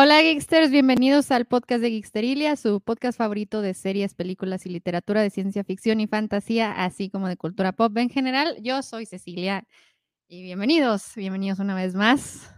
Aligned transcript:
Hola 0.00 0.22
Geeksters, 0.22 0.70
bienvenidos 0.70 1.32
al 1.32 1.46
podcast 1.46 1.82
de 1.82 1.90
Geeksterilia, 1.90 2.54
su 2.54 2.80
podcast 2.80 3.18
favorito 3.18 3.62
de 3.62 3.74
series, 3.74 4.14
películas 4.14 4.64
y 4.64 4.68
literatura 4.68 5.22
de 5.22 5.28
ciencia 5.28 5.64
ficción 5.64 5.98
y 5.98 6.06
fantasía, 6.06 6.70
así 6.84 7.10
como 7.10 7.26
de 7.26 7.36
cultura 7.36 7.72
pop 7.72 7.96
en 7.96 8.08
general. 8.08 8.56
Yo 8.62 8.80
soy 8.82 9.06
Cecilia 9.06 9.66
y 10.28 10.42
bienvenidos, 10.42 11.14
bienvenidos 11.16 11.58
una 11.58 11.74
vez 11.74 11.96
más 11.96 12.54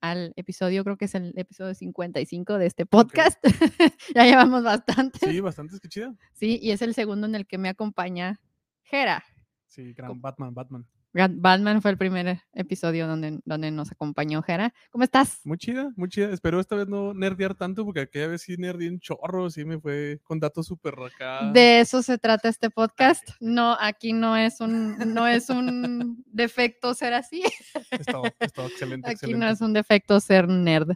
al 0.00 0.32
episodio, 0.34 0.82
creo 0.82 0.96
que 0.96 1.04
es 1.04 1.14
el 1.14 1.32
episodio 1.36 1.74
55 1.74 2.58
de 2.58 2.66
este 2.66 2.86
podcast. 2.86 3.38
ya 4.16 4.24
llevamos 4.24 4.64
bastante. 4.64 5.30
Sí, 5.30 5.38
bastante, 5.38 5.76
es 5.76 5.80
que 5.80 5.88
chida. 5.88 6.12
Sí, 6.32 6.58
y 6.60 6.72
es 6.72 6.82
el 6.82 6.94
segundo 6.94 7.28
en 7.28 7.36
el 7.36 7.46
que 7.46 7.56
me 7.56 7.68
acompaña 7.68 8.40
Jera. 8.82 9.22
Sí, 9.68 9.92
gran 9.92 10.20
Batman, 10.20 10.54
Batman. 10.54 10.88
Batman 11.12 11.82
fue 11.82 11.90
el 11.90 11.98
primer 11.98 12.42
episodio 12.52 13.08
donde, 13.08 13.40
donde 13.44 13.70
nos 13.70 13.90
acompañó 13.90 14.42
Jera. 14.42 14.72
¿Cómo 14.90 15.02
estás? 15.02 15.40
Muy 15.44 15.58
chida, 15.58 15.92
muy 15.96 16.08
chida. 16.08 16.32
Espero 16.32 16.60
esta 16.60 16.76
vez 16.76 16.86
no 16.86 17.14
nerdear 17.14 17.54
tanto 17.54 17.84
porque 17.84 18.00
aquella 18.00 18.28
vez 18.28 18.42
sí 18.42 18.56
nerdeé 18.56 18.90
un 18.90 19.00
chorro, 19.00 19.50
sí 19.50 19.64
me 19.64 19.80
fue 19.80 20.20
con 20.22 20.38
datos 20.38 20.66
súper 20.66 20.94
acá. 20.94 21.50
De 21.52 21.80
eso 21.80 22.02
se 22.02 22.18
trata 22.18 22.48
este 22.48 22.70
podcast. 22.70 23.28
No, 23.50 23.76
aquí 23.80 24.12
no 24.12 24.36
es 24.36 24.60
un, 24.60 24.96
no 25.12 25.26
es 25.26 25.50
un 25.50 26.22
defecto 26.26 26.94
ser 26.94 27.14
así. 27.14 27.42
Está, 27.90 28.20
excelente. 28.66 29.10
Aquí 29.10 29.34
no 29.34 29.48
es 29.48 29.60
un 29.60 29.72
defecto 29.72 30.20
ser 30.20 30.46
nerd. 30.46 30.92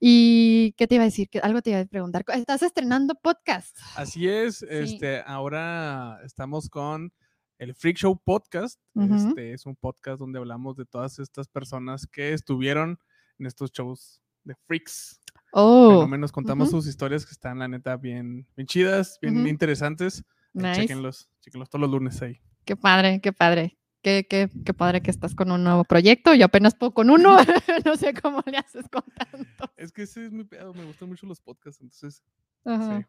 ¿Y 0.00 0.72
qué 0.72 0.86
te 0.86 0.94
iba 0.94 1.02
a 1.02 1.06
decir? 1.06 1.28
Algo 1.42 1.60
te 1.60 1.70
iba 1.70 1.80
a 1.80 1.84
preguntar. 1.84 2.24
¿Estás 2.28 2.62
estrenando 2.62 3.16
podcast? 3.16 3.76
Así 3.96 4.28
es. 4.28 4.62
Este, 4.62 5.22
ahora 5.26 6.20
estamos 6.24 6.68
con 6.68 7.12
el 7.58 7.74
Freak 7.74 7.96
Show 7.96 8.16
Podcast. 8.16 8.80
Este 8.94 9.52
es 9.52 9.66
un 9.66 9.76
podcast 9.76 10.18
donde 10.18 10.38
hablamos 10.38 10.76
de 10.76 10.84
todas 10.84 11.18
estas 11.18 11.48
personas 11.48 12.06
que 12.06 12.32
estuvieron 12.32 12.98
en 13.38 13.46
estos 13.46 13.72
shows 13.72 14.22
de 14.44 14.54
freaks. 14.66 15.20
Oh. 15.52 16.02
Al 16.02 16.08
menos 16.08 16.32
contamos 16.32 16.70
sus 16.70 16.86
historias 16.86 17.26
que 17.26 17.32
están, 17.32 17.58
la 17.58 17.68
neta, 17.68 17.96
bien, 17.96 18.46
bien 18.56 18.66
chidas, 18.66 19.18
bien 19.20 19.46
interesantes. 19.46 20.24
Eh, 20.54 20.72
chequenlos, 20.74 21.28
chequenlos 21.40 21.68
todos 21.68 21.82
los 21.82 21.90
lunes 21.90 22.22
ahí. 22.22 22.40
Qué 22.64 22.76
padre, 22.76 23.20
qué 23.20 23.32
padre. 23.32 23.78
Qué, 24.00 24.26
qué, 24.30 24.48
qué, 24.64 24.74
padre 24.74 25.02
que 25.02 25.10
estás 25.10 25.34
con 25.34 25.50
un 25.50 25.64
nuevo 25.64 25.82
proyecto. 25.82 26.32
Yo 26.34 26.44
apenas 26.44 26.76
puedo 26.76 26.94
con 26.94 27.10
uno. 27.10 27.36
no 27.84 27.96
sé 27.96 28.14
cómo 28.14 28.42
le 28.46 28.58
haces 28.58 28.88
con 28.88 29.02
tanto. 29.02 29.72
Es 29.76 29.90
que 29.90 30.02
ese 30.02 30.26
es 30.26 30.32
muy 30.32 30.44
pedo. 30.44 30.72
Me 30.72 30.84
gustan 30.84 31.08
mucho 31.08 31.26
los 31.26 31.40
podcasts. 31.40 31.80
Entonces, 31.82 32.22
sí. 32.64 33.06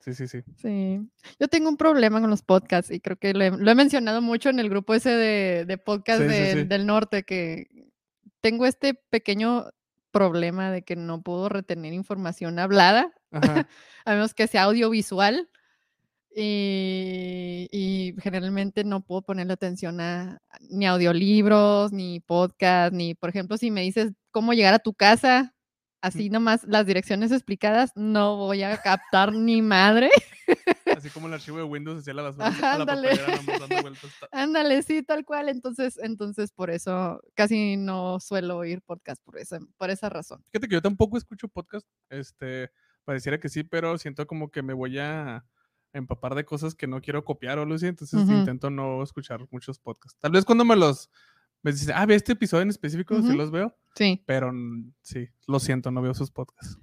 Sí, 0.00 0.14
sí, 0.14 0.28
sí. 0.28 0.42
Sí. 0.56 1.00
Yo 1.40 1.48
tengo 1.48 1.68
un 1.68 1.76
problema 1.76 2.20
con 2.20 2.30
los 2.30 2.42
podcasts 2.42 2.90
y 2.90 3.00
creo 3.00 3.16
que 3.16 3.34
lo 3.34 3.44
he, 3.44 3.74
mencionado 3.74 4.22
mucho 4.22 4.48
en 4.48 4.58
el 4.58 4.70
grupo 4.70 4.94
ese 4.94 5.10
de, 5.10 5.64
de 5.66 5.78
podcast 5.78 6.22
del 6.22 6.86
norte, 6.86 7.24
que 7.24 7.66
tengo 8.40 8.66
este 8.66 8.94
pequeño 8.94 9.66
problema 10.10 10.70
de 10.70 10.82
que 10.82 10.96
no 10.96 11.22
puedo 11.22 11.48
retener 11.48 11.92
información 11.92 12.58
hablada, 12.58 13.12
a 14.04 14.12
menos 14.12 14.34
que 14.34 14.46
sea 14.46 14.64
audiovisual. 14.64 15.48
Y, 16.40 17.68
y, 17.72 18.14
generalmente 18.20 18.84
no 18.84 19.00
puedo 19.00 19.22
ponerle 19.22 19.54
atención 19.54 20.00
a 20.00 20.40
ni 20.60 20.86
audiolibros, 20.86 21.90
ni 21.90 22.20
podcast, 22.20 22.92
ni, 22.92 23.14
por 23.14 23.30
ejemplo, 23.30 23.56
si 23.56 23.72
me 23.72 23.80
dices 23.80 24.12
cómo 24.30 24.52
llegar 24.52 24.72
a 24.74 24.78
tu 24.78 24.94
casa, 24.94 25.56
así 26.00 26.30
nomás 26.30 26.64
las 26.64 26.86
direcciones 26.86 27.32
explicadas, 27.32 27.92
no 27.94 28.36
voy 28.36 28.62
a 28.62 28.80
captar 28.80 29.32
ni 29.32 29.62
madre. 29.62 30.10
Así 30.96 31.10
como 31.10 31.28
el 31.28 31.34
archivo 31.34 31.58
de 31.58 31.62
Windows 31.62 32.00
hacía 32.00 32.14
la 32.14 32.22
basura 32.22 32.48
ándale. 32.72 33.10
ándale, 34.32 34.82
sí, 34.82 35.02
tal 35.02 35.24
cual. 35.24 35.48
Entonces, 35.48 35.98
entonces 36.02 36.50
por 36.50 36.70
eso 36.70 37.20
casi 37.34 37.76
no 37.76 38.18
suelo 38.18 38.56
oír 38.56 38.80
podcast 38.82 39.22
por 39.22 39.38
esa, 39.38 39.60
por 39.76 39.90
esa 39.90 40.08
razón. 40.08 40.42
Fíjate 40.50 40.66
que 40.66 40.74
yo 40.74 40.82
tampoco 40.82 41.18
escucho 41.18 41.46
podcast. 41.48 41.86
Este, 42.08 42.70
pareciera 43.04 43.38
que 43.38 43.48
sí, 43.48 43.62
pero 43.62 43.98
siento 43.98 44.26
como 44.26 44.50
que 44.50 44.62
me 44.62 44.72
voy 44.72 44.98
a 44.98 45.44
empapar 45.92 46.34
de 46.34 46.44
cosas 46.44 46.74
que 46.74 46.86
no 46.86 47.00
quiero 47.00 47.24
copiar 47.24 47.58
o 47.58 47.74
así, 47.74 47.86
entonces 47.86 48.20
intento 48.28 48.70
no 48.70 49.02
escuchar 49.02 49.46
muchos 49.50 49.78
podcasts. 49.78 50.18
Tal 50.18 50.32
vez 50.32 50.44
cuando 50.44 50.64
me 50.64 50.76
los 50.76 51.10
me 51.62 51.72
dice, 51.72 51.92
ah, 51.92 52.06
ve 52.06 52.14
este 52.14 52.32
episodio 52.32 52.62
en 52.62 52.70
específico, 52.70 53.20
si 53.20 53.34
los 53.34 53.50
veo. 53.50 53.76
Sí. 53.98 54.22
Pero 54.26 54.52
sí, 55.02 55.28
lo 55.48 55.58
siento, 55.58 55.90
no 55.90 56.00
veo 56.00 56.14
sus 56.14 56.30
podcasts. 56.30 56.78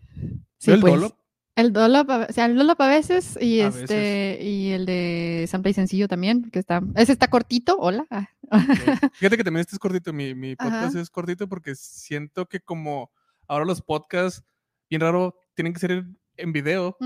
Sí, 0.57 0.71
el 0.71 0.81
pues, 0.81 0.95
Dolop? 0.95 1.17
El 1.55 1.71
Dolop, 1.71 2.09
o 2.09 2.33
sea, 2.33 2.47
el 2.47 2.57
Dolop 2.57 2.81
a 2.81 2.89
veces 2.89 3.37
y 3.39 3.61
este 3.61 4.39
y 4.41 4.71
el 4.71 4.85
de 4.85 5.45
Sample 5.47 5.71
y 5.71 5.73
Sencillo 5.73 6.09
también, 6.09 6.51
que 6.51 6.59
está, 6.59 6.81
ese 6.95 7.13
está 7.13 7.29
cortito, 7.29 7.77
hola. 7.77 8.05
Fíjate 9.13 9.37
que 9.37 9.43
también 9.45 9.61
este 9.61 9.75
es 9.75 9.79
cortito, 9.79 10.11
mi, 10.11 10.35
mi 10.35 10.57
podcast 10.57 10.97
es 10.97 11.09
cortito 11.09 11.47
porque 11.47 11.73
siento 11.75 12.47
que 12.47 12.59
como 12.59 13.09
ahora 13.47 13.63
los 13.63 13.81
podcasts, 13.81 14.43
bien 14.89 14.99
raro, 14.99 15.37
tienen 15.53 15.71
que 15.71 15.79
ser 15.79 16.05
en 16.35 16.51
video, 16.51 16.97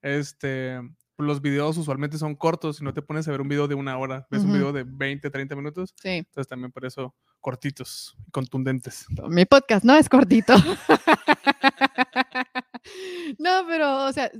este, 0.00 0.80
los 1.18 1.42
videos 1.42 1.76
usualmente 1.76 2.16
son 2.16 2.34
cortos 2.34 2.80
y 2.80 2.84
no 2.84 2.94
te 2.94 3.02
pones 3.02 3.28
a 3.28 3.32
ver 3.32 3.42
un 3.42 3.48
video 3.48 3.68
de 3.68 3.74
una 3.74 3.98
hora, 3.98 4.26
ves 4.30 4.42
un 4.42 4.54
video 4.54 4.72
de 4.72 4.84
20, 4.84 5.28
30 5.28 5.54
minutos. 5.54 5.94
Sí. 6.00 6.08
Entonces 6.08 6.48
también 6.48 6.72
por 6.72 6.86
eso 6.86 7.14
cortitos 7.40 8.16
y 8.26 8.30
contundentes. 8.30 9.06
Mi 9.28 9.44
podcast 9.44 9.84
no 9.84 9.96
es 9.96 10.08
cortito. 10.08 10.54
no, 13.38 13.64
pero, 13.66 14.06
o 14.06 14.12
sea, 14.12 14.30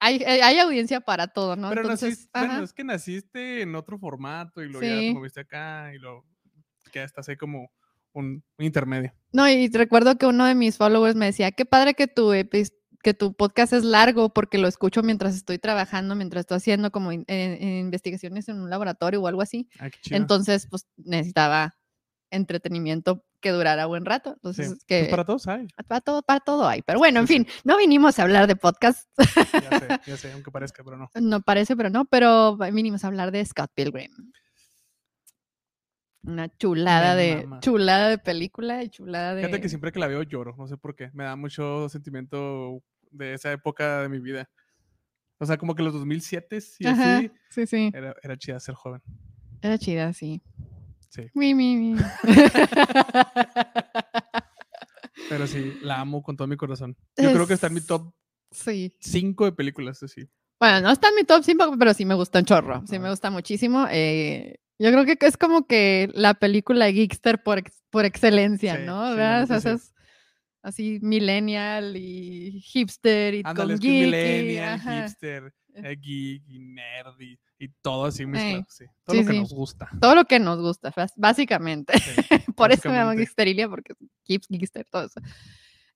hay, 0.00 0.22
hay, 0.22 0.58
audiencia 0.58 1.00
para 1.00 1.28
todo, 1.28 1.56
¿no? 1.56 1.70
Pero 1.70 1.82
Entonces, 1.82 2.28
bueno, 2.32 2.62
es 2.62 2.72
que 2.72 2.84
naciste 2.84 3.62
en 3.62 3.74
otro 3.74 3.98
formato 3.98 4.62
y 4.62 4.68
lo 4.68 4.80
ya 4.80 4.88
te 4.88 5.12
moviste 5.12 5.40
acá 5.40 5.92
y 5.94 5.98
lo 5.98 6.24
que 6.92 7.02
estás 7.02 7.28
ahí 7.28 7.36
como 7.36 7.70
un, 8.12 8.44
intermedio. 8.58 9.12
No, 9.32 9.48
y 9.48 9.68
recuerdo 9.68 10.16
que 10.16 10.26
uno 10.26 10.46
de 10.46 10.54
mis 10.54 10.76
followers 10.76 11.16
me 11.16 11.26
decía, 11.26 11.52
qué 11.52 11.64
padre 11.64 11.94
que 11.94 12.06
tu 12.06 12.32
que 13.02 13.14
tu 13.14 13.32
podcast 13.32 13.72
es 13.72 13.84
largo 13.84 14.34
porque 14.34 14.58
lo 14.58 14.66
escucho 14.66 15.02
mientras 15.02 15.36
estoy 15.36 15.58
trabajando, 15.58 16.16
mientras 16.16 16.40
estoy 16.40 16.56
haciendo 16.56 16.90
como 16.90 17.12
investigaciones 17.12 18.48
en 18.48 18.60
un 18.60 18.70
laboratorio 18.70 19.22
o 19.22 19.28
algo 19.28 19.40
así. 19.40 19.68
Entonces, 20.10 20.66
pues 20.68 20.86
necesitaba 20.96 21.77
entretenimiento 22.30 23.24
que 23.40 23.50
durara 23.50 23.86
buen 23.86 24.04
rato. 24.04 24.32
Entonces, 24.34 24.68
pues, 24.68 24.84
que 24.84 25.08
para 25.10 25.24
todos 25.24 25.46
hay. 25.46 25.68
Para 25.86 26.00
todo, 26.00 26.22
para 26.22 26.40
todo 26.40 26.66
hay. 26.66 26.82
Pero 26.82 26.98
bueno, 26.98 27.20
en 27.20 27.28
fin, 27.28 27.46
no 27.64 27.76
vinimos 27.76 28.18
a 28.18 28.22
hablar 28.22 28.46
de 28.46 28.56
podcast. 28.56 29.08
Ya 29.16 29.78
sé, 29.78 29.88
ya 30.06 30.16
sé, 30.16 30.32
aunque 30.32 30.50
parezca, 30.52 30.82
pero 30.84 30.96
no. 30.96 31.10
No 31.14 31.40
parece, 31.40 31.76
pero 31.76 31.90
no, 31.90 32.04
pero 32.04 32.56
vinimos 32.56 33.04
a 33.04 33.08
hablar 33.08 33.30
de 33.30 33.44
Scott 33.44 33.70
Pilgrim. 33.74 34.10
Una 36.22 36.48
chulada 36.58 37.14
de 37.14 37.48
chulada 37.60 38.08
de 38.08 38.18
película 38.18 38.82
y 38.82 38.90
chulada 38.90 39.34
de. 39.34 39.42
Fíjate 39.42 39.62
que 39.62 39.68
siempre 39.68 39.92
que 39.92 40.00
la 40.00 40.08
veo 40.08 40.22
lloro, 40.22 40.54
no 40.58 40.66
sé 40.66 40.76
por 40.76 40.94
qué. 40.94 41.10
Me 41.14 41.24
da 41.24 41.36
mucho 41.36 41.88
sentimiento 41.88 42.82
de 43.10 43.34
esa 43.34 43.52
época 43.52 44.02
de 44.02 44.08
mi 44.08 44.18
vida. 44.18 44.50
O 45.38 45.46
sea, 45.46 45.56
como 45.56 45.74
que 45.74 45.84
los 45.84 45.94
2007 45.94 46.58
y 46.80 46.86
así. 46.86 47.30
Sí, 47.50 47.66
sí. 47.66 47.90
Era, 47.94 48.14
era 48.22 48.36
chida 48.36 48.58
ser 48.58 48.74
joven. 48.74 49.00
Era 49.62 49.78
chida, 49.78 50.12
sí. 50.12 50.42
Sí. 51.08 51.22
Mi, 51.34 51.54
mi, 51.54 51.76
mi. 51.76 51.96
Pero 55.28 55.46
sí, 55.46 55.78
la 55.82 56.00
amo 56.00 56.22
con 56.22 56.36
todo 56.36 56.48
mi 56.48 56.56
corazón. 56.56 56.96
Yo 57.16 57.32
creo 57.32 57.46
que 57.46 57.54
está 57.54 57.66
en 57.68 57.74
mi 57.74 57.80
top 57.80 58.12
5 58.50 59.44
de 59.44 59.52
películas, 59.52 60.02
así. 60.02 60.28
Bueno, 60.60 60.80
no 60.80 60.90
está 60.90 61.08
en 61.08 61.14
mi 61.14 61.24
top 61.24 61.42
5, 61.44 61.76
pero 61.78 61.94
sí 61.94 62.04
me 62.04 62.14
gusta 62.14 62.38
un 62.40 62.44
chorro. 62.44 62.82
Sí 62.86 62.98
me 62.98 63.10
gusta 63.10 63.30
muchísimo. 63.30 63.86
Eh, 63.90 64.58
yo 64.78 64.90
creo 64.90 65.04
que 65.04 65.18
es 65.20 65.36
como 65.36 65.66
que 65.66 66.10
la 66.14 66.34
película 66.34 66.90
Geekster 66.90 67.42
por, 67.42 67.62
por 67.90 68.04
excelencia, 68.04 68.78
¿no? 68.78 69.14
es, 69.18 69.94
así 70.68 70.98
millennial 71.02 71.96
y 71.96 72.60
hipster 72.60 73.34
y 73.34 73.42
Ándale, 73.44 73.74
con 73.74 73.80
geek. 73.80 74.04
millennial, 74.04 74.80
hipster, 74.80 75.54
eh, 75.74 75.96
geek 76.00 76.42
y 76.48 76.58
nerd 76.58 77.20
y, 77.20 77.38
todo 77.82 78.04
así 78.06 78.24
mezclado, 78.24 78.66
sí. 78.68 78.84
Todo 79.04 79.16
lo 79.16 79.26
que 79.26 79.40
nos 79.40 79.52
gusta. 79.52 79.88
Todo 80.00 80.14
lo 80.14 80.24
que 80.24 80.38
nos 80.38 80.60
gusta, 80.60 80.92
básicamente. 81.16 81.92
por 82.56 82.70
eso 82.70 82.88
me 82.88 82.96
llamo 82.96 83.12
Geeksterilia, 83.12 83.68
porque 83.68 83.94
Geekster, 84.24 84.86
todo 84.88 85.06
eso. 85.06 85.20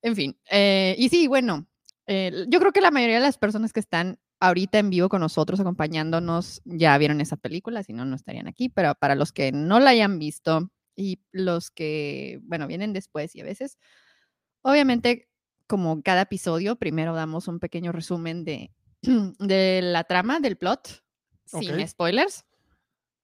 En 0.02 0.16
fin, 0.16 0.36
eh, 0.50 0.96
y 0.98 1.08
sí, 1.08 1.28
bueno, 1.28 1.68
eh, 2.06 2.46
yo 2.48 2.58
creo 2.58 2.72
que 2.72 2.80
la 2.80 2.90
mayoría 2.90 3.16
de 3.16 3.22
las 3.22 3.38
personas 3.38 3.72
que 3.72 3.78
están 3.78 4.18
ahorita 4.40 4.80
en 4.80 4.90
vivo 4.90 5.08
con 5.08 5.20
nosotros, 5.20 5.60
acompañándonos, 5.60 6.62
ya 6.64 6.98
vieron 6.98 7.20
esa 7.20 7.36
película, 7.36 7.84
si 7.84 7.92
no, 7.92 8.04
no 8.04 8.16
estarían 8.16 8.48
aquí, 8.48 8.68
pero 8.68 8.96
para 8.96 9.14
los 9.14 9.32
que 9.32 9.52
no 9.52 9.78
la 9.78 9.90
hayan 9.90 10.18
visto 10.18 10.68
y 10.96 11.20
los 11.30 11.70
que, 11.70 12.40
bueno, 12.42 12.66
vienen 12.66 12.92
después 12.92 13.36
y 13.36 13.40
a 13.40 13.44
veces, 13.44 13.78
obviamente, 14.62 15.28
como 15.66 16.02
cada 16.02 16.22
episodio, 16.22 16.76
primero 16.76 17.14
damos 17.14 17.48
un 17.48 17.60
pequeño 17.60 17.92
resumen 17.92 18.44
de, 18.44 18.72
de 19.38 19.80
la 19.82 20.04
trama, 20.04 20.40
del 20.40 20.56
plot, 20.56 21.02
sin 21.44 21.86
spoilers. 21.86 22.46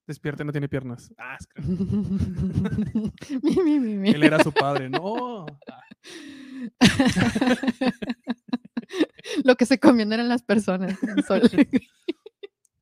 Despierte, 0.07 0.43
no 0.43 0.53
tiene 0.53 0.71
piernas. 0.71 1.13
Ah, 1.19 1.37
Él 4.05 4.23
era 4.23 4.43
su 4.43 4.53
padre, 4.53 4.89
no. 4.89 5.45
Lo 9.45 9.55
que 9.57 9.67
se 9.67 9.79
comiendo 9.79 10.15
eran 10.15 10.31
las 10.31 10.43
personas. 10.43 10.99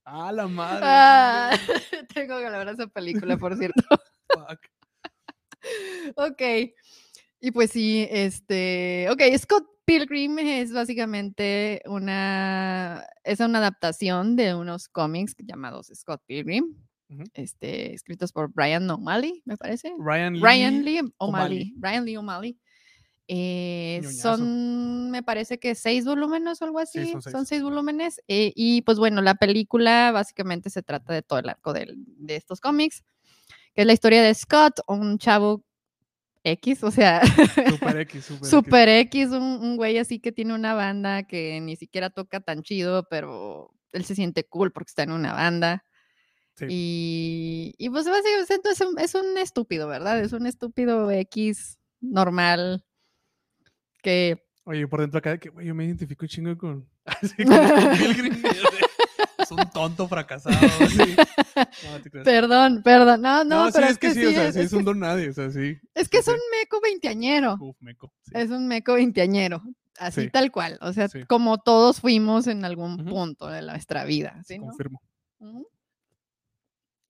ah, 0.04 0.30
la 0.32 0.46
madre. 0.46 0.84
Ah, 0.84 1.58
tengo 2.14 2.38
que 2.38 2.46
hablar 2.46 2.66
de 2.66 2.72
esa 2.74 2.86
película, 2.86 3.36
por 3.36 3.56
cierto. 3.56 3.82
ok. 6.14 6.42
Y 7.40 7.50
pues 7.50 7.70
sí, 7.70 8.06
este. 8.10 9.08
Ok, 9.10 9.20
Scott 9.38 9.66
Pilgrim 9.86 10.38
es 10.40 10.72
básicamente 10.72 11.80
una, 11.86 13.06
es 13.22 13.38
una 13.38 13.58
adaptación 13.58 14.34
de 14.34 14.54
unos 14.54 14.88
cómics 14.88 15.36
llamados 15.38 15.92
Scott 15.94 16.20
Pilgrim, 16.26 16.74
este, 17.34 17.94
escritos 17.94 18.32
por 18.32 18.52
Brian 18.52 18.90
O'Malley, 18.90 19.42
me 19.44 19.56
parece. 19.56 19.94
Ryan 19.96 20.34
Lee, 20.34 20.40
Ryan 20.42 20.84
Lee 20.84 21.00
O'Malley. 21.18 21.74
Ryan 21.78 22.04
Lee 22.04 22.16
O'Malley. 22.16 22.58
Eh, 23.28 24.02
son, 24.12 25.10
me 25.10 25.22
parece 25.22 25.58
que 25.58 25.76
seis 25.76 26.04
volúmenes 26.04 26.60
o 26.60 26.64
algo 26.64 26.80
así. 26.80 27.14
son, 27.20 27.46
seis. 27.46 27.62
volúmenes. 27.62 28.20
Eh, 28.26 28.52
y 28.56 28.82
pues 28.82 28.98
bueno, 28.98 29.22
la 29.22 29.36
película 29.36 30.10
básicamente 30.10 30.68
se 30.68 30.82
trata 30.82 31.12
de 31.12 31.22
todo 31.22 31.38
el 31.38 31.48
arco 31.48 31.72
de, 31.72 31.94
de 31.96 32.36
estos 32.36 32.60
cómics, 32.60 33.04
que 33.72 33.82
es 33.82 33.86
la 33.86 33.92
historia 33.92 34.22
de 34.22 34.34
Scott, 34.34 34.80
un 34.88 35.18
chavo 35.18 35.64
X, 36.46 36.84
o 36.84 36.90
sea, 36.90 37.22
super 37.68 37.96
X, 38.00 38.32
super, 38.42 38.88
X, 38.88 39.30
un, 39.30 39.76
güey 39.76 39.98
así 39.98 40.20
que 40.20 40.30
tiene 40.30 40.54
una 40.54 40.74
banda 40.74 41.24
que 41.24 41.60
ni 41.60 41.74
siquiera 41.74 42.10
toca 42.10 42.40
tan 42.40 42.62
chido, 42.62 43.06
pero 43.10 43.74
él 43.92 44.04
se 44.04 44.14
siente 44.14 44.44
cool 44.44 44.70
porque 44.70 44.90
está 44.90 45.02
en 45.02 45.12
una 45.12 45.32
banda. 45.32 45.84
Y, 46.68 47.74
y, 47.76 47.90
pues 47.90 48.06
básicamente 48.06 48.70
es 48.70 48.80
un, 48.80 48.98
es 48.98 49.14
un 49.14 49.36
estúpido, 49.36 49.88
¿verdad? 49.88 50.20
Es 50.20 50.32
un 50.32 50.46
estúpido 50.46 51.10
X 51.10 51.78
normal 52.00 52.82
que... 54.02 54.42
Oye, 54.64 54.86
por 54.88 55.00
dentro 55.00 55.18
acá, 55.18 55.36
que 55.38 55.50
güey, 55.50 55.66
yo 55.66 55.74
me 55.74 55.84
identifico 55.84 56.26
chingo 56.26 56.56
con... 56.56 56.88
es 59.46 59.50
un 59.66 59.70
tonto 59.70 60.08
fracasado. 60.08 60.56
perdón, 62.24 62.82
perdón. 62.82 63.22
No, 63.22 63.44
no, 63.44 63.68
pero 63.72 63.86
es, 63.86 63.98
que, 63.98 64.12
sí, 64.12 64.26
o 64.26 64.30
sea, 64.30 64.52
sí 64.52 64.60
es, 64.60 64.72
un 64.72 64.84
don 64.84 64.98
nadie, 64.98 65.30
o 65.30 65.32
sea, 65.32 65.50
sí. 65.50 65.78
Es 65.94 66.08
que 66.08 66.18
es 66.18 66.28
un 66.28 66.40
meco 66.58 66.80
veinteañero. 66.82 67.56
Uf, 67.60 67.76
meco. 67.80 68.12
Es 68.32 68.50
un 68.50 68.66
meco 68.66 68.94
veinteañero. 68.94 69.62
Así 69.98 70.28
tal 70.30 70.50
cual. 70.52 70.78
O 70.82 70.92
sea, 70.92 71.08
como 71.26 71.58
todos 71.58 72.00
fuimos 72.00 72.46
en 72.46 72.64
algún 72.64 73.04
punto 73.04 73.46
de 73.48 73.62
nuestra 73.62 74.04
vida. 74.04 74.42
¿sí, 74.44 74.58
Confirmo. 74.58 75.00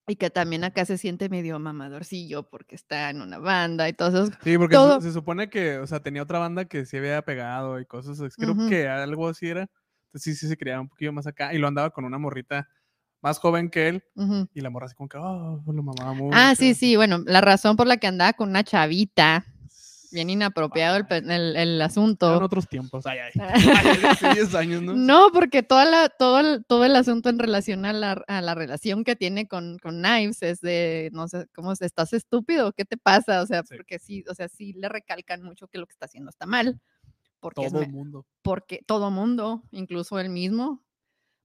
Y 0.09 0.15
que 0.15 0.31
también 0.31 0.63
acá 0.63 0.85
se 0.85 0.99
siente 0.99 1.29
medio 1.29 1.59
mamadorcillo 1.59 2.49
porque 2.49 2.77
está 2.77 3.11
en 3.11 3.23
una 3.23 3.39
banda 3.39 3.89
y 3.89 3.93
todo 3.93 4.27
eso. 4.27 4.33
Sí, 4.45 4.57
porque 4.57 4.77
se, 5.01 5.13
supone 5.13 5.51
que, 5.51 5.79
o 5.79 5.87
sea, 5.89 5.99
tenía 5.99 6.23
otra 6.23 6.39
banda 6.39 6.67
que 6.67 6.87
se 6.87 6.99
había 6.99 7.23
pegado 7.23 7.81
y 7.81 7.87
cosas. 7.87 8.21
Creo 8.37 8.55
que 8.69 8.87
algo 8.87 9.29
así 9.29 9.49
era. 9.49 9.69
Entonces 10.07 10.23
sí, 10.23 10.35
sí 10.35 10.49
se 10.49 10.57
creaba 10.57 10.81
un 10.81 10.89
poquillo 10.89 11.13
más 11.13 11.27
acá. 11.27 11.53
Y 11.55 11.59
lo 11.59 11.69
andaba 11.69 11.91
con 11.91 12.05
una 12.05 12.19
morrita 12.19 12.69
más 13.23 13.39
joven 13.39 13.71
que 13.71 13.89
él. 13.89 14.05
Y 14.55 14.61
la 14.61 14.71
morra 14.71 14.87
así 14.87 14.95
como 14.95 15.09
que, 15.09 15.19
oh, 15.19 15.63
lo 15.67 15.83
mamaba 15.83 16.15
mucho. 16.15 16.37
Ah, 16.37 16.55
sí, 16.55 16.75
sí. 16.75 16.97
Bueno, 16.97 17.23
la 17.27 17.41
razón 17.41 17.77
por 17.77 17.87
la 17.87 17.97
que 17.97 18.07
andaba 18.07 18.33
con 18.33 18.51
una 18.51 18.65
chavita 18.65 19.45
bien 20.13 20.31
inapropiado 20.31 20.97
el, 20.97 21.57
el, 21.57 21.83
asunto. 21.83 22.37
En 22.37 22.43
otros 22.43 22.69
tiempos, 22.69 23.07
ay, 23.07 23.19
ay. 23.19 23.33
Hace 24.09 24.31
10 24.33 24.55
años, 24.55 24.83
¿no? 24.83 24.95
No, 24.95 25.31
porque 25.33 25.63
toda 25.63 25.85
la, 25.85 26.09
todo, 26.09 26.41
el, 26.41 26.65
todo 26.65 26.85
el 26.85 26.97
asunto 26.97 27.29
en 27.29 27.39
relación 27.39 27.85
a 27.85 27.93
la, 27.93 28.13
a 28.27 28.41
la 28.41 28.55
relación 28.55 29.05
que 29.05 29.17
tiene 29.17 29.47
con, 29.47 29.79
con, 29.79 30.01
Knives 30.01 30.43
es 30.43 30.61
de, 30.61 31.11
no 31.13 31.29
sé, 31.29 31.47
¿cómo 31.55 31.73
estás 31.73 32.13
estúpido? 32.13 32.73
¿Qué 32.73 32.85
te 32.85 32.97
pasa? 32.97 33.43
O 33.43 33.47
sea, 33.47 33.63
porque 33.63 33.99
sí, 33.99 34.25
o 34.29 34.35
sea, 34.35 34.49
sí 34.49 34.73
le 34.73 34.89
recalcan 34.89 35.43
mucho 35.43 35.69
que 35.69 35.79
lo 35.79 35.87
que 35.87 35.93
está 35.93 36.07
haciendo 36.07 36.31
está 36.31 36.47
mal. 36.47 36.81
Porque 37.41 37.69
todo 37.69 37.83
el 37.83 37.91
mundo. 37.91 38.27
Porque 38.43 38.83
todo 38.87 39.11
mundo, 39.11 39.63
incluso 39.71 40.19
él 40.19 40.31
mismo, 40.31 40.85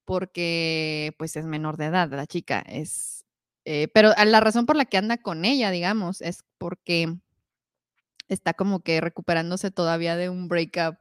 porque 0.05 1.13
pues 1.17 1.35
es 1.35 1.45
menor 1.45 1.77
de 1.77 1.85
edad, 1.85 2.11
la 2.11 2.27
chica 2.27 2.59
es... 2.59 3.25
Eh, 3.63 3.89
pero 3.93 4.11
la 4.25 4.39
razón 4.39 4.65
por 4.65 4.75
la 4.75 4.85
que 4.85 4.97
anda 4.97 5.17
con 5.17 5.45
ella, 5.45 5.69
digamos, 5.69 6.21
es 6.21 6.43
porque 6.57 7.15
está 8.27 8.53
como 8.53 8.79
que 8.79 9.01
recuperándose 9.01 9.69
todavía 9.69 10.15
de 10.15 10.29
un 10.29 10.47
breakup 10.47 10.97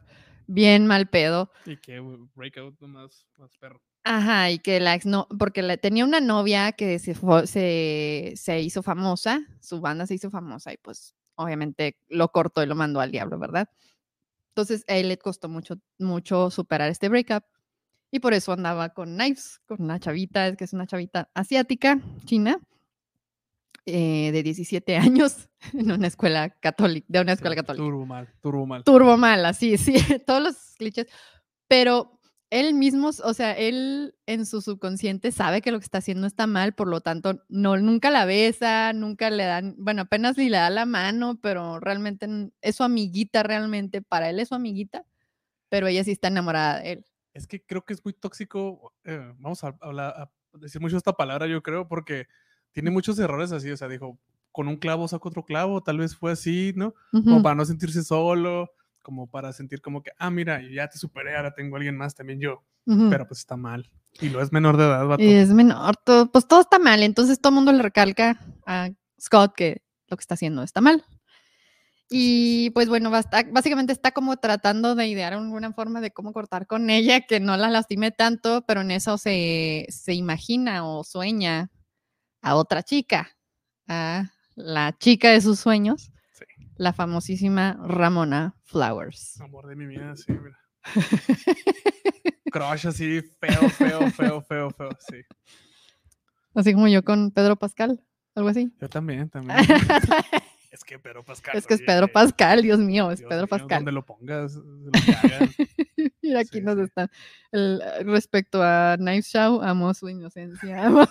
bien 0.46 0.86
mal 0.86 1.08
pedo. 1.08 1.50
Y 1.64 1.76
que 1.78 2.00
breakup 2.34 2.80
más, 2.82 3.26
más 3.38 3.56
perro. 3.56 3.80
Ajá, 4.02 4.50
y 4.50 4.58
que 4.58 4.80
la 4.80 4.94
ex 4.94 5.06
no, 5.06 5.28
porque 5.38 5.62
tenía 5.76 6.04
una 6.04 6.20
novia 6.20 6.72
que 6.72 6.98
se, 6.98 7.14
se, 7.46 8.32
se, 8.34 8.60
hizo 8.60 8.82
famosa, 8.82 9.40
su 9.60 9.80
banda 9.80 10.06
se 10.06 10.14
hizo 10.14 10.30
famosa 10.30 10.72
y 10.72 10.78
pues 10.78 11.14
obviamente 11.34 11.98
lo 12.08 12.32
cortó 12.32 12.62
y 12.62 12.66
lo 12.66 12.74
mandó 12.74 13.00
al 13.00 13.10
diablo, 13.10 13.38
¿verdad? 13.38 13.68
Entonces 14.50 14.84
a 14.88 14.96
él 14.96 15.08
le 15.08 15.18
costó 15.18 15.48
mucho, 15.48 15.76
mucho 15.98 16.50
superar 16.50 16.90
este 16.90 17.08
breakup 17.08 17.44
y 18.10 18.20
por 18.20 18.34
eso 18.34 18.52
andaba 18.52 18.90
con 18.90 19.14
Knives, 19.14 19.60
con 19.66 19.82
una 19.82 20.00
chavita, 20.00 20.56
que 20.56 20.64
es 20.64 20.72
una 20.72 20.86
chavita 20.86 21.30
asiática, 21.34 22.00
china, 22.24 22.58
eh, 23.86 24.30
de 24.32 24.42
17 24.42 24.96
años 24.96 25.48
en 25.72 25.90
una 25.90 26.06
escuela 26.06 26.50
católica, 26.50 27.06
de 27.08 27.20
una 27.20 27.32
escuela 27.32 27.56
católica. 27.56 27.84
Turbo 27.84 28.06
mal, 28.06 28.28
turbo 28.40 28.66
mal. 28.66 28.84
Turbo 28.84 29.16
mal, 29.16 29.46
así, 29.46 29.76
sí, 29.78 29.94
todos 30.26 30.42
los 30.42 30.56
clichés. 30.76 31.06
Pero 31.68 32.19
él 32.50 32.74
mismo, 32.74 33.08
o 33.08 33.34
sea, 33.34 33.52
él 33.52 34.16
en 34.26 34.44
su 34.44 34.60
subconsciente 34.60 35.30
sabe 35.30 35.62
que 35.62 35.70
lo 35.70 35.78
que 35.78 35.84
está 35.84 35.98
haciendo 35.98 36.26
está 36.26 36.48
mal, 36.48 36.74
por 36.74 36.88
lo 36.88 37.00
tanto, 37.00 37.44
no, 37.48 37.76
nunca 37.76 38.10
la 38.10 38.24
besa, 38.24 38.92
nunca 38.92 39.30
le 39.30 39.44
dan, 39.44 39.76
bueno, 39.78 40.02
apenas 40.02 40.36
le 40.36 40.50
da 40.50 40.68
la 40.68 40.84
mano, 40.84 41.38
pero 41.40 41.78
realmente 41.78 42.28
es 42.60 42.76
su 42.76 42.82
amiguita, 42.82 43.44
realmente, 43.44 44.02
para 44.02 44.28
él 44.28 44.40
es 44.40 44.48
su 44.48 44.56
amiguita, 44.56 45.04
pero 45.68 45.86
ella 45.86 46.02
sí 46.02 46.10
está 46.10 46.28
enamorada 46.28 46.80
de 46.80 46.92
él. 46.92 47.06
Es 47.34 47.46
que 47.46 47.64
creo 47.64 47.84
que 47.84 47.94
es 47.94 48.04
muy 48.04 48.12
tóxico, 48.14 48.94
eh, 49.04 49.32
vamos 49.38 49.62
a, 49.62 49.76
hablar, 49.80 50.14
a 50.16 50.30
decir 50.58 50.80
mucho 50.80 50.96
esta 50.96 51.12
palabra, 51.12 51.46
yo 51.46 51.62
creo, 51.62 51.86
porque 51.86 52.26
tiene 52.72 52.90
muchos 52.90 53.16
errores 53.20 53.52
así, 53.52 53.70
o 53.70 53.76
sea, 53.76 53.86
dijo, 53.86 54.18
con 54.50 54.66
un 54.66 54.76
clavo 54.76 55.06
saco 55.06 55.28
otro 55.28 55.44
clavo, 55.44 55.82
tal 55.82 55.98
vez 55.98 56.16
fue 56.16 56.32
así, 56.32 56.72
¿no? 56.74 56.94
Como 57.12 57.42
para 57.42 57.54
no 57.54 57.64
sentirse 57.64 58.02
solo, 58.02 58.72
como 59.02 59.28
para 59.28 59.52
sentir 59.52 59.80
como 59.80 60.02
que, 60.02 60.10
ah, 60.18 60.30
mira, 60.30 60.60
ya 60.62 60.88
te 60.88 60.98
superé, 60.98 61.36
ahora 61.36 61.54
tengo 61.54 61.76
a 61.76 61.78
alguien 61.78 61.96
más, 61.96 62.14
también 62.14 62.40
yo. 62.40 62.64
Pero 62.84 63.26
pues 63.28 63.40
está 63.40 63.56
mal. 63.56 63.88
Y 64.20 64.30
lo 64.30 64.42
es 64.42 64.50
menor 64.52 64.76
de 64.76 64.84
edad, 64.84 65.18
Y 65.18 65.34
es 65.34 65.50
menor, 65.50 65.96
todo, 65.98 66.30
pues 66.32 66.48
todo 66.48 66.60
está 66.60 66.78
mal. 66.78 67.02
Entonces 67.02 67.40
todo 67.40 67.50
el 67.50 67.54
mundo 67.56 67.72
le 67.72 67.82
recalca 67.82 68.40
a 68.66 68.90
Scott 69.20 69.54
que 69.54 69.82
lo 70.08 70.16
que 70.16 70.22
está 70.22 70.34
haciendo 70.34 70.62
está 70.62 70.80
mal. 70.80 71.04
Y 72.12 72.70
pues 72.70 72.88
bueno, 72.88 73.10
básicamente 73.10 73.92
está 73.92 74.10
como 74.10 74.36
tratando 74.38 74.96
de 74.96 75.06
idear 75.06 75.32
alguna 75.32 75.72
forma 75.72 76.00
de 76.00 76.10
cómo 76.10 76.32
cortar 76.32 76.66
con 76.66 76.90
ella, 76.90 77.20
que 77.20 77.38
no 77.38 77.56
la 77.56 77.70
lastime 77.70 78.10
tanto, 78.10 78.64
pero 78.66 78.80
en 78.80 78.90
eso 78.90 79.16
se, 79.16 79.86
se 79.90 80.14
imagina 80.14 80.84
o 80.88 81.04
sueña 81.04 81.70
a 82.42 82.56
otra 82.56 82.82
chica, 82.82 83.36
a 83.86 84.24
la 84.56 84.96
chica 84.98 85.30
de 85.30 85.40
sus 85.40 85.60
sueños, 85.60 86.10
la 86.80 86.94
famosísima 86.94 87.78
Ramona 87.84 88.56
Flowers. 88.64 89.38
Amor 89.42 89.66
de 89.66 89.76
mi 89.76 89.86
vida, 89.86 90.16
sí, 90.16 90.32
mira. 90.32 90.58
Crush 92.50 92.86
así, 92.86 93.20
feo, 93.20 93.68
feo, 93.68 94.10
feo, 94.10 94.40
feo, 94.40 94.70
feo, 94.70 94.88
sí. 94.98 95.16
Así 96.54 96.72
como 96.72 96.88
yo 96.88 97.04
con 97.04 97.32
Pedro 97.32 97.56
Pascal, 97.56 98.02
algo 98.34 98.48
así. 98.48 98.72
Yo 98.80 98.88
también, 98.88 99.28
también. 99.28 99.58
es 100.70 100.82
que 100.82 100.98
Pedro 100.98 101.22
Pascal. 101.22 101.54
Es 101.54 101.66
que 101.66 101.74
es 101.74 101.82
Pedro 101.82 102.08
Pascal, 102.08 102.62
Dios 102.62 102.78
mío, 102.78 103.10
es 103.10 103.20
Pedro 103.20 103.46
Pascal. 103.46 103.80
Donde 103.80 103.92
lo 103.92 104.06
pongas, 104.06 104.54
lo 104.54 104.90
Mira, 106.22 106.40
aquí 106.40 106.62
nos 106.62 106.78
está. 106.78 107.10
respecto 108.06 108.62
a 108.62 108.96
Knife 108.98 109.28
Show, 109.28 109.60
amo 109.60 109.92
su 109.92 110.08
inocencia. 110.08 110.86
Amo 110.86 111.06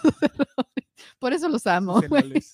Por 1.19 1.33
eso 1.33 1.49
los 1.49 1.65
amo. 1.67 2.01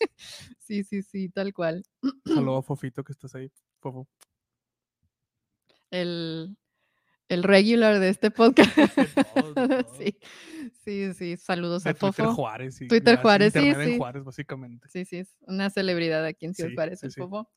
Sí, 0.60 0.84
sí, 0.84 1.04
sí, 1.04 1.30
tal 1.30 1.54
cual. 1.54 1.84
Saludos, 2.26 2.66
Fofito, 2.66 3.04
que 3.04 3.12
estás 3.12 3.36
ahí. 3.36 3.52
Fofo. 3.80 4.08
El, 5.92 6.58
el 7.30 7.44
regular 7.44 8.00
de 8.00 8.10
este 8.10 8.32
podcast. 8.32 8.72
Sí, 9.98 10.18
sí, 10.84 11.14
sí. 11.14 11.38
Saludos 11.38 11.86
a 11.86 11.94
Fofo. 11.94 12.14
Twitter 12.14 12.34
Juárez. 12.34 12.80
Twitter 12.90 13.22
Juárez, 13.22 13.54
sí, 13.54 13.74
sí. 13.76 13.98
Juárez, 13.98 14.24
básicamente. 14.24 14.88
Sí, 14.90 15.06
sí, 15.06 15.18
es 15.18 15.36
una 15.42 15.70
celebridad 15.70 16.26
aquí 16.26 16.48
en 16.48 16.56
Ciudad 16.56 16.72
Juárez, 16.74 17.04
el 17.04 17.12
Fofo. 17.12 17.48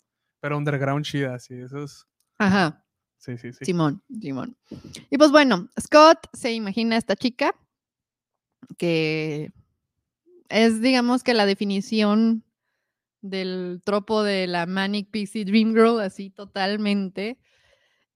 Pero 0.40 0.58
underground 0.58 1.04
chida, 1.04 1.38
sí, 1.38 1.54
eso 1.54 1.82
es. 1.82 2.06
Ajá. 2.38 2.84
Sí, 3.16 3.36
sí, 3.36 3.52
sí. 3.52 3.64
Simón, 3.64 4.02
Simón. 4.20 4.56
Y 5.10 5.18
pues 5.18 5.30
bueno, 5.30 5.68
Scott 5.80 6.28
se 6.32 6.52
imagina 6.52 6.94
a 6.94 6.98
esta 6.98 7.16
chica 7.16 7.54
que 8.76 9.50
es, 10.48 10.80
digamos 10.80 11.22
que 11.22 11.34
la 11.34 11.46
definición 11.46 12.44
del 13.20 13.82
tropo 13.84 14.22
de 14.22 14.46
la 14.46 14.66
Manic 14.66 15.10
Pixie 15.10 15.44
Dream 15.44 15.70
Girl, 15.70 16.00
así 16.00 16.30
totalmente, 16.30 17.38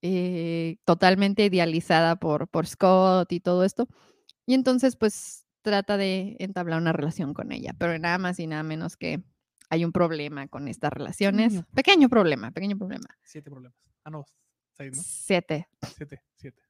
eh, 0.01 0.77
totalmente 0.85 1.45
idealizada 1.45 2.15
por, 2.15 2.47
por 2.47 2.67
Scott 2.67 3.31
y 3.31 3.39
todo 3.39 3.63
esto. 3.63 3.87
Y 4.45 4.53
entonces, 4.53 4.95
pues, 4.95 5.45
trata 5.61 5.97
de 5.97 6.35
entablar 6.39 6.79
una 6.79 6.93
relación 6.93 7.33
con 7.33 7.51
ella, 7.51 7.73
pero 7.77 7.97
nada 7.97 8.17
más 8.17 8.39
y 8.39 8.47
nada 8.47 8.63
menos 8.63 8.97
que 8.97 9.23
hay 9.69 9.85
un 9.85 9.91
problema 9.91 10.47
con 10.47 10.67
estas 10.67 10.93
relaciones. 10.93 11.63
Pequeño 11.73 12.09
problema, 12.09 12.51
pequeño 12.51 12.77
problema. 12.77 13.07
Siete 13.23 13.49
problemas. 13.49 13.77
Ah, 14.03 14.09
no, 14.09 14.25
seis, 14.73 14.95
¿no? 14.95 15.01
Siete. 15.03 15.67
Siete, 15.95 16.21
siete. 16.35 16.61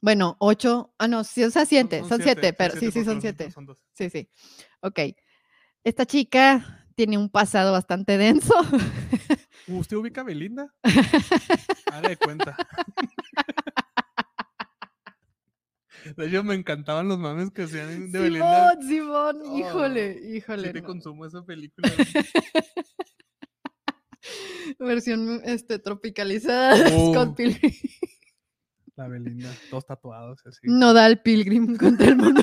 Bueno, 0.00 0.36
ocho. 0.38 0.92
Ah, 0.98 1.08
no, 1.08 1.24
sí, 1.24 1.44
o 1.44 1.50
sea, 1.50 1.66
siete. 1.66 2.02
Son, 2.08 2.22
siete, 2.22 2.52
pero 2.52 2.76
sí, 2.76 2.90
sí, 2.90 3.04
son 3.04 3.20
siete. 3.20 3.52
Sí, 3.92 4.10
sí. 4.10 4.28
Ok. 4.80 5.00
Esta 5.84 6.04
chica 6.04 6.86
tiene 6.94 7.18
un 7.18 7.28
pasado 7.28 7.72
bastante 7.72 8.18
denso. 8.18 8.54
¿Usted 9.68 9.96
ubica 9.96 10.22
a 10.22 10.24
Belinda? 10.24 10.74
Haga 11.92 12.08
de 12.08 12.16
cuenta. 12.16 12.56
De 16.16 16.26
hecho, 16.26 16.44
me 16.44 16.54
encantaban 16.54 17.08
los 17.08 17.18
mames 17.18 17.50
que 17.50 17.62
hacían 17.62 18.12
de 18.12 18.20
Belinda. 18.20 18.76
Simón, 18.80 19.40
Simón, 19.42 19.58
híjole, 19.58 20.20
oh, 20.22 20.36
híjole. 20.36 20.68
Sí 20.68 20.72
te 20.72 20.82
consumo 20.82 21.26
esa 21.26 21.44
película. 21.44 21.88
Versión 24.78 25.40
este, 25.44 25.78
tropicalizada 25.78 26.76
oh. 26.92 27.12
Scott 27.12 27.36
Pilgrim. 27.36 27.72
La 28.96 29.08
Belinda, 29.08 29.50
todos 29.68 29.84
tatuados 29.84 30.44
así. 30.46 30.60
No 30.64 30.94
da 30.94 31.06
el 31.06 31.20
Pilgrim 31.20 31.76
contra 31.78 32.08
el 32.08 32.16
mundo. 32.16 32.40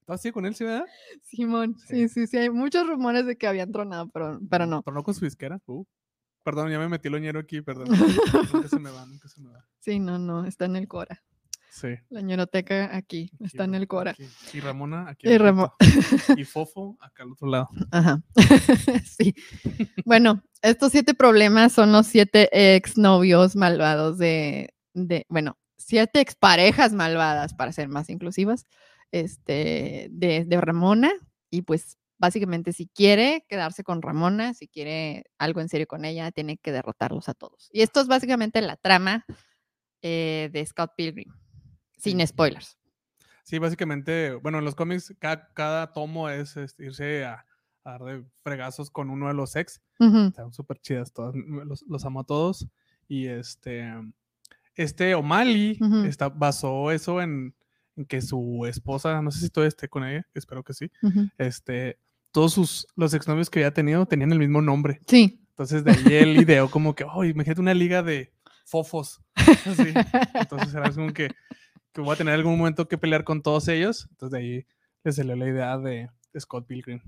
¿Estás 0.00 0.20
así 0.20 0.32
con 0.32 0.44
él, 0.44 0.54
sí, 0.54 0.64
verdad? 0.64 0.84
Simón, 1.22 1.76
sí. 1.78 2.08
sí, 2.08 2.26
sí, 2.26 2.36
Hay 2.36 2.50
muchos 2.50 2.86
rumores 2.86 3.24
de 3.24 3.38
que 3.38 3.46
habían 3.46 3.72
tronado, 3.72 4.10
pero, 4.10 4.38
pero 4.50 4.66
no. 4.66 4.82
¿Tronó 4.82 5.02
con 5.02 5.14
su 5.14 5.24
disquera? 5.24 5.60
Uh. 5.66 5.84
Perdón, 6.42 6.70
ya 6.70 6.78
me 6.78 6.88
metí 6.88 7.08
el 7.08 7.14
oñero 7.14 7.40
aquí, 7.40 7.62
perdón. 7.62 7.88
nunca 8.52 8.68
se 8.68 8.78
me 8.78 8.90
va, 8.90 9.06
nunca 9.06 9.28
se 9.28 9.40
me 9.40 9.50
va. 9.50 9.66
Sí, 9.78 9.98
no, 9.98 10.18
no, 10.18 10.44
está 10.44 10.66
en 10.66 10.76
el 10.76 10.88
Cora. 10.88 11.22
Sí. 11.70 11.88
La 12.08 12.20
ñeroteca 12.20 12.94
aquí, 12.94 13.30
está 13.40 13.64
en 13.64 13.76
el 13.76 13.86
Cora. 13.86 14.14
Y 14.52 14.60
Ramona 14.60 15.08
aquí. 15.08 15.28
Y, 15.28 15.38
Ramona. 15.38 15.72
y 16.36 16.44
Fofo 16.44 16.98
acá 17.00 17.22
al 17.22 17.32
otro 17.32 17.48
lado. 17.48 17.68
Ajá. 17.92 18.20
sí. 19.04 19.34
bueno, 20.04 20.42
estos 20.62 20.92
siete 20.92 21.14
problemas 21.14 21.72
son 21.72 21.92
los 21.92 22.06
siete 22.06 22.76
exnovios 22.76 23.56
malvados 23.56 24.18
de, 24.18 24.74
de, 24.94 25.26
bueno, 25.28 25.58
siete 25.76 26.20
exparejas 26.20 26.92
malvadas, 26.92 27.54
para 27.54 27.72
ser 27.72 27.88
más 27.88 28.10
inclusivas, 28.10 28.66
este, 29.12 30.08
de, 30.10 30.44
de 30.44 30.60
Ramona. 30.60 31.10
Y 31.50 31.62
pues 31.62 31.98
básicamente 32.18 32.72
si 32.72 32.86
quiere 32.86 33.44
quedarse 33.48 33.82
con 33.82 34.02
Ramona, 34.02 34.54
si 34.54 34.68
quiere 34.68 35.24
algo 35.38 35.60
en 35.60 35.68
serio 35.68 35.86
con 35.86 36.04
ella, 36.04 36.30
tiene 36.30 36.58
que 36.58 36.70
derrotarlos 36.70 37.28
a 37.28 37.34
todos. 37.34 37.70
Y 37.72 37.82
esto 37.82 38.00
es 38.00 38.06
básicamente 38.06 38.60
la 38.60 38.76
trama 38.76 39.24
eh, 40.02 40.50
de 40.52 40.64
Scott 40.66 40.92
Pilgrim, 40.96 41.32
sin 41.96 42.24
spoilers. 42.26 42.76
Sí, 43.42 43.58
básicamente, 43.58 44.34
bueno, 44.34 44.58
en 44.58 44.64
los 44.64 44.74
cómics 44.74 45.14
cada, 45.18 45.92
tomo 45.92 46.28
es, 46.28 46.56
irse 46.78 47.24
a, 47.24 47.44
dar 47.84 48.02
de 48.02 48.24
fregazos 48.42 48.90
con 48.90 49.10
uno 49.10 49.28
de 49.28 49.34
los 49.34 49.56
ex. 49.56 49.80
Están 49.98 50.52
súper 50.52 50.78
chidas 50.80 51.12
todas, 51.12 51.34
los, 51.86 52.04
amo 52.04 52.20
a 52.20 52.24
todos. 52.24 52.66
Y 53.08 53.26
este, 53.26 53.92
este 54.74 55.14
O'Malley 55.14 55.78
está, 56.06 56.28
basó 56.28 56.90
eso 56.90 57.20
en, 57.20 57.54
que 58.08 58.22
su 58.22 58.66
esposa, 58.66 59.20
no 59.22 59.30
sé 59.30 59.40
si 59.40 59.50
todavía 59.50 59.68
esté 59.68 59.88
con 59.88 60.04
ella, 60.04 60.26
espero 60.34 60.62
que 60.62 60.72
sí, 60.72 60.90
este, 61.38 61.98
todos 62.32 62.52
sus, 62.52 62.86
los 62.96 63.12
exnovios 63.14 63.50
que 63.50 63.58
había 63.58 63.74
tenido 63.74 64.06
tenían 64.06 64.32
el 64.32 64.38
mismo 64.38 64.62
nombre. 64.62 65.00
Sí. 65.06 65.40
Entonces 65.50 65.84
de 65.84 65.90
ahí 65.90 66.14
él 66.14 66.40
ideó 66.40 66.70
como 66.70 66.94
que, 66.94 67.04
oh, 67.04 67.24
imagínate 67.24 67.60
una 67.60 67.74
liga 67.74 68.02
de 68.02 68.32
fofos. 68.64 69.20
Entonces 70.34 70.74
era 70.74 70.90
como 70.90 71.12
que, 71.12 71.30
que 71.92 72.00
voy 72.00 72.14
a 72.14 72.16
tener 72.16 72.34
algún 72.34 72.56
momento 72.56 72.88
que 72.88 72.96
pelear 72.96 73.24
con 73.24 73.42
todos 73.42 73.68
ellos. 73.68 74.06
Entonces 74.10 74.30
de 74.30 74.38
ahí 74.38 74.66
le 75.04 75.12
salió 75.12 75.36
la 75.36 75.48
idea 75.48 75.78
de, 75.78 76.08
Scott 76.38 76.66
Pilgrim. 76.66 77.00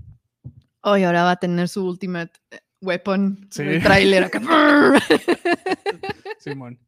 Oh, 0.83 0.97
y 0.97 1.03
ahora 1.03 1.23
va 1.23 1.31
a 1.31 1.35
tener 1.37 1.69
su 1.69 1.87
ultimate 1.87 2.33
eh, 2.51 2.59
weapon. 2.81 3.47
Sí. 3.49 3.63
El 3.63 3.81
trailer 3.81 4.29
Simón. 6.39 6.79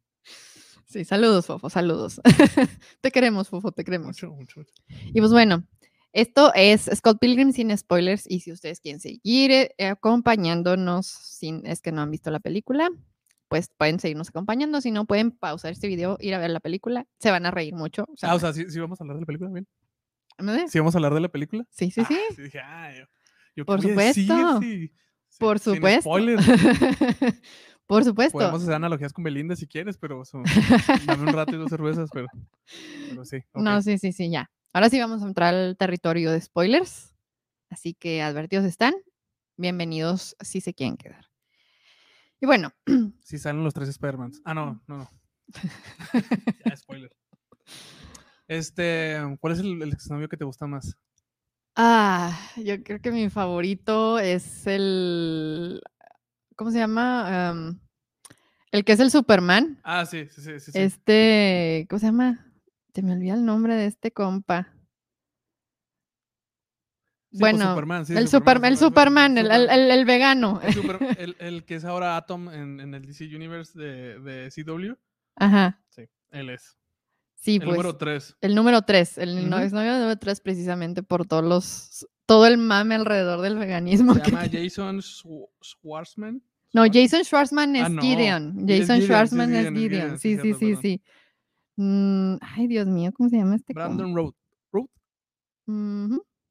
Sí, 0.84 1.04
saludos, 1.04 1.46
Fofo, 1.46 1.70
saludos. 1.70 2.20
te 3.00 3.10
queremos, 3.10 3.48
Fofo, 3.48 3.72
te 3.72 3.84
queremos. 3.84 4.08
Mucho, 4.08 4.30
mucho. 4.32 4.60
Y 4.88 5.20
pues 5.20 5.32
bueno, 5.32 5.66
esto 6.12 6.52
es 6.54 6.90
Scott 6.94 7.18
Pilgrim 7.18 7.52
sin 7.52 7.76
spoilers 7.76 8.30
y 8.30 8.40
si 8.40 8.52
ustedes 8.52 8.80
quieren 8.80 9.00
seguir 9.00 9.50
eh, 9.50 9.72
acompañándonos, 9.78 11.06
sin, 11.06 11.66
es 11.66 11.80
que 11.80 11.90
no 11.90 12.02
han 12.02 12.10
visto 12.10 12.30
la 12.30 12.40
película, 12.40 12.90
pues 13.48 13.70
pueden 13.78 13.98
seguirnos 13.98 14.28
acompañando, 14.28 14.82
si 14.82 14.90
no 14.90 15.06
pueden 15.06 15.30
pausar 15.30 15.72
este 15.72 15.88
video, 15.88 16.18
ir 16.20 16.34
a 16.34 16.38
ver 16.38 16.50
la 16.50 16.60
película, 16.60 17.06
se 17.18 17.30
van 17.30 17.46
a 17.46 17.50
reír 17.50 17.74
mucho. 17.74 18.04
O 18.12 18.16
sea, 18.16 18.30
ah, 18.30 18.34
o 18.34 18.38
sea, 18.38 18.52
¿sí, 18.52 18.78
vamos 18.78 19.00
a 19.00 19.04
hablar 19.04 19.16
de 19.16 19.22
la 19.22 19.26
película, 19.26 19.50
bien. 19.50 19.66
¿Me 20.38 20.68
¿Sí 20.68 20.78
vamos 20.78 20.94
a 20.94 20.98
hablar 20.98 21.14
de 21.14 21.20
la 21.20 21.30
película? 21.30 21.64
Sí, 21.70 21.90
sí, 21.90 22.04
sí. 22.04 22.14
Ah, 22.14 22.34
sí 22.34 22.42
dije, 22.42 22.60
ah, 22.60 22.92
yo, 22.94 23.04
Por 23.64 23.80
supuesto. 23.80 24.60
Por 25.38 25.58
supuesto. 25.58 26.10
Por 27.86 28.04
supuesto. 28.04 28.38
Podemos 28.38 28.62
hacer 28.62 28.74
analogías 28.74 29.12
con 29.12 29.22
Belinda 29.22 29.54
si 29.54 29.66
quieres, 29.68 29.96
pero 29.96 30.22
dame 31.06 31.22
un 31.22 31.32
rato 31.32 31.54
y 31.54 31.58
dos 31.58 31.70
cervezas, 31.70 32.10
pero, 32.12 32.26
pero 33.08 33.24
sí. 33.24 33.38
No, 33.54 33.80
sí, 33.80 33.96
sí, 33.98 34.12
sí, 34.12 34.28
ya. 34.28 34.50
Ahora 34.72 34.90
sí 34.90 34.98
vamos 34.98 35.22
a 35.22 35.26
entrar 35.26 35.54
al 35.54 35.76
territorio 35.76 36.32
de 36.32 36.40
spoilers. 36.40 37.14
Así 37.70 37.94
que 37.94 38.22
advertidos 38.22 38.64
están. 38.64 38.94
Bienvenidos 39.56 40.36
si 40.40 40.60
se 40.60 40.74
quieren 40.74 40.96
quedar. 40.96 41.26
Y 42.40 42.46
bueno. 42.46 42.72
Si 43.22 43.38
salen 43.38 43.62
los 43.64 43.74
tres 43.74 43.88
Spider-Mans. 43.88 44.42
Ah, 44.44 44.54
no, 44.54 44.82
no, 44.86 44.98
no. 44.98 45.10
ya, 46.64 46.76
spoiler. 46.76 47.14
Este, 48.48 49.18
¿cuál 49.40 49.52
es 49.52 49.60
el, 49.60 49.80
el 49.82 49.92
exnovio 49.92 50.28
que 50.28 50.36
te 50.36 50.44
gusta 50.44 50.66
más? 50.66 50.96
Ah, 51.76 52.34
yo 52.56 52.82
creo 52.82 53.00
que 53.02 53.10
mi 53.10 53.28
favorito 53.28 54.18
es 54.18 54.66
el. 54.66 55.82
¿Cómo 56.56 56.70
se 56.70 56.78
llama? 56.78 57.76
el 58.72 58.84
que 58.84 58.92
es 58.92 59.00
el 59.00 59.10
Superman. 59.10 59.78
Ah, 59.84 60.06
sí, 60.06 60.26
sí, 60.26 60.40
sí, 60.40 60.60
sí. 60.60 60.72
Este, 60.74 61.86
¿cómo 61.88 61.98
se 62.00 62.06
llama? 62.06 62.46
Se 62.94 63.02
me 63.02 63.12
olvida 63.12 63.34
el 63.34 63.44
nombre 63.44 63.74
de 63.74 63.86
este 63.86 64.10
compa. 64.10 64.72
Pues, 67.30 67.40
bueno, 67.40 67.64
el, 67.64 68.28
Superman, 68.28 68.72
el 68.72 68.78
Superman, 68.78 69.36
el, 69.36 70.04
vegano. 70.06 70.60
El, 71.38 71.64
que 71.66 71.74
es 71.74 71.84
ahora 71.84 72.16
Atom 72.16 72.48
en, 72.50 72.94
el 72.94 73.04
DC 73.04 73.26
Universe 73.26 73.78
de, 73.78 74.48
CW. 74.50 74.94
Ajá. 75.34 75.82
Sí, 75.90 76.08
él 76.30 76.48
es. 76.48 76.78
Sí, 77.46 77.54
el 77.54 77.60
pues, 77.60 77.76
número 77.76 77.96
3. 77.96 78.36
El 78.40 78.54
número 78.56 78.82
3. 78.82 79.18
El 79.18 79.28
uh 79.28 79.32
-huh. 79.48 79.70
número 79.70 80.16
3 80.18 80.40
precisamente 80.40 81.04
por 81.04 81.26
todos 81.28 81.44
los 81.44 82.04
todo 82.26 82.44
el 82.44 82.58
mame 82.58 82.96
alrededor 82.96 83.40
del 83.40 83.56
veganismo. 83.56 84.14
Se 84.14 84.30
llama 84.32 84.48
Jason 84.50 85.00
Schwartzman. 85.00 86.42
No, 86.72 86.82
Jason 86.92 87.22
Schwartzman 87.22 87.76
es 87.76 87.84
ah, 87.84 88.00
Gideon. 88.00 88.66
Jason 88.66 89.00
Schwartzman 89.00 89.54
es 89.54 89.72
Gideon. 89.72 90.18
Sí, 90.18 90.36
sí, 90.38 90.54
sí, 90.54 90.74
sí. 90.74 91.00
Mm, 91.76 92.38
ay, 92.40 92.66
Dios 92.66 92.88
mío, 92.88 93.12
¿cómo 93.14 93.28
se 93.28 93.36
llama 93.36 93.54
este? 93.54 93.72
Brandon 93.72 94.12
Road. 94.12 94.34
¿Road? 94.72 94.88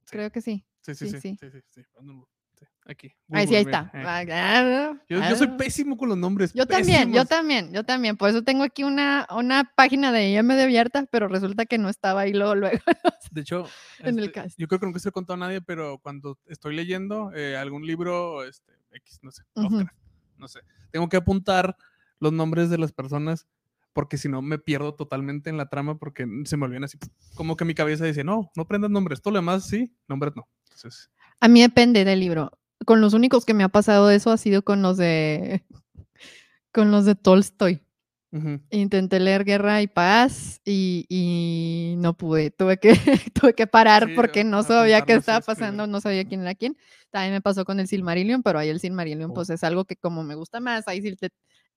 Creo 0.06 0.32
que 0.32 0.40
sí. 0.40 0.64
Sí, 0.80 0.96
sí, 0.96 1.10
sí. 1.10 1.20
sí, 1.20 1.38
sí, 1.42 1.62
sí, 1.68 1.82
Aquí. 2.88 3.16
ahí 3.32 3.48
sí, 3.48 3.56
ahí 3.56 3.64
está. 3.64 3.92
Yo, 5.10 5.20
yo, 5.20 5.36
soy 5.36 5.48
pésimo 5.58 5.98
con 5.98 6.08
los 6.08 6.18
nombres. 6.18 6.54
Yo 6.54 6.68
también, 6.68 7.12
yo 7.12 7.26
también, 7.26 7.74
yo 7.74 7.84
también. 7.84 8.16
Por 8.16 8.30
eso 8.30 8.44
tengo 8.44 8.64
aquí 8.64 8.84
una, 8.84 9.26
una 9.32 9.72
página 9.76 10.12
de 10.12 10.30
IMD 10.30 10.60
abierta, 10.60 11.08
pero 11.10 11.28
resulta 11.28 11.66
que 11.66 11.80
no 11.80 11.90
estaba 11.90 12.22
ahí 12.22 12.34
luego. 12.34 12.54
luego 12.54 12.78
de 13.32 13.42
hecho, 13.42 13.68
en 14.00 14.20
el 14.20 14.26
este, 14.26 14.32
cast. 14.34 14.60
yo 14.60 14.68
creo 14.68 14.80
que 14.80 14.86
nunca 14.86 15.00
se 15.00 15.08
lo 15.08 15.10
he 15.10 15.14
contado 15.14 15.34
a 15.34 15.48
nadie, 15.48 15.62
pero 15.62 15.98
cuando 15.98 16.38
estoy 16.46 16.76
leyendo 16.76 17.32
eh, 17.34 17.58
algún 17.58 17.88
libro, 17.88 18.44
este, 18.44 18.74
X, 18.92 19.20
no 19.24 19.32
sé, 19.32 19.44
no 20.38 20.48
sé, 20.48 20.60
tengo 20.92 21.10
que 21.10 21.18
apuntar 21.18 21.76
los 22.20 22.34
nombres 22.34 22.70
de 22.70 22.78
las 22.78 22.92
personas 22.92 23.48
porque 23.94 24.18
si 24.18 24.28
no 24.28 24.42
me 24.42 24.60
pierdo 24.60 24.94
totalmente 24.94 25.50
en 25.50 25.58
la 25.58 25.70
trama 25.70 25.98
porque 25.98 26.28
se 26.44 26.58
me 26.58 26.66
olvidan 26.66 26.84
así, 26.84 27.00
como 27.34 27.56
que 27.56 27.66
mi 27.66 27.74
cabeza 27.74 28.06
dice, 28.06 28.24
no, 28.24 28.52
no 28.56 28.68
prendas 28.68 28.92
nombres, 28.92 29.22
todo 29.22 29.32
lo 29.32 29.40
demás 29.40 29.68
sí, 29.68 29.92
nombres 30.08 30.36
no. 30.36 30.48
Entonces... 30.66 31.10
A 31.40 31.48
mí 31.48 31.62
depende 31.62 32.04
del 32.04 32.20
libro. 32.20 32.52
Con 32.86 33.02
los 33.02 33.14
únicos 33.14 33.46
que 33.46 33.54
me 33.54 33.64
ha 33.64 33.70
pasado 33.70 34.10
eso 34.10 34.32
ha 34.32 34.38
sido 34.38 34.64
con 34.64 34.82
los 34.82 34.98
de, 34.98 35.64
con 36.72 36.92
los 36.92 37.06
de 37.06 37.16
Tolstoy. 37.16 37.82
Intenté 38.70 39.22
leer 39.22 39.46
Guerra 39.46 39.82
y 39.82 39.88
Paz 39.88 40.60
y, 40.66 41.96
no 42.00 42.18
pude, 42.18 42.52
tuve 42.52 42.78
que, 42.78 42.90
tuve 43.34 43.54
que 43.54 43.66
parar 43.66 44.10
porque 44.14 44.44
no 44.44 44.62
sabía 44.64 45.02
qué 45.02 45.14
estaba 45.14 45.40
pasando, 45.40 45.88
no 45.88 46.02
sabía 46.02 46.26
quién 46.26 46.42
era 46.42 46.54
quién. 46.54 46.76
También 47.12 47.32
me 47.32 47.42
pasó 47.42 47.64
con 47.64 47.80
el 47.80 47.88
Silmarillion, 47.88 48.44
pero 48.44 48.60
ahí 48.60 48.68
el 48.68 48.82
Silmarillion 48.82 49.34
pues 49.34 49.50
es 49.50 49.64
algo 49.64 49.86
que 49.86 49.96
como 49.96 50.24
me 50.24 50.36
gusta 50.36 50.60
más, 50.60 50.86
ahí 50.90 51.02
sí 51.02 51.16
te, 51.16 51.30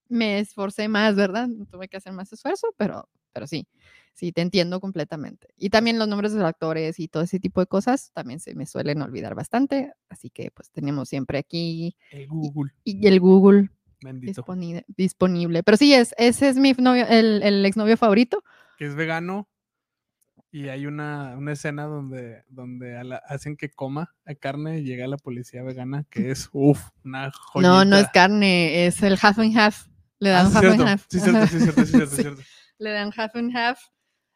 me 0.09 0.39
esforcé 0.39 0.89
más, 0.89 1.15
¿verdad? 1.15 1.47
Tuve 1.71 1.87
que 1.87 1.95
hacer 1.95 2.11
más 2.11 2.33
esfuerzo, 2.33 2.73
pero, 2.75 3.07
pero 3.31 3.47
sí, 3.47 3.67
sí, 4.13 4.31
te 4.31 4.41
entiendo 4.41 4.79
completamente. 4.79 5.47
Y 5.57 5.69
también 5.69 5.97
los 5.97 6.07
nombres 6.07 6.33
de 6.33 6.39
los 6.39 6.47
actores 6.47 6.99
y 6.99 7.07
todo 7.07 7.23
ese 7.23 7.39
tipo 7.39 7.61
de 7.61 7.67
cosas 7.67 8.11
también 8.13 8.39
se 8.39 8.55
me 8.55 8.65
suelen 8.65 9.01
olvidar 9.01 9.35
bastante, 9.35 9.93
así 10.09 10.29
que 10.29 10.51
pues 10.51 10.69
tenemos 10.71 11.09
siempre 11.09 11.37
aquí 11.37 11.95
el 12.11 12.27
Google. 12.27 12.73
Y, 12.83 13.07
el 13.07 13.19
Google 13.19 13.69
disponible, 14.15 14.85
disponible. 14.87 15.63
Pero 15.63 15.77
sí, 15.77 15.93
es, 15.93 16.13
ese 16.17 16.49
es 16.49 16.57
mi 16.57 16.73
novio, 16.73 17.05
el, 17.07 17.41
el 17.43 17.65
exnovio 17.65 17.97
favorito. 17.97 18.43
Que 18.77 18.85
es 18.85 18.95
vegano. 18.95 19.47
Y 20.51 20.69
hay 20.69 20.87
una, 20.87 21.35
una 21.37 21.51
escena 21.51 21.83
donde, 21.83 22.43
donde 22.49 22.97
hacen 23.27 23.55
que 23.55 23.69
coma 23.69 24.15
carne 24.39 24.79
y 24.79 24.83
llega 24.83 25.05
la 25.05 25.17
policía 25.17 25.61
vegana, 25.61 26.05
que 26.09 26.31
es, 26.31 26.49
uff, 26.53 26.89
una 27.03 27.31
joyita. 27.31 27.69
No, 27.69 27.85
no 27.85 27.97
es 27.97 28.07
carne, 28.09 28.87
es 28.87 29.03
el 29.03 29.19
half 29.21 29.37
and 29.37 29.55
half. 29.55 29.87
Le 30.17 30.31
dan 30.31 30.47
ah, 30.47 30.51
half 30.55 30.65
and 30.65 30.81
half. 30.81 31.05
Sí, 31.07 31.19
cierto, 31.19 31.47
sí, 31.47 31.59
cierto, 31.59 31.85
sí, 31.85 31.91
cierto, 31.91 32.09
sí. 32.15 32.21
cierto. 32.23 32.41
Le 32.79 32.91
dan 32.91 33.11
half 33.15 33.35
and 33.35 33.55
half. 33.55 33.79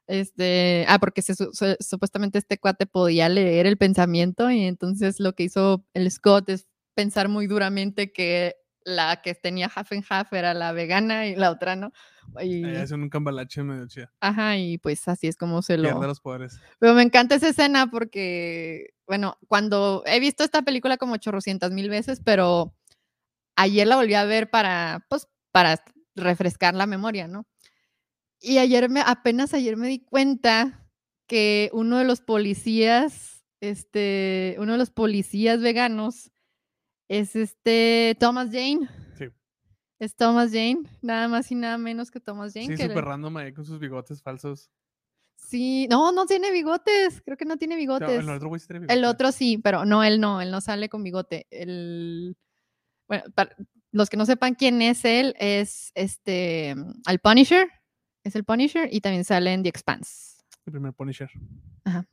Este, 0.05 0.85
ah, 0.89 0.99
porque 0.99 1.21
supuestamente 1.21 2.37
este 2.37 2.57
cuate 2.57 2.85
podía 2.85 3.29
leer 3.29 3.65
el 3.65 3.77
pensamiento 3.77 4.51
y 4.51 4.63
entonces 4.65 5.19
lo 5.19 5.33
que 5.33 5.43
hizo 5.43 5.85
el 5.93 6.11
Scott 6.11 6.49
es 6.49 6.67
pensar 6.93 7.29
muy 7.29 7.47
duramente 7.47 8.11
que 8.11 8.55
la 8.85 9.21
que 9.21 9.33
tenía 9.33 9.71
half 9.73 9.93
and 9.93 10.03
half 10.09 10.33
era 10.33 10.53
la 10.53 10.73
vegana 10.73 11.27
y 11.27 11.35
la 11.35 11.51
otra 11.51 11.77
no. 11.77 11.93
Y... 12.41 12.65
es 12.65 12.91
un 12.91 13.09
cambalache 13.09 13.63
medio 13.63 13.87
chida. 13.87 14.11
Ajá, 14.19 14.57
y 14.57 14.77
pues 14.77 15.07
así 15.07 15.27
es 15.27 15.37
como 15.37 15.61
se 15.61 15.77
lo... 15.77 15.83
Pierde 15.83 16.07
los 16.07 16.19
poderes. 16.19 16.59
Pero 16.79 16.93
me 16.93 17.01
encanta 17.01 17.35
esa 17.35 17.49
escena 17.49 17.89
porque, 17.89 18.93
bueno, 19.07 19.37
cuando 19.47 20.03
he 20.05 20.19
visto 20.19 20.43
esta 20.43 20.63
película 20.63 20.97
como 20.97 21.17
chorrocientas 21.17 21.71
mil 21.71 21.89
veces, 21.89 22.21
pero 22.23 22.75
ayer 23.55 23.87
la 23.87 23.95
volví 23.95 24.15
a 24.15 24.25
ver 24.25 24.49
para, 24.49 25.05
pues, 25.09 25.27
para 25.51 25.81
refrescar 26.15 26.73
la 26.73 26.85
memoria, 26.85 27.27
¿no? 27.27 27.45
Y 28.45 28.57
ayer 28.57 28.89
me, 28.89 28.99
apenas 28.99 29.53
ayer 29.53 29.77
me 29.77 29.87
di 29.87 29.99
cuenta 29.99 30.85
que 31.27 31.69
uno 31.71 31.97
de 31.97 32.03
los 32.03 32.19
policías, 32.19 33.45
este, 33.61 34.57
uno 34.59 34.73
de 34.73 34.77
los 34.77 34.89
policías 34.89 35.61
veganos 35.61 36.29
es 37.07 37.37
este 37.37 38.17
Thomas 38.19 38.47
Jane. 38.47 38.89
Sí. 39.17 39.27
Es 39.97 40.17
Thomas 40.17 40.51
Jane, 40.51 40.81
nada 41.01 41.29
más 41.29 41.49
y 41.51 41.55
nada 41.55 41.77
menos 41.77 42.11
que 42.11 42.19
Thomas 42.19 42.53
Jane. 42.53 42.75
Sí, 42.75 42.83
súper 42.83 43.05
random 43.05 43.37
ahí 43.37 43.53
con 43.53 43.63
sus 43.63 43.79
bigotes 43.79 44.21
falsos. 44.21 44.69
Sí, 45.37 45.87
no, 45.89 46.11
no 46.11 46.25
tiene 46.25 46.51
bigotes, 46.51 47.21
creo 47.23 47.37
que 47.37 47.45
no 47.45 47.55
tiene 47.55 47.77
bigotes. 47.77 48.09
el, 48.09 48.29
otro 48.29 48.51
el 48.89 49.05
otro 49.05 49.31
sí, 49.31 49.57
pero 49.57 49.85
no, 49.85 50.03
él 50.03 50.19
no, 50.19 50.41
él 50.41 50.51
no 50.51 50.59
sale 50.59 50.89
con 50.89 51.01
bigote. 51.01 51.47
El, 51.49 52.35
bueno, 53.07 53.23
para 53.33 53.55
los 53.91 54.09
que 54.09 54.17
no 54.17 54.25
sepan 54.25 54.55
quién 54.55 54.81
es 54.81 55.05
él, 55.05 55.33
es 55.39 55.93
este, 55.95 56.71
el 56.71 57.19
Punisher, 57.21 57.69
es 58.23 58.35
el 58.35 58.43
Punisher 58.43 58.89
y 58.91 59.01
también 59.01 59.23
sale 59.23 59.53
en 59.53 59.63
The 59.63 59.69
Expanse. 59.69 60.41
El 60.65 60.71
primer 60.73 60.93
Punisher. 60.93 61.29
Ajá. 61.83 62.07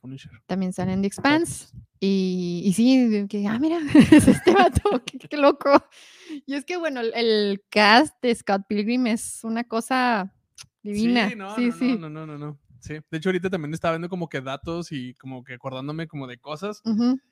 Punisher. 0.00 0.30
También 0.46 0.72
sale 0.72 0.92
en 0.92 1.02
The 1.02 1.08
Expanse. 1.08 1.74
Y, 1.98 2.62
y 2.64 2.72
sí, 2.72 3.26
que, 3.28 3.46
ah, 3.48 3.58
mira, 3.58 3.78
es 4.12 4.28
este 4.28 4.52
vato, 4.52 5.02
qué, 5.30 5.36
loco. 5.36 5.70
Y 6.46 6.54
es 6.54 6.64
que, 6.64 6.76
bueno, 6.76 7.00
el, 7.00 7.62
cast 7.68 8.14
de 8.22 8.34
Scott 8.34 8.62
Pilgrim 8.68 9.06
es 9.08 9.40
una 9.42 9.64
cosa 9.64 10.32
divina. 10.82 11.28
Sí, 11.28 11.36
no, 11.36 11.56
no, 11.56 11.96
no, 11.98 12.08
no, 12.08 12.26
no, 12.26 12.38
no, 12.38 12.58
Sí, 12.80 12.94
de 12.94 13.18
hecho 13.18 13.28
ahorita 13.28 13.48
también 13.48 13.74
estaba 13.74 13.94
viendo 13.94 14.08
como 14.08 14.28
que 14.28 14.40
datos 14.40 14.90
y 14.90 15.14
como 15.14 15.44
que 15.44 15.54
acordándome 15.54 16.08
como 16.08 16.26
de 16.26 16.38
cosas. 16.38 16.82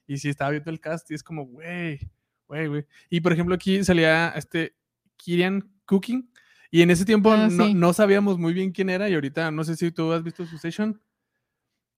Y 0.06 0.18
sí, 0.18 0.28
estaba 0.28 0.50
viendo 0.50 0.70
el 0.70 0.80
cast 0.80 1.10
y 1.10 1.14
es 1.14 1.24
como, 1.24 1.44
güey, 1.44 1.98
güey, 2.46 2.68
güey. 2.68 2.86
Y 3.08 3.20
por 3.20 3.32
ejemplo 3.32 3.56
aquí 3.56 3.82
salía 3.82 4.28
este 4.36 4.76
Kirian 5.16 5.68
Cooking. 5.86 6.29
Y 6.70 6.82
en 6.82 6.90
ese 6.90 7.04
tiempo 7.04 7.32
ah, 7.32 7.48
no, 7.50 7.74
no, 7.74 7.92
sabíamos 7.92 8.38
muy 8.38 8.52
bien 8.52 8.70
quién 8.70 8.90
era 8.90 9.08
y 9.08 9.14
ahorita 9.14 9.50
no 9.50 9.64
sé 9.64 9.76
si 9.76 9.90
tú 9.90 10.12
has 10.12 10.22
visto 10.22 10.46
su 10.46 10.58
session. 10.58 11.00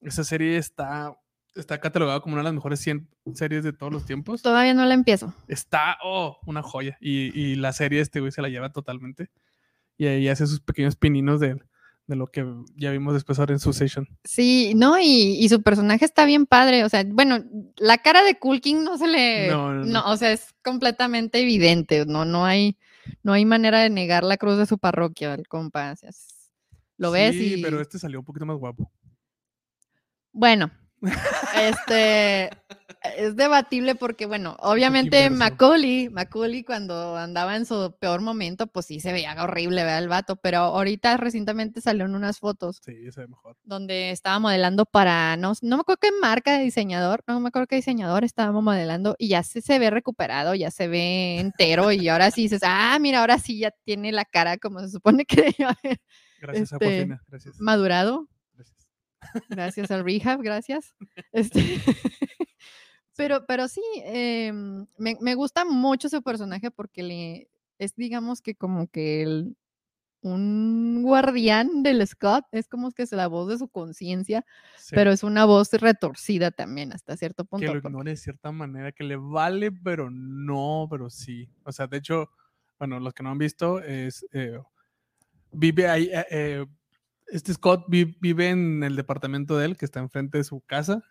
Esa 0.00 0.24
serie 0.24 0.56
está 0.56 1.16
está 1.54 1.78
catalogado 1.78 2.22
como 2.22 2.34
una 2.34 2.40
de 2.40 2.44
las 2.44 2.54
mejores 2.54 2.80
100 2.80 3.08
series 3.34 3.64
de 3.64 3.72
todos 3.72 3.92
los 3.92 4.06
tiempos. 4.06 4.42
Todavía 4.42 4.74
no 4.74 4.84
la 4.86 4.94
empiezo. 4.94 5.34
Está, 5.48 5.98
oh, 6.02 6.38
una 6.46 6.62
joya. 6.62 6.96
Y, 7.00 7.38
y 7.38 7.56
la 7.56 7.72
serie 7.72 8.00
este 8.00 8.20
güey 8.20 8.32
se 8.32 8.42
la 8.42 8.48
lleva 8.48 8.72
totalmente. 8.72 9.30
Y 9.98 10.06
ahí 10.06 10.28
hace 10.28 10.46
sus 10.46 10.60
pequeños 10.60 10.96
pininos 10.96 11.40
de, 11.40 11.60
de 12.06 12.16
lo 12.16 12.26
que 12.26 12.44
ya 12.76 12.90
vimos 12.90 13.14
después 13.14 13.38
ahora 13.38 13.52
en 13.52 13.60
su 13.60 13.72
session. 13.72 14.08
Sí, 14.24 14.72
no, 14.74 14.98
y, 14.98 15.36
y, 15.38 15.48
su 15.48 15.62
personaje 15.62 16.04
está 16.04 16.24
bien 16.24 16.46
padre. 16.46 16.84
O 16.84 16.88
sea, 16.88 17.04
bueno, 17.06 17.44
la 17.76 17.98
cara 17.98 18.22
de 18.22 18.38
Kulkin 18.38 18.84
no 18.84 18.98
se 18.98 19.06
le. 19.06 19.48
No, 19.48 19.72
no, 19.72 20.10
o 20.10 20.16
sea, 20.16 20.32
es 20.32 20.54
completamente 20.62 21.40
evidente. 21.40 22.04
No, 22.06 22.24
no 22.24 22.44
hay, 22.44 22.76
no 23.22 23.32
hay 23.32 23.44
manera 23.44 23.80
de 23.80 23.90
negar 23.90 24.24
la 24.24 24.36
cruz 24.36 24.58
de 24.58 24.66
su 24.66 24.78
parroquia, 24.78 25.34
el 25.34 25.46
compa. 25.48 25.94
lo 26.96 27.10
ves 27.10 27.34
sí, 27.34 27.60
pero 27.62 27.80
este 27.80 27.98
salió 27.98 28.18
un 28.18 28.24
poquito 28.24 28.46
más 28.46 28.56
guapo. 28.56 28.90
Bueno, 30.32 30.70
este 31.56 32.50
es 33.16 33.36
debatible 33.36 33.94
porque, 33.94 34.26
bueno, 34.26 34.56
obviamente 34.60 35.28
Macaulay, 35.30 36.08
Macaulay 36.08 36.62
cuando 36.62 37.16
andaba 37.16 37.56
en 37.56 37.66
su 37.66 37.94
peor 37.98 38.20
momento, 38.20 38.66
pues 38.66 38.86
sí 38.86 39.00
se 39.00 39.12
veía 39.12 39.34
horrible, 39.42 39.82
¿verdad? 39.82 40.02
El 40.02 40.08
vato, 40.08 40.36
pero 40.36 40.58
ahorita 40.58 41.16
recientemente 41.16 41.80
salió 41.80 42.04
en 42.04 42.14
unas 42.14 42.38
fotos. 42.38 42.80
Sí, 42.84 43.10
se 43.10 43.20
ve 43.22 43.28
mejor. 43.28 43.56
Donde 43.64 44.10
estaba 44.10 44.38
modelando 44.38 44.86
para, 44.86 45.36
no, 45.36 45.52
no 45.62 45.76
me 45.76 45.80
acuerdo 45.80 46.00
qué 46.00 46.10
marca 46.20 46.56
de 46.58 46.64
diseñador, 46.64 47.24
no 47.26 47.40
me 47.40 47.48
acuerdo 47.48 47.66
qué 47.66 47.76
diseñador 47.76 48.24
estábamos 48.24 48.62
modelando 48.62 49.16
y 49.18 49.28
ya 49.28 49.42
se, 49.42 49.60
se 49.60 49.78
ve 49.78 49.90
recuperado, 49.90 50.54
ya 50.54 50.70
se 50.70 50.88
ve 50.88 51.38
entero 51.38 51.92
y 51.92 52.08
ahora 52.08 52.30
sí 52.30 52.42
dices, 52.42 52.62
ah, 52.64 52.98
mira, 53.00 53.20
ahora 53.20 53.38
sí 53.38 53.58
ya 53.58 53.72
tiene 53.84 54.12
la 54.12 54.24
cara 54.24 54.58
como 54.58 54.80
se 54.80 54.90
supone 54.90 55.24
que 55.24 55.36
debe 55.58 55.64
haber. 55.64 56.00
Gracias, 56.40 56.72
este, 56.72 57.08
gracias. 57.28 57.60
Madurado. 57.60 58.28
Gracias 59.48 59.90
al 59.90 60.04
rehab, 60.04 60.42
gracias. 60.42 60.94
Este, 61.32 61.60
pero, 63.16 63.44
pero 63.46 63.68
sí, 63.68 63.82
em, 63.96 64.86
me, 64.96 65.34
gusta 65.34 65.64
mucho 65.64 66.08
su 66.08 66.22
personaje 66.22 66.70
porque 66.70 67.02
le, 67.02 67.50
es, 67.78 67.94
digamos 67.96 68.40
que 68.40 68.54
como 68.54 68.86
que 68.88 69.22
el, 69.22 69.56
un 70.22 71.02
guardián 71.02 71.82
del 71.82 72.06
Scott, 72.06 72.44
es 72.52 72.68
como 72.68 72.92
que 72.92 73.02
es 73.02 73.12
la 73.12 73.26
voz 73.26 73.48
de 73.48 73.58
su 73.58 73.68
conciencia, 73.68 74.44
pero 74.90 75.10
es 75.10 75.22
una 75.22 75.44
voz 75.44 75.72
retorcida 75.72 76.50
también 76.50 76.92
hasta 76.92 77.16
cierto 77.16 77.44
punto. 77.44 77.66
Que 77.66 77.72
lo 77.72 77.78
ignore 77.78 78.12
de 78.12 78.16
cierta 78.16 78.52
manera, 78.52 78.92
que 78.92 79.04
le 79.04 79.16
vale, 79.16 79.72
pero 79.72 80.10
no, 80.10 80.86
pero 80.90 81.10
sí. 81.10 81.48
O 81.64 81.72
sea, 81.72 81.88
de 81.88 81.98
hecho, 81.98 82.30
bueno, 82.78 83.00
los 83.00 83.12
que 83.14 83.22
no 83.22 83.30
han 83.30 83.38
visto, 83.38 83.80
es, 83.80 84.24
eh, 84.32 84.58
vive 85.50 85.88
ahí, 85.88 86.04
eh, 86.12 86.26
eh, 86.30 86.66
este 87.26 87.52
Scott 87.54 87.86
vive 87.88 88.48
en 88.48 88.82
el 88.84 88.94
departamento 88.94 89.56
de 89.56 89.66
él, 89.66 89.76
que 89.76 89.84
está 89.84 90.00
enfrente 90.00 90.38
de 90.38 90.44
su 90.44 90.60
casa. 90.60 91.02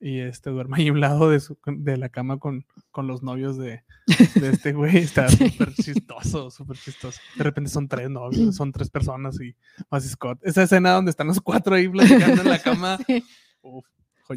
Y 0.00 0.20
este 0.20 0.50
duerme 0.50 0.78
ahí 0.78 0.88
a 0.88 0.92
un 0.92 1.00
lado 1.00 1.28
de, 1.28 1.40
su, 1.40 1.58
de 1.66 1.96
la 1.98 2.08
cama 2.08 2.38
con, 2.38 2.64
con 2.90 3.06
los 3.06 3.22
novios 3.22 3.58
de, 3.58 3.84
de 4.06 4.06
este 4.50 4.72
güey. 4.72 4.96
Está 4.96 5.28
súper 5.28 5.74
chistoso, 5.74 6.50
súper 6.50 6.78
chistoso. 6.78 7.20
De 7.36 7.44
repente 7.44 7.70
son 7.70 7.86
tres 7.86 8.08
novios, 8.08 8.56
son 8.56 8.72
tres 8.72 8.88
personas 8.90 9.38
y 9.40 9.54
más 9.90 10.08
Scott. 10.08 10.38
Esa 10.42 10.62
escena 10.62 10.92
donde 10.92 11.10
están 11.10 11.26
los 11.26 11.40
cuatro 11.40 11.74
ahí 11.74 11.88
platicando 11.88 12.42
en 12.42 12.48
la 12.48 12.58
cama. 12.62 12.98
Sí. 13.06 13.22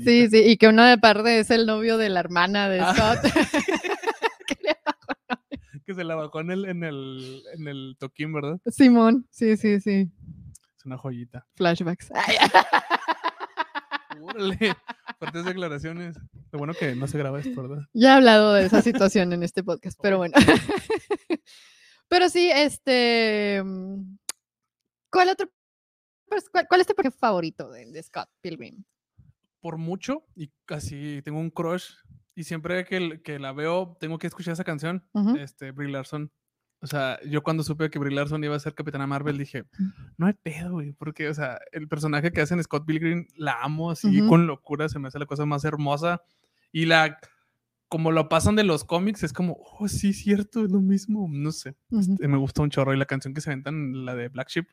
sí, 0.04 0.30
sí, 0.30 0.43
y 0.45 0.58
que 0.58 0.67
uno 0.67 0.84
de 0.84 0.97
parte 0.97 1.39
es 1.39 1.49
el 1.49 1.65
novio 1.65 1.97
de 1.97 2.10
la 2.10 2.19
hermana 2.19 2.67
de 2.67 2.82
ah. 2.82 2.93
Scott. 2.93 3.19
que 5.86 5.93
se 5.93 6.04
la 6.04 6.15
bajó 6.15 6.39
en 6.39 6.52
el, 6.52 6.65
en 6.65 6.84
el, 6.84 7.43
en 7.54 7.67
el 7.67 7.95
toquín, 7.99 8.34
¿verdad? 8.34 8.60
Simón, 8.67 9.28
sí, 9.30 9.58
sí, 9.58 9.82
sí 9.82 10.10
una 10.86 10.97
joyita. 10.97 11.45
Flashbacks. 11.56 12.10
Órale, 14.21 14.76
fuertes 15.19 15.45
declaraciones. 15.45 16.17
Lo 16.52 16.60
bueno 16.60 16.73
que 16.73 16.95
no 16.95 17.08
se 17.08 17.17
graba 17.17 17.39
esto, 17.39 17.62
¿verdad? 17.62 17.84
Ya 17.93 18.13
he 18.13 18.17
hablado 18.17 18.54
de 18.54 18.65
esa 18.65 18.82
situación 18.82 19.34
en 19.34 19.43
este 19.43 19.63
podcast, 19.63 19.99
pero 20.02 20.17
bueno. 20.17 20.34
pero 22.08 22.30
sí, 22.30 22.49
este. 22.54 23.62
Mm, 23.63 24.17
¿Cuál 25.12 25.30
otro? 25.30 25.49
Pues, 26.28 26.49
¿Cuál, 26.49 26.82
es 26.82 26.88
tu 26.88 26.95
personaje 26.95 27.17
favorito 27.17 27.69
de, 27.69 28.02
Scott 28.02 28.30
Pilgrim? 28.41 28.84
Por 29.62 29.78
mucho, 29.78 30.26
y 30.36 30.52
casi 30.65 31.21
tengo 31.23 31.39
un 31.39 31.52
crush. 31.52 31.91
Y 32.36 32.45
siempre 32.45 32.86
que, 32.86 33.21
que 33.21 33.38
la 33.38 33.54
veo, 33.54 33.95
tengo 33.99 34.17
que 34.17 34.26
escuchar 34.26 34.54
esa 34.54 34.63
canción, 34.63 35.08
este, 35.38 35.71
Brie 35.71 35.91
Larson. 35.91 36.32
O 36.84 36.88
sea, 36.88 37.17
yo 37.26 37.41
cuando 37.43 37.63
supe 37.63 37.89
que 37.89 37.98
Brie 37.98 38.13
Larson 38.13 38.43
iba 38.43 38.58
a 38.58 38.60
ser 38.60 38.76
Capitana 38.76 39.08
Marvel 39.08 39.38
dije, 39.38 39.63
no 40.17 40.26
hay 40.26 40.34
pedo, 40.34 40.74
güey, 40.74 40.91
porque, 40.91 41.30
o 41.30 41.34
sea, 41.34 41.58
el 41.72 41.88
personaje 41.88 42.34
que 42.34 42.41
hacen 42.41 42.62
Scott 42.62 42.86
Pilgrim 42.86 43.26
la 43.38 43.63
amo 43.63 43.89
así 43.89 44.19
con 44.28 44.48
locura, 44.48 44.89
se 44.89 45.00
me 45.00 45.08
hace 45.08 45.17
la 45.17 45.26
cosa 45.26 45.46
más 45.46 45.63
hermosa. 45.63 46.22
Y 46.74 46.86
la, 46.86 47.19
como 47.88 48.12
lo 48.12 48.28
pasan 48.28 48.58
de 48.58 48.65
los 48.65 48.84
cómics, 48.84 49.24
es 49.24 49.32
como, 49.32 49.58
oh, 49.80 49.88
sí, 49.88 50.12
cierto, 50.12 50.65
es 50.65 50.72
lo 50.72 50.82
mismo, 50.82 51.30
no 51.32 51.54
sé. 51.54 51.78
Este, 51.89 52.28
me 52.28 52.38
gusta 52.38 52.62
un 52.62 52.69
chorro. 52.69 52.93
Y 52.93 52.98
la 52.98 53.06
canción 53.06 53.34
que 53.34 53.39
se 53.39 53.52
aventan, 53.52 54.04
la 54.04 54.13
de 54.13 54.28
Black 54.28 54.50
Sheep. 54.50 54.67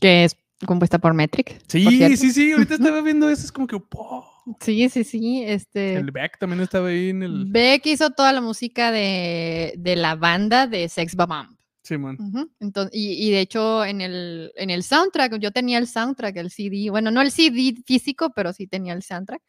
Que 0.00 0.24
es 0.24 0.38
compuesta 0.64 0.98
por 0.98 1.12
Metric. 1.12 1.60
Sí, 1.68 2.16
sí, 2.16 2.32
sí, 2.32 2.52
ahorita 2.52 2.76
estaba 2.76 3.02
viendo 3.02 3.28
eso, 3.28 3.44
es 3.44 3.52
como 3.52 3.66
que, 3.66 3.76
oh, 3.76 4.29
Sí, 4.60 4.88
sí, 4.88 5.04
sí. 5.04 5.44
Este, 5.44 5.94
el 5.94 6.10
Beck 6.10 6.38
también 6.38 6.60
estaba 6.60 6.88
ahí 6.88 7.10
en 7.10 7.22
el. 7.22 7.46
Beck 7.46 7.86
hizo 7.86 8.10
toda 8.10 8.32
la 8.32 8.40
música 8.40 8.90
de, 8.90 9.74
la 9.96 10.14
banda 10.14 10.66
de 10.66 10.88
Sex 10.88 11.14
Bomb. 11.14 11.56
Sí, 11.82 11.96
man. 11.98 12.16
Entonces, 12.60 12.92
y, 12.94 13.30
de 13.30 13.40
hecho, 13.40 13.84
en 13.84 14.00
el, 14.00 14.52
en 14.56 14.70
el 14.70 14.82
soundtrack, 14.82 15.38
yo 15.38 15.50
tenía 15.50 15.78
el 15.78 15.86
soundtrack, 15.86 16.36
el 16.36 16.50
CD. 16.50 16.90
Bueno, 16.90 17.10
no 17.10 17.20
el 17.20 17.30
CD 17.30 17.74
físico, 17.84 18.32
pero 18.34 18.52
sí 18.52 18.66
tenía 18.66 18.92
el 18.92 19.02
soundtrack. 19.02 19.42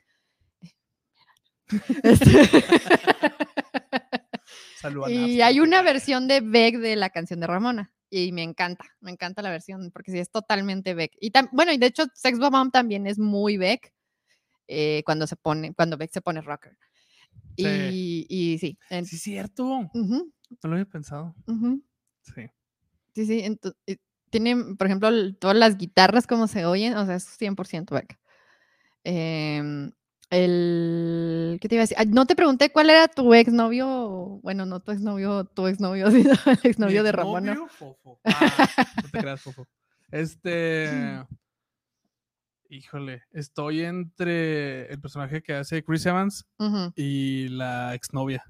Este 2.03 2.49
y 5.09 5.41
hay 5.41 5.59
una 5.59 5.83
versión 5.83 6.27
de 6.27 6.41
Beck 6.41 6.77
de 6.77 6.95
la 6.95 7.11
canción 7.11 7.39
de 7.39 7.47
Ramona. 7.47 7.91
Y 8.09 8.31
me 8.31 8.43
encanta, 8.43 8.85
me 8.99 9.11
encanta 9.11 9.41
la 9.41 9.51
versión, 9.51 9.91
porque 9.91 10.11
sí 10.11 10.19
es 10.19 10.31
totalmente 10.31 10.93
Beck. 10.93 11.11
Y 11.21 11.31
bueno, 11.51 11.71
y 11.71 11.77
de 11.77 11.85
hecho, 11.85 12.05
Sex 12.13 12.39
Bomb 12.39 12.71
también 12.71 13.07
es 13.07 13.19
muy 13.19 13.57
Beck 13.57 13.93
eh, 14.73 15.03
cuando 15.05 15.27
se 15.27 15.35
pone, 15.35 15.73
cuando 15.73 15.97
Beck 15.97 16.11
se 16.11 16.21
pone 16.21 16.41
rocker. 16.41 16.77
Y, 17.57 18.25
y, 18.29 18.57
sí. 18.57 18.77
sí, 18.89 18.95
es 18.95 19.21
cierto. 19.21 19.89
No 19.93 20.31
lo 20.63 20.71
había 20.71 20.85
pensado. 20.85 21.35
Sí. 22.21 22.49
Sí, 23.13 23.25
sí. 23.25 23.59
tiene, 24.29 24.75
por 24.77 24.87
ejemplo, 24.87 25.09
todas 25.35 25.57
las 25.57 25.77
guitarras 25.77 26.25
como 26.25 26.47
se 26.47 26.65
oyen, 26.65 26.95
o 26.95 27.05
sea, 27.05 27.15
es 27.15 27.27
100% 27.39 27.93
Beck. 27.93 28.17
Em, 29.03 29.91
el, 30.29 31.57
¿qué 31.59 31.67
te 31.67 31.75
iba 31.75 31.81
a 31.81 31.87
decir? 31.87 31.97
no 32.07 32.25
te 32.25 32.37
pregunté 32.37 32.71
cuál 32.71 32.89
era 32.89 33.09
tu 33.09 33.33
exnovio, 33.33 34.39
bueno, 34.41 34.65
no 34.65 34.79
tu 34.79 34.93
exnovio, 34.93 35.43
tu 35.43 35.67
exnovio, 35.67 36.09
sino 36.11 36.31
el 36.45 36.59
exnovio 36.63 37.03
de 37.03 37.11
Ramona. 37.11 37.67
Fofo. 37.67 38.21
Ah, 38.23 38.65
no 39.03 39.09
te 39.09 39.19
creas, 39.19 39.41
Fofo. 39.41 39.67
Este, 40.11 41.23
híjole, 42.71 43.23
estoy 43.31 43.81
entre 43.81 44.91
el 44.91 44.99
personaje 45.01 45.43
que 45.43 45.53
hace 45.53 45.83
Chris 45.83 46.05
Evans 46.05 46.47
y 46.95 47.49
la 47.49 47.93
exnovia. 47.93 48.43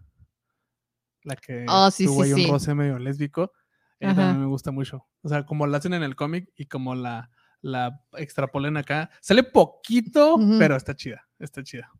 La 1.23 1.35
que 1.35 1.65
oh, 1.67 1.89
sí, 1.91 2.05
tuvo 2.05 2.23
ahí 2.23 2.33
un 2.33 2.47
roce 2.47 2.73
medio 2.73 2.99
lésbico. 2.99 3.51
Ella 3.99 4.15
también 4.15 4.39
me 4.39 4.47
gusta 4.47 4.71
mucho. 4.71 5.05
O 5.21 5.29
sea, 5.29 5.45
como 5.45 5.67
la 5.67 5.77
hacen 5.77 5.93
en 5.93 6.03
el 6.03 6.15
cómic 6.15 6.51
y 6.55 6.65
como 6.65 6.95
la, 6.95 7.29
la 7.61 8.03
extrapolen 8.13 8.77
acá. 8.77 9.11
Sale 9.21 9.43
poquito, 9.43 10.37
pero 10.57 10.75
está 10.75 10.95
chida. 10.95 11.27
Está 11.37 11.63
chida. 11.63 11.91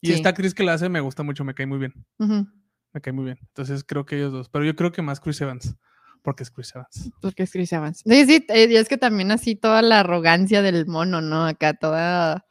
Y 0.00 0.12
esta 0.12 0.30
actriz 0.30 0.54
que 0.54 0.64
la 0.64 0.74
hace 0.74 0.88
me 0.88 1.00
gusta 1.00 1.22
mucho, 1.22 1.44
me 1.44 1.54
cae 1.54 1.66
muy 1.66 1.78
bien. 1.78 2.06
Me 2.18 3.00
cae 3.00 3.12
muy 3.12 3.24
bien. 3.24 3.38
Entonces 3.40 3.84
creo 3.84 4.04
que 4.04 4.16
ellos 4.16 4.32
dos. 4.32 4.48
Pero 4.48 4.64
yo 4.64 4.74
creo 4.74 4.92
que 4.92 5.02
más 5.02 5.20
Chris 5.20 5.40
Evans. 5.40 5.76
Porque 6.24 6.42
es 6.42 6.50
Chris 6.50 6.74
Evans. 6.74 7.10
Porque 7.20 7.42
es 7.42 7.52
Chris 7.52 7.70
Evans. 7.70 8.02
Sí, 8.04 8.24
sí, 8.24 8.46
eh, 8.48 8.66
y 8.70 8.76
es 8.76 8.88
que 8.88 8.96
también 8.96 9.30
así 9.30 9.56
toda 9.56 9.82
la 9.82 10.00
arrogancia 10.00 10.62
del 10.62 10.86
mono, 10.86 11.20
¿no? 11.20 11.46
Acá 11.46 11.74
toda 11.74 12.46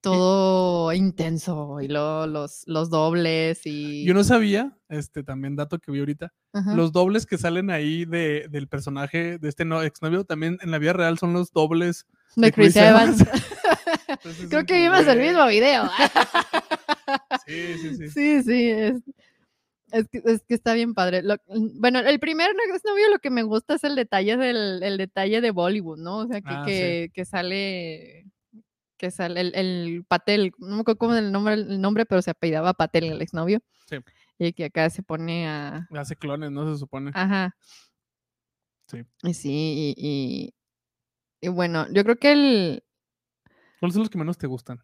todo 0.00 0.92
intenso 0.94 1.80
y 1.82 1.88
luego 1.88 2.26
los, 2.26 2.62
los 2.66 2.88
dobles 2.88 3.60
y... 3.66 4.04
Yo 4.06 4.14
no 4.14 4.24
sabía, 4.24 4.72
este 4.88 5.22
también 5.22 5.56
dato 5.56 5.78
que 5.78 5.90
vi 5.90 5.98
ahorita, 5.98 6.32
los 6.74 6.92
dobles 6.92 7.26
que 7.26 7.36
salen 7.36 7.70
ahí 7.70 8.04
de, 8.04 8.46
del 8.48 8.68
personaje 8.68 9.38
de 9.38 9.48
este 9.48 9.64
no, 9.64 9.82
exnovio 9.82 10.24
también 10.24 10.58
en 10.62 10.70
la 10.70 10.78
vida 10.78 10.92
real 10.94 11.18
son 11.18 11.32
los 11.32 11.52
dobles 11.52 12.06
de, 12.36 12.52
Chris, 12.52 12.76
Evans. 12.76 13.22
Creo 14.48 14.64
que 14.64 14.78
vimos 14.78 15.06
el 15.06 15.18
mismo 15.18 15.46
video. 15.46 15.88
sí, 17.46 17.74
sí, 17.80 17.96
sí. 17.96 18.10
Sí, 18.10 18.42
sí, 18.42 18.70
es, 18.70 19.02
que, 20.10 20.22
es 20.24 20.44
que 20.44 20.54
está 20.54 20.74
bien 20.74 20.94
padre. 20.94 21.22
bueno, 21.46 22.00
el 22.00 22.20
primer 22.20 22.50
exnovio 22.74 23.10
lo 23.10 23.18
que 23.18 23.30
me 23.30 23.42
gusta 23.42 23.74
es 23.74 23.84
el 23.84 23.96
detalle 23.96 24.36
del 24.36 24.82
el 24.82 24.96
detalle 24.98 25.40
de 25.40 25.50
Bollywood, 25.50 25.98
¿no? 25.98 26.18
O 26.18 26.26
sea, 26.26 26.40
que, 26.40 26.50
ah, 26.50 26.62
que, 26.66 27.10
que 27.14 27.24
sale 27.24 28.26
que 28.98 29.10
sale 29.10 29.40
el, 29.40 29.54
el, 29.54 30.04
Patel, 30.06 30.52
no 30.58 30.76
me 30.76 30.80
acuerdo 30.80 30.98
cómo 30.98 31.14
es 31.14 31.20
el 31.20 31.32
nombre, 31.32 31.54
el 31.54 31.80
nombre, 31.80 32.04
pero 32.04 32.20
se 32.20 32.32
apellidaba 32.32 32.74
Patel, 32.74 33.04
el 33.04 33.22
exnovio. 33.22 33.60
Sí. 33.86 33.96
Y 34.38 34.52
que 34.52 34.66
acá 34.66 34.90
se 34.90 35.02
pone 35.02 35.48
a. 35.48 35.88
Hace 35.94 36.16
clones, 36.16 36.50
¿no? 36.50 36.70
Se 36.70 36.78
supone. 36.78 37.12
Ajá. 37.14 37.56
Sí. 38.88 39.04
Y 39.22 39.34
sí, 39.34 39.94
y, 39.96 40.54
y, 41.40 41.48
bueno, 41.48 41.86
yo 41.92 42.02
creo 42.04 42.16
que 42.16 42.32
el. 42.32 42.84
¿Cuáles 43.80 43.94
son 43.94 44.02
los 44.02 44.10
que 44.10 44.18
menos 44.18 44.36
te 44.36 44.46
gustan? 44.46 44.80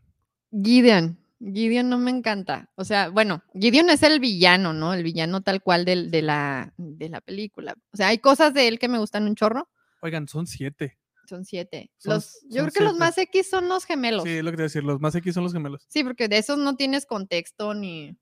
Gideon. 0.51 1.19
Gideon 1.53 1.89
no 1.89 1.99
me 1.99 2.11
encanta. 2.11 2.71
O 2.77 2.85
sea, 2.85 3.11
bueno, 3.11 3.43
Gideon 3.55 3.91
es 3.91 4.03
el 4.03 4.21
villano, 4.21 4.73
¿no? 4.73 4.95
El 4.95 5.03
villano 5.03 5.43
tal 5.43 5.63
cual 5.63 5.85
de, 5.85 6.09
de, 6.09 6.23
la, 6.23 6.73
de 6.77 7.09
la 7.09 7.21
película. 7.21 7.75
O 7.93 7.97
sea, 7.97 8.09
hay 8.09 8.19
cosas 8.19 8.55
de 8.55 8.69
él 8.69 8.79
que 8.79 8.89
me 8.89 8.99
gustan 8.99 9.25
un 9.25 9.35
chorro. 9.35 9.69
Oigan, 10.01 10.27
son 10.29 10.47
siete. 10.47 10.99
Son 11.27 11.45
siete. 11.45 11.91
los, 12.05 12.41
yo 12.51 12.63
creo 12.63 12.73
que 12.73 12.85
los 12.85 12.97
más 12.97 13.17
X 13.17 13.49
son 13.49 13.69
los 13.69 13.85
gemelos. 13.85 14.25
Sí, 14.25 14.43
lo 14.43 14.51
que 14.51 14.59
te 14.59 14.63
decir, 14.65 14.85
los 14.85 15.01
más 15.01 15.15
X 15.15 15.35
son 15.35 15.45
los 15.45 15.53
gemelos. 15.53 15.85
Sí, 15.89 16.05
porque 16.05 16.29
de 16.29 16.39
esos 16.39 16.59
no 16.59 16.77
tienes 16.77 17.07
contexto 17.07 17.75
ni. 17.75 18.17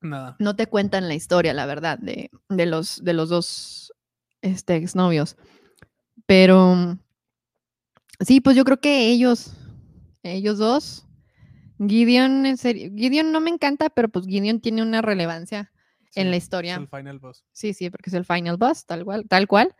Nada. 0.00 0.36
No 0.38 0.56
te 0.56 0.66
cuentan 0.66 1.08
la 1.08 1.14
historia, 1.14 1.52
la 1.52 1.66
verdad, 1.66 1.98
de, 1.98 2.30
de 2.48 2.66
los, 2.66 3.04
de 3.04 3.12
los 3.12 3.28
dos 3.28 3.92
este, 4.40 4.76
exnovios. 4.76 5.36
Pero. 6.26 6.98
Sí, 8.20 8.40
pues 8.40 8.56
yo 8.56 8.64
creo 8.64 8.80
que 8.80 9.08
ellos. 9.08 9.52
Ellos 10.22 10.58
dos. 10.58 11.06
Gideon, 11.88 12.46
en 12.46 12.56
serio, 12.56 12.90
Gideon 12.94 13.32
no 13.32 13.40
me 13.40 13.50
encanta, 13.50 13.90
pero 13.90 14.08
pues 14.08 14.26
Gideon 14.26 14.60
tiene 14.60 14.82
una 14.82 15.02
relevancia 15.02 15.72
en 16.14 16.30
la 16.30 16.36
historia. 16.36 16.74
Es 16.74 16.80
el 16.80 16.88
final 16.88 17.18
boss. 17.18 17.44
Sí, 17.52 17.74
sí, 17.74 17.90
porque 17.90 18.10
es 18.10 18.14
el 18.14 18.24
final 18.24 18.56
boss, 18.56 18.86
tal 18.86 19.04
cual. 19.04 19.26
Tal 19.28 19.46
cual. 19.48 19.74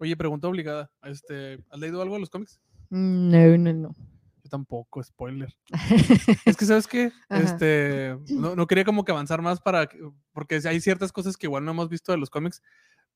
Oye, 0.00 0.16
pregunta 0.16 0.48
obligada. 0.48 0.90
Este, 1.02 1.64
¿Has 1.70 1.80
leído 1.80 2.02
algo 2.02 2.14
de 2.14 2.20
los 2.20 2.30
cómics? 2.30 2.60
No, 2.90 3.56
no, 3.56 3.72
no. 3.72 3.94
Yo 4.42 4.50
tampoco, 4.50 5.02
spoiler. 5.02 5.56
es 6.44 6.56
que, 6.56 6.66
¿sabes 6.66 6.86
qué? 6.86 7.12
Este, 7.30 8.16
no, 8.28 8.66
quería 8.66 8.84
como 8.84 9.04
que 9.04 9.12
avanzar 9.12 9.40
más 9.40 9.60
para, 9.60 9.88
porque 10.32 10.60
hay 10.66 10.80
ciertas 10.80 11.12
cosas 11.12 11.36
que 11.36 11.46
igual 11.46 11.64
no 11.64 11.70
hemos 11.70 11.88
visto 11.88 12.12
de 12.12 12.18
los 12.18 12.28
cómics, 12.28 12.62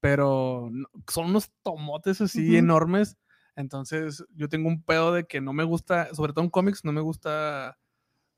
pero 0.00 0.70
son 1.08 1.26
unos 1.26 1.50
tomotes 1.62 2.22
así 2.22 2.56
enormes. 2.56 3.18
Entonces, 3.58 4.24
yo 4.36 4.48
tengo 4.48 4.68
un 4.68 4.82
pedo 4.84 5.12
de 5.12 5.26
que 5.26 5.40
no 5.40 5.52
me 5.52 5.64
gusta, 5.64 6.14
sobre 6.14 6.32
todo 6.32 6.44
en 6.44 6.50
cómics, 6.50 6.84
no 6.84 6.92
me 6.92 7.00
gusta 7.00 7.76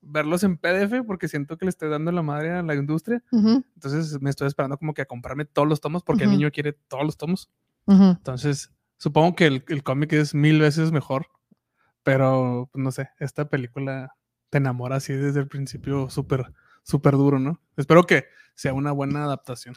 verlos 0.01 0.43
en 0.45 0.57
PDF 0.57 1.05
porque 1.07 1.29
siento 1.29 1.59
que 1.59 1.67
le 1.67 1.69
estoy 1.69 1.91
dando 1.91 2.11
la 2.11 2.23
madre 2.23 2.53
a 2.53 2.63
la 2.63 2.75
industria. 2.75 3.23
Entonces 3.31 4.19
me 4.23 4.31
estoy 4.31 4.49
esperando 4.49 4.79
como 4.79 4.95
que 4.95 5.03
a 5.03 5.07
comprarme 5.07 5.45
todos 5.45 5.69
los 5.69 5.83
tomos 5.83 6.03
porque 6.03 6.25
el 6.25 6.31
niño 6.31 6.51
quiere 6.51 6.73
todos 6.73 7.05
los 7.05 7.19
tomos. 7.19 7.51
Entonces 7.87 8.73
supongo 8.97 9.35
que 9.37 9.47
el, 9.47 9.63
el 9.69 9.83
cómic 9.83 10.15
es 10.15 10.35
mil 10.35 10.59
veces 10.59 10.91
mejor, 10.91 11.27
pero 12.03 12.71
pues, 12.73 12.83
no 12.83 12.91
sé, 12.91 13.11
esta 13.19 13.51
película 13.51 14.17
te 14.49 14.57
enamora 14.57 14.97
así 14.97 15.13
desde 15.13 15.41
el 15.41 15.49
principio 15.49 16.09
súper, 16.09 16.51
súper 16.83 17.13
duro, 17.13 17.39
¿no? 17.39 17.61
Espero 17.77 18.05
que 18.05 18.25
sea 18.55 18.73
una 18.73 18.93
buena 18.93 19.25
adaptación. 19.25 19.75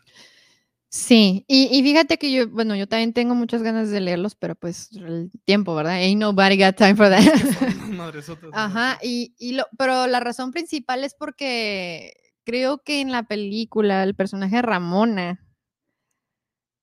Sí, 0.95 1.43
y, 1.47 1.81
fíjate 1.81 2.19
que 2.19 2.31
yo, 2.31 2.47
bueno, 2.47 2.75
yo 2.75 2.87
también 2.87 3.13
tengo 3.13 3.33
muchas 3.33 3.63
ganas 3.63 3.89
de 3.89 3.99
leerlos, 3.99 4.35
pero 4.35 4.53
pues 4.53 4.91
el 4.91 5.31
tiempo, 5.43 5.73
¿verdad? 5.73 5.93
Ain't 5.93 6.21
nobody 6.21 6.55
got 6.55 6.75
time 6.75 6.95
for 6.95 7.09
that. 7.09 7.23
Ajá, 8.53 8.99
y, 9.01 9.33
y 9.39 9.53
lo, 9.53 9.65
pero 9.75 10.05
la 10.05 10.19
razón 10.19 10.51
principal 10.51 11.03
es 11.03 11.15
porque 11.15 12.13
creo 12.43 12.83
que 12.83 13.01
en 13.01 13.11
la 13.11 13.23
película 13.23 14.03
el 14.03 14.13
personaje 14.13 14.61
Ramona 14.61 15.43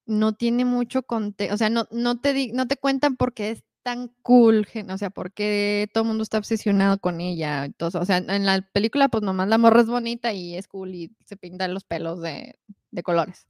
no 0.06 0.32
tiene 0.32 0.64
mucho 0.64 1.04
contexto, 1.04 1.54
o 1.54 1.58
sea, 1.58 1.70
no, 1.70 1.86
no, 1.92 2.20
te, 2.20 2.50
no 2.52 2.66
te 2.66 2.76
cuentan 2.78 3.14
por 3.16 3.32
qué 3.32 3.50
es 3.52 3.62
tan 3.84 4.08
cool, 4.22 4.66
o 4.88 4.98
sea, 4.98 5.10
por 5.10 5.32
qué 5.32 5.88
todo 5.94 6.02
el 6.02 6.08
mundo 6.08 6.24
está 6.24 6.38
obsesionado 6.38 6.98
con 6.98 7.20
ella. 7.20 7.64
Entonces, 7.64 8.00
o 8.00 8.04
sea, 8.04 8.16
en 8.16 8.44
la 8.44 8.60
película 8.72 9.08
pues 9.08 9.22
nomás 9.22 9.46
la 9.46 9.58
morra 9.58 9.82
es 9.82 9.86
bonita 9.86 10.32
y 10.32 10.56
es 10.56 10.66
cool 10.66 10.96
y 10.96 11.14
se 11.26 11.36
pintan 11.36 11.74
los 11.74 11.84
pelos 11.84 12.20
de, 12.20 12.58
de 12.90 13.02
colores. 13.04 13.46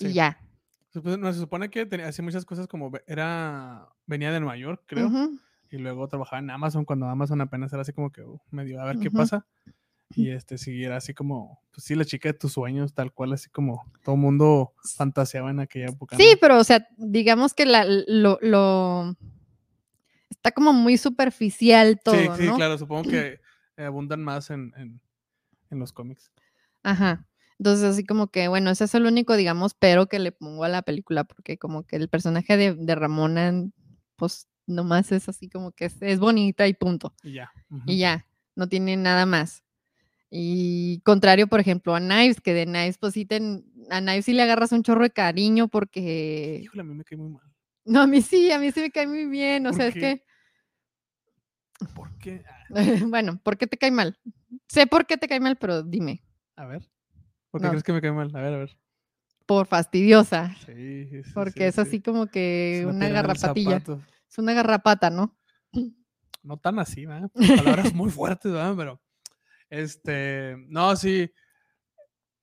Y 0.00 0.12
ya. 0.12 0.38
No, 0.94 1.32
se 1.32 1.38
supone 1.38 1.70
que 1.70 1.86
tenía, 1.86 2.08
hacía 2.08 2.24
muchas 2.24 2.44
cosas 2.44 2.66
como 2.66 2.90
era, 3.06 3.88
venía 4.06 4.32
de 4.32 4.40
Nueva 4.40 4.56
York, 4.56 4.82
creo, 4.86 5.08
y 5.70 5.78
luego 5.78 6.08
trabajaba 6.08 6.40
en 6.40 6.50
Amazon 6.50 6.84
cuando 6.84 7.06
Amazon 7.06 7.40
apenas 7.40 7.72
era 7.72 7.82
así 7.82 7.92
como 7.92 8.10
que 8.10 8.22
uh, 8.22 8.40
medio 8.50 8.80
a 8.80 8.86
ver 8.86 8.98
qué 8.98 9.10
pasa. 9.10 9.46
Y 10.16 10.30
este, 10.30 10.58
siguiera 10.58 10.96
así 10.96 11.14
como, 11.14 11.62
pues 11.70 11.84
sí, 11.84 11.94
la 11.94 12.04
chica 12.04 12.28
de 12.30 12.32
tus 12.32 12.54
sueños, 12.54 12.92
tal 12.92 13.12
cual, 13.12 13.32
así 13.32 13.48
como 13.48 13.84
todo 14.02 14.16
el 14.16 14.20
mundo 14.20 14.74
fantaseaba 14.96 15.50
en 15.50 15.60
aquella 15.60 15.86
época. 15.86 16.16
Sí, 16.16 16.36
pero 16.40 16.58
o 16.58 16.64
sea, 16.64 16.88
digamos 16.96 17.54
que 17.54 17.64
la, 17.64 17.84
lo, 17.84 18.36
lo, 18.42 19.16
está 20.28 20.50
como 20.50 20.72
muy 20.72 20.96
superficial 20.96 22.00
todo. 22.02 22.16
Sí, 22.16 22.42
sí, 22.42 22.48
claro, 22.56 22.76
supongo 22.76 23.02
que 23.10 23.40
abundan 23.76 24.24
más 24.24 24.50
en, 24.50 24.72
en, 24.76 25.00
en 25.70 25.78
los 25.78 25.92
cómics. 25.92 26.32
Ajá. 26.82 27.29
Entonces, 27.60 27.84
así 27.84 28.06
como 28.06 28.28
que, 28.28 28.48
bueno, 28.48 28.70
ese 28.70 28.84
es 28.84 28.94
el 28.94 29.04
único, 29.04 29.36
digamos, 29.36 29.74
pero 29.74 30.06
que 30.06 30.18
le 30.18 30.32
pongo 30.32 30.64
a 30.64 30.70
la 30.70 30.80
película, 30.80 31.24
porque 31.24 31.58
como 31.58 31.86
que 31.86 31.96
el 31.96 32.08
personaje 32.08 32.56
de, 32.56 32.94
Ramona, 32.94 33.68
pues 34.16 34.48
nomás 34.66 35.12
es 35.12 35.28
así 35.28 35.50
como 35.50 35.72
que 35.72 35.90
es, 36.00 36.18
bonita 36.18 36.66
y 36.66 36.72
punto. 36.72 37.14
Y 37.22 37.34
ya. 37.34 37.52
Y 37.84 37.98
ya, 37.98 38.26
no 38.56 38.66
tiene 38.66 38.96
nada 38.96 39.26
más. 39.26 39.62
Y 40.30 41.02
contrario, 41.04 41.48
por 41.48 41.60
ejemplo, 41.60 41.94
a 41.94 42.00
Knives, 42.00 42.40
que 42.40 42.54
de 42.54 42.64
Knives, 42.64 42.96
pues 42.96 43.12
sí, 43.12 43.28
a 43.90 44.00
Knives 44.00 44.24
sí 44.24 44.32
le 44.32 44.40
agarras 44.40 44.72
un 44.72 44.82
chorro 44.82 45.02
de 45.02 45.10
cariño 45.10 45.68
porque... 45.68 46.60
Híjole, 46.62 46.80
a 46.80 46.84
mí 46.84 46.94
me 46.94 47.04
cae 47.04 47.18
muy 47.18 47.28
mal. 47.28 47.44
No, 47.84 48.00
a 48.00 48.06
mí 48.06 48.22
sí, 48.22 48.50
a 48.52 48.58
mí 48.58 48.72
sí 48.72 48.80
me 48.80 48.90
cae 48.90 49.06
muy 49.06 49.26
bien, 49.26 49.66
o 49.66 49.74
sea, 49.74 49.88
es 49.88 49.94
que... 49.94 50.24
¿Por 51.94 52.16
qué? 52.16 52.42
bueno, 53.06 53.38
¿por 53.42 53.58
qué 53.58 53.66
te 53.66 53.76
cae 53.76 53.90
mal? 53.90 54.18
Sé 54.66 54.86
por 54.86 55.06
qué 55.06 55.18
te 55.18 55.28
cae 55.28 55.40
mal, 55.40 55.56
pero 55.56 55.82
dime. 55.82 56.22
A 56.56 56.64
ver. 56.64 56.88
¿Por 57.50 57.60
qué 57.60 57.68
crees 57.68 57.82
que 57.82 57.92
me 57.92 58.00
cae 58.00 58.12
mal? 58.12 58.30
A 58.34 58.40
ver, 58.40 58.54
a 58.54 58.58
ver. 58.58 58.76
Por 59.46 59.66
fastidiosa. 59.66 60.54
Sí, 60.66 61.06
sí 61.06 61.22
Porque 61.34 61.66
es 61.66 61.78
así 61.78 62.00
como 62.00 62.26
que 62.26 62.86
una, 62.88 63.08
garrapatilla. 63.08 63.82
Es 64.28 64.38
una 64.38 64.52
garrapata, 64.52 65.10
¿no? 65.10 65.36
No 66.42 66.56
tan 66.56 66.78
así, 66.78 67.06
¿verdad? 67.06 67.30
Palabras 67.64 67.92
muy 67.92 68.10
fuertes, 68.10 68.52
¿verdad? 68.52 68.74
Pero, 68.76 69.02
este, 69.68 70.56
no, 70.68 70.94
sí. 70.96 71.32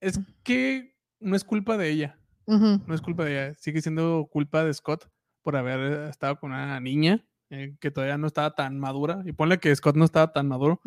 Es 0.00 0.20
que 0.42 0.94
no 1.18 1.34
es 1.34 1.44
culpa 1.44 1.76
de 1.76 1.90
ella. 1.90 2.18
No 2.46 2.94
es 2.94 3.00
culpa 3.00 3.24
de 3.24 3.32
ella. 3.32 3.54
Sigue 3.58 3.82
siendo 3.82 4.28
culpa 4.30 4.64
de 4.64 4.72
Scott 4.72 5.10
por 5.42 5.56
haber 5.56 6.08
estado 6.08 6.38
con 6.38 6.52
una 6.52 6.80
niña 6.80 7.26
eh, 7.50 7.76
que 7.80 7.90
todavía 7.90 8.18
no 8.18 8.26
estaba 8.26 8.54
tan 8.54 8.78
madura. 8.78 9.22
Y 9.24 9.32
ponle 9.32 9.58
que 9.58 9.74
Scott 9.74 9.96
no 9.96 10.04
estaba 10.04 10.32
tan 10.32 10.48
maduro, 10.48 10.80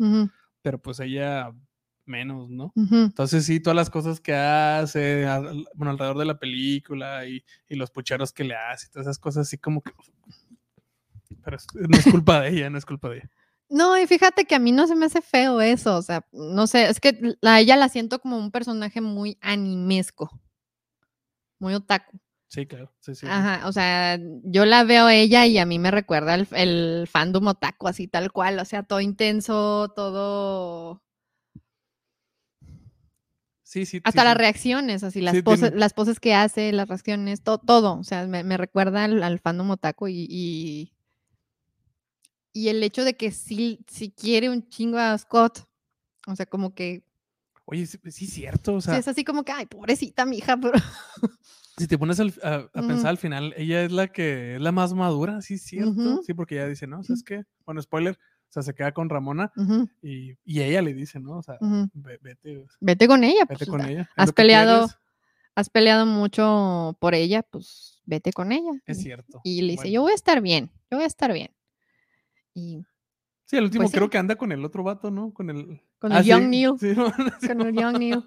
pero 0.62 0.80
pues 0.80 1.00
ella 1.00 1.52
menos, 2.04 2.50
¿no? 2.50 2.72
Entonces 2.76 3.44
sí, 3.44 3.60
todas 3.60 3.76
las 3.76 3.90
cosas 3.90 4.20
que 4.20 4.34
hace, 4.34 5.24
bueno, 5.74 5.90
alrededor 5.90 6.18
de 6.18 6.24
la 6.24 6.38
película 6.38 7.26
y, 7.26 7.44
los 7.68 7.90
pucheros 7.90 8.32
que 8.32 8.44
le 8.44 8.54
hace 8.54 8.86
y 8.86 8.90
todas 8.90 9.06
esas 9.06 9.18
cosas 9.18 9.46
así 9.46 9.58
como 9.58 9.82
que... 9.82 9.92
Pero 11.44 11.56
no 11.88 11.98
es 11.98 12.04
culpa 12.04 12.40
de 12.40 12.50
ella, 12.50 12.70
no 12.70 12.78
es 12.78 12.86
culpa 12.86 13.08
de 13.08 13.18
ella. 13.18 13.30
No, 13.68 13.98
y 13.98 14.06
fíjate 14.06 14.44
que 14.44 14.54
a 14.54 14.58
mí 14.58 14.70
no 14.70 14.86
se 14.86 14.94
me 14.94 15.06
hace 15.06 15.22
feo 15.22 15.60
eso, 15.62 15.96
o 15.96 16.02
sea, 16.02 16.26
no 16.30 16.66
sé, 16.66 16.88
es 16.90 17.00
que 17.00 17.36
a 17.42 17.60
ella 17.60 17.76
la 17.76 17.88
siento 17.88 18.18
como 18.18 18.36
un 18.36 18.50
personaje 18.50 19.00
muy 19.00 19.38
animesco, 19.40 20.30
muy 21.58 21.74
otaku. 21.74 22.18
Sí, 22.48 22.66
claro, 22.66 22.92
sí, 23.00 23.14
sí. 23.14 23.26
Ajá, 23.26 23.66
o 23.66 23.72
sea, 23.72 24.18
yo 24.44 24.66
la 24.66 24.84
veo 24.84 25.06
a 25.06 25.14
ella 25.14 25.46
y 25.46 25.56
a 25.56 25.64
mí 25.64 25.78
me 25.78 25.90
recuerda 25.90 26.34
el, 26.34 26.46
el 26.52 27.08
fandom 27.10 27.46
otaku, 27.46 27.88
así 27.88 28.08
tal 28.08 28.30
cual, 28.30 28.58
o 28.58 28.64
sea, 28.66 28.82
todo 28.82 29.00
intenso, 29.00 29.90
todo... 29.96 31.02
Sí, 33.72 33.86
sí. 33.86 34.00
Hasta 34.04 34.24
las 34.24 34.36
reacciones, 34.36 35.02
así, 35.02 35.22
las, 35.22 35.40
poses, 35.42 35.72
las 35.74 35.94
poses 35.94 36.20
que 36.20 36.34
hace, 36.34 36.72
las 36.72 36.88
reacciones, 36.88 37.40
todo, 37.42 37.98
o 37.98 38.04
sea, 38.04 38.26
me, 38.26 38.56
recuerda 38.58 39.04
al, 39.04 39.38
fandom 39.38 39.70
otaku 39.70 40.08
y 40.08 40.92
y 42.52 42.68
el 42.68 42.82
hecho 42.82 43.04
de 43.04 43.14
que 43.16 43.30
sí, 43.30 43.80
si 43.88 44.10
quiere 44.10 44.50
un 44.50 44.68
chingo 44.68 44.98
a 44.98 45.16
Scott, 45.16 45.66
o 46.26 46.36
sea, 46.36 46.46
como 46.46 46.74
que... 46.74 47.02
Oye, 47.64 47.86
sí, 47.86 47.98
sí 48.10 48.26
cierto, 48.26 48.74
o 48.74 48.80
sea... 48.80 48.94
Sí, 48.94 49.00
es 49.00 49.08
así 49.08 49.24
como 49.24 49.44
que, 49.44 49.52
ay, 49.52 49.66
pobrecita 49.66 50.26
mi 50.26 50.38
hija, 50.38 50.56
pero... 50.60 50.78
Si 51.78 51.86
te 51.86 51.96
pones 51.96 52.20
a, 52.20 52.68
pensar 52.72 53.06
al 53.06 53.18
final, 53.18 53.54
ella 53.56 53.82
es 53.82 53.92
la 53.92 54.08
que 54.08 54.56
es 54.56 54.60
la 54.60 54.72
más 54.72 54.92
madura, 54.92 55.40
sí, 55.40 55.56
cierto. 55.56 56.22
Sí, 56.22 56.34
porque 56.34 56.56
ella 56.56 56.68
dice, 56.68 56.86
¿no? 56.86 57.02
¿Sabes 57.02 57.22
qué? 57.22 57.44
Bueno, 57.64 57.80
spoiler, 57.80 58.18
sea, 58.52 58.62
se 58.62 58.74
queda 58.74 58.92
con 58.92 59.08
Ramona 59.08 59.50
y, 60.02 60.32
y, 60.44 60.60
ella 60.60 60.82
le 60.82 60.92
dice, 60.92 61.18
¿no? 61.18 61.38
O 61.38 61.42
sea, 61.42 61.56
vete. 61.94 62.66
Vete 62.80 63.08
con 63.08 63.24
ella. 63.24 63.46
Vete 63.48 63.64
pues, 63.64 63.70
con 63.70 63.80
ella. 63.80 64.10
Has 64.14 64.32
peleado, 64.32 64.88
has 65.54 65.70
peleado 65.70 66.04
mucho 66.04 66.96
por 67.00 67.14
ella, 67.14 67.42
pues 67.42 68.02
vete 68.04 68.32
con 68.32 68.52
ella. 68.52 68.72
Es 68.86 69.00
cierto. 69.00 69.40
Y 69.42 69.62
le 69.62 69.72
dice, 69.72 69.90
yo 69.90 70.02
voy 70.02 70.12
a 70.12 70.14
estar 70.14 70.42
bien, 70.42 70.70
yo 70.90 70.98
voy 70.98 71.04
a 71.04 71.06
estar 71.06 71.32
bien. 71.32 71.50
Y, 72.52 72.84
sí, 73.46 73.56
el 73.56 73.64
último 73.64 73.84
pues 73.84 73.92
creo 73.92 74.10
que 74.10 74.18
anda 74.18 74.36
con 74.36 74.52
el 74.52 74.62
otro 74.64 74.82
vato, 74.82 75.10
¿no? 75.10 75.32
Con 75.32 75.48
el, 75.48 75.80
con 75.98 76.12
el 76.12 76.18
ah, 76.18 76.22
Young 76.22 76.48
Neil. 76.48 76.72
con 77.46 77.60
el 77.62 77.74
Young 77.74 77.98
Neil. 77.98 78.24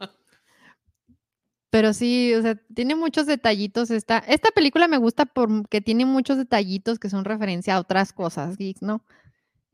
Pero 1.69 1.93
sí, 1.93 2.33
o 2.33 2.41
sea, 2.41 2.55
tiene 2.73 2.95
muchos 2.95 3.27
detallitos. 3.27 3.91
Esta, 3.91 4.19
esta 4.19 4.49
película 4.51 4.87
me 4.87 4.97
gusta 4.97 5.25
porque 5.25 5.81
tiene 5.81 6.05
muchos 6.05 6.37
detallitos 6.37 6.97
que 6.97 7.09
son 7.09 7.25
referencia 7.25 7.75
a 7.75 7.79
otras 7.79 8.11
cosas, 8.11 8.57
geeks, 8.57 8.81
¿no? 8.81 9.03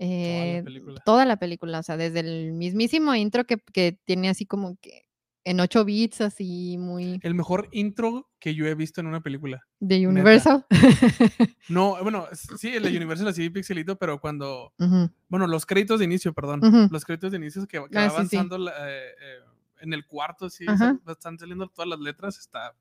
Toda, 0.07 0.45
la 0.45 0.57
eh, 0.57 0.65
toda, 1.05 1.25
la 1.25 1.37
película, 1.37 1.79
o 1.79 1.83
sea, 1.83 1.97
desde 1.97 2.21
el 2.21 2.53
mismísimo 2.53 3.13
intro 3.15 3.45
que, 3.45 3.57
que 3.73 3.99
tiene 4.05 4.29
así 4.29 4.45
como 4.45 4.77
que 4.81 5.05
en 5.43 5.59
8 5.59 5.85
bits, 5.85 6.21
así 6.21 6.77
muy. 6.77 7.19
El 7.23 7.33
mejor 7.33 7.67
intro 7.71 8.29
que 8.39 8.53
yo 8.53 8.65
he 8.67 8.75
visto 8.75 9.01
en 9.01 9.07
una 9.07 9.21
película. 9.21 9.65
¿De 9.79 10.07
Universal? 10.07 10.65
no, 11.69 12.01
bueno, 12.03 12.27
sí, 12.57 12.69
el 12.69 12.83
de 12.83 12.95
Universal 12.95 13.27
así 13.27 13.49
pixelito, 13.49 13.97
pero 13.97 14.19
cuando. 14.19 14.73
Bueno, 15.29 15.47
los 15.47 15.65
créditos 15.65 15.99
de 15.99 16.05
inicio, 16.05 16.33
perdón. 16.33 16.89
Los 16.91 17.05
créditos 17.05 17.31
de 17.31 17.37
inicio 17.37 17.65
que, 17.67 17.83
que 17.89 17.97
va 17.97 18.03
ah, 18.03 18.09
avanzando 18.09 18.69
eh, 18.69 18.71
eh, 18.71 19.39
en 19.81 19.93
el 19.93 20.05
cuarto, 20.05 20.49
sí, 20.49 20.65
están 21.07 21.39
saliendo 21.39 21.67
todas 21.67 21.89
las 21.89 21.99
letras, 21.99 22.37
está. 22.37 22.75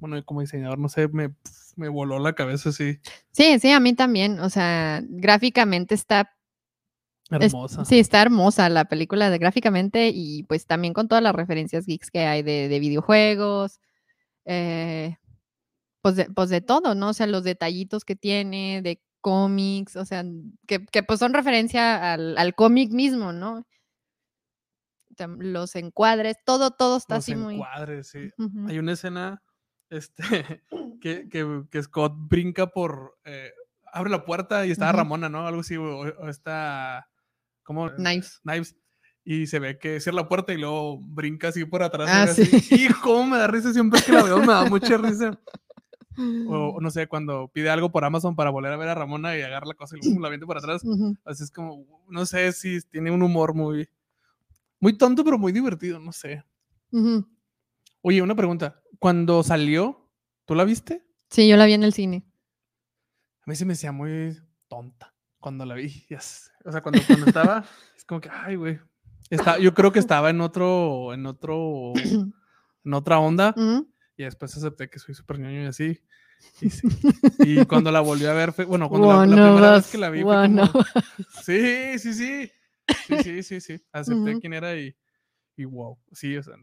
Bueno, 0.00 0.22
como 0.24 0.40
diseñador, 0.40 0.78
no 0.78 0.88
sé, 0.88 1.08
me, 1.08 1.34
me 1.76 1.88
voló 1.88 2.18
la 2.18 2.34
cabeza, 2.34 2.72
sí. 2.72 2.98
Sí, 3.32 3.58
sí, 3.58 3.70
a 3.70 3.80
mí 3.80 3.94
también. 3.94 4.40
O 4.40 4.50
sea, 4.50 5.02
gráficamente 5.08 5.94
está 5.94 6.36
Hermosa. 7.30 7.84
sí, 7.84 7.98
está 7.98 8.22
hermosa 8.22 8.68
la 8.68 8.84
película 8.84 9.30
de, 9.30 9.38
gráficamente 9.38 10.10
y 10.14 10.44
pues 10.44 10.66
también 10.66 10.94
con 10.94 11.08
todas 11.08 11.24
las 11.24 11.34
referencias 11.34 11.84
geeks 11.84 12.10
que 12.10 12.20
hay 12.20 12.42
de, 12.42 12.78
videojuegos, 12.78 13.80
eh, 14.44 15.16
pues, 16.02 16.14
de, 16.14 16.26
pues 16.26 16.50
de 16.50 16.60
todo, 16.60 16.94
¿no? 16.94 17.08
O 17.08 17.12
sea, 17.12 17.26
los 17.26 17.42
detallitos 17.42 18.04
que 18.04 18.14
tiene, 18.14 18.80
de 18.82 19.02
cómics, 19.20 19.96
o 19.96 20.04
sea, 20.04 20.24
que, 20.68 20.78
pues 21.02 21.18
son 21.18 21.34
referencia 21.34 22.12
al, 22.12 22.54
cómic 22.54 22.92
mismo, 22.92 23.32
¿no? 23.32 23.66
Los 25.38 25.74
encuadres, 25.74 26.36
todo, 26.44 26.70
todo 26.70 26.98
está 26.98 27.16
así 27.16 27.34
muy... 27.34 27.54
Encuadres, 27.54 28.08
sí. 28.08 28.30
Hay 28.68 28.78
una 28.78 28.92
escena 28.92 29.42
este, 29.90 30.62
que, 31.00 31.28
que, 31.28 31.82
Scott 31.82 32.14
brinca 32.16 32.68
por... 32.68 33.18
Eh, 33.24 33.50
abre 33.92 34.10
la 34.10 34.24
puerta 34.24 34.66
y 34.66 34.70
está 34.70 34.92
Ramona, 34.92 35.28
¿no? 35.28 35.46
Algo 35.46 35.60
así, 35.60 35.76
o 35.76 36.28
está 36.28 37.08
como 37.66 37.90
Knives. 37.90 38.40
Knives. 38.42 38.76
Y 39.24 39.48
se 39.48 39.58
ve 39.58 39.76
que 39.78 40.00
cierra 40.00 40.16
la 40.16 40.28
puerta 40.28 40.52
y 40.52 40.58
luego 40.58 41.00
brinca 41.00 41.48
así 41.48 41.64
por 41.64 41.82
atrás. 41.82 42.08
Ah, 42.10 42.26
sí. 42.28 42.88
cómo 43.02 43.26
me 43.26 43.38
da 43.38 43.48
risa 43.48 43.72
siempre 43.72 44.00
que 44.00 44.12
la 44.12 44.22
veo, 44.22 44.38
me 44.38 44.46
da 44.46 44.66
mucha 44.66 44.96
risa. 44.96 45.38
O 46.48 46.80
no 46.80 46.90
sé, 46.92 47.08
cuando 47.08 47.48
pide 47.48 47.68
algo 47.68 47.90
por 47.90 48.04
Amazon 48.04 48.36
para 48.36 48.50
volver 48.50 48.72
a 48.72 48.76
ver 48.76 48.88
a 48.88 48.94
Ramona 48.94 49.36
y 49.36 49.42
agarra 49.42 49.66
la 49.66 49.74
cosa 49.74 49.96
y 50.00 50.18
la 50.18 50.28
viente 50.28 50.46
por 50.46 50.56
atrás. 50.56 50.82
Así 51.24 51.42
es 51.42 51.50
como, 51.50 51.84
no 52.08 52.24
sé 52.24 52.52
si 52.52 52.80
tiene 52.82 53.10
un 53.10 53.22
humor 53.22 53.52
muy, 53.52 53.88
muy 54.78 54.96
tonto, 54.96 55.24
pero 55.24 55.38
muy 55.38 55.50
divertido, 55.50 55.98
no 55.98 56.12
sé. 56.12 56.44
Oye, 58.00 58.22
una 58.22 58.36
pregunta. 58.36 58.80
Cuando 58.98 59.42
salió, 59.42 60.10
¿tú 60.44 60.54
la 60.54 60.64
viste? 60.64 61.06
Sí, 61.30 61.48
yo 61.48 61.56
la 61.56 61.66
vi 61.66 61.74
en 61.74 61.84
el 61.84 61.92
cine. 61.92 62.24
A 63.42 63.50
mí 63.50 63.56
se 63.56 63.64
me 63.64 63.74
decía 63.74 63.92
muy 63.92 64.36
tonta 64.68 65.14
cuando 65.40 65.64
la 65.64 65.74
vi. 65.74 66.06
O 66.64 66.72
sea, 66.72 66.82
cuando, 66.82 67.00
cuando 67.06 67.26
estaba, 67.26 67.64
es 67.96 68.04
como 68.04 68.20
que, 68.20 68.28
ay, 68.28 68.56
güey. 68.56 68.80
Está, 69.30 69.56
yo 69.58 69.72
creo 69.72 69.92
que 69.92 70.00
estaba 70.00 70.30
en 70.30 70.40
otro, 70.40 71.14
en 71.14 71.24
otro, 71.26 71.92
en 72.84 72.94
otra 72.94 73.20
onda. 73.20 73.54
Y 74.16 74.24
después 74.24 74.56
acepté 74.56 74.90
que 74.90 74.98
soy 74.98 75.14
súper 75.14 75.38
ñoño 75.38 75.62
y 75.62 75.66
así. 75.66 76.00
Y, 77.38 77.64
cuando 77.66 77.92
la 77.92 78.00
volví 78.00 78.26
a 78.26 78.32
ver, 78.32 78.52
fue, 78.52 78.64
bueno, 78.64 78.88
cuando 78.88 79.24
la, 79.24 79.44
primera 79.44 79.72
vez 79.72 79.86
que 79.86 79.98
la 79.98 80.10
vi, 80.10 80.22
fue 80.22 80.34
como, 80.34 80.64
sí, 81.44 81.98
sí, 81.98 82.14
sí. 82.14 82.50
Sí, 83.06 83.22
sí, 83.22 83.42
sí, 83.42 83.60
sí. 83.60 83.84
Acepté 83.92 84.40
quién 84.40 84.52
era 84.52 84.76
y, 84.76 84.96
y 85.56 85.64
wow. 85.64 85.98
Sí, 86.12 86.36
o 86.36 86.42
sea, 86.42 86.56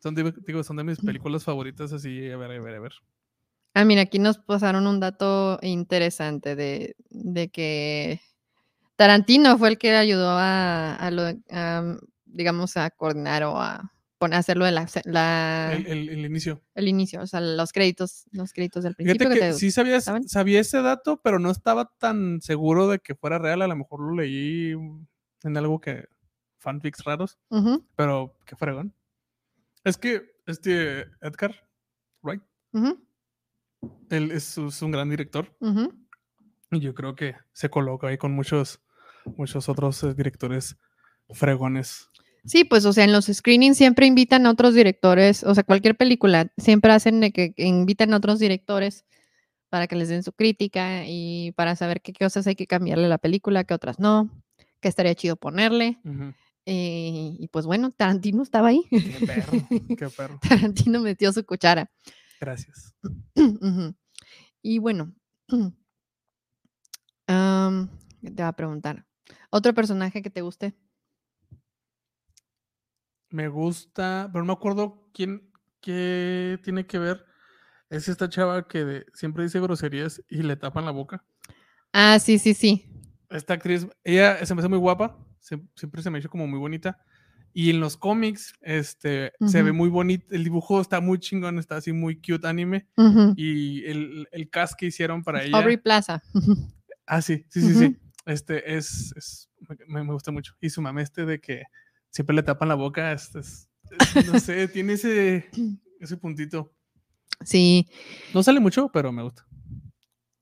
son 0.00 0.14
digo, 0.14 0.62
son 0.64 0.76
de 0.76 0.84
mis 0.84 0.98
películas 0.98 1.44
favoritas 1.44 1.92
así, 1.92 2.30
a 2.30 2.36
ver, 2.36 2.50
a 2.52 2.60
ver, 2.60 2.74
a 2.74 2.80
ver. 2.80 2.92
Ah, 3.74 3.84
mira, 3.84 4.02
aquí 4.02 4.18
nos 4.18 4.38
pasaron 4.38 4.86
un 4.86 4.98
dato 4.98 5.58
interesante 5.62 6.56
de, 6.56 6.96
que 7.52 8.20
Tarantino 8.96 9.56
fue 9.58 9.68
el 9.68 9.78
que 9.78 9.94
ayudó 9.94 10.30
a, 10.30 11.10
lo, 11.12 11.24
digamos, 12.24 12.76
a 12.76 12.90
coordinar 12.90 13.44
o 13.44 13.60
a 13.60 13.92
poner, 14.18 14.38
hacerlo 14.38 14.64
de 14.64 14.72
la... 14.72 15.72
el, 15.72 16.24
inicio. 16.24 16.62
El 16.74 16.88
inicio, 16.88 17.20
o 17.22 17.26
sea, 17.26 17.40
los 17.40 17.72
créditos, 17.72 18.24
los 18.32 18.52
créditos 18.52 18.82
del 18.82 18.96
principio. 18.96 19.30
que, 19.30 19.52
sí 19.52 19.70
sabía, 19.70 20.00
sabía 20.00 20.60
ese 20.60 20.82
dato, 20.82 21.20
pero 21.22 21.38
no 21.38 21.50
estaba 21.50 21.92
tan 21.98 22.40
seguro 22.42 22.88
de 22.88 22.98
que 22.98 23.14
fuera 23.14 23.38
real. 23.38 23.62
A 23.62 23.68
lo 23.68 23.76
mejor 23.76 24.00
lo 24.00 24.14
leí 24.16 24.72
en 24.72 25.56
algo 25.56 25.80
que... 25.80 26.06
fanfics 26.58 27.04
raros, 27.04 27.38
pero 27.96 28.34
qué 28.44 28.56
fregón. 28.56 28.94
Es 29.84 29.96
que 29.96 30.22
este 30.46 31.06
Edgar, 31.20 31.54
right? 32.22 32.42
Él 34.10 34.30
es, 34.30 34.58
un 34.58 34.90
gran 34.90 35.08
director. 35.08 35.56
Y 36.70 36.80
yo 36.80 36.94
creo 36.94 37.14
que 37.16 37.34
se 37.52 37.68
coloca 37.68 38.08
ahí 38.08 38.18
con 38.18 38.32
muchos, 38.32 38.80
muchos 39.36 39.68
otros 39.68 40.02
eh, 40.04 40.14
directores 40.14 40.76
fregones. 41.30 42.10
Sí, 42.44 42.64
pues, 42.64 42.84
o 42.86 42.92
sea, 42.92 43.04
en 43.04 43.12
los 43.12 43.26
screenings 43.26 43.76
siempre 43.76 44.06
invitan 44.06 44.46
a 44.46 44.50
otros 44.50 44.74
directores, 44.74 45.44
o 45.44 45.54
sea, 45.54 45.62
cualquier 45.62 45.96
película, 45.96 46.50
siempre 46.56 46.92
hacen 46.92 47.20
de 47.20 47.32
que, 47.32 47.52
invitan 47.56 48.14
a 48.14 48.16
otros 48.16 48.38
directores 48.38 49.04
para 49.68 49.86
que 49.86 49.96
les 49.96 50.08
den 50.08 50.22
su 50.22 50.32
crítica 50.32 51.04
y 51.06 51.52
para 51.52 51.76
saber 51.76 52.00
qué 52.00 52.12
cosas 52.12 52.46
hay 52.46 52.54
que 52.54 52.66
cambiarle 52.66 53.06
a 53.06 53.10
la 53.10 53.18
película, 53.18 53.64
qué 53.64 53.74
otras 53.74 53.98
no, 53.98 54.30
qué 54.80 54.88
estaría 54.88 55.14
chido 55.14 55.36
ponerle. 55.36 55.98
Eh, 56.72 57.34
y 57.36 57.48
pues 57.48 57.66
bueno, 57.66 57.90
Tarantino 57.90 58.44
estaba 58.44 58.68
ahí. 58.68 58.86
Qué 58.90 59.26
perro, 59.26 59.52
qué 59.98 60.08
perro. 60.16 60.38
Tarantino 60.40 61.00
metió 61.00 61.32
su 61.32 61.44
cuchara. 61.44 61.90
Gracias. 62.40 62.94
Y 64.62 64.78
bueno, 64.78 65.14
te 65.48 65.64
voy 67.26 68.42
a 68.42 68.52
preguntar, 68.52 69.06
¿otro 69.48 69.72
personaje 69.72 70.20
que 70.20 70.28
te 70.28 70.42
guste? 70.42 70.76
Me 73.30 73.48
gusta, 73.48 74.28
pero 74.30 74.44
no 74.44 74.48
me 74.48 74.52
acuerdo 74.52 75.08
quién, 75.14 75.50
qué 75.80 76.60
tiene 76.62 76.86
que 76.86 76.98
ver. 76.98 77.24
Es 77.88 78.06
esta 78.06 78.28
chava 78.28 78.68
que 78.68 79.06
siempre 79.14 79.44
dice 79.44 79.60
groserías 79.60 80.22
y 80.28 80.42
le 80.42 80.56
tapan 80.56 80.84
la 80.84 80.90
boca. 80.90 81.24
Ah, 81.94 82.18
sí, 82.18 82.38
sí, 82.38 82.52
sí. 82.52 82.84
Esta 83.30 83.54
actriz, 83.54 83.88
ella 84.04 84.44
se 84.44 84.54
me 84.54 84.60
hace 84.60 84.68
muy 84.68 84.78
guapa, 84.78 85.16
siempre 85.40 86.02
se 86.02 86.10
me 86.10 86.18
ha 86.18 86.20
hecho 86.20 86.30
como 86.30 86.46
muy 86.46 86.58
bonita. 86.58 86.98
Y 87.52 87.70
en 87.70 87.80
los 87.80 87.96
cómics, 87.96 88.54
este, 88.60 89.32
se 89.44 89.62
ve 89.62 89.72
muy 89.72 89.88
bonito, 89.88 90.24
el 90.30 90.44
dibujo 90.44 90.80
está 90.80 91.00
muy 91.00 91.18
chingón, 91.18 91.58
está 91.58 91.76
así 91.76 91.92
muy 91.92 92.16
cute 92.16 92.46
anime. 92.46 92.86
Y 93.34 93.84
el, 93.86 94.28
el, 94.30 94.48
cast 94.50 94.74
que 94.78 94.86
hicieron 94.86 95.24
para 95.24 95.42
ella. 95.42 95.56
Aubrey 95.56 95.76
Plaza. 95.76 96.22
ah, 97.06 97.20
sí, 97.20 97.44
sí, 97.48 97.60
sí, 97.60 97.74
sí. 97.74 97.96
Este 98.24 98.76
es, 98.76 99.12
es 99.16 99.50
me, 99.88 100.04
me, 100.04 100.12
gusta 100.12 100.30
mucho. 100.30 100.54
Y 100.60 100.70
su 100.70 100.80
mame 100.80 101.02
este 101.02 101.24
de 101.24 101.40
que 101.40 101.64
siempre 102.10 102.36
le 102.36 102.44
tapan 102.44 102.68
la 102.68 102.76
boca, 102.76 103.12
este 103.12 103.40
es, 103.40 103.68
no 104.26 104.38
sé, 104.38 104.68
tiene 104.68 104.92
ese, 104.92 105.50
ese 106.00 106.16
puntito. 106.16 106.72
Sí. 107.44 107.88
No 108.32 108.42
sale 108.42 108.60
mucho, 108.60 108.90
pero 108.92 109.10
me 109.10 109.22
gusta. 109.22 109.44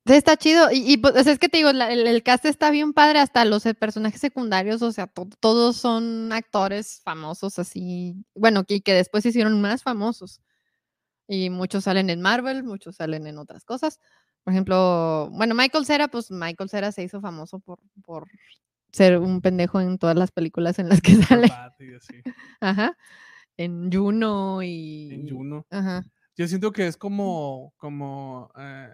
Está 0.09 0.37
chido. 0.37 0.69
Y, 0.73 0.97
pues 0.99 1.27
es 1.27 1.39
que 1.39 1.49
te 1.49 1.59
digo, 1.59 1.71
el, 1.71 2.23
cast 2.23 2.45
está 2.47 2.71
bien 2.71 2.93
padre, 2.93 3.19
hasta 3.19 3.45
los 3.45 3.65
personajes 3.79 4.21
secundarios, 4.21 4.83
o 4.83 4.93
sea, 4.93 5.07
todos 5.41 5.77
son 5.77 6.33
actores 6.33 7.01
famosos 7.05 7.59
así, 7.59 8.25
bueno, 8.35 8.65
que, 8.65 8.81
que 8.81 8.95
después 8.95 9.23
se 9.23 9.31
hicieron 9.31 9.61
más 9.61 9.83
famosos. 9.83 10.41
Y 11.29 11.51
muchos 11.51 11.85
salen 11.85 12.09
en 12.11 12.23
Marvel, 12.23 12.65
muchos 12.65 12.97
salen 12.97 13.27
en 13.27 13.39
otras 13.39 13.65
cosas. 13.65 14.01
Por 14.45 14.55
ejemplo, 14.55 15.29
bueno, 15.33 15.55
Michael 15.55 15.85
Cera, 15.85 16.09
pues 16.09 16.31
Michael 16.31 16.71
Cera 16.71 16.91
se 16.91 17.03
hizo 17.03 17.21
famoso 17.21 17.61
por, 17.61 17.81
por 18.03 18.29
ser 18.93 19.19
un 19.19 19.43
pendejo 19.43 19.81
en 19.81 19.99
todas 19.99 20.17
las 20.17 20.31
películas 20.31 20.79
en 20.79 20.89
las 20.89 21.03
que 21.03 21.15
sale. 21.23 21.49
Ajá. 22.61 22.97
En 23.59 23.93
Juno 23.93 24.63
y. 24.63 25.13
En 25.13 25.29
Juno. 25.29 25.67
Ajá. 25.71 26.05
Yo 26.37 26.47
siento 26.47 26.73
que 26.73 26.87
es 26.87 26.97
como, 26.97 27.75
como, 27.77 28.51
eh, 28.57 28.89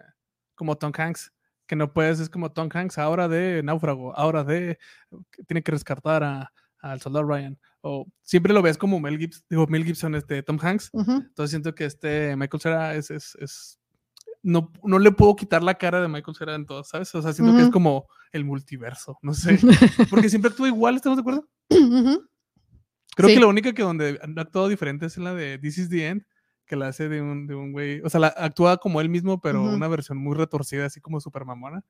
como 0.65 0.79
Tom 0.79 0.93
Hanks, 0.97 1.31
que 1.67 1.77
no 1.77 1.93
puedes, 1.93 2.21
es 2.21 2.31
como 2.31 2.51
Tom 2.51 2.71
Hanks 2.73 2.97
ahora 2.97 3.29
de 3.29 3.63
náufrago, 3.63 4.17
ahora 4.17 4.45
de 4.45 4.79
tiene 5.47 5.63
que 5.63 5.73
rescatar 5.73 6.49
al 6.81 7.01
soldado 7.03 7.27
Ryan. 7.27 7.59
O 7.83 8.07
siempre 8.23 8.55
lo 8.55 8.63
ves 8.63 8.79
como 8.79 8.99
Mel 8.99 9.19
Gibson, 9.19 9.45
digo 9.51 9.67
Mel 9.67 9.85
Gibson, 9.85 10.15
este 10.15 10.43
Tom 10.43 10.59
Hanks. 10.61 10.91
Entonces 10.95 11.51
siento 11.51 11.75
que 11.75 11.85
este 11.85 12.35
Michael 12.35 12.61
Cera 12.63 12.95
es, 12.95 13.11
es, 13.11 13.37
es 13.41 13.79
no, 14.43 14.73
no 14.83 14.99
le 14.99 15.13
puedo 15.13 15.37
quitar 15.37 15.63
la 15.63 15.75
cara 15.75 16.01
de 16.01 16.09
Michael 16.09 16.35
Cera 16.35 16.55
en 16.55 16.65
todo, 16.65 16.83
¿sabes? 16.83 17.15
O 17.15 17.21
sea, 17.21 17.35
siento 17.35 17.55
que 17.55 17.63
es 17.63 17.71
como 17.71 18.07
el 18.33 18.45
multiverso, 18.47 19.19
no 19.21 19.35
sé. 19.35 19.59
Porque 20.09 20.31
siempre 20.31 20.51
actúa 20.51 20.69
igual, 20.69 20.97
¿estamos 20.97 21.19
de 21.19 21.21
acuerdo? 21.21 21.49
Creo 21.69 23.29
que 23.29 23.41
la 23.41 23.47
única 23.47 23.75
que 23.75 23.83
donde 23.83 24.19
ha 24.21 24.41
actuado 24.41 24.69
diferente 24.69 25.07
es 25.07 25.19
en 25.19 25.25
la 25.25 25.35
de 25.35 25.59
This 25.59 25.79
is 25.79 25.89
the 25.91 26.09
End, 26.09 26.25
que 26.67 26.77
la 26.77 26.89
hace 26.89 27.09
de 27.09 27.21
un, 27.23 27.47
de 27.47 27.55
un 27.55 27.73
güey, 27.73 28.01
o 28.03 28.11
sea, 28.11 28.21
la, 28.21 28.29
actúa 28.29 28.79
como 28.79 29.01
él 29.01 29.09
mismo, 29.09 29.41
pero 29.41 29.63
una 29.63 29.89
versión 29.89 30.19
muy 30.19 30.35
retorcida, 30.35 30.87
así 30.87 31.01
como 31.01 31.21
super 31.21 31.45
mamona. 31.45 31.85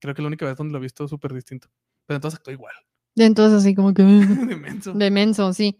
Creo 0.00 0.14
que 0.14 0.22
la 0.22 0.28
única 0.28 0.46
vez 0.46 0.56
donde 0.56 0.72
lo 0.72 0.78
he 0.78 0.82
visto 0.82 1.06
súper 1.06 1.34
distinto. 1.34 1.68
Pero 2.06 2.16
entonces 2.16 2.38
actúa 2.38 2.54
igual. 2.54 2.74
Entonces 3.16 3.60
así 3.60 3.74
como 3.74 3.92
que... 3.92 4.02
Demenso. 4.02 4.92
Demenso, 4.94 5.52
sí. 5.52 5.78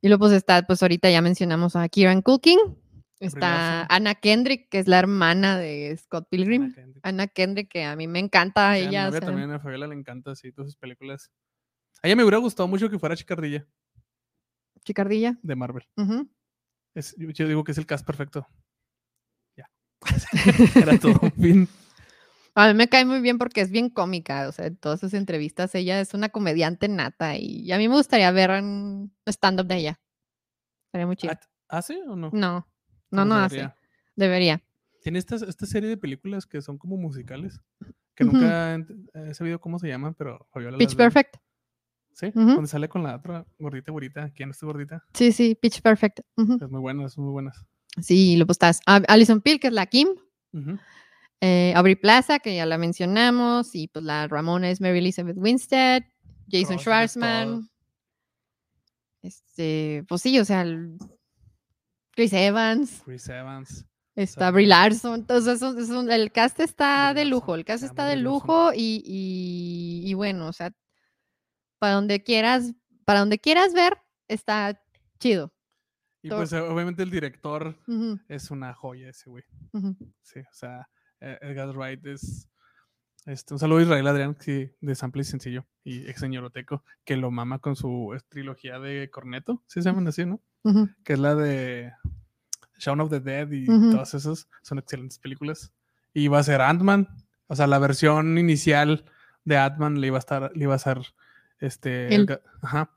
Y 0.00 0.08
luego 0.08 0.20
pues 0.20 0.32
está, 0.32 0.62
pues 0.66 0.82
ahorita 0.82 1.10
ya 1.10 1.20
mencionamos 1.22 1.76
a 1.76 1.88
Kieran 1.88 2.22
Culkin, 2.22 2.58
Está 3.22 3.86
Anna 3.88 4.16
Kendrick, 4.16 4.68
que 4.68 4.80
es 4.80 4.88
la 4.88 4.98
hermana 4.98 5.56
de 5.56 5.96
Scott 5.96 6.26
Pilgrim. 6.28 6.74
Anna 7.04 7.28
Kendrick, 7.28 7.68
que 7.68 7.84
a 7.84 7.94
mí 7.94 8.08
me 8.08 8.18
encanta. 8.18 8.76
ella, 8.76 9.06
a 9.06 9.20
también 9.20 9.48
a 9.52 9.60
Fabiola 9.60 9.86
le 9.86 9.94
encanta, 9.94 10.34
sí, 10.34 10.50
todas 10.50 10.72
sus 10.72 10.76
películas. 10.76 11.30
A 12.02 12.08
ella 12.08 12.16
me 12.16 12.24
hubiera 12.24 12.38
gustado 12.38 12.66
mucho 12.66 12.90
que 12.90 12.98
fuera 12.98 13.14
Chicardilla. 13.14 13.64
¿Chicardilla? 14.84 15.38
De 15.40 15.54
Marvel. 15.54 15.86
Yo, 16.94 17.48
digo 17.48 17.64
que 17.64 17.72
es 17.72 17.78
el 17.78 17.86
cast 17.86 18.06
perfecto. 18.06 18.46
Ya. 19.56 19.68
Era 20.80 20.98
todo. 20.98 21.20
Fin. 21.40 21.68
A 22.54 22.68
mí 22.68 22.74
me 22.74 22.88
cae 22.88 23.04
muy 23.04 23.20
bien 23.20 23.38
porque 23.38 23.62
es 23.62 23.70
bien 23.70 23.88
cómica, 23.88 24.46
o 24.46 24.52
sea, 24.52 24.66
en 24.66 24.76
todas 24.76 25.00
sus 25.00 25.14
entrevistas 25.14 25.74
ella 25.74 26.00
es 26.00 26.12
una 26.12 26.28
comediante 26.28 26.86
nata 26.86 27.36
y 27.36 27.72
a 27.72 27.78
mí 27.78 27.88
me 27.88 27.94
gustaría 27.94 28.30
ver 28.30 28.50
un 28.50 29.10
stand-up 29.26 29.66
de 29.66 29.76
ella. 29.76 30.00
Sería 30.90 31.06
muy 31.06 31.16
chido. 31.16 31.32
¿Hace 31.68 32.02
o 32.06 32.14
no? 32.14 32.30
No. 32.32 32.68
No, 33.10 33.24
no 33.24 33.36
hace. 33.36 33.72
Debería. 34.16 34.62
Tiene 35.02 35.18
esta, 35.18 35.36
esta 35.36 35.66
serie 35.66 35.88
de 35.88 35.96
películas 35.96 36.46
que 36.46 36.60
son 36.60 36.76
como 36.76 36.96
musicales, 36.96 37.60
que 38.14 38.24
nunca 38.24 38.74
he 39.14 39.34
sabido 39.34 39.60
cómo 39.60 39.78
se 39.78 39.88
llaman, 39.88 40.14
pero 40.14 40.46
Pitch 40.78 40.94
Perfect. 40.94 41.36
Sí, 42.14 42.30
donde 42.34 42.66
sale 42.66 42.88
con 42.88 43.02
la 43.02 43.16
otra 43.16 43.46
gordita, 43.58 43.90
gordita. 43.90 44.30
¿Quién 44.34 44.50
es 44.50 44.58
tu 44.58 44.66
gordita? 44.66 45.04
Sí, 45.14 45.32
sí, 45.32 45.54
Pitch 45.54 45.80
Perfect. 45.80 46.20
Es 46.36 46.70
muy 46.70 46.80
buenas, 46.80 47.16
muy 47.18 47.32
buenas. 47.32 47.66
Sí, 48.00 48.36
lo 48.36 48.46
estás. 48.48 48.80
Alison 48.86 49.40
Peel, 49.40 49.58
que 49.58 49.68
es 49.68 49.72
la 49.72 49.86
Kim. 49.86 50.08
Eh, 51.40 51.72
Aubrey 51.74 51.96
Plaza, 51.96 52.38
que 52.38 52.54
ya 52.54 52.66
la 52.66 52.78
mencionamos. 52.78 53.74
Y 53.74 53.88
pues 53.88 54.04
la 54.04 54.28
Ramona 54.28 54.70
es 54.70 54.80
Mary 54.80 54.98
Elizabeth 54.98 55.36
Winstead. 55.38 56.02
Jason 56.50 56.78
Schwartzman. 56.78 57.68
Este, 59.22 60.04
pues 60.08 60.20
sí, 60.22 60.38
o 60.38 60.44
sea, 60.44 60.66
Chris 62.10 62.32
Evans. 62.32 63.02
Chris 63.04 63.28
Evans. 63.28 63.86
Está 64.14 64.50
Brie 64.50 64.66
Larson. 64.66 65.20
Entonces, 65.20 65.62
el 65.62 66.32
cast 66.32 66.60
está 66.60 67.14
de 67.14 67.24
lujo. 67.24 67.54
El 67.54 67.64
cast 67.64 67.84
está 67.84 68.06
de 68.06 68.16
lujo 68.16 68.70
y, 68.74 70.12
bueno, 70.14 70.48
o 70.48 70.52
sea, 70.52 70.72
para 71.82 71.94
donde 71.94 72.22
quieras, 72.22 72.72
para 73.04 73.18
donde 73.18 73.40
quieras 73.40 73.74
ver, 73.74 73.98
está 74.28 74.80
chido. 75.18 75.52
Y 76.22 76.28
pues 76.28 76.52
obviamente 76.52 77.02
el 77.02 77.10
director 77.10 77.76
es 78.28 78.52
una 78.52 78.72
joya 78.72 79.08
ese 79.08 79.28
güey. 79.28 79.42
Sí, 80.22 80.38
o 80.38 80.52
sea, 80.54 80.88
e, 81.18 81.36
Edgar 81.40 81.76
Wright 81.76 82.06
es 82.06 82.48
este, 83.26 83.54
un 83.54 83.58
saludo 83.58 83.80
a 83.80 83.82
Israel 83.82 84.06
Adrián, 84.06 84.36
sí, 84.38 84.70
de 84.80 84.94
Sample 84.94 85.22
y 85.22 85.24
Sencillo, 85.24 85.66
y 85.82 86.08
ex 86.08 86.20
señoroteco, 86.20 86.84
que 87.04 87.16
lo 87.16 87.32
mama 87.32 87.58
con 87.58 87.74
su 87.74 88.16
trilogía 88.28 88.78
de 88.78 89.10
Corneto, 89.10 89.64
¿sí 89.66 89.82
se 89.82 89.88
llaman 89.88 90.06
así, 90.06 90.24
no? 90.24 90.40
Que 91.02 91.14
es 91.14 91.18
la 91.18 91.34
de 91.34 91.92
Shaun 92.78 93.00
of 93.00 93.10
the 93.10 93.18
Dead 93.18 93.50
y 93.50 93.66
todas 93.66 94.14
esas, 94.14 94.48
son 94.62 94.78
excelentes 94.78 95.18
películas. 95.18 95.72
Y 96.14 96.28
va 96.28 96.38
a 96.38 96.44
ser 96.44 96.60
Ant-Man, 96.60 97.08
o 97.48 97.56
sea, 97.56 97.66
la 97.66 97.80
versión 97.80 98.38
inicial 98.38 99.04
de 99.44 99.56
Ant-Man 99.56 100.00
le 100.00 100.06
iba 100.06 100.18
a 100.18 100.20
estar, 100.20 100.52
le 100.54 100.62
iba 100.62 100.76
a 100.76 100.78
ser, 100.78 100.98
este, 101.62 102.26
ajá, 102.60 102.90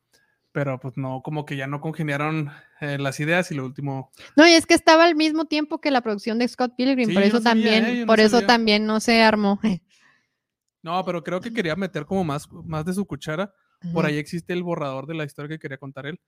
pero 0.52 0.80
pues 0.80 0.98
no, 0.98 1.22
como 1.22 1.46
que 1.46 1.56
ya 1.56 1.68
no 1.68 1.82
congeniaron 1.82 2.50
eh, 2.82 2.98
las 2.98 3.20
ideas 3.20 3.52
y 3.52 3.56
lo 3.56 3.66
último. 3.66 4.12
No, 4.36 4.48
y 4.48 4.54
es 4.54 4.66
que 4.66 4.74
estaba 4.74 5.06
al 5.06 5.16
mismo 5.16 5.46
tiempo 5.46 5.80
que 5.80 5.92
la 5.92 6.02
producción 6.02 6.40
de 6.40 6.48
Scott 6.48 6.74
Pilgrim, 6.76 7.14
por 7.14 7.24
eso 7.24 7.42
también, 7.42 7.86
eh, 7.86 8.06
por 8.06 8.20
eso 8.20 8.42
también 8.42 8.86
no 8.86 9.00
se 9.00 9.22
armó. 9.22 9.60
No, 10.82 11.04
pero 11.04 11.24
creo 11.24 11.42
que 11.42 11.52
quería 11.52 11.76
meter 11.76 12.06
como 12.06 12.24
más, 12.24 12.48
más 12.52 12.86
de 12.86 12.94
su 12.94 13.06
cuchara. 13.06 13.54
Por 13.94 14.06
ahí 14.06 14.18
existe 14.18 14.54
el 14.54 14.64
borrador 14.64 15.06
de 15.06 15.14
la 15.14 15.26
historia 15.26 15.50
que 15.50 15.60
quería 15.60 15.78
contar 15.78 16.06
él. 16.06 16.20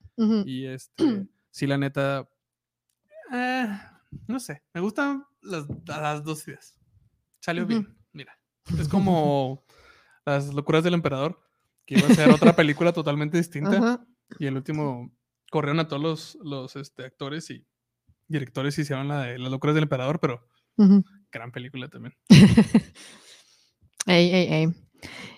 Y 0.44 0.66
este, 0.66 0.96
sí, 1.50 1.66
la 1.66 1.78
neta, 1.78 2.28
eh, 3.32 3.68
no 4.26 4.38
sé, 4.38 4.62
me 4.74 4.80
gustan 4.80 5.24
las, 5.42 5.64
las 5.86 6.22
dos 6.22 6.46
ideas. 6.46 6.78
Salió 7.40 7.66
bien, 7.66 7.96
mira. 8.12 8.38
Es 8.78 8.88
como 8.88 9.64
las 10.26 10.52
locuras 10.52 10.84
del 10.84 10.94
emperador, 10.94 11.40
que 11.88 11.98
iba 11.98 12.06
a 12.06 12.14
ser 12.14 12.28
otra 12.28 12.54
película 12.54 12.92
totalmente 12.92 13.38
distinta. 13.38 14.06
Y 14.38 14.46
el 14.46 14.56
último 14.56 15.10
corrieron 15.50 15.80
a 15.80 15.88
todos 15.88 16.02
los, 16.02 16.38
los 16.42 16.76
este, 16.76 17.06
actores 17.06 17.48
y 17.48 17.66
directores 18.26 18.76
y 18.76 18.82
hicieron 18.82 19.08
la 19.08 19.22
de 19.22 19.38
las 19.38 19.50
locuras 19.50 19.74
del 19.74 19.84
emperador, 19.84 20.20
pero 20.20 20.46
gran 21.32 21.50
película 21.50 21.88
también. 21.88 22.14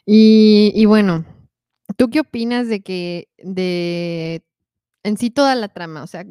Y, 0.07 0.85
bueno, 0.87 1.25
¿tú 1.97 2.09
qué 2.09 2.21
opinas 2.21 2.69
de 2.69 2.83
que, 2.83 3.29
de, 3.39 4.45
en 5.03 5.17
sí 5.17 5.31
toda 5.31 5.57
la 5.57 5.69
trama, 5.69 6.05
o 6.05 6.07
sea, 6.07 6.25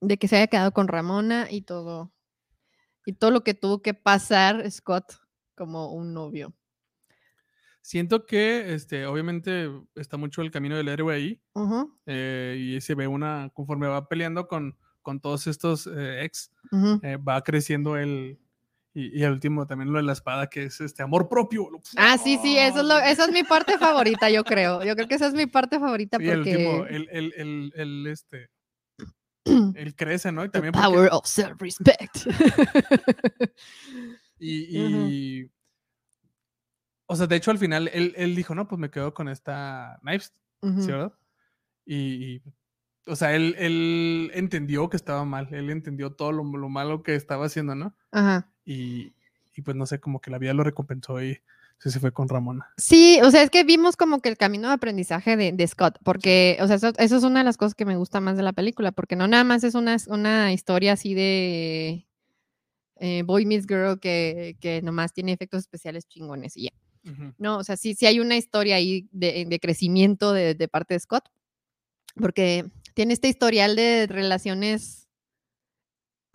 de 0.00 0.16
que 0.16 0.26
se 0.26 0.36
haya 0.36 0.48
quedado 0.48 0.72
con 0.72 0.88
Ramona 0.88 1.46
y 1.48 1.62
todo, 1.62 2.12
y 3.06 3.12
todo 3.12 3.30
lo 3.30 3.44
que 3.44 3.54
tuvo 3.54 3.82
que 3.82 3.94
pasar 3.94 4.68
Scott 4.68 5.14
como 5.54 5.92
un 5.92 6.12
novio? 6.12 6.54
Siento 7.84 8.24
que, 8.24 8.72
este, 8.72 9.04
obviamente, 9.04 9.70
está 9.94 10.16
mucho 10.16 10.40
el 10.40 10.50
camino 10.50 10.74
del 10.74 10.88
héroe 10.88 11.14
ahí. 11.14 11.42
Eh, 12.06 12.56
y 12.58 12.80
se 12.80 12.94
ve 12.94 13.06
una, 13.06 13.50
conforme 13.52 13.86
va 13.86 14.08
peleando 14.08 14.48
con, 14.48 14.78
con 15.02 15.20
todos 15.20 15.46
estos 15.46 15.86
eh, 15.86 16.24
ex, 16.24 16.50
eh, 17.02 17.18
va 17.18 17.42
creciendo 17.42 17.98
el, 17.98 18.38
y, 18.94 19.20
y, 19.20 19.22
al 19.24 19.32
último 19.32 19.66
también 19.66 19.92
lo 19.92 19.98
de 19.98 20.04
la 20.04 20.14
espada, 20.14 20.48
que 20.48 20.64
es 20.64 20.80
este 20.80 21.02
amor 21.02 21.28
propio. 21.28 21.68
Ah, 21.96 22.16
sí, 22.16 22.38
sí, 22.42 22.56
eso 22.56 22.80
es, 22.80 22.86
lo, 22.86 22.98
eso 23.00 23.24
es 23.24 23.32
mi 23.32 23.42
parte 23.42 23.76
favorita, 23.76 24.30
yo 24.30 24.44
creo. 24.44 24.82
Yo 24.82 24.94
creo 24.94 25.06
que 25.06 25.16
esa 25.16 25.26
es 25.26 25.34
mi 25.34 25.44
parte 25.44 25.78
favorita 25.78 26.16
porque... 26.16 26.32
El 26.32 26.38
último, 26.38 26.86
el, 26.86 27.06
el, 27.12 27.34
el, 27.36 27.72
el, 27.76 28.06
este... 28.06 28.48
Él 29.44 29.94
crece, 29.94 30.32
¿no? 30.32 30.42
Y 30.42 30.48
también 30.48 30.72
power 30.72 31.10
of 31.12 31.26
self-respect. 31.26 32.16
y, 34.38 34.78
y 34.78 35.50
o 37.06 37.16
sea, 37.16 37.26
de 37.26 37.36
hecho 37.36 37.50
al 37.50 37.58
final 37.58 37.88
él, 37.92 38.14
él, 38.16 38.34
dijo, 38.34 38.54
no, 38.54 38.68
pues 38.68 38.78
me 38.78 38.90
quedo 38.90 39.14
con 39.14 39.28
esta 39.28 39.98
Knives, 40.02 40.32
¿sí, 40.62 40.86
verdad? 40.86 41.12
Y, 41.84 41.96
y, 41.96 42.42
o 43.06 43.16
sea, 43.16 43.34
él, 43.34 43.54
él, 43.58 44.30
entendió 44.34 44.88
que 44.88 44.96
estaba 44.96 45.24
mal, 45.24 45.48
él 45.52 45.70
entendió 45.70 46.12
todo 46.12 46.32
lo, 46.32 46.44
lo 46.44 46.68
malo 46.68 47.02
que 47.02 47.14
estaba 47.14 47.46
haciendo, 47.46 47.74
¿no? 47.74 47.94
Ajá. 48.10 48.50
Y, 48.64 49.12
pues 49.64 49.76
no 49.76 49.86
sé, 49.86 50.00
como 50.00 50.20
que 50.20 50.30
la 50.30 50.38
vida 50.38 50.54
lo 50.54 50.64
recompensó 50.64 51.22
y 51.22 51.40
se 51.78 52.00
fue 52.00 52.12
con 52.12 52.28
Ramona. 52.28 52.72
Sí, 52.78 53.20
o 53.22 53.30
sea, 53.30 53.42
es 53.42 53.50
que 53.50 53.62
vimos 53.62 53.96
como 53.96 54.20
que 54.20 54.30
el 54.30 54.38
camino 54.38 54.68
de 54.68 54.74
aprendizaje 54.74 55.36
de, 55.36 55.66
Scott, 55.66 55.98
porque, 56.02 56.56
o 56.60 56.66
sea, 56.66 56.76
eso, 56.76 56.92
es 56.96 57.22
una 57.24 57.40
de 57.40 57.44
las 57.44 57.56
cosas 57.56 57.74
que 57.74 57.84
me 57.84 57.96
gusta 57.96 58.20
más 58.20 58.36
de 58.36 58.42
la 58.42 58.52
película, 58.52 58.92
porque 58.92 59.16
no 59.16 59.28
nada 59.28 59.44
más 59.44 59.64
es 59.64 59.74
una, 59.74 59.96
una 60.08 60.52
historia 60.52 60.94
así 60.94 61.14
de 61.14 62.06
eh, 62.96 63.22
Boy 63.24 63.44
Meets 63.44 63.66
Girl 63.66 64.00
que, 64.00 64.56
que 64.60 64.80
nomás 64.82 65.12
tiene 65.12 65.32
efectos 65.32 65.60
especiales 65.60 66.08
chingones 66.08 66.56
y 66.56 66.64
ya. 66.64 66.70
No, 67.38 67.58
o 67.58 67.64
sea, 67.64 67.76
sí, 67.76 67.94
sí 67.94 68.06
hay 68.06 68.20
una 68.20 68.36
historia 68.36 68.76
ahí 68.76 69.08
de, 69.12 69.44
de 69.46 69.60
crecimiento 69.60 70.32
de, 70.32 70.54
de, 70.54 70.68
parte 70.68 70.94
de 70.94 71.00
Scott, 71.00 71.28
porque 72.14 72.64
tiene 72.94 73.12
este 73.12 73.28
historial 73.28 73.76
de 73.76 74.06
relaciones 74.06 75.04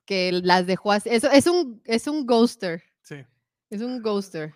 que 0.09 0.31
las 0.31 0.65
dejó 0.65 0.91
así. 0.91 1.09
Es, 1.11 1.23
es, 1.23 1.45
un, 1.45 1.81
es 1.85 2.07
un 2.07 2.25
ghoster. 2.25 2.83
Sí. 3.03 3.17
Es 3.69 3.81
un 3.81 4.01
ghoster. 4.01 4.53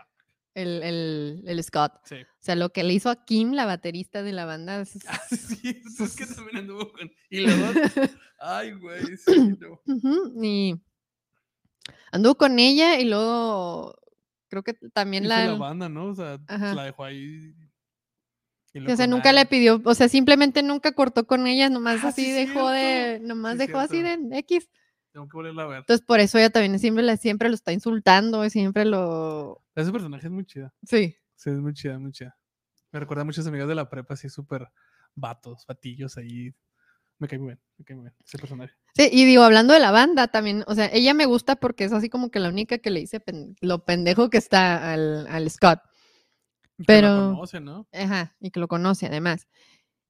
El, 0.55 0.83
el, 0.83 1.43
el 1.45 1.63
Scott. 1.63 1.93
Sí. 2.05 2.15
O 2.15 2.43
sea, 2.43 2.55
lo 2.55 2.71
que 2.71 2.83
le 2.83 2.93
hizo 2.93 3.11
a 3.11 3.23
Kim, 3.23 3.53
la 3.53 3.65
baterista 3.65 4.23
de 4.23 4.31
la 4.31 4.45
banda. 4.45 4.81
Es... 4.81 4.97
Ah, 5.07 5.21
sí, 5.29 5.81
es 5.99 6.15
que 6.15 6.25
también 6.25 6.57
anduvo 6.57 6.91
con. 6.91 7.11
Y 7.29 7.41
luego. 7.41 7.65
Ay, 8.39 8.73
güey, 8.73 9.15
sí, 9.17 9.55
no. 9.59 9.79
Y 10.43 10.75
anduvo 12.11 12.35
con 12.35 12.57
ella 12.57 12.99
y 12.99 13.05
luego. 13.05 13.95
Creo 14.53 14.61
que 14.61 14.75
también 14.93 15.27
la. 15.27 15.47
la 15.47 15.55
banda, 15.55 15.89
¿no? 15.89 16.09
O 16.09 16.13
sea, 16.13 16.37
la 16.47 16.83
dejó 16.83 17.03
ahí. 17.05 17.55
O 18.87 18.95
sea, 18.95 19.07
nunca 19.07 19.33
le 19.33 19.47
pidió, 19.47 19.81
o 19.83 19.93
sea, 19.95 20.07
simplemente 20.07 20.61
nunca 20.61 20.91
cortó 20.91 21.25
con 21.25 21.47
ella, 21.47 21.71
nomás 21.71 22.03
ah, 22.03 22.09
así 22.09 22.31
dejó 22.31 22.69
de, 22.69 23.19
nomás 23.19 23.57
dejó 23.57 23.79
así 23.79 24.03
de 24.03 24.19
X. 24.31 24.69
Tengo 25.11 25.27
que 25.27 25.37
volverla 25.37 25.63
a 25.63 25.67
ver. 25.67 25.77
Entonces, 25.79 26.05
por 26.05 26.19
eso 26.19 26.37
ella 26.37 26.51
también 26.51 26.77
siempre, 26.77 27.17
siempre 27.17 27.49
lo 27.49 27.55
está 27.55 27.71
insultando, 27.71 28.47
siempre 28.51 28.85
lo... 28.85 29.63
Ese 29.73 29.91
personaje 29.91 30.27
es 30.27 30.31
muy 30.31 30.45
chida. 30.45 30.71
Sí. 30.83 31.15
Sí, 31.35 31.49
es 31.49 31.57
muy 31.57 31.73
chida, 31.73 31.97
muy 31.97 32.11
chida. 32.11 32.37
Me 32.91 32.99
recuerda 32.99 33.21
a 33.23 33.25
muchas 33.25 33.47
amigas 33.47 33.67
de 33.67 33.75
la 33.75 33.89
prepa, 33.89 34.13
así 34.13 34.29
súper 34.29 34.67
vatos, 35.15 35.65
batillos 35.67 36.17
ahí. 36.17 36.53
Me 37.23 37.29
cae 37.29 37.39
muy 37.39 37.47
bien, 37.47 37.59
me 37.77 37.85
cae 37.85 37.95
muy 37.95 38.03
bien 38.03 38.15
ese 38.25 38.37
personaje. 38.37 38.73
Sí, 38.95 39.07
y 39.09 39.23
digo, 39.23 39.43
hablando 39.43 39.73
de 39.73 39.79
la 39.79 39.91
banda 39.91 40.27
también, 40.27 40.65
o 40.67 40.75
sea, 40.75 40.89
ella 40.91 41.13
me 41.13 41.25
gusta 41.25 41.55
porque 41.55 41.85
es 41.85 41.93
así 41.93 42.09
como 42.09 42.29
que 42.29 42.41
la 42.41 42.49
única 42.49 42.79
que 42.79 42.89
le 42.89 42.99
dice 42.99 43.23
lo 43.61 43.85
pendejo 43.85 44.29
que 44.29 44.39
está 44.39 44.91
al, 44.91 45.25
al 45.27 45.49
Scott. 45.49 45.79
Pero... 46.85 47.07
Que 47.07 47.13
lo 47.13 47.31
conoce, 47.31 47.59
¿no? 47.61 47.87
Ajá, 47.93 48.35
y 48.41 48.51
que 48.51 48.59
lo 48.59 48.67
conoce 48.67 49.05
además. 49.05 49.47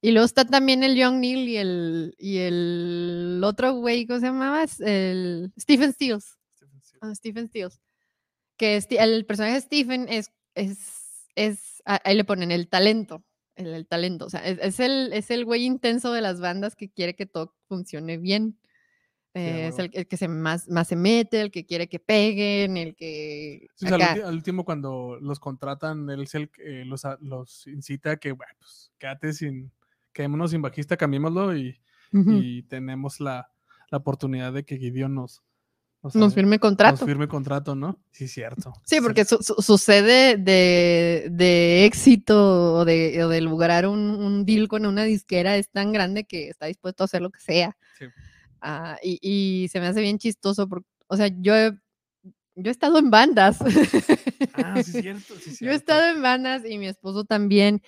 Y 0.01 0.09
luego 0.09 0.26
está 0.26 0.43
también 0.43 0.82
el 0.82 0.95
Young 0.95 1.20
Neil 1.20 1.47
y 1.47 1.57
el, 1.57 2.16
y 2.18 2.38
el 2.39 3.41
otro 3.45 3.74
güey, 3.74 4.07
¿cómo 4.07 4.20
se 4.20 4.26
llamaba? 4.26 4.66
El 4.80 5.53
Stephen 5.59 5.93
Stills. 5.93 6.39
Stephen 7.14 7.47
Stills. 7.47 7.76
Ah, 7.78 7.84
que 8.57 8.84
el 8.89 9.28
personaje 9.28 9.53
de 9.53 9.61
Stephen 9.61 10.07
es, 10.09 10.32
es, 10.55 11.30
es, 11.36 11.84
ahí 11.86 12.16
le 12.16 12.24
ponen 12.24 12.49
el 12.49 12.70
talento. 12.70 13.24
El, 13.56 13.86
talento. 13.88 14.26
O 14.26 14.30
sea, 14.30 14.41
es, 14.41 14.80
el, 14.80 15.14
es 15.14 15.30
el 15.30 15.45
güey 15.45 15.66
intenso 15.66 16.12
de 16.12 16.22
las 16.22 16.39
bandas 16.39 16.76
que 16.76 16.89
quiere 16.89 17.16
que 17.16 17.26
todo 17.26 17.54
funcione 17.68 18.18
bien. 18.18 18.58
es 19.34 19.78
el, 19.78 19.91
que 19.91 20.18
se 20.18 20.28
más, 20.28 20.70
más 20.70 20.88
se 20.88 20.95
mete, 20.95 21.41
el 21.41 21.51
que 21.51 21.66
quiere 21.66 21.88
que 21.88 21.99
peguen, 21.99 22.78
el 22.78 22.95
que... 22.95 23.68
al, 23.82 24.34
último 24.34 24.66
cuando 24.66 25.18
los 25.22 25.39
contratan, 25.39 26.10
él 26.10 26.24
es 26.24 26.36
el 26.36 26.49
que 26.49 26.84
los, 26.86 27.04
los 27.20 27.68
incita 27.68 28.12
a 28.12 28.18
que, 28.18 28.32
bueno, 28.32 28.54
pues 28.60 28.91
quédate 28.97 29.34
sin, 29.34 29.72
quedémonos 30.14 30.51
sin 30.51 30.62
bajista, 30.62 30.97
cambiémoslo 30.97 31.56
y, 31.56 31.80
y 32.12 32.64
tenemos 32.64 33.20
la, 33.20 33.51
la, 33.89 33.97
oportunidad 33.97 34.54
de 34.54 34.66
que 34.66 34.78
Gideon 34.78 35.16
nos, 35.16 35.43
nos, 36.14 36.34
firme 36.34 36.60
contrato. 36.60 36.99
Nos 36.99 37.06
firme 37.06 37.28
contrato, 37.28 37.76
¿no? 37.76 37.99
Sí, 38.12 38.28
cierto. 38.28 38.74
Sí, 38.84 38.99
porque 39.01 39.26
sucede 39.26 40.38
de, 40.38 41.28
de, 41.32 41.86
éxito 41.86 42.76
o 42.76 42.86
de, 42.86 43.26
de 43.26 43.41
lograr 43.41 43.88
un, 43.88 43.99
un, 43.99 44.45
deal 44.45 44.68
con 44.68 44.86
una 44.86 45.04
disquera 45.04 45.56
es 45.56 45.70
tan 45.70 45.93
grande 45.93 46.26
que 46.26 46.49
está 46.49 46.66
dispuesto 46.66 47.04
a 47.04 47.06
hacer 47.06 47.22
lo 47.22 47.30
que 47.32 47.39
sea. 47.39 47.78
Sí. 47.97 48.06
Ah, 48.62 48.97
y, 49.01 49.20
y, 49.22 49.68
se 49.70 49.80
me 49.80 49.88
hace 49.88 50.01
bien 50.01 50.18
chistoso, 50.18 50.68
porque, 50.68 50.88
o 51.08 51.16
sea, 51.16 51.28
yo 51.28 51.56
he, 51.56 51.72
yo 52.56 52.70
he 52.70 52.72
estado 52.72 52.97
en 52.99 53.10
bandas. 53.10 53.58
Ah, 54.54 54.82
sí, 54.84 55.01
cierto, 55.01 55.36
sí, 55.36 55.56
cierto. 55.56 55.60
Yo 55.66 55.72
he 55.72 55.76
estado 55.76 56.16
en 56.16 56.22
bandas 56.22 56.64
y 56.66 56.78
mi 56.78 56.88
esposo 56.88 57.24
también. 57.24 57.82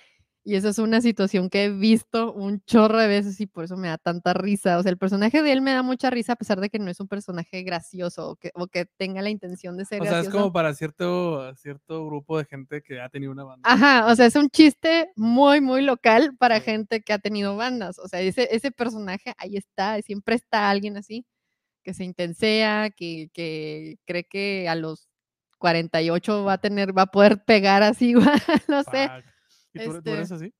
Y 0.48 0.54
esa 0.54 0.68
es 0.68 0.78
una 0.78 1.00
situación 1.00 1.50
que 1.50 1.64
he 1.64 1.70
visto 1.70 2.32
un 2.32 2.60
chorro 2.66 2.98
de 2.98 3.08
veces 3.08 3.40
y 3.40 3.46
por 3.46 3.64
eso 3.64 3.76
me 3.76 3.88
da 3.88 3.98
tanta 3.98 4.32
risa. 4.32 4.78
O 4.78 4.82
sea, 4.84 4.92
el 4.92 4.96
personaje 4.96 5.42
de 5.42 5.50
él 5.50 5.60
me 5.60 5.72
da 5.72 5.82
mucha 5.82 6.08
risa 6.08 6.34
a 6.34 6.36
pesar 6.36 6.60
de 6.60 6.70
que 6.70 6.78
no 6.78 6.88
es 6.88 7.00
un 7.00 7.08
personaje 7.08 7.64
gracioso 7.64 8.30
o 8.30 8.36
que, 8.36 8.52
o 8.54 8.68
que 8.68 8.84
tenga 8.84 9.22
la 9.22 9.30
intención 9.30 9.76
de 9.76 9.84
ser. 9.84 10.00
O 10.00 10.04
sea, 10.04 10.20
es 10.20 10.28
como 10.28 10.52
para 10.52 10.72
cierto, 10.72 11.52
cierto 11.56 12.06
grupo 12.06 12.38
de 12.38 12.44
gente 12.44 12.80
que 12.80 13.00
ha 13.00 13.08
tenido 13.08 13.32
una 13.32 13.42
banda. 13.42 13.68
Ajá, 13.68 14.06
o 14.06 14.14
sea, 14.14 14.26
es 14.26 14.36
un 14.36 14.48
chiste 14.48 15.10
muy, 15.16 15.60
muy 15.60 15.82
local 15.82 16.36
para 16.38 16.60
gente 16.60 17.00
que 17.00 17.12
ha 17.12 17.18
tenido 17.18 17.56
bandas. 17.56 17.98
O 17.98 18.06
sea, 18.06 18.20
ese, 18.20 18.48
ese 18.52 18.70
personaje 18.70 19.34
ahí 19.38 19.56
está, 19.56 20.00
siempre 20.02 20.36
está 20.36 20.70
alguien 20.70 20.96
así, 20.96 21.26
que 21.82 21.92
se 21.92 22.04
intensea, 22.04 22.90
que, 22.90 23.30
que 23.32 23.98
cree 24.04 24.22
que 24.22 24.68
a 24.68 24.76
los 24.76 25.08
48 25.58 26.44
va 26.44 26.52
a 26.52 26.58
tener, 26.58 26.96
va 26.96 27.02
a 27.02 27.06
poder 27.06 27.42
pegar 27.44 27.82
así, 27.82 28.14
no 28.68 28.84
sé. 28.84 29.10
¿Y 29.76 30.00
tú, 30.02 30.10
eres 30.10 30.30
este 30.30 30.34
así? 30.34 30.54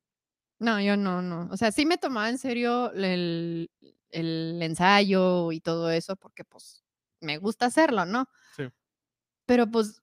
No, 0.59 0.81
yo 0.81 0.97
no, 0.97 1.23
no. 1.23 1.49
O 1.51 1.57
sea, 1.57 1.73
sí 1.73 1.87
me 1.87 1.99
tomaba 1.99 2.31
en 2.31 2.39
serio 2.39 2.93
el, 2.93 3.71
el 4.11 4.59
ensayo 4.63 5.53
y 5.53 5.61
todo 5.61 5.91
eso 5.91 6.17
porque 6.17 6.45
pues 6.45 6.85
me 7.21 7.39
gusta 7.39 7.67
hacerlo, 7.67 8.07
¿no? 8.07 8.29
Sí. 8.57 8.65
Pero 9.47 9.71
pues, 9.71 10.03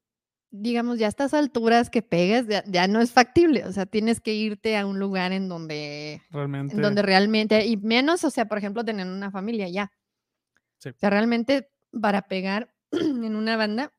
digamos, 0.51 0.99
ya 0.99 1.07
a 1.07 1.09
estas 1.09 1.33
alturas 1.33 1.89
que 1.89 2.01
pegues 2.01 2.45
ya, 2.67 2.87
no 2.87 3.01
es 3.01 3.11
factible. 3.11 3.65
O 3.65 3.71
sea, 3.71 3.85
tienes 3.85 4.21
que 4.21 4.33
irte 4.33 4.77
a 4.77 4.85
un 4.85 4.99
lugar 4.99 5.31
en 5.31 5.49
donde 5.49 6.21
realmente, 6.29 6.75
en 6.75 6.81
donde 6.81 7.01
realmente, 7.01 7.65
y 7.65 7.77
menos, 7.77 8.23
o 8.23 8.29
sea, 8.29 8.45
por 8.45 8.57
ejemplo, 8.57 8.85
tener 8.85 9.07
una 9.07 9.31
familia 9.31 9.67
ya. 9.69 9.91
Sí. 10.77 10.89
O 10.89 10.97
sea, 10.97 11.09
realmente 11.09 11.71
para 11.99 12.23
pegar 12.23 12.73
en 12.91 13.35
una 13.35 13.57
banda, 13.57 13.93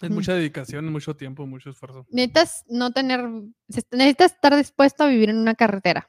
es 0.00 0.10
mucha 0.10 0.34
dedicación, 0.34 0.90
mucho 0.92 1.16
tiempo, 1.16 1.46
mucho 1.46 1.70
esfuerzo. 1.70 2.06
Necesitas 2.10 2.64
no 2.68 2.92
tener, 2.92 3.28
necesitas 3.66 4.32
estar 4.32 4.56
dispuesto 4.56 5.04
a 5.04 5.08
vivir 5.08 5.30
en 5.30 5.38
una 5.38 5.54
carretera. 5.54 6.08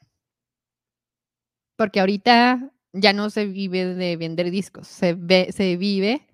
Porque 1.76 2.00
ahorita 2.00 2.72
ya 2.92 3.12
no 3.12 3.30
se 3.30 3.46
vive 3.46 3.94
de 3.94 4.16
vender 4.16 4.50
discos, 4.50 4.86
se, 4.86 5.14
ve, 5.14 5.50
se 5.52 5.76
vive, 5.76 6.28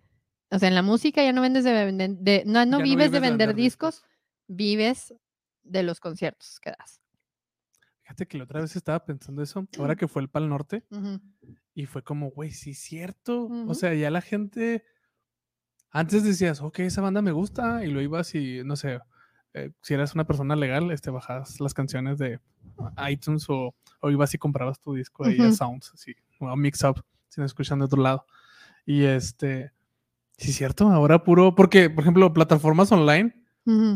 o 0.50 0.58
sea, 0.58 0.68
en 0.68 0.74
la 0.74 0.82
música 0.82 1.22
ya 1.22 1.32
no 1.32 1.42
vendes 1.42 1.64
de, 1.64 1.72
de 2.18 2.44
no, 2.46 2.64
no, 2.66 2.80
vives 2.80 3.10
de 3.10 3.20
vender, 3.20 3.54
discos, 3.54 4.04
vives 4.48 5.14
de 5.62 5.82
los 5.82 6.00
conciertos 6.00 6.60
que 6.60 6.70
das. 6.70 7.00
Fíjate 8.02 8.26
que 8.26 8.38
la 8.38 8.44
otra 8.44 8.60
vez 8.60 8.76
estaba 8.76 9.04
pensando 9.04 9.42
eso, 9.42 9.66
ahora 9.78 9.96
que 9.96 10.06
fue 10.06 10.22
el 10.22 10.28
Pal 10.28 10.48
Norte, 10.48 10.84
y 11.74 11.86
fue 11.86 12.04
como, 12.04 12.30
güey, 12.30 12.52
sí 12.52 12.70
es 12.70 12.78
cierto. 12.78 13.48
O 13.66 13.74
sea, 13.74 13.92
ya 13.94 14.10
la 14.10 14.20
gente 14.20 14.84
antes 15.90 16.24
decías, 16.24 16.60
ok, 16.60 16.80
esa 16.80 17.00
banda 17.00 17.22
me 17.22 17.32
gusta, 17.32 17.84
y 17.84 17.90
lo 17.90 18.00
ibas 18.00 18.34
y, 18.34 18.62
no 18.64 18.76
sé, 18.76 19.00
eh, 19.54 19.70
si 19.80 19.94
eras 19.94 20.14
una 20.14 20.26
persona 20.26 20.54
legal, 20.56 20.90
este, 20.90 21.10
bajabas 21.10 21.60
las 21.60 21.72
canciones 21.72 22.18
de 22.18 22.40
iTunes 23.08 23.46
o, 23.48 23.74
o 24.00 24.10
ibas 24.10 24.34
y 24.34 24.38
comprabas 24.38 24.80
tu 24.80 24.94
disco 24.94 25.24
ahí 25.24 25.40
a 25.40 25.52
Sounds, 25.52 25.92
así, 25.94 26.14
o 26.38 26.48
a 26.48 26.56
Mix 26.56 26.84
Up, 26.84 27.02
si 27.28 27.40
no 27.40 27.46
escuchan 27.46 27.78
de 27.78 27.86
otro 27.86 28.02
lado. 28.02 28.26
Y 28.84 29.04
este, 29.04 29.72
sí, 30.36 30.50
es 30.50 30.56
cierto, 30.56 30.88
ahora 30.88 31.24
puro, 31.24 31.54
porque, 31.54 31.88
por 31.88 32.02
ejemplo, 32.02 32.32
plataformas 32.32 32.92
online, 32.92 33.34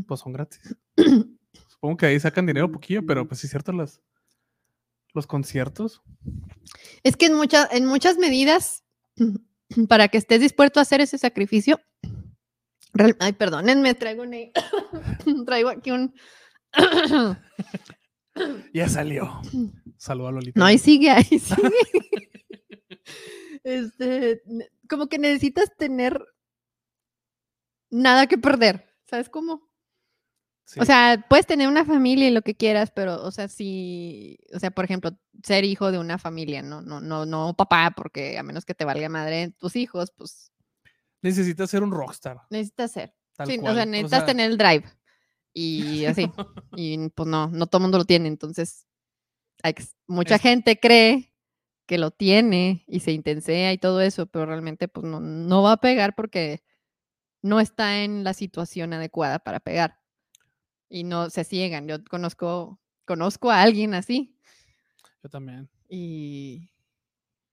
pues 0.06 0.20
son 0.20 0.32
gratis. 0.32 0.76
Supongo 1.68 1.96
que 1.96 2.06
ahí 2.06 2.20
sacan 2.20 2.46
dinero 2.46 2.72
poquillo, 2.72 3.04
pero 3.06 3.28
pues 3.28 3.40
sí 3.40 3.46
es 3.46 3.50
cierto, 3.50 3.72
las, 3.72 4.00
los 5.14 5.26
conciertos. 5.26 6.02
Es 7.02 7.16
que 7.16 7.26
en, 7.26 7.34
muchas 7.34 7.68
en 7.72 7.86
muchas 7.86 8.18
medidas, 8.18 8.84
para 9.88 10.08
que 10.08 10.18
estés 10.18 10.40
dispuesto 10.40 10.78
a 10.78 10.82
hacer 10.82 11.00
ese 11.00 11.18
sacrificio, 11.18 11.80
Ay, 13.20 13.32
perdónenme, 13.32 13.94
traigo, 13.94 14.24
traigo 15.46 15.68
aquí 15.68 15.90
un... 15.92 16.14
ya 18.74 18.88
salió. 18.88 19.40
Saludos 19.96 20.28
a 20.28 20.32
Lolita. 20.32 20.58
No, 20.60 20.66
ahí 20.66 20.78
sigue, 20.78 21.10
ahí 21.10 21.24
sigue. 21.38 22.30
este, 23.62 24.42
como 24.88 25.06
que 25.08 25.18
necesitas 25.18 25.74
tener 25.76 26.20
nada 27.90 28.26
que 28.26 28.38
perder. 28.38 28.92
¿Sabes 29.06 29.28
cómo? 29.28 29.69
O 30.78 30.84
sea, 30.84 31.24
puedes 31.28 31.46
tener 31.46 31.68
una 31.68 31.84
familia 31.84 32.28
y 32.28 32.32
lo 32.32 32.42
que 32.42 32.54
quieras, 32.54 32.92
pero, 32.94 33.22
o 33.22 33.30
sea, 33.30 33.48
si, 33.48 34.38
o 34.54 34.58
sea, 34.58 34.70
por 34.70 34.84
ejemplo, 34.84 35.10
ser 35.42 35.64
hijo 35.64 35.90
de 35.90 35.98
una 35.98 36.18
familia, 36.18 36.62
no, 36.62 36.82
no, 36.82 37.00
no, 37.00 37.26
no 37.26 37.54
papá, 37.56 37.92
porque 37.96 38.38
a 38.38 38.42
menos 38.42 38.64
que 38.64 38.74
te 38.74 38.84
valga 38.84 39.08
madre 39.08 39.52
tus 39.58 39.76
hijos, 39.76 40.12
pues 40.16 40.52
necesitas 41.22 41.70
ser 41.70 41.82
un 41.82 41.90
rockstar. 41.90 42.38
Necesitas 42.50 42.92
ser. 42.92 43.14
sí, 43.46 43.58
o 43.58 43.74
sea, 43.74 43.86
necesitas 43.86 44.26
tener 44.26 44.50
el 44.50 44.58
drive. 44.58 44.84
Y 45.52 46.04
así. 46.04 46.30
y 46.76 47.08
pues 47.10 47.28
no, 47.28 47.48
no 47.48 47.66
todo 47.66 47.78
el 47.78 47.82
mundo 47.82 47.98
lo 47.98 48.04
tiene. 48.04 48.28
Entonces, 48.28 48.86
hay 49.62 49.74
mucha 50.06 50.38
gente 50.38 50.78
cree 50.78 51.34
que 51.86 51.98
lo 51.98 52.10
tiene 52.12 52.84
y 52.86 53.00
se 53.00 53.12
intensea 53.12 53.72
y 53.72 53.78
todo 53.78 54.00
eso, 54.00 54.26
pero 54.26 54.46
realmente 54.46 54.86
pues 54.86 55.04
no, 55.04 55.18
no 55.18 55.62
va 55.62 55.72
a 55.72 55.80
pegar 55.80 56.14
porque 56.14 56.62
no 57.42 57.58
está 57.58 58.04
en 58.04 58.22
la 58.22 58.32
situación 58.32 58.92
adecuada 58.92 59.40
para 59.40 59.60
pegar. 59.60 59.99
Y 60.90 61.04
no 61.04 61.30
se 61.30 61.44
ciegan. 61.44 61.88
Yo 61.88 62.04
conozco, 62.04 62.78
conozco 63.06 63.50
a 63.50 63.62
alguien 63.62 63.94
así. 63.94 64.36
Yo 65.22 65.30
también. 65.30 65.70
Y, 65.88 66.70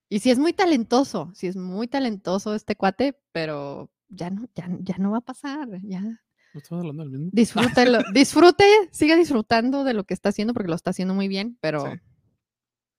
y 0.10 0.20
sí 0.20 0.32
es 0.32 0.40
muy 0.40 0.52
talentoso, 0.52 1.32
sí 1.34 1.48
es 1.48 1.56
muy 1.56 1.88
talentoso 1.88 2.54
este 2.56 2.76
cuate, 2.76 3.18
pero 3.32 3.90
ya 4.10 4.30
no, 4.30 4.48
ya, 4.56 4.68
ya 4.80 4.98
no 4.98 5.12
va 5.12 5.20
a 5.20 5.22
pasar, 5.22 5.68
ya. 5.84 6.02
No 6.02 6.62
estamos 6.62 6.82
hablando 6.82 7.04
del 7.04 7.12
mismo. 7.12 7.30
Disfrútelo, 7.32 8.00
disfrute, 8.14 8.66
siga 8.92 9.16
disfrutando 9.16 9.84
de 9.84 9.94
lo 9.94 10.04
que 10.04 10.14
está 10.14 10.30
haciendo 10.30 10.54
porque 10.54 10.70
lo 10.70 10.76
está 10.76 10.90
haciendo 10.90 11.14
muy 11.14 11.28
bien, 11.28 11.58
pero 11.62 11.94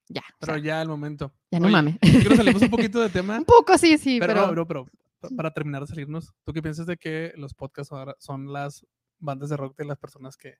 ya. 0.08 0.22
Pero 0.38 0.56
ya 0.58 0.82
el 0.82 0.88
momento. 0.88 1.32
Ya 1.50 1.60
no 1.60 1.68
mames. 1.68 1.98
Creo 2.00 2.30
que 2.30 2.36
salimos 2.36 2.62
un 2.62 2.70
poquito 2.70 3.00
de 3.00 3.08
tema. 3.10 3.38
un 3.38 3.44
poco, 3.44 3.76
sí, 3.78 3.98
sí, 3.98 4.18
pero. 4.20 4.48
Pero, 4.48 4.66
pero, 4.66 4.86
para 5.36 5.52
terminar 5.52 5.82
de 5.82 5.88
salirnos, 5.88 6.32
¿tú 6.44 6.52
qué 6.52 6.62
piensas 6.62 6.86
de 6.86 6.96
que 6.96 7.32
los 7.36 7.54
podcasts 7.54 7.92
ahora 7.92 8.14
son 8.18 8.52
las 8.52 8.86
bandas 9.18 9.50
de 9.50 9.56
rock 9.56 9.76
de 9.76 9.84
las 9.84 9.98
personas 9.98 10.36
que, 10.36 10.58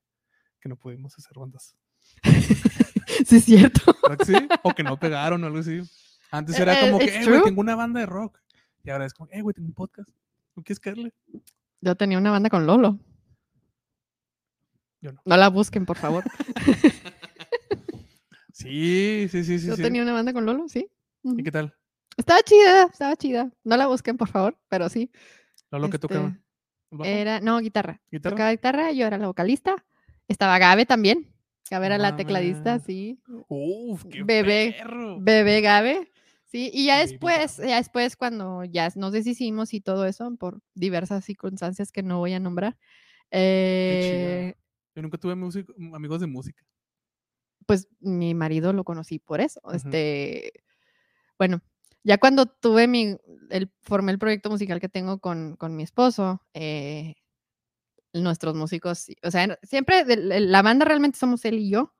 que 0.60 0.68
no 0.68 0.76
pudimos 0.76 1.16
hacer 1.18 1.38
bandas? 1.38 1.76
sí, 3.26 3.36
es 3.36 3.44
cierto. 3.44 3.80
Sí? 4.24 4.34
O 4.62 4.74
que 4.74 4.82
no 4.82 4.96
pegaron 5.00 5.42
o 5.44 5.46
algo 5.46 5.58
así. 5.58 5.80
Antes 6.30 6.58
era 6.58 6.78
como 6.80 6.98
que, 6.98 7.06
eh, 7.06 7.26
güey, 7.26 7.42
tengo 7.42 7.60
una 7.60 7.74
banda 7.74 8.00
de 8.00 8.06
rock. 8.06 8.38
Y 8.84 8.90
ahora 8.90 9.06
es 9.06 9.14
como, 9.14 9.30
eh, 9.32 9.40
güey, 9.40 9.54
tengo 9.54 9.68
un 9.68 9.74
podcast. 9.74 10.10
¿No 10.54 10.62
quieres 10.62 10.80
caerle? 10.80 11.12
Yo 11.80 11.94
tenía 11.96 12.18
una 12.18 12.30
banda 12.30 12.50
con 12.50 12.66
Lolo. 12.66 12.98
Yo 15.00 15.12
no. 15.12 15.22
No 15.24 15.36
la 15.36 15.48
busquen, 15.48 15.86
por 15.86 15.96
favor. 15.96 16.24
sí, 18.52 19.28
sí, 19.30 19.44
sí, 19.44 19.58
sí. 19.58 19.68
Yo 19.68 19.76
tenía 19.76 20.02
una 20.02 20.12
banda 20.12 20.32
con 20.32 20.44
Lolo, 20.44 20.68
sí. 20.68 20.90
¿Y 21.22 21.42
qué 21.42 21.52
tal? 21.52 21.74
Estaba 22.16 22.42
chida, 22.42 22.84
estaba 22.84 23.16
chida. 23.16 23.52
No 23.62 23.76
la 23.76 23.86
busquen, 23.86 24.16
por 24.16 24.28
favor, 24.28 24.58
pero 24.68 24.88
sí. 24.88 25.10
¿Lolo 25.70 25.88
que 25.88 25.98
tocaba? 25.98 26.36
Era, 27.04 27.40
no, 27.40 27.60
guitarra. 27.60 28.00
¿Guitarra? 28.10 28.34
Tocaba 28.34 28.50
guitarra, 28.50 28.92
yo 28.92 29.06
era 29.06 29.18
la 29.18 29.26
vocalista. 29.26 29.84
Estaba 30.26 30.58
Gabe 30.58 30.86
también. 30.86 31.32
Gabe 31.70 31.86
era 31.86 31.98
la 31.98 32.16
tecladista, 32.16 32.78
sí. 32.78 33.20
Uf, 33.48 34.04
qué 34.06 34.22
bebé, 34.22 34.74
perro. 34.78 35.18
Bebé 35.20 35.60
Gabe. 35.60 36.10
Sí, 36.46 36.70
y 36.72 36.86
ya 36.86 36.98
después, 37.00 37.58
ya 37.58 37.76
después 37.76 38.16
cuando 38.16 38.64
ya 38.64 38.88
nos 38.96 39.12
deshicimos 39.12 39.74
y 39.74 39.82
todo 39.82 40.06
eso, 40.06 40.34
por 40.36 40.60
diversas 40.74 41.24
circunstancias 41.26 41.92
que 41.92 42.02
no 42.02 42.18
voy 42.18 42.32
a 42.32 42.40
nombrar. 42.40 42.78
Eh, 43.30 44.54
Yo 44.94 45.02
nunca 45.02 45.18
tuve 45.18 45.32
amigos 45.32 46.20
de 46.20 46.26
música. 46.26 46.64
Pues 47.66 47.86
mi 48.00 48.32
marido 48.32 48.72
lo 48.72 48.84
conocí 48.84 49.18
por 49.18 49.42
eso. 49.42 49.60
Este, 49.74 50.52
bueno, 51.38 51.60
ya 52.08 52.16
cuando 52.16 52.46
tuve 52.46 52.88
mi, 52.88 53.18
el, 53.50 53.70
formé 53.82 54.12
el 54.12 54.18
proyecto 54.18 54.48
musical 54.48 54.80
que 54.80 54.88
tengo 54.88 55.18
con, 55.18 55.56
con 55.56 55.76
mi 55.76 55.82
esposo, 55.82 56.40
eh, 56.54 57.16
nuestros 58.14 58.54
músicos, 58.54 59.08
o 59.22 59.30
sea, 59.30 59.58
siempre 59.62 60.04
la 60.16 60.62
banda 60.62 60.86
realmente 60.86 61.18
somos 61.18 61.44
él 61.44 61.58
y 61.58 61.68
yo, 61.68 61.92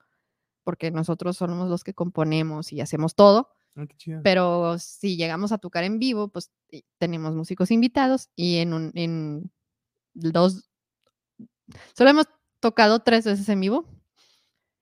porque 0.65 0.91
nosotros 0.91 1.37
somos 1.37 1.69
los 1.69 1.85
que 1.85 1.93
componemos 1.93 2.73
y 2.73 2.81
hacemos 2.81 3.15
todo. 3.15 3.51
Ah, 3.77 3.85
pero 4.25 4.79
si 4.79 5.19
llegamos 5.19 5.53
a 5.53 5.59
tocar 5.59 5.85
en 5.85 5.99
vivo, 5.99 6.29
pues 6.29 6.51
tenemos 6.97 7.35
músicos 7.35 7.71
invitados 7.71 8.31
y 8.35 8.61
en, 8.61 8.73
un, 8.73 8.93
en 8.95 9.53
dos, 10.15 10.71
solo 11.95 12.09
hemos 12.09 12.27
tocado 12.61 13.01
tres 13.01 13.27
veces 13.27 13.47
en 13.51 13.61
vivo 13.61 13.87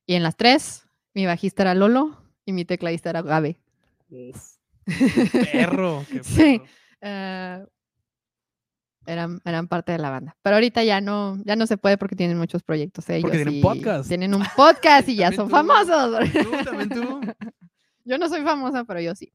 y 0.07 0.15
en 0.15 0.23
las 0.23 0.37
tres 0.37 0.87
mi 1.15 1.27
bajista 1.27 1.65
era 1.65 1.75
Lolo 1.75 2.17
y 2.45 2.53
mi 2.53 2.65
tecladista 2.65 3.11
era 3.11 3.23
Gabe. 3.23 3.61
Uf, 4.09 4.56
perro, 4.87 6.05
qué 6.09 6.21
perro. 6.21 6.23
Sí. 6.23 6.63
Uh, 7.03 7.67
eran, 9.07 9.41
eran 9.45 9.69
parte 9.69 9.93
de 9.93 9.99
la 9.99 10.11
banda. 10.11 10.37
Pero 10.43 10.57
ahorita 10.57 10.83
ya 10.85 11.01
no, 11.01 11.39
ya 11.45 11.57
no 11.57 11.67
se 11.67 11.79
puede 11.79 11.97
porque 11.97 12.17
tienen 12.17 12.39
muchos 12.39 12.63
proyectos 12.63 13.09
ellos. 13.09 13.23
Porque 13.23 13.45
tienen 13.45 13.63
podcast. 13.63 14.09
Tienen 14.09 14.35
un 14.35 14.43
podcast 14.57 15.09
y 15.09 15.17
ya 15.17 15.33
son 15.33 15.49
famosos. 15.49 16.19
¿Tú, 16.33 16.65
también 16.65 16.89
tú. 16.89 17.21
Yo 18.05 18.19
no 18.19 18.29
soy 18.29 18.43
famosa, 18.43 18.85
pero 18.85 19.01
yo 19.01 19.17
sí. 19.17 19.33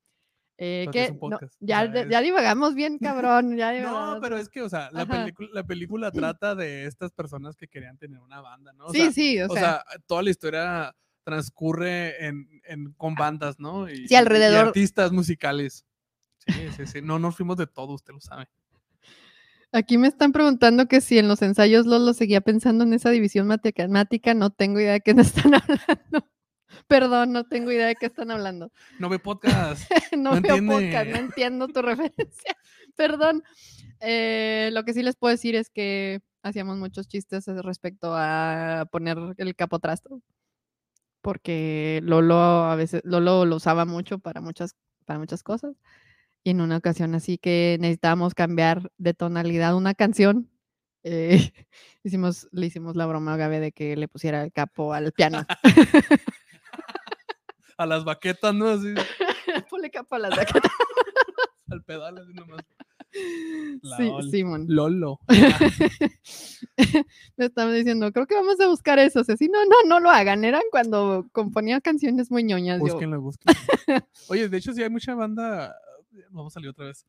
Eh, 0.58 0.88
que, 0.94 1.14
ya, 1.60 1.92
ya 2.08 2.22
divagamos 2.22 2.74
bien, 2.74 3.00
cabrón. 3.00 3.58
Ya 3.58 3.74
no, 3.82 4.20
pero 4.22 4.38
es 4.38 4.48
que, 4.48 4.62
o 4.62 4.70
sea, 4.70 4.90
la, 4.94 5.06
la, 5.52 5.64
película 5.64 6.10
trata 6.12 6.56
de 6.56 6.86
estas 6.86 7.12
personas 7.12 7.58
que 7.58 7.68
querían 7.68 7.98
tener 7.98 8.22
una 8.22 8.40
banda, 8.40 8.72
¿no? 8.72 8.90
sí, 8.92 9.12
sí, 9.12 9.42
o, 9.42 9.50
sea, 9.50 9.84
toda 10.06 10.22
la 10.22 10.30
historia 10.30 10.96
transcurre 11.24 12.26
en, 12.26 12.48
en, 12.66 12.94
con 12.94 13.16
bandas, 13.16 13.60
¿no? 13.60 13.90
Y, 13.90 14.08
sí, 14.08 14.16
alrededor. 14.16 14.66
Y 14.66 14.68
artistas 14.70 15.12
musicales. 15.12 15.86
Sí, 16.48 16.70
sí, 16.76 16.88
sí. 16.88 17.02
No 17.02 17.20
nos 17.20 17.36
fuimos 17.36 17.58
de 17.58 17.68
todo, 17.68 17.94
usted 17.94 18.14
lo 18.14 18.22
sabe. 18.22 18.48
Aquí 19.74 19.98
me 19.98 20.08
están 20.08 20.34
preguntando 20.34 20.88
que 20.88 21.00
si 21.00 21.18
en 21.18 21.30
los 21.30 21.42
ensayos 21.42 21.86
Lolo 21.86 22.14
seguía 22.14 22.42
pensando 22.42 22.84
en 22.84 22.94
esa 22.94 23.10
división 23.10 23.48
matemática, 23.48 24.34
no 24.34 24.50
tengo 24.50 24.80
idea 24.80 24.94
de 24.94 25.02
qué 25.02 25.14
me 25.16 25.22
están 25.22 25.54
hablando. 25.54 26.28
Perdón, 26.88 27.32
no 27.32 27.46
tengo 27.46 27.72
idea 27.72 27.88
de 27.88 27.96
qué 27.96 28.08
están 28.08 28.32
hablando. 28.32 28.72
No 29.00 29.10
ve 29.10 29.20
podcast. 29.20 29.90
no, 30.18 30.42
veo 30.42 30.58
podcast, 30.66 31.10
no 31.10 31.18
entiendo 31.18 31.68
tu 31.68 31.82
referencia. 31.82 32.56
Perdón. 32.96 33.44
Eh, 34.02 34.72
lo 34.74 34.84
que 34.84 34.94
sí 34.94 35.04
les 35.04 35.16
puedo 35.16 35.32
decir 35.32 35.56
es 35.56 35.70
que 35.70 36.22
hacíamos 36.44 36.78
muchos 36.78 37.08
chistes 37.08 37.46
respecto 37.48 38.14
a 38.16 38.88
poner 38.92 39.18
el 39.38 39.56
capotrasto. 39.56 40.22
Porque 41.22 42.02
Lolo 42.04 42.36
a 42.36 42.76
veces, 42.76 43.02
Lolo 43.04 43.46
lo 43.46 43.56
usaba 43.58 43.86
mucho 43.86 44.20
para 44.20 44.42
muchas, 44.42 44.76
para 45.06 45.20
muchas 45.20 45.44
cosas. 45.44 45.76
Y 46.44 46.52
en 46.52 46.62
una 46.62 46.78
ocasión 46.78 47.14
así 47.16 47.38
que 47.38 47.78
necesitábamos 47.80 48.34
cambiar 48.34 48.92
de 48.98 49.14
tonalidad 49.14 49.76
una 49.76 49.94
canción, 49.94 50.50
eh, 51.04 51.52
hicimos, 52.04 52.48
le 52.52 52.66
hicimos 52.68 52.96
la 52.96 53.06
broma 53.06 53.34
a 53.34 53.38
Gabe 53.38 53.60
de 53.60 53.72
que 53.72 53.96
le 53.96 54.08
pusiera 54.08 54.44
el 54.44 54.52
capo 54.52 54.94
al 54.94 55.12
piano. 55.12 55.46
a 57.78 57.86
las 57.86 58.04
baquetas, 58.04 58.54
¿no? 58.54 58.70
Así. 58.70 58.94
Ponle 59.70 59.90
capo 59.92 60.16
a 60.16 60.20
las 60.20 60.36
baquetas. 60.36 60.72
al 61.70 61.84
pedal, 61.84 62.18
así 62.18 62.34
nomás. 62.34 62.62
sí, 63.98 64.12
Simón. 64.32 64.66
Lolo. 64.68 65.20
Me 67.38 67.46
estaban 67.46 67.74
diciendo, 67.74 68.12
creo 68.12 68.28
que 68.28 68.36
vamos 68.36 68.60
a 68.60 68.68
buscar 68.68 69.00
eso. 69.00 69.22
O 69.22 69.24
sea, 69.24 69.38
sí, 69.38 69.50
no, 69.50 69.64
no, 69.66 69.88
no 69.88 70.00
lo 70.00 70.10
hagan. 70.10 70.44
Eran 70.44 70.64
cuando 70.72 71.28
componía 71.32 71.82
canciones 71.82 72.32
muy 72.32 72.44
ñoñas. 72.44 72.80
Búsquenlo, 72.80 73.22
búsquenlo. 73.22 73.58
Oye, 74.30 74.50
de 74.50 74.58
hecho, 74.58 74.74
sí 74.74 74.84
hay 74.84 74.90
mucha 74.90 75.16
banda 75.16 75.76
vamos 76.30 76.54
a 76.54 76.56
salir 76.56 76.70
otra 76.70 76.86
vez. 76.86 77.06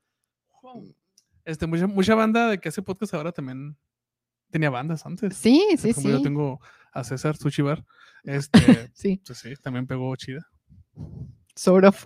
Este, 1.44 1.66
mucha, 1.66 1.86
mucha 1.86 2.14
banda 2.14 2.50
de 2.50 2.58
que 2.58 2.68
hace 2.68 2.82
podcast 2.82 3.14
ahora 3.14 3.32
también 3.32 3.76
tenía 4.50 4.70
bandas 4.70 5.04
antes. 5.06 5.36
Sí, 5.36 5.64
sí, 5.78 5.92
sí. 5.92 6.08
Yo 6.08 6.22
tengo 6.22 6.60
a 6.92 7.04
César 7.04 7.36
Sushi 7.36 7.62
Bar. 7.62 7.84
Este, 8.22 8.90
sí. 8.94 9.20
Pues 9.26 9.38
sí, 9.38 9.54
también 9.56 9.86
pegó 9.86 10.14
chida. 10.16 10.46
Sort 11.56 11.84
of. 11.84 12.04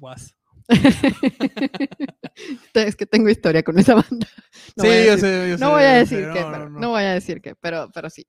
Was. 0.00 0.35
es 2.74 2.96
que 2.96 3.06
tengo 3.06 3.28
historia 3.28 3.62
con 3.62 3.78
esa 3.78 3.94
banda. 3.94 4.26
No 4.76 4.84
sí, 4.84 4.90
yo 5.06 5.16
sé, 5.16 5.50
yo 5.50 5.58
no 5.58 5.70
Voy 5.70 5.84
a 5.84 5.92
decir 5.92 6.28
que, 6.32 6.44
pero, 6.50 6.68
no, 6.68 6.90
voy 6.90 7.02
a 7.02 7.12
decir 7.12 7.40
que, 7.40 7.54
pero, 7.54 7.88
pero 7.94 8.10
sí. 8.10 8.26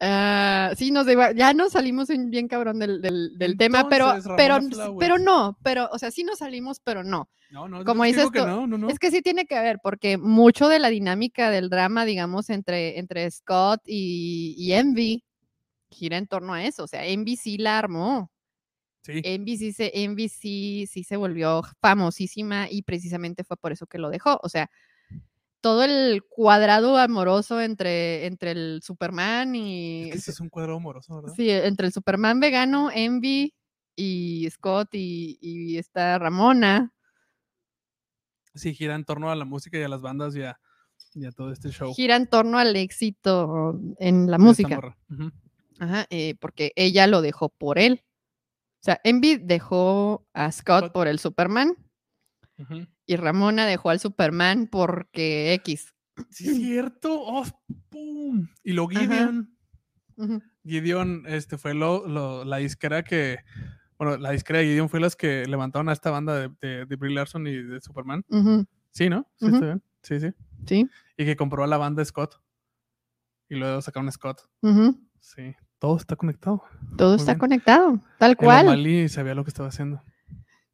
Uh, 0.00 0.74
sí, 0.74 0.90
nos 0.90 1.06
ya 1.36 1.52
nos 1.52 1.72
salimos 1.72 2.08
bien 2.08 2.48
cabrón 2.48 2.78
del, 2.78 3.00
del, 3.00 3.56
tema, 3.58 3.88
pero, 3.88 4.14
pero, 4.36 4.58
pero 4.98 5.18
no, 5.18 5.58
pero, 5.62 5.88
o 5.92 5.98
sea, 5.98 6.10
sí 6.10 6.24
nos 6.24 6.38
salimos, 6.38 6.80
pero 6.80 7.04
no. 7.04 7.28
No, 7.50 7.68
no, 7.68 7.84
como 7.84 8.04
dices 8.04 8.30
no, 8.32 8.88
es 8.88 8.98
que 8.98 9.10
sí 9.10 9.20
tiene 9.20 9.44
que 9.44 9.60
ver, 9.60 9.78
porque 9.82 10.16
mucho 10.16 10.68
de 10.68 10.78
la 10.78 10.88
dinámica 10.88 11.50
del 11.50 11.68
drama, 11.68 12.06
digamos, 12.06 12.48
entre, 12.48 12.98
entre 12.98 13.30
Scott 13.30 13.82
y, 13.84 14.54
y 14.56 14.72
Envy 14.72 15.22
gira 15.92 16.16
en 16.16 16.26
torno 16.26 16.54
a 16.54 16.64
eso. 16.64 16.84
O 16.84 16.88
sea, 16.88 17.04
Envy 17.04 17.36
sí 17.36 17.58
la 17.58 17.78
armó. 17.78 18.31
Sí. 19.02 19.20
Envy, 19.24 19.58
sí 19.58 19.72
se, 19.72 19.92
sí, 20.28 21.04
se 21.04 21.16
volvió 21.16 21.62
famosísima 21.80 22.68
y 22.70 22.82
precisamente 22.82 23.42
fue 23.42 23.56
por 23.56 23.72
eso 23.72 23.86
que 23.86 23.98
lo 23.98 24.10
dejó. 24.10 24.38
O 24.42 24.48
sea, 24.48 24.70
todo 25.60 25.84
el 25.84 26.22
cuadrado 26.28 26.96
amoroso 26.96 27.60
entre, 27.60 28.26
entre 28.26 28.52
el 28.52 28.80
Superman 28.82 29.54
y... 29.56 30.10
Es 30.10 30.28
es 30.28 30.40
un 30.40 30.48
cuadrado 30.48 30.78
amoroso, 30.78 31.16
¿verdad? 31.16 31.34
Sí, 31.34 31.50
entre 31.50 31.88
el 31.88 31.92
Superman 31.92 32.38
vegano, 32.38 32.90
Envy 32.92 33.54
y 33.96 34.48
Scott 34.50 34.90
y, 34.94 35.38
y 35.40 35.78
esta 35.78 36.18
Ramona. 36.18 36.92
Sí, 38.54 38.74
gira 38.74 38.94
en 38.94 39.04
torno 39.04 39.30
a 39.30 39.36
la 39.36 39.44
música 39.44 39.78
y 39.78 39.82
a 39.82 39.88
las 39.88 40.02
bandas 40.02 40.36
y 40.36 40.44
a, 40.44 40.58
todo 41.32 41.52
este 41.52 41.70
show. 41.70 41.92
Gira 41.94 42.16
en 42.16 42.26
torno 42.26 42.58
al 42.58 42.76
éxito 42.76 43.78
en 43.98 44.30
la 44.30 44.38
música. 44.38 44.96
Ajá, 45.78 46.06
eh, 46.10 46.36
porque 46.38 46.72
ella 46.76 47.06
lo 47.06 47.22
dejó 47.22 47.48
por 47.48 47.78
él. 47.78 48.04
O 48.82 48.84
sea, 48.84 49.00
Envy 49.04 49.36
dejó 49.36 50.28
a 50.34 50.50
Scott, 50.50 50.90
por 50.92 51.06
el 51.06 51.20
Superman. 51.20 51.76
Y 53.06 53.14
Ramona 53.14 53.64
dejó 53.64 53.90
al 53.90 54.00
Superman 54.00 54.66
porque 54.66 55.52
X. 55.54 55.94
Sí, 56.30 56.48
es 56.48 56.56
cierto. 56.56 57.14
Oh, 57.14 57.44
¡pum! 57.88 58.48
Y 58.64 58.72
lo 58.72 58.88
Gideon. 58.88 59.56
Gideon 60.64 61.22
este, 61.28 61.58
fue 61.58 61.74
lo, 61.74 62.44
la 62.44 62.56
disquera 62.56 63.04
que. 63.04 63.38
Bueno, 63.98 64.16
la 64.16 64.32
disquera 64.32 64.58
de 64.58 64.64
Gideon 64.64 64.88
fue 64.88 64.98
las 64.98 65.14
que 65.14 65.46
levantaron 65.46 65.88
a 65.88 65.92
esta 65.92 66.10
banda 66.10 66.36
de, 66.36 66.50
de, 66.60 66.84
de 66.84 66.96
Brie 66.96 67.14
Larson 67.14 67.46
y 67.46 67.62
de 67.62 67.80
Superman. 67.80 68.24
Sí, 68.90 69.08
¿no? 69.08 69.30
Sí, 69.36 69.46
está 69.46 69.60
bien. 69.60 69.82
Sí, 70.02 70.18
sí. 70.18 70.32
Sí. 70.66 70.90
Y 71.16 71.24
que 71.24 71.36
compró 71.36 71.62
a 71.62 71.68
la 71.68 71.76
banda 71.76 72.04
Scott. 72.04 72.42
Y 73.48 73.54
luego 73.54 73.80
sacaron 73.80 74.08
a 74.08 74.12
Scott. 74.12 74.40
Sí. 75.20 75.54
Todo 75.82 75.96
está 75.96 76.14
conectado. 76.14 76.62
Todo 76.96 77.16
está 77.16 77.36
conectado, 77.36 77.98
tal 78.16 78.36
cual. 78.36 78.66
Mali 78.66 79.08
sabía 79.08 79.34
lo 79.34 79.42
que 79.42 79.50
estaba 79.50 79.68
haciendo. 79.68 80.00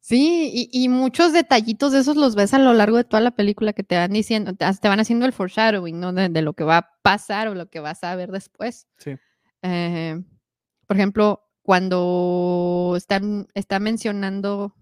Sí, 0.01 0.69
y, 0.71 0.87
muchos 0.87 1.33
detallitos 1.33 1.91
de 1.91 2.01
esos 2.01 2.15
los 2.15 2.35
ves 2.35 2.53
a 2.53 2.59
lo 2.59 2.75
largo 2.75 2.97
de 2.97 3.05
toda 3.05 3.19
la 3.19 3.31
película 3.31 3.73
que 3.73 3.81
te 3.81 3.97
van 3.97 4.11
diciendo, 4.11 4.53
te, 4.53 4.87
van 4.87 4.99
haciendo 4.99 5.25
el 5.25 5.33
foreshadowing, 5.33 5.99
¿no? 5.99 6.13
De, 6.13 6.41
lo 6.43 6.53
que 6.53 6.63
va 6.63 6.77
a 6.77 6.89
pasar 7.01 7.47
o 7.47 7.55
lo 7.55 7.71
que 7.71 7.79
vas 7.79 8.03
a 8.03 8.15
ver 8.15 8.31
después. 8.31 8.85
Sí. 8.99 9.15
Eh, 9.63 10.21
por 10.85 10.95
ejemplo, 10.95 11.41
cuando 11.63 12.93
están, 12.95 13.47
está 13.55 13.79
mencionando, 13.79 14.75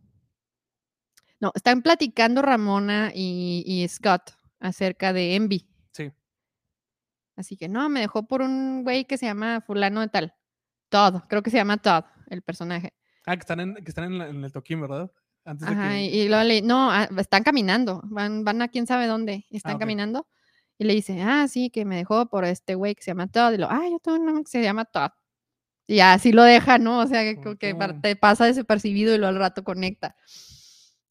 No, 1.40 1.54
están 1.56 1.84
platicando 1.84 2.42
Ramona 2.42 3.14
y, 3.16 3.88
Scott 3.88 4.32
acerca 4.60 5.14
de 5.14 5.36
Envy. 5.36 5.70
Sí. 7.38 7.42
Así 7.42 7.58
que 7.58 7.70
no, 7.70 7.88
me 7.90 8.02
dejó 8.02 8.28
por 8.28 8.42
un 8.42 8.84
güey 8.84 9.06
que 9.06 9.18
se 9.18 9.26
llama 9.26 9.62
fulano 9.62 10.02
de 10.02 10.08
tal. 10.08 10.34
Todd, 10.90 11.22
creo 11.28 11.44
que 11.44 11.50
se 11.50 11.58
llama 11.58 11.78
Todd, 11.78 12.04
el 12.30 12.42
personaje. 12.42 12.94
Ah, 13.26 13.36
que 13.36 13.42
están 13.42 13.60
en, 13.60 13.76
que 13.76 13.90
están 13.90 14.22
en, 14.22 14.44
el 14.44 14.52
toquín, 14.52 14.82
¿verdad? 14.82 15.12
Antes 15.46 15.68
Ajá, 15.68 16.00
y, 16.00 16.28
luego 16.28 16.44
le, 16.44 16.62
no, 16.62 16.92
ah, 16.92 17.08
están 17.18 17.44
caminando, 17.44 18.02
van, 18.06 18.44
van 18.44 18.62
a 18.62 18.68
quién 18.68 18.88
sabe 18.88 19.08
dónde, 19.08 19.46
están 19.50 19.76
ah, 19.76 19.80
caminando. 19.80 20.28
Y 20.78 20.86
le 20.86 20.94
dice, 20.94 21.22
ah, 21.22 21.48
sí, 21.48 21.70
que 21.70 21.86
me 21.86 21.96
dejó 21.96 22.28
por 22.28 22.46
este 22.46 22.76
güey 22.76 22.96
que 22.96 23.02
se 23.04 23.12
llama 23.12 23.28
Todd. 23.28 23.54
Y 23.54 23.58
lo, 23.58 23.70
ah, 23.70 23.82
yo 23.90 24.00
tengo 24.00 24.18
un 24.18 24.26
nombre 24.26 24.44
que 24.44 24.52
se 24.52 24.62
llama 24.62 24.86
Todd. 24.86 25.12
Y 25.88 26.02
así 26.02 26.32
lo 26.32 26.44
deja, 26.44 26.78
¿no? 26.78 27.00
O 27.00 27.08
sea, 27.08 27.24
que, 27.24 27.58
que 27.58 27.76
te 28.02 28.16
pasa 28.16 28.46
desapercibido 28.46 29.16
y 29.16 29.18
luego 29.18 29.30
al 29.30 29.40
rato 29.40 29.64
conecta. 29.64 30.16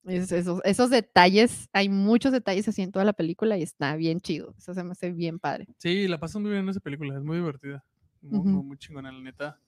Esos, 0.07 0.61
esos, 0.65 0.91
detalles, 0.91 1.69
hay 1.73 1.89
muchos 1.89 2.33
detalles 2.33 2.69
así 2.69 2.83
en 2.83 2.93
toda 2.93 3.05
la 3.05 3.13
película 3.13 3.57
y 3.59 3.63
está 3.63 3.97
bien 3.97 4.21
chido. 4.21 4.55
Eso 4.59 4.75
se 4.75 4.85
me 4.85 4.93
hace 4.93 5.13
bien 5.13 5.39
padre. 5.39 5.67
Sí, 5.79 6.09
la 6.09 6.19
pasan 6.19 6.43
muy 6.43 6.53
bien 6.53 6.65
en 6.65 6.71
esa 6.71 6.81
película, 6.81 7.17
es 7.17 7.23
muy 7.23 7.39
divertida. 7.39 7.85
Muy, 8.23 8.41
muy 8.41 8.79
chingona, 8.79 9.13
la 9.13 9.21
neta 9.21 9.61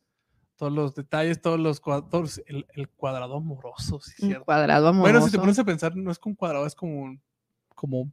todos 0.59 0.73
los 0.73 0.95
detalles, 0.95 1.41
todos 1.41 1.59
los 1.59 1.81
cuadros, 1.81 2.43
el, 2.47 2.89
cuadrado 2.89 3.37
amoroso, 3.37 4.01
sí, 4.01 4.33
El 4.33 4.41
cuadrado 4.41 4.89
amoroso. 4.89 5.13
Bueno, 5.13 5.25
si 5.25 5.31
te 5.31 5.39
pones 5.39 5.59
a 5.59 5.65
pensar, 5.65 5.97
no 5.97 6.11
es 6.11 6.19
como 6.19 6.33
un 6.33 6.37
cuadrado, 6.37 6.67
es 6.67 6.75
como 6.75 7.01
un, 7.01 7.23
como 7.77 8.01
un 8.01 8.11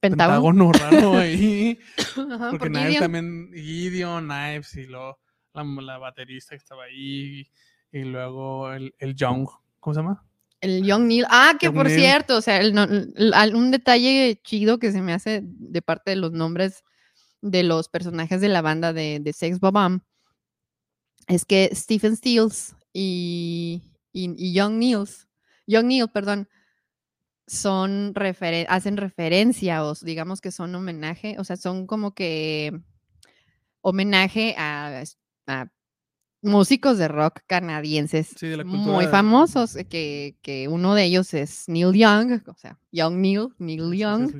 pentágono 0.00 0.70
raro 0.70 1.16
ahí. 1.16 1.78
porque 2.50 2.68
Knives 2.68 2.98
también, 2.98 3.50
Gideon, 3.54 4.26
Knives 4.26 4.76
y 4.76 4.86
luego 4.86 5.18
la, 5.54 5.96
baterista 5.96 6.50
que 6.50 6.56
estaba 6.56 6.84
ahí 6.84 7.48
y 7.90 8.02
luego 8.02 8.70
el, 8.70 8.94
el 8.98 9.14
Young, 9.14 9.48
¿cómo 9.80 9.94
se 9.94 10.00
llama? 10.00 10.22
El 10.62 10.84
Young 10.84 11.02
Neil. 11.02 11.26
Ah, 11.28 11.56
que 11.60 11.70
por 11.70 11.90
cierto, 11.90 12.38
o 12.38 12.40
sea, 12.40 12.60
un 13.54 13.70
detalle 13.70 14.40
chido 14.42 14.78
que 14.78 14.92
se 14.92 15.02
me 15.02 15.12
hace 15.12 15.42
de 15.42 15.82
parte 15.82 16.12
de 16.12 16.16
los 16.16 16.32
nombres 16.32 16.82
de 17.42 17.64
los 17.64 17.88
personajes 17.88 18.40
de 18.40 18.48
la 18.48 18.62
banda 18.62 18.92
de, 18.92 19.18
de 19.20 19.32
Sex 19.32 19.60
Bobam 19.60 20.02
es 21.26 21.44
que 21.44 21.70
Stephen 21.74 22.16
Stills 22.16 22.74
y, 22.92 23.82
Young 24.12 24.78
Niels, 24.78 25.28
Young 25.66 25.86
Neil, 25.86 26.08
perdón, 26.08 26.48
son 27.46 28.14
hacen 28.68 28.96
referencia 28.96 29.84
o 29.84 29.94
digamos 29.94 30.40
que 30.40 30.52
son 30.52 30.74
homenaje, 30.74 31.36
o 31.38 31.44
sea, 31.44 31.56
son 31.56 31.86
como 31.86 32.14
que 32.14 32.80
homenaje 33.80 34.54
a, 34.56 35.02
músicos 36.42 36.98
de 36.98 37.08
rock 37.08 37.40
canadienses 37.46 38.34
muy 38.64 39.06
famosos, 39.06 39.76
que, 39.88 40.36
que, 40.42 40.68
uno 40.68 40.94
de 40.94 41.04
ellos 41.04 41.32
es 41.34 41.68
Neil 41.68 41.92
Young, 41.92 42.42
o 42.46 42.54
sea, 42.56 42.78
Young 42.90 43.14
Neil, 43.16 43.48
Neil 43.58 43.92
Young, 43.96 44.32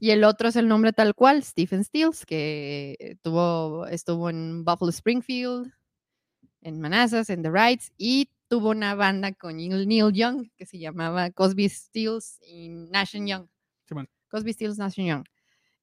y 0.00 0.10
el 0.10 0.24
otro 0.24 0.48
es 0.48 0.56
el 0.56 0.68
nombre 0.68 0.92
tal 0.92 1.14
cual, 1.14 1.42
Stephen 1.42 1.84
Stills, 1.84 2.26
que 2.26 3.16
tuvo, 3.22 3.86
estuvo 3.86 4.28
en 4.28 4.64
Buffalo 4.64 4.90
Springfield, 4.90 5.72
en 6.60 6.80
Manassas, 6.80 7.30
en 7.30 7.42
The 7.42 7.50
Rights, 7.50 7.92
y 7.96 8.28
tuvo 8.48 8.70
una 8.70 8.94
banda 8.94 9.32
con 9.32 9.56
Neil 9.56 10.12
Young 10.12 10.50
que 10.56 10.66
se 10.66 10.78
llamaba 10.78 11.30
Cosby 11.30 11.68
Stills 11.68 12.40
y 12.42 12.68
Nation 12.68 13.26
Young. 13.26 13.46
Cosby 14.28 14.52
Stills, 14.52 14.78
Nation 14.78 15.06
Young. 15.06 15.24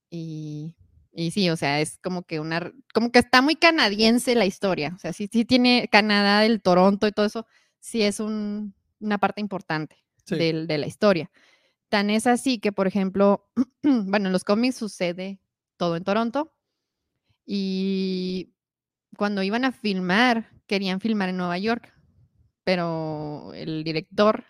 Y, 0.09 0.75
y, 1.13 1.31
sí, 1.31 1.49
o 1.49 1.55
sea, 1.55 1.79
es 1.79 1.99
como 1.99 2.23
que 2.23 2.39
una, 2.39 2.73
como 2.93 3.11
que 3.11 3.19
está 3.19 3.41
muy 3.41 3.55
canadiense 3.55 4.35
la 4.35 4.45
historia. 4.45 4.93
O 4.95 4.99
sea, 4.99 5.13
sí, 5.13 5.29
sí 5.31 5.45
tiene 5.45 5.87
Canadá, 5.91 6.45
el 6.45 6.61
Toronto 6.61 7.07
y 7.07 7.11
todo 7.11 7.25
eso, 7.25 7.45
sí 7.79 8.01
es 8.01 8.19
un, 8.19 8.73
una 8.99 9.19
parte 9.19 9.41
importante 9.41 9.97
de, 10.27 10.65
de 10.65 10.77
la 10.77 10.87
historia. 10.87 11.31
Tan 11.89 12.09
es 12.09 12.25
así 12.25 12.59
que, 12.59 12.71
por 12.71 12.87
ejemplo, 12.87 13.47
bueno, 13.83 14.27
en 14.27 14.33
los 14.33 14.43
cómics 14.43 14.75
sucede 14.75 15.39
todo 15.77 15.95
en 15.95 16.03
Toronto. 16.03 16.53
Y 17.45 18.53
cuando 19.17 19.43
iban 19.43 19.65
a 19.65 19.71
filmar 19.71 20.49
querían 20.65 20.99
filmar 20.99 21.29
en 21.29 21.37
Nueva 21.37 21.57
York, 21.57 21.92
pero 22.63 23.53
el 23.53 23.83
director 23.83 24.43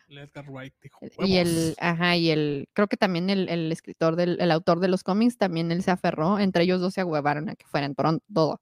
y 1.19 1.37
el 1.37 1.75
ajá 1.79 2.15
y 2.15 2.29
el 2.29 2.67
creo 2.73 2.87
que 2.87 2.97
también 2.97 3.29
el, 3.29 3.71
escritor 3.71 4.15
del 4.15 4.39
el 4.39 4.51
autor 4.51 4.79
de 4.79 4.87
los 4.87 5.03
cómics 5.03 5.37
también 5.37 5.71
él 5.71 5.83
se 5.83 5.91
aferró 5.91 6.39
entre 6.39 6.63
ellos 6.63 6.79
dos 6.79 6.93
se 6.93 7.01
ahuevaron 7.01 7.49
a 7.49 7.55
que 7.55 7.65
fuera 7.65 7.85
en 7.85 7.95
Toronto 7.95 8.23
todo. 8.33 8.61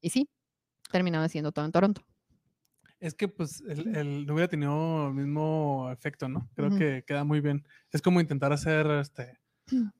Y 0.00 0.10
sí 0.10 0.28
terminaba 0.92 1.28
siendo 1.28 1.50
todo 1.50 1.64
en 1.64 1.72
Toronto. 1.72 2.02
Es 3.00 3.14
que 3.14 3.28
pues 3.28 3.62
el, 3.66 4.24
no 4.24 4.34
hubiera 4.34 4.48
tenido 4.48 5.08
el 5.08 5.14
mismo 5.14 5.90
efecto 5.90 6.28
no 6.28 6.48
creo 6.54 6.70
que 6.70 7.04
queda 7.06 7.24
muy 7.24 7.40
bien. 7.40 7.66
Es 7.90 8.02
como 8.02 8.20
intentar 8.20 8.52
hacer 8.52 8.86
este 9.00 9.38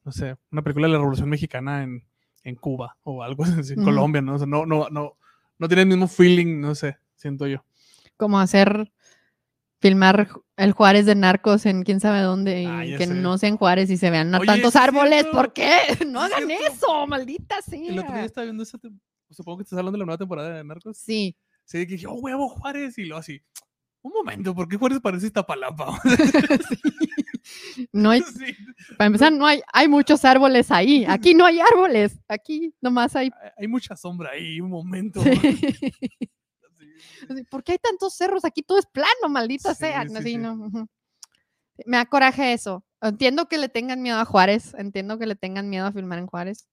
no 0.04 0.12
sé 0.12 0.36
una 0.52 0.62
película 0.62 0.86
de 0.86 0.92
la 0.92 0.98
Revolución 0.98 1.28
Mexicana 1.28 1.82
en, 1.82 2.06
en 2.44 2.54
Cuba 2.54 2.96
o 3.02 3.22
algo 3.22 3.44
así 3.58 3.72
en 3.72 3.82
Colombia 3.82 4.22
no 4.22 4.38
no 4.46 4.64
no 4.64 4.88
no 4.90 5.18
no 5.58 5.68
tiene 5.68 5.82
el 5.82 5.88
mismo 5.88 6.08
feeling, 6.08 6.60
no 6.60 6.74
sé, 6.74 6.98
siento 7.14 7.46
yo. 7.46 7.64
Como 8.16 8.40
hacer, 8.40 8.92
filmar 9.80 10.28
el 10.56 10.72
Juárez 10.72 11.06
de 11.06 11.14
Narcos 11.14 11.66
en 11.66 11.82
quién 11.82 12.00
sabe 12.00 12.20
dónde 12.20 12.62
y 12.62 12.66
ah, 12.66 12.98
que 12.98 13.06
no 13.06 13.36
sean 13.38 13.56
Juárez 13.56 13.90
y 13.90 13.96
se 13.96 14.10
vean 14.10 14.32
tantos 14.44 14.76
árboles. 14.76 15.26
¿Por 15.26 15.52
qué? 15.52 15.76
No 16.06 16.20
hagan 16.20 16.50
eso, 16.50 17.06
maldita 17.06 17.60
sea. 17.62 17.92
El 17.92 17.98
otro 17.98 18.14
día 18.14 18.24
estaba 18.24 18.44
viendo 18.44 18.62
esa, 18.62 18.78
supongo 19.30 19.58
que 19.58 19.62
estás 19.64 19.78
hablando 19.78 19.96
de 19.96 20.00
la 20.00 20.06
nueva 20.06 20.18
temporada 20.18 20.56
de 20.56 20.64
Narcos. 20.64 20.96
Sí. 20.96 21.36
Sí, 21.64 21.78
que 21.86 21.94
dije, 21.94 22.06
oh, 22.06 22.14
huevo, 22.14 22.48
Juárez, 22.48 22.96
y 22.98 23.04
lo 23.04 23.16
así. 23.16 23.42
Un 24.02 24.12
momento, 24.12 24.54
¿por 24.54 24.68
qué 24.68 24.76
Juárez 24.76 25.00
parece 25.00 25.26
Iztapalapa? 25.26 26.00
No 27.92 28.10
hay, 28.10 28.22
para 28.96 29.06
empezar, 29.06 29.32
no 29.32 29.46
hay, 29.46 29.60
hay 29.72 29.88
muchos 29.88 30.24
árboles 30.24 30.70
ahí. 30.70 31.04
Aquí 31.06 31.34
no 31.34 31.44
hay 31.44 31.60
árboles. 31.60 32.18
Aquí 32.28 32.74
nomás 32.80 33.14
hay. 33.16 33.30
Hay 33.56 33.68
mucha 33.68 33.96
sombra 33.96 34.30
ahí, 34.30 34.60
un 34.60 34.70
momento. 34.70 35.22
¿Por 37.50 37.64
qué 37.64 37.72
hay 37.72 37.78
tantos 37.78 38.14
cerros? 38.14 38.44
Aquí 38.44 38.62
todo 38.62 38.78
es 38.78 38.86
plano, 38.86 39.28
maldita 39.28 39.74
sea. 39.74 40.04
Me 41.84 41.96
da 41.96 42.06
coraje 42.06 42.52
eso. 42.52 42.84
Entiendo 43.02 43.48
que 43.48 43.58
le 43.58 43.68
tengan 43.68 44.02
miedo 44.02 44.18
a 44.18 44.24
Juárez. 44.24 44.74
Entiendo 44.74 45.18
que 45.18 45.26
le 45.26 45.36
tengan 45.36 45.68
miedo 45.68 45.86
a 45.86 45.92
filmar 45.92 46.18
en 46.18 46.26
Juárez. 46.26 46.68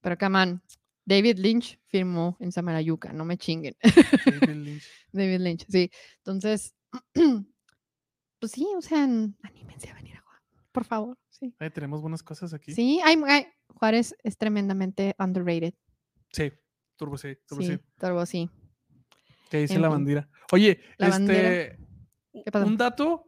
Pero, 0.00 0.16
come 0.18 0.60
David 1.08 1.38
Lynch 1.38 1.80
firmó 1.86 2.36
en 2.38 2.52
Samalayuca, 2.52 3.14
no 3.14 3.24
me 3.24 3.38
chinguen. 3.38 3.74
David 4.26 4.42
Lynch. 4.56 4.84
David 5.10 5.40
Lynch, 5.40 5.66
sí. 5.66 5.90
Entonces, 6.18 6.74
pues 8.38 8.52
sí, 8.52 8.66
o 8.76 8.82
sea, 8.82 9.04
anímense 9.04 9.88
a 9.88 9.94
venir 9.94 10.16
a 10.16 10.20
Juárez, 10.20 10.48
por 10.70 10.84
favor. 10.84 11.18
Sí. 11.30 11.54
tenemos 11.72 12.02
buenas 12.02 12.22
cosas 12.22 12.52
aquí. 12.52 12.74
Sí, 12.74 13.00
hay, 13.02 13.16
Juárez 13.68 14.14
es 14.22 14.36
tremendamente 14.36 15.14
underrated. 15.18 15.72
Sí, 16.30 16.52
Turbo 16.96 17.16
sí, 17.16 17.36
Turbo 17.46 17.62
sí. 17.62 17.78
Turbo 17.98 18.26
sí. 18.26 18.50
Que 19.50 19.58
dice 19.58 19.78
la 19.78 19.88
bandera. 19.88 20.28
Oye, 20.52 20.80
este, 20.98 21.78
un 22.54 22.76
dato 22.76 23.24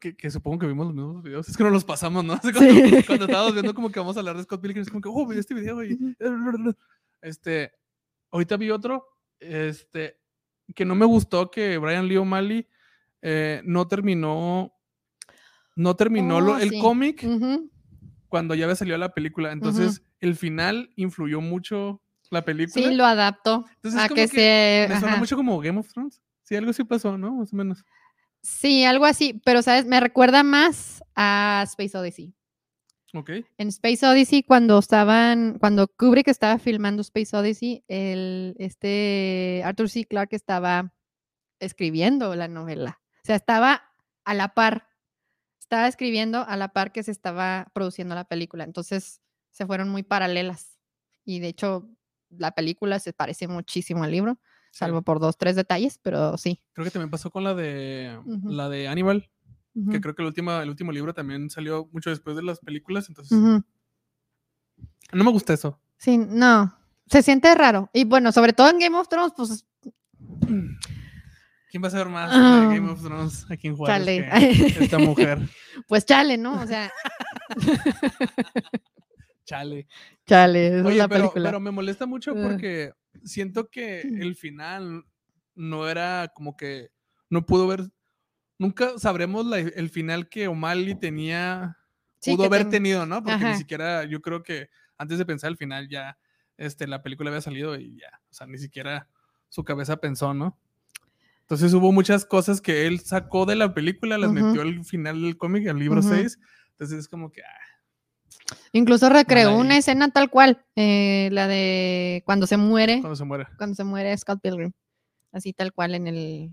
que, 0.00 0.30
supongo 0.30 0.58
que 0.58 0.66
vimos 0.66 0.86
los 0.86 0.94
mismos 0.94 1.22
videos, 1.22 1.48
es 1.48 1.56
que 1.56 1.62
no 1.62 1.70
los 1.70 1.84
pasamos, 1.84 2.24
¿no? 2.24 2.40
Cuando, 3.06 3.26
estábamos 3.26 3.52
viendo 3.52 3.74
como 3.74 3.90
que 3.90 4.00
vamos 4.00 4.16
a 4.16 4.20
hablar 4.20 4.36
de 4.36 4.44
Scott 4.44 4.60
Pilgrim, 4.60 4.82
es 4.82 4.88
como 4.88 5.02
que, 5.02 5.10
oh, 5.12 5.30
este 5.32 5.54
video 5.54 5.84
y... 5.84 6.16
Este, 7.22 7.70
ahorita 8.30 8.56
vi 8.56 8.70
otro, 8.70 9.06
este, 9.38 10.18
que 10.74 10.86
no 10.86 10.94
me 10.94 11.04
gustó 11.04 11.50
que 11.50 11.76
Brian 11.76 12.08
Lee 12.08 12.16
O'Malley 12.16 12.66
eh, 13.20 13.60
no 13.64 13.86
terminó, 13.88 14.72
no 15.76 15.96
terminó 15.96 16.38
oh, 16.38 16.58
el 16.58 16.78
cómic 16.80 17.26
cuando 18.28 18.54
ya 18.54 18.64
había 18.64 18.76
salido 18.76 18.96
la 18.96 19.12
película. 19.12 19.52
Entonces, 19.52 20.02
el 20.20 20.34
final 20.34 20.90
influyó 20.96 21.42
mucho 21.42 22.00
la 22.30 22.44
película. 22.44 22.88
Sí, 22.88 22.94
lo 22.94 23.04
adaptó 23.04 23.64
a 23.96 24.08
que, 24.08 24.28
se... 24.28 24.86
Me 24.88 25.00
suena 25.00 25.16
mucho 25.16 25.36
como 25.36 25.58
Game 25.60 25.78
of 25.78 25.88
Thrones. 25.92 26.22
Sí, 26.42 26.56
algo 26.56 26.72
sí 26.72 26.84
pasó, 26.84 27.18
¿no? 27.18 27.34
Más 27.34 27.52
o 27.52 27.56
menos. 27.56 27.84
Sí, 28.42 28.84
algo 28.84 29.04
así, 29.04 29.40
pero 29.44 29.62
sabes, 29.62 29.86
me 29.86 30.00
recuerda 30.00 30.42
más 30.42 31.04
a 31.14 31.62
Space 31.66 31.96
Odyssey. 31.96 32.34
Ok. 33.12 33.30
En 33.58 33.68
Space 33.68 34.06
Odyssey, 34.06 34.42
cuando 34.42 34.78
estaban, 34.78 35.58
cuando 35.58 35.88
Kubrick 35.88 36.28
estaba 36.28 36.58
filmando 36.58 37.02
Space 37.02 37.36
Odyssey, 37.36 37.84
el, 37.88 38.54
este 38.58 39.62
Arthur 39.64 39.90
C. 39.90 40.04
Clarke 40.06 40.36
estaba 40.36 40.94
escribiendo 41.58 42.34
la 42.36 42.48
novela. 42.48 43.00
O 43.16 43.26
sea, 43.26 43.36
estaba 43.36 43.82
a 44.24 44.34
la 44.34 44.54
par, 44.54 44.88
estaba 45.58 45.88
escribiendo 45.88 46.44
a 46.46 46.56
la 46.56 46.68
par 46.72 46.92
que 46.92 47.02
se 47.02 47.10
estaba 47.10 47.66
produciendo 47.74 48.14
la 48.14 48.24
película. 48.24 48.64
Entonces, 48.64 49.20
se 49.50 49.66
fueron 49.66 49.88
muy 49.88 50.02
paralelas. 50.02 50.78
Y 51.24 51.40
de 51.40 51.48
hecho, 51.48 51.90
la 52.30 52.52
película 52.52 52.98
se 52.98 53.12
parece 53.12 53.48
muchísimo 53.48 54.04
al 54.04 54.10
libro, 54.10 54.38
salvo 54.70 55.02
por 55.02 55.20
dos, 55.20 55.36
tres 55.36 55.56
detalles, 55.56 55.98
pero 56.02 56.36
sí. 56.36 56.62
Creo 56.72 56.84
que 56.84 56.90
también 56.90 57.10
pasó 57.10 57.30
con 57.30 57.44
la 57.44 57.54
de, 57.54 58.18
la 58.44 58.68
de 58.68 58.88
Animal, 58.88 59.30
que 59.90 60.00
creo 60.00 60.14
que 60.14 60.22
el 60.22 60.28
último, 60.28 60.52
el 60.52 60.68
último 60.68 60.92
libro 60.92 61.14
también 61.14 61.50
salió 61.50 61.88
mucho 61.92 62.10
después 62.10 62.36
de 62.36 62.42
las 62.42 62.60
películas, 62.60 63.08
entonces... 63.08 63.38
No 65.12 65.24
me 65.24 65.30
gusta 65.32 65.52
eso. 65.52 65.80
Sí, 65.98 66.18
no. 66.18 66.76
Se 67.06 67.22
siente 67.22 67.52
raro. 67.54 67.90
Y 67.92 68.04
bueno, 68.04 68.30
sobre 68.30 68.52
todo 68.52 68.70
en 68.70 68.78
Game 68.78 68.96
of 68.96 69.08
Thrones, 69.08 69.32
pues 69.36 69.66
¿Quién 71.70 71.84
va 71.84 71.86
a 71.86 71.90
saber 71.90 72.08
más 72.08 72.30
de 72.32 72.36
Game 72.76 72.90
of 72.90 73.00
Thrones 73.00 73.46
aquí 73.48 73.68
en 73.68 73.76
Juárez 73.76 74.04
que 74.06 74.84
esta 74.84 74.98
mujer? 74.98 75.38
Pues 75.86 76.04
chale, 76.04 76.36
¿no? 76.36 76.60
O 76.60 76.66
sea. 76.66 76.90
chale. 79.50 79.86
Chale, 80.26 80.82
Oye, 80.82 81.08
pero, 81.08 81.32
pero, 81.34 81.60
me 81.60 81.70
molesta 81.70 82.06
mucho 82.06 82.34
porque 82.34 82.92
siento 83.24 83.68
que 83.68 84.00
el 84.00 84.36
final 84.36 85.04
no 85.54 85.88
era 85.88 86.30
como 86.34 86.56
que 86.56 86.90
no 87.28 87.44
pudo 87.44 87.66
ver. 87.66 87.90
Nunca 88.58 88.98
sabremos 88.98 89.46
el 89.56 89.90
final 89.90 90.28
que 90.28 90.46
O'Malley 90.46 90.94
tenía. 90.94 91.76
pudo 92.24 92.44
haber 92.44 92.68
tenido, 92.68 93.06
¿no? 93.06 93.22
Porque 93.22 93.44
ni 93.44 93.56
siquiera 93.56 94.04
yo 94.04 94.20
creo 94.20 94.42
que 94.42 94.68
antes 94.96 95.18
de 95.18 95.26
pensar 95.26 95.50
el 95.50 95.56
final 95.56 95.88
ya 95.88 96.16
este, 96.56 96.86
la 96.86 97.02
película 97.02 97.30
había 97.30 97.40
salido 97.40 97.76
y 97.76 97.96
ya. 97.96 98.20
O 98.30 98.32
sea, 98.32 98.46
ni 98.46 98.58
siquiera 98.58 99.08
su 99.48 99.64
cabeza 99.64 99.96
pensó, 99.96 100.32
¿no? 100.34 100.58
Entonces 101.40 101.72
hubo 101.72 101.90
muchas 101.90 102.24
cosas 102.24 102.60
que 102.60 102.86
él 102.86 103.00
sacó 103.00 103.46
de 103.46 103.56
la 103.56 103.74
película, 103.74 104.18
las 104.18 104.30
metió 104.30 104.62
al 104.62 104.84
final 104.84 105.22
del 105.22 105.36
cómic, 105.36 105.66
al 105.66 105.80
libro 105.80 106.00
6. 106.02 106.38
Entonces 106.72 107.00
es 107.00 107.08
como 107.08 107.32
que... 107.32 107.42
Ah, 107.42 107.69
Incluso 108.72 109.08
recreó 109.08 109.56
una 109.56 109.76
escena 109.76 110.10
tal 110.10 110.30
cual, 110.30 110.64
eh, 110.76 111.28
la 111.32 111.46
de 111.46 112.22
cuando 112.24 112.46
se 112.46 112.56
muere. 112.56 113.00
Cuando 113.00 113.16
se 113.16 113.24
muere. 113.24 113.46
Cuando 113.56 113.74
se 113.74 113.84
muere 113.84 114.16
Scott 114.16 114.40
Pilgrim. 114.40 114.72
Así 115.32 115.52
tal 115.52 115.72
cual 115.72 115.94
en 115.94 116.06
el... 116.06 116.50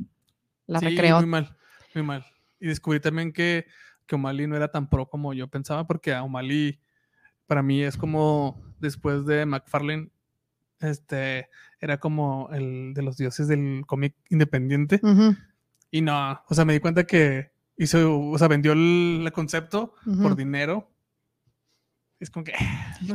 La 0.65 0.79
sí, 0.79 0.85
recreó. 0.85 1.17
muy 1.17 1.25
mal, 1.27 1.55
muy 1.95 2.03
mal. 2.03 2.25
Y 2.59 2.67
descubrí 2.67 2.99
también 2.99 3.31
que, 3.31 3.65
que 4.05 4.15
O'Malley 4.15 4.47
no 4.47 4.55
era 4.55 4.69
tan 4.69 4.89
pro 4.89 5.09
como 5.09 5.33
yo 5.33 5.47
pensaba, 5.47 5.87
porque 5.87 6.13
a 6.13 6.23
O'Malley 6.23 6.79
para 7.45 7.63
mí 7.63 7.81
es 7.81 7.97
como 7.97 8.61
después 8.79 9.25
de 9.25 9.45
McFarlane 9.45 10.09
este, 10.79 11.49
era 11.79 11.99
como 11.99 12.49
el 12.51 12.93
de 12.93 13.01
los 13.01 13.17
dioses 13.17 13.47
del 13.47 13.83
cómic 13.85 14.15
independiente. 14.29 15.01
Y 15.89 16.01
no, 16.01 16.41
o 16.47 16.53
sea, 16.53 16.65
me 16.65 16.73
di 16.73 16.79
cuenta 16.79 17.05
que 17.05 17.51
hizo, 17.77 18.19
o 18.19 18.37
sea, 18.37 18.47
vendió 18.47 18.73
el, 18.73 19.29
concepto 19.33 19.93
por 20.21 20.35
dinero. 20.35 20.91
Es 22.19 22.29
como 22.29 22.43
que. 22.43 22.53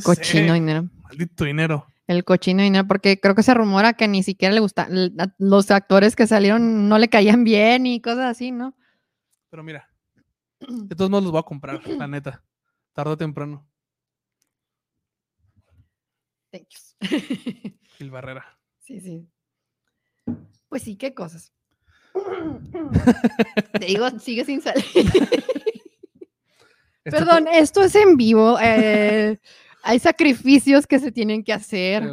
cochino 0.04 0.54
dinero. 0.54 0.88
Maldito 1.02 1.44
dinero. 1.44 1.86
El 2.06 2.24
cochino 2.24 2.62
dinero, 2.62 2.86
porque 2.86 3.18
creo 3.20 3.34
que 3.34 3.42
se 3.42 3.54
rumora 3.54 3.94
que 3.94 4.08
ni 4.08 4.22
siquiera 4.22 4.54
le 4.54 4.60
gusta. 4.60 4.88
Los 5.38 5.70
actores 5.70 6.16
que 6.16 6.26
salieron 6.26 6.88
no 6.88 6.98
le 6.98 7.08
caían 7.08 7.44
bien 7.44 7.86
y 7.86 8.00
cosas 8.00 8.26
así, 8.26 8.52
¿no? 8.52 8.76
Pero 9.50 9.62
mira, 9.62 9.88
de 10.60 10.94
todos 10.96 11.10
modos 11.10 11.24
los 11.24 11.32
voy 11.32 11.40
a 11.40 11.44
comprar, 11.44 11.86
la 11.86 12.08
neta. 12.08 12.44
Tarde 12.92 13.12
o 13.12 13.16
temprano. 13.16 13.66
Thank 16.50 16.68
you. 16.68 17.08
Gil 17.96 18.10
Barrera. 18.10 18.44
Sí, 18.78 19.00
sí. 19.00 19.26
Pues 20.68 20.82
sí, 20.82 20.96
qué 20.96 21.14
cosas. 21.14 21.52
Te 23.80 23.86
digo, 23.86 24.10
sigue 24.18 24.44
sin 24.44 24.60
salir. 24.60 24.84
Perdón, 27.04 27.48
esto 27.48 27.82
es 27.82 27.94
en 27.94 28.16
vivo. 28.16 28.58
Eh, 28.60 29.38
hay 29.82 29.98
sacrificios 29.98 30.86
que 30.86 30.98
se 30.98 31.12
tienen 31.12 31.42
que 31.42 31.52
hacer. 31.52 32.04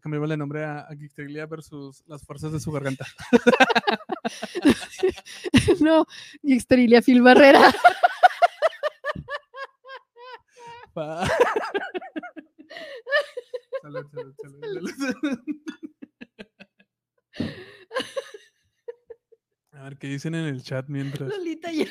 Cambiarle 0.00 0.34
el 0.34 0.38
nombre 0.38 0.64
a, 0.64 0.80
a 0.80 1.46
versus 1.46 2.02
las 2.06 2.24
fuerzas 2.24 2.52
de 2.52 2.60
su 2.60 2.72
garganta. 2.72 3.06
no, 5.80 6.06
Geekterilia 6.42 7.02
Phil 7.02 7.22
Barrera. 7.22 7.74
A 19.72 19.82
ver 19.82 19.98
qué 19.98 20.06
dicen 20.06 20.34
en 20.34 20.46
el 20.46 20.62
chat 20.62 20.86
mientras. 20.88 21.28
Lolita 21.28 21.70
ya. 21.72 21.86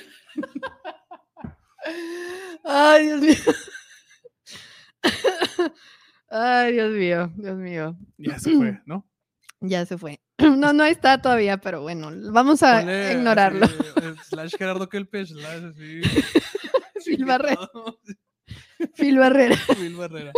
Ay, 2.64 3.06
Dios 3.06 3.22
mío. 3.22 3.36
Ay, 6.30 6.74
Dios 6.74 6.92
mío, 6.92 7.32
Dios 7.36 7.58
mío. 7.58 7.98
Ya 8.18 8.40
se 8.40 8.52
fue, 8.52 8.82
¿no? 8.86 9.08
Ya 9.66 9.86
se 9.86 9.98
fue. 9.98 10.20
No, 10.58 10.74
no 10.74 10.84
está 10.84 11.22
todavía, 11.22 11.58
pero 11.58 11.82
bueno, 11.82 12.12
vamos 12.32 12.64
a 12.64 12.82
ignorarlo. 13.14 13.66
Eh, 13.66 14.16
slash 14.28 14.56
Gerardo 14.58 14.90
Kelpes, 14.90 15.30
slash 15.30 15.64
así. 15.66 16.02
Phil 17.06 17.26
Barrera. 17.26 17.70
Phil 18.96 19.18
Barrera. 19.18 19.56
Phil 19.76 19.96
Barrera. 19.96 20.32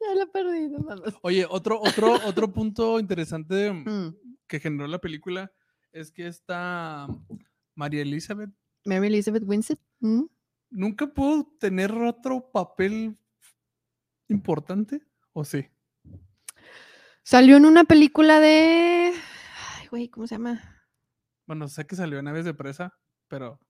ya 0.00 0.14
lo 0.14 0.30
perdí, 0.30 0.68
no 0.68 0.78
Oye, 1.22 1.46
otro, 1.48 1.80
otro, 1.80 2.14
otro 2.24 2.52
punto 2.52 3.00
interesante 3.00 3.72
mm. 3.72 4.16
que 4.46 4.60
generó 4.60 4.86
la 4.86 4.98
película 4.98 5.52
es 5.92 6.10
que 6.10 6.26
esta 6.26 7.06
María 7.74 8.02
Elizabeth. 8.02 8.50
Mary 8.84 9.06
Elizabeth 9.06 9.44
Winsett. 9.46 9.80
Mm. 10.00 10.24
¿Nunca 10.70 11.06
pudo 11.06 11.46
tener 11.58 11.92
otro 11.92 12.50
papel 12.50 13.16
importante? 14.28 15.02
¿O 15.32 15.44
sí? 15.44 15.66
Salió 17.22 17.56
en 17.56 17.66
una 17.66 17.84
película 17.84 18.40
de. 18.40 19.12
Ay, 19.76 19.86
güey, 19.90 20.08
¿cómo 20.08 20.26
se 20.26 20.34
llama? 20.34 20.60
Bueno, 21.46 21.68
sé 21.68 21.86
que 21.86 21.96
salió 21.96 22.18
en 22.18 22.28
Aves 22.28 22.44
de 22.44 22.54
Presa, 22.54 22.98
pero 23.28 23.60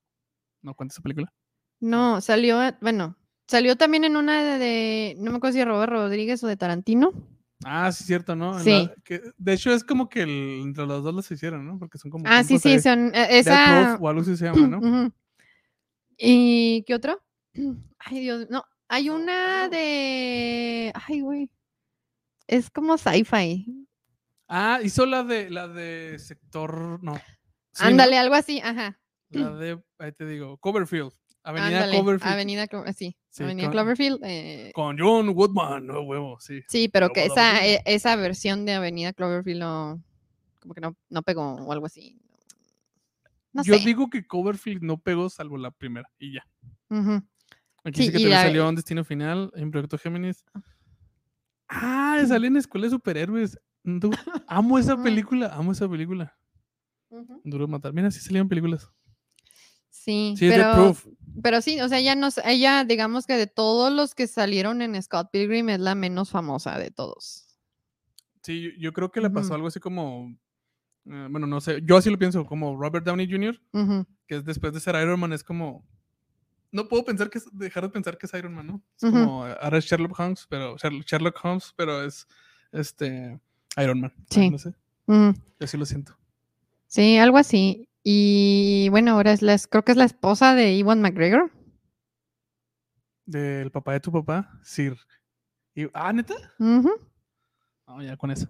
no 0.62 0.74
cuenta 0.74 0.94
esa 0.94 1.02
película. 1.02 1.32
No, 1.80 2.20
salió, 2.20 2.58
bueno, 2.80 3.16
salió 3.46 3.76
también 3.76 4.04
en 4.04 4.16
una 4.16 4.58
de, 4.58 5.14
no 5.18 5.30
me 5.30 5.36
acuerdo 5.36 5.52
si 5.52 5.58
de 5.60 5.64
Robert 5.64 5.92
Rodríguez 5.92 6.42
o 6.42 6.48
de 6.48 6.56
Tarantino. 6.56 7.12
Ah, 7.64 7.90
sí, 7.90 8.04
cierto, 8.04 8.36
¿no? 8.36 8.58
Sí. 8.60 8.88
de 9.36 9.52
hecho, 9.52 9.72
es 9.72 9.82
como 9.82 10.08
que 10.08 10.22
entre 10.22 10.86
los 10.86 11.02
dos 11.02 11.14
los 11.14 11.30
hicieron, 11.30 11.66
¿no? 11.66 11.78
Porque 11.78 11.98
son 11.98 12.10
como. 12.10 12.24
Ah, 12.26 12.44
sí, 12.44 12.58
sí, 12.58 12.80
son. 12.80 13.12
E, 13.14 13.38
esa. 13.38 13.96
o 14.00 14.08
algo 14.08 14.22
así 14.22 14.36
se 14.36 14.44
llama, 14.44 14.66
¿no? 14.66 15.12
¿Y 16.16 16.82
qué 16.86 16.94
otro? 16.94 17.22
Ay, 17.98 18.20
Dios, 18.20 18.46
no. 18.50 18.64
Hay 18.88 19.10
una 19.10 19.68
de. 19.68 20.92
Ay, 20.94 21.20
güey. 21.20 21.50
Es 22.46 22.70
como 22.70 22.96
sci-fi. 22.96 23.86
Ah, 24.48 24.80
hizo 24.82 25.04
la 25.04 25.24
de 25.24 25.50
la 25.50 25.68
de 25.68 26.18
sector. 26.18 27.02
No. 27.02 27.20
Ándale, 27.78 28.16
algo 28.18 28.34
así, 28.34 28.60
ajá. 28.60 28.98
La 29.30 29.50
de, 29.50 29.82
ahí 29.98 30.12
te 30.12 30.26
digo, 30.26 30.56
Coverfield. 30.58 31.12
Avenida 31.42 31.88
Cloverfield. 31.90 32.32
Avenida, 32.32 32.66
sí, 32.94 33.16
Avenida 33.44 33.70
Cloverfield. 33.70 34.20
Eh, 34.24 34.70
con 34.74 34.98
John 34.98 35.30
Woodman, 35.30 35.86
no 35.86 36.00
huevo, 36.02 36.38
sí. 36.40 36.60
Sí, 36.68 36.88
pero 36.88 37.10
que 37.10 37.24
esa, 37.24 37.66
e, 37.66 37.82
esa 37.84 38.16
versión 38.16 38.64
de 38.64 38.74
Avenida 38.74 39.12
Cloverfield 39.12 39.60
no, 39.60 40.02
como 40.60 40.74
que 40.74 40.80
no, 40.80 40.96
no 41.08 41.22
pegó 41.22 41.54
o 41.54 41.72
algo 41.72 41.86
así. 41.86 42.18
No 43.52 43.62
Yo 43.62 43.78
digo 43.78 44.10
que 44.10 44.26
Cloverfield 44.26 44.82
no 44.82 44.98
pegó 44.98 45.30
salvo 45.30 45.56
la 45.56 45.70
primera 45.70 46.08
y 46.18 46.34
ya. 46.34 46.46
Aquí 47.84 48.04
sí, 48.04 48.12
que 48.12 48.18
te 48.18 48.30
salió 48.30 48.68
un 48.68 48.74
destino 48.74 49.04
final 49.04 49.50
en 49.54 49.70
Proyecto 49.70 49.98
Géminis. 49.98 50.44
Ah, 51.68 52.22
sale 52.26 52.46
en 52.46 52.56
Escuela 52.56 52.86
de 52.86 52.90
Superhéroes. 52.90 53.58
Amo 54.46 54.78
esa 54.78 54.96
película, 55.02 55.48
amo 55.54 55.72
esa 55.72 55.88
película. 55.88 56.36
Duro 57.44 57.66
de 57.66 57.70
matar. 57.70 57.92
Mira, 57.92 58.10
sí 58.10 58.20
salieron 58.20 58.48
películas. 58.48 58.90
Sí, 60.08 60.34
pero, 60.38 60.96
pero 61.42 61.60
sí, 61.60 61.80
o 61.82 61.88
sea, 61.88 61.98
ella, 61.98 62.14
no, 62.14 62.28
ella, 62.46 62.84
digamos 62.84 63.26
que 63.26 63.34
de 63.34 63.46
todos 63.46 63.92
los 63.92 64.14
que 64.14 64.26
salieron 64.26 64.80
en 64.80 65.00
Scott 65.02 65.28
Pilgrim 65.30 65.68
es 65.68 65.80
la 65.80 65.94
menos 65.94 66.30
famosa 66.30 66.78
de 66.78 66.90
todos. 66.90 67.46
Sí, 68.42 68.72
yo, 68.78 68.94
creo 68.94 69.12
que 69.12 69.20
le 69.20 69.28
pasó 69.28 69.54
algo 69.54 69.66
así 69.66 69.80
como, 69.80 70.34
eh, 71.04 71.26
bueno, 71.30 71.46
no 71.46 71.60
sé, 71.60 71.82
yo 71.84 71.98
así 71.98 72.08
lo 72.08 72.18
pienso, 72.18 72.46
como 72.46 72.74
Robert 72.74 73.04
Downey 73.04 73.30
Jr., 73.30 73.60
que 74.26 74.36
es 74.36 74.44
después 74.46 74.72
de 74.72 74.80
ser 74.80 74.94
Iron 74.94 75.20
Man, 75.20 75.34
es 75.34 75.44
como, 75.44 75.86
no 76.72 76.88
puedo 76.88 77.04
pensar 77.04 77.28
que 77.28 77.38
dejar 77.52 77.82
de 77.82 77.90
pensar 77.90 78.16
que 78.16 78.24
es 78.24 78.32
Iron 78.32 78.54
Man, 78.54 78.66
¿no? 78.66 78.82
Es 78.96 79.10
como, 79.10 79.44
ahora 79.44 79.76
es 79.76 79.84
Sherlock 79.84 80.18
Holmes, 80.18 80.46
pero 80.48 80.76
Sherlock 80.78 81.38
Holmes, 81.44 81.74
pero 81.76 82.02
es 82.02 82.26
este 82.72 83.38
Iron 83.76 84.00
Man. 84.00 84.14
Sí. 84.30 84.48
No 84.48 84.56
sé. 84.56 84.72
Yo 85.06 85.34
así 85.60 85.76
lo 85.76 85.84
siento. 85.84 86.16
Sí, 86.86 87.18
algo 87.18 87.36
así. 87.36 87.88
Y 88.10 88.88
bueno, 88.88 89.10
ahora 89.10 89.32
es 89.32 89.42
la, 89.42 89.54
creo 89.58 89.84
que 89.84 89.92
es 89.92 89.98
la 89.98 90.06
esposa 90.06 90.54
de 90.54 90.72
Iwan 90.72 91.02
McGregor. 91.02 91.52
Del 93.26 93.70
papá 93.70 93.92
de 93.92 94.00
tu 94.00 94.10
papá, 94.10 94.50
Sir. 94.62 94.96
ah, 95.92 96.10
neta. 96.14 96.32
Uh 96.58 96.88
ya 98.02 98.16
con 98.16 98.30
eso. 98.30 98.48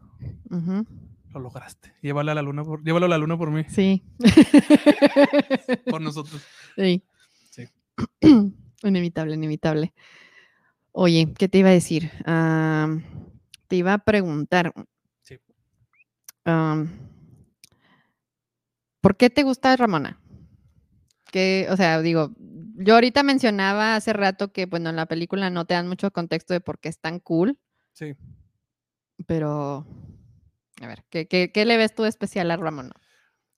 Lo 1.30 1.40
lograste. 1.40 1.92
Llévalo 2.02 2.30
a 2.30 2.36
la 2.36 2.42
luna 2.42 2.62
por, 2.62 2.84
llévalo 2.84 3.06
a 3.06 3.09
la 3.09 3.18
luna 3.18 3.36
por 3.36 3.50
mí. 3.50 3.64
Sí. 3.68 4.04
por 5.90 6.02
nosotros. 6.02 6.40
Sí. 6.76 7.02
Sí. 7.50 7.64
inevitable, 8.84 9.34
inevitable. 9.34 9.92
Oye, 10.92 11.34
¿qué 11.36 11.48
te 11.48 11.59
iba 11.59 11.70
a 11.70 11.72
decir? 11.72 12.12
te 13.66 13.74
iba 13.74 13.92
a 13.92 13.98
preguntar. 13.98 14.72
Sí. 15.22 15.36
¿Por 19.01 19.16
qué 19.16 19.30
te 19.30 19.42
gusta 19.42 19.76
Ramona? 19.76 20.18
Que, 21.30 21.66
o 21.70 21.76
sea, 21.76 22.01
digo, 22.01 22.32
yo 22.76 22.94
ahorita 22.94 23.22
mencionaba 23.22 23.96
hace 23.96 24.12
rato 24.12 24.53
que, 24.53 24.66
bueno, 24.66 24.90
en 24.90 24.96
la 24.96 25.07
película 25.07 25.51
no 25.51 25.66
te 25.66 25.74
dan 25.74 25.88
mucho 25.88 26.11
contexto 26.11 26.55
de 26.55 26.61
por 26.61 26.78
qué 26.78 26.88
es 26.88 26.99
tan 26.99 27.20
cool. 27.20 27.59
Sí. 27.92 28.14
Pero, 29.26 29.86
a 30.80 30.86
ver, 30.86 31.05
¿qué, 31.11 31.26
qué, 31.26 31.64
le 31.64 31.76
ves 31.76 31.94
tú 31.94 32.05
especial 32.05 32.51
a 32.51 32.57
Ramona? 32.57 32.92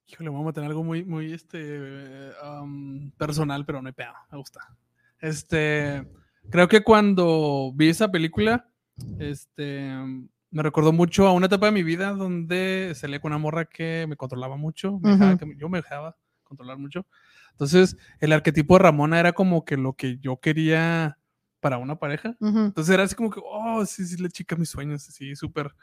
Híjole, 0.07 0.31
vamos 0.31 0.51
a 0.51 0.53
tener 0.55 0.71
algo 0.71 0.83
muy, 0.83 1.05
muy 1.05 1.33
este, 1.33 2.33
personal, 3.17 3.65
pero 3.65 3.81
no 3.81 3.89
hay 3.89 3.95
pedo, 3.95 4.13
me 4.33 4.39
gusta. 4.39 4.61
Este, 5.21 6.05
creo 6.49 6.67
que 6.67 6.83
cuando 6.83 7.73
vi 7.75 7.91
esa 7.91 8.11
película, 8.11 8.69
este, 9.19 9.93
me 10.51 10.63
recordó 10.63 10.93
mucho 10.93 11.27
a 11.27 11.33
una 11.33 11.47
etapa 11.47 11.67
de 11.67 11.73
mi 11.73 11.83
vida 11.83 12.11
donde 12.13 12.93
salía 12.95 13.21
con 13.21 13.33
una 13.33 13.39
morra 13.39 13.65
que 13.67 14.07
me 14.09 14.17
controlaba 14.17 14.57
mucho, 14.57 15.01
yo 15.57 15.69
me 15.69 15.79
dejaba 15.79 16.17
controlar 16.43 16.79
mucho. 16.79 17.07
Entonces, 17.53 17.97
el 18.21 18.33
arquetipo 18.33 18.75
de 18.75 18.85
Ramona 18.85 19.21
era 19.21 19.33
como 19.33 19.65
que 19.65 19.77
lo 19.77 19.93
que 19.95 20.19
yo 20.19 20.39
quería 20.39 21.19
para 21.61 21.79
una 21.79 21.97
pareja. 21.99 22.37
Entonces 22.41 22.93
era 22.93 23.03
así 23.05 23.15
como 23.15 23.31
que, 23.31 23.41
oh, 23.45 23.85
sí, 23.87 24.05
sí, 24.07 24.17
la 24.21 24.29
chica 24.29 24.57
mis 24.57 24.71
sueños, 24.71 25.07
así, 25.09 25.37
súper, 25.37 25.75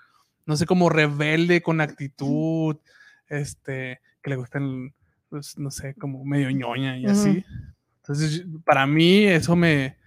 no 0.46 0.58
sé, 0.58 0.66
como 0.66 0.90
rebelde, 0.90 1.62
con 1.62 1.80
actitud, 1.82 2.78
este, 3.28 4.02
que 4.22 4.30
le 4.30 4.36
gustan, 4.36 4.94
pues, 5.30 5.58
no 5.58 5.70
sé, 5.72 5.94
como 5.96 6.26
medio 6.26 6.50
ñoña 6.52 6.98
y 6.98 7.06
así. 7.06 7.46
Entonces, 8.02 8.46
para 8.66 8.88
mí 8.88 9.26
eso 9.26 9.56
me, 9.56 9.98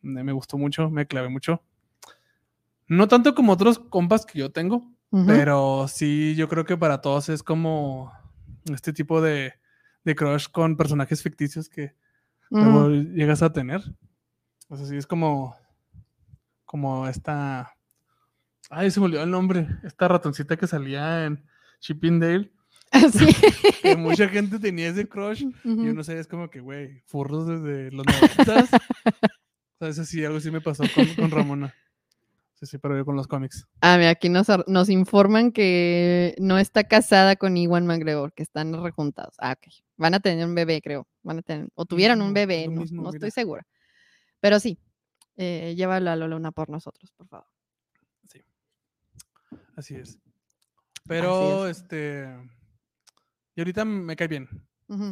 me 0.00 0.32
gustó 0.32 0.56
mucho, 0.58 0.88
me 0.90 1.06
clavé 1.06 1.28
mucho. 1.28 1.62
No 2.88 3.08
tanto 3.08 3.34
como 3.34 3.52
otros 3.52 3.78
compas 3.78 4.24
que 4.24 4.38
yo 4.38 4.52
tengo, 4.52 4.92
pero 5.26 5.86
sí, 5.88 6.34
yo 6.36 6.48
creo 6.48 6.64
que 6.64 6.76
para 6.76 7.00
todos 7.00 7.28
es 7.28 7.42
como 7.42 8.12
este 8.72 8.92
tipo 8.92 9.20
de, 9.20 9.54
de 10.04 10.14
crush 10.14 10.48
con 10.50 10.76
personajes 10.76 11.22
ficticios 11.22 11.68
que 11.68 11.94
luego 12.50 12.90
llegas 12.90 13.42
a 13.42 13.52
tener. 13.52 13.82
O 14.68 14.76
sea, 14.76 14.86
sí, 14.86 14.96
es 14.96 15.06
como, 15.06 15.56
como 16.64 17.08
esta, 17.08 17.76
ay, 18.70 18.90
se 18.90 19.00
me 19.00 19.06
olvidó 19.06 19.22
el 19.22 19.30
nombre, 19.30 19.68
esta 19.84 20.08
ratoncita 20.08 20.56
que 20.56 20.66
salía 20.66 21.26
en 21.26 21.44
Chippendale. 21.80 22.52
Sí. 23.12 23.26
que 23.82 23.96
mucha 23.96 24.28
gente 24.28 24.60
tenía 24.60 24.88
ese 24.88 25.08
crush 25.08 25.44
y 25.64 25.68
uno 25.88 26.04
sabía, 26.04 26.20
es 26.20 26.28
como 26.28 26.48
que, 26.48 26.60
güey, 26.60 27.02
furros 27.06 27.46
desde 27.46 27.90
los 27.90 28.06
noventas. 28.06 28.70
o 29.04 29.78
sea, 29.80 29.88
eso 29.88 30.04
sí, 30.04 30.24
algo 30.24 30.38
sí 30.40 30.52
me 30.52 30.60
pasó 30.60 30.84
con 31.16 31.30
Ramona. 31.30 31.74
Sí, 32.58 32.64
sí, 32.64 32.78
pero 32.78 32.96
yo 32.96 33.04
con 33.04 33.16
los 33.16 33.28
cómics. 33.28 33.68
Ah, 33.82 33.98
mira, 33.98 34.10
aquí 34.10 34.30
nos, 34.30 34.46
nos 34.66 34.88
informan 34.88 35.52
que 35.52 36.34
no 36.38 36.58
está 36.58 36.84
casada 36.84 37.36
con 37.36 37.54
Iwan 37.54 37.86
McGregor, 37.86 38.32
que 38.32 38.42
están 38.42 38.82
rejuntados. 38.82 39.34
Ah, 39.38 39.52
ok. 39.52 39.72
Van 39.98 40.14
a 40.14 40.20
tener 40.20 40.46
un 40.46 40.54
bebé, 40.54 40.80
creo. 40.80 41.06
Van 41.22 41.38
a 41.38 41.42
tener, 41.42 41.68
o 41.74 41.84
tuvieron 41.84 42.22
un 42.22 42.32
bebé, 42.32 42.66
no, 42.68 43.10
estoy 43.10 43.30
segura. 43.30 43.66
Pero 44.40 44.58
sí, 44.58 44.78
eh, 45.36 45.74
llévalo 45.76 46.10
a 46.10 46.16
Luna 46.16 46.50
por 46.50 46.70
nosotros, 46.70 47.12
por 47.12 47.28
favor. 47.28 47.46
Sí. 48.26 48.40
Así 49.76 49.96
es. 49.96 50.18
Pero, 51.06 51.68
este. 51.68 52.26
Y 53.54 53.60
ahorita 53.60 53.84
me 53.84 54.16
cae 54.16 54.28
bien. 54.28 54.48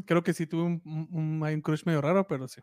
Creo 0.07 0.23
que 0.23 0.33
sí 0.33 0.47
tuve 0.47 0.63
un, 0.63 0.83
un, 0.85 1.43
un, 1.43 1.61
crush 1.61 1.85
medio 1.85 2.01
raro, 2.01 2.27
pero 2.27 2.49
sí. 2.49 2.63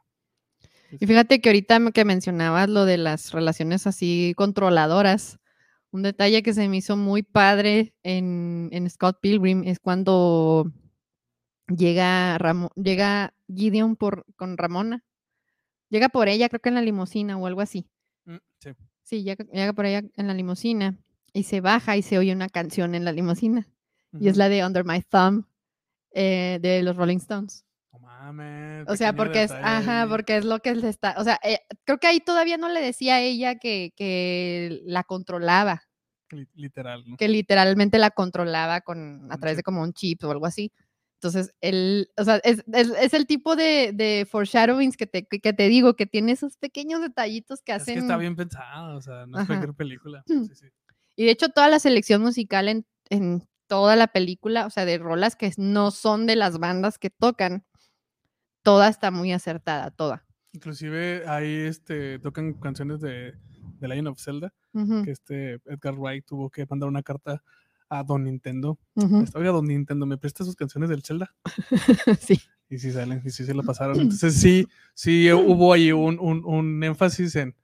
Y 1.00 1.08
fíjate 1.08 1.40
que 1.40 1.50
ahorita 1.50 1.80
que 1.92 2.06
mencionabas 2.06 2.70
lo 2.70 2.86
de 2.86 2.98
las 2.98 3.32
relaciones 3.32 3.88
así 3.88 4.34
controladoras, 4.36 5.40
un 5.92 6.04
detalle 6.04 6.44
que 6.44 6.54
se 6.54 6.68
me 6.68 6.78
hizo 6.78 6.98
muy 6.98 7.24
padre 7.24 7.94
en, 8.04 8.88
Scott 8.90 9.20
Pilgrim 9.22 9.64
es 9.66 9.80
cuando 9.80 10.72
llega, 11.68 12.38
llega 12.76 13.34
Gideon 13.54 13.96
por, 13.96 14.26
con 14.36 14.58
Ramona. 14.58 15.04
Llega 15.90 16.08
por 16.08 16.30
ella, 16.30 16.48
creo 16.48 16.62
que 16.62 16.70
en 16.70 16.76
la 16.76 16.82
limusina 16.82 17.38
o 17.38 17.48
algo 17.48 17.60
así. 17.60 17.86
Mm, 18.26 18.38
sí. 18.60 18.70
Sí, 19.04 19.24
llega, 19.24 19.74
por 19.74 19.86
ella 19.86 20.04
en 20.16 20.28
la 20.28 20.34
limusina 20.34 20.98
y 21.34 21.44
se 21.44 21.60
baja 21.60 21.98
y 21.98 22.02
se 22.02 22.18
oye 22.18 22.32
una 22.32 22.48
canción 22.48 22.96
en 22.96 23.04
la 23.04 23.12
limusina. 23.12 23.68
Y 24.18 24.28
es 24.28 24.38
la 24.38 24.50
de 24.50 24.66
Under 24.66 24.84
My 24.86 25.02
Thumb 25.02 25.46
eh, 26.12 26.60
de 26.62 26.84
los 26.84 26.96
Rolling 26.96 27.18
Stones. 27.18 27.66
O 28.88 28.96
sea, 28.96 29.14
porque 29.14 29.44
es, 29.44 29.52
ajá, 29.52 30.06
porque 30.08 30.38
es 30.38 30.46
lo 30.46 30.60
que 30.60 30.76
le 30.76 30.90
está, 30.90 31.16
o 31.18 31.24
sea, 31.24 31.40
eh, 31.44 31.60
creo 31.86 31.98
que 31.98 32.08
ahí 32.08 32.20
todavía 32.20 32.58
no 32.58 32.70
le 32.70 32.82
decía 32.82 33.16
a 33.16 33.22
ella 33.22 33.56
que, 33.56 33.94
que 33.96 34.82
la 34.86 35.04
controlaba. 35.04 35.84
Literal, 36.54 37.04
Que 37.18 37.28
literalmente 37.28 37.98
la 37.98 38.12
controlaba 38.12 38.82
con, 38.82 39.30
a 39.32 39.38
través 39.38 39.58
de 39.58 39.64
como 39.64 39.82
un 39.82 39.94
chip 39.94 40.24
o 40.24 40.32
algo 40.32 40.46
así. 40.46 40.72
Entonces, 41.16 41.54
él, 41.62 42.10
o 42.18 42.24
sea, 42.24 42.38
es, 42.38 42.64
es, 42.74 43.14
el 43.14 43.28
tipo 43.28 43.56
de, 43.56 43.92
de 43.94 44.26
foreshadowings 44.30 44.98
que 44.98 45.08
te, 45.08 45.26
que 45.26 45.54
te 45.54 45.68
digo, 45.68 45.96
que 45.96 46.06
tiene 46.06 46.32
esos 46.32 46.58
pequeños 46.58 47.02
detallitos 47.02 47.62
que 47.62 47.74
hacen. 47.74 47.98
Es 47.98 48.02
que 48.02 48.06
está 48.08 48.18
bien 48.18 48.36
pensado, 48.36 48.98
o 48.98 49.02
sea, 49.02 49.28
no 49.28 49.40
es 49.40 49.46
cualquier 49.46 49.74
película. 49.74 50.24
Sí, 50.28 50.56
sí. 50.56 50.68
Y 51.16 51.26
de 51.26 51.32
hecho, 51.32 51.50
toda 51.50 51.68
la 51.68 51.80
selección 51.80 52.22
musical 52.22 52.70
en, 52.70 52.86
en 53.10 53.48
toda 53.68 53.96
la 53.96 54.08
película, 54.08 54.66
o 54.66 54.70
sea, 54.70 54.86
de 54.86 54.98
rolas 54.98 55.36
que 55.36 55.52
no 55.58 55.92
son 55.92 56.26
de 56.26 56.36
las 56.36 56.58
bandas 56.58 56.98
que 56.98 57.10
tocan, 57.10 57.66
toda 58.64 58.90
está 58.90 59.12
muy 59.12 59.32
acertada, 59.32 59.92
toda. 59.92 60.26
Inclusive 60.54 61.28
ahí 61.28 61.54
este, 61.54 62.20
tocan 62.20 62.54
canciones 62.54 63.00
de, 63.02 63.34
de 63.80 63.88
Legend 63.88 64.10
of 64.10 64.22
Zelda, 64.22 64.54
que 65.04 65.12
este 65.12 65.54
Edgar 65.66 65.96
Wright 65.96 66.26
tuvo 66.26 66.50
que 66.50 66.66
mandar 66.70 66.90
una 66.90 67.04
carta 67.04 67.42
a 67.90 68.04
Don 68.04 68.24
Nintendo. 68.24 68.80
Oiga, 69.36 69.52
Don 69.52 69.66
Nintendo, 69.66 70.06
¿me 70.06 70.18
presta 70.18 70.46
sus 70.46 70.56
canciones 70.56 70.90
del 70.90 71.04
Zelda? 71.04 71.34
sí. 72.20 72.40
Y 72.70 72.80
sí 72.80 72.92
salen, 72.92 73.22
y 73.26 73.30
sí 73.32 73.44
se 73.44 73.54
lo 73.54 73.64
pasaron. 73.64 74.00
Entonces 74.00 74.36
sí, 74.36 74.66
sí 74.94 75.32
hubo 75.34 75.74
ahí 75.74 75.92
un, 75.92 76.18
un, 76.20 76.44
un 76.46 76.84
énfasis 76.84 77.36
en, 77.36 77.56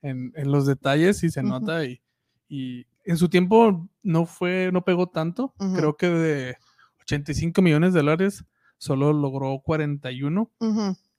en, 0.00 0.32
en, 0.36 0.50
los 0.50 0.64
detalles 0.66 1.22
y 1.22 1.30
se 1.30 1.42
nota 1.42 1.84
y, 1.84 2.00
y, 2.48 2.86
en 3.04 3.18
su 3.18 3.28
tiempo 3.28 3.86
no 4.02 4.24
fue, 4.24 4.70
no 4.72 4.82
pegó 4.82 5.06
tanto. 5.06 5.52
Creo 5.76 5.98
que 5.98 6.08
de 6.08 6.56
85 7.02 7.60
millones 7.60 7.92
de 7.92 8.00
dólares 8.00 8.44
solo 8.78 9.12
logró 9.12 9.60
41. 9.64 10.50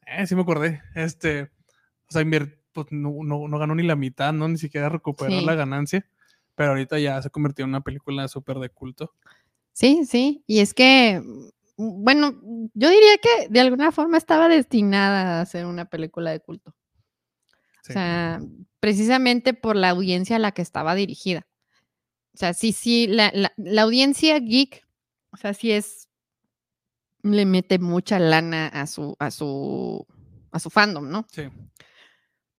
Eh, 0.06 0.28
sí 0.28 0.36
me 0.36 0.42
acordé. 0.42 0.82
Este, 0.94 1.44
o 2.08 2.12
sea, 2.12 2.24
pues 2.74 2.88
no, 2.92 3.58
ganó 3.58 3.76
ni 3.76 3.84
la 3.84 3.96
mitad, 3.96 4.34
¿no? 4.34 4.48
Ni 4.48 4.58
siquiera 4.58 4.90
recuperó 4.90 5.42
la 5.42 5.56
ganancia. 5.56 6.06
Pero 6.56 6.72
ahorita 6.72 7.00
ya 7.00 7.22
se 7.22 7.30
convirtió 7.30 7.64
en 7.64 7.70
una 7.70 7.82
película 7.82 8.28
súper 8.28 8.60
de 8.60 8.70
culto. 8.70 9.14
Sí, 9.74 10.06
sí. 10.06 10.44
Y 10.48 10.60
es 10.60 10.74
que, 10.74 11.22
mm, 11.78 12.04
bueno, 12.04 12.40
yo 12.74 12.90
diría 12.90 13.18
que 13.18 13.50
de 13.50 13.60
alguna 13.60 13.92
forma 13.92 14.18
estaba 14.18 14.48
destinada 14.48 15.42
a 15.42 15.46
ser 15.46 15.66
una 15.66 15.86
película 15.86 16.32
de 16.32 16.40
culto. 16.40 16.76
O 17.88 17.94
sea, 17.94 18.42
precisamente 18.80 19.54
por 19.54 19.76
la 19.76 19.90
audiencia 19.90 20.38
a 20.38 20.40
la 20.40 20.54
que 20.54 20.64
estaba 20.64 20.96
dirigida. 20.96 21.46
O 22.34 22.38
sea, 22.38 22.54
sí, 22.54 22.74
sí, 22.74 23.06
la, 23.08 23.32
la 23.56 23.82
audiencia 23.82 24.40
geek, 24.40 24.88
o 25.30 25.38
sea, 25.38 25.54
sí 25.54 25.72
es 25.72 26.10
le 27.34 27.46
mete 27.46 27.80
mucha 27.80 28.20
lana 28.20 28.68
a 28.68 28.88
su, 28.88 29.16
a 29.20 29.32
su, 29.32 30.06
a 30.52 30.60
su 30.60 30.70
fandom, 30.70 31.10
¿no? 31.10 31.26
Sí. 31.32 31.44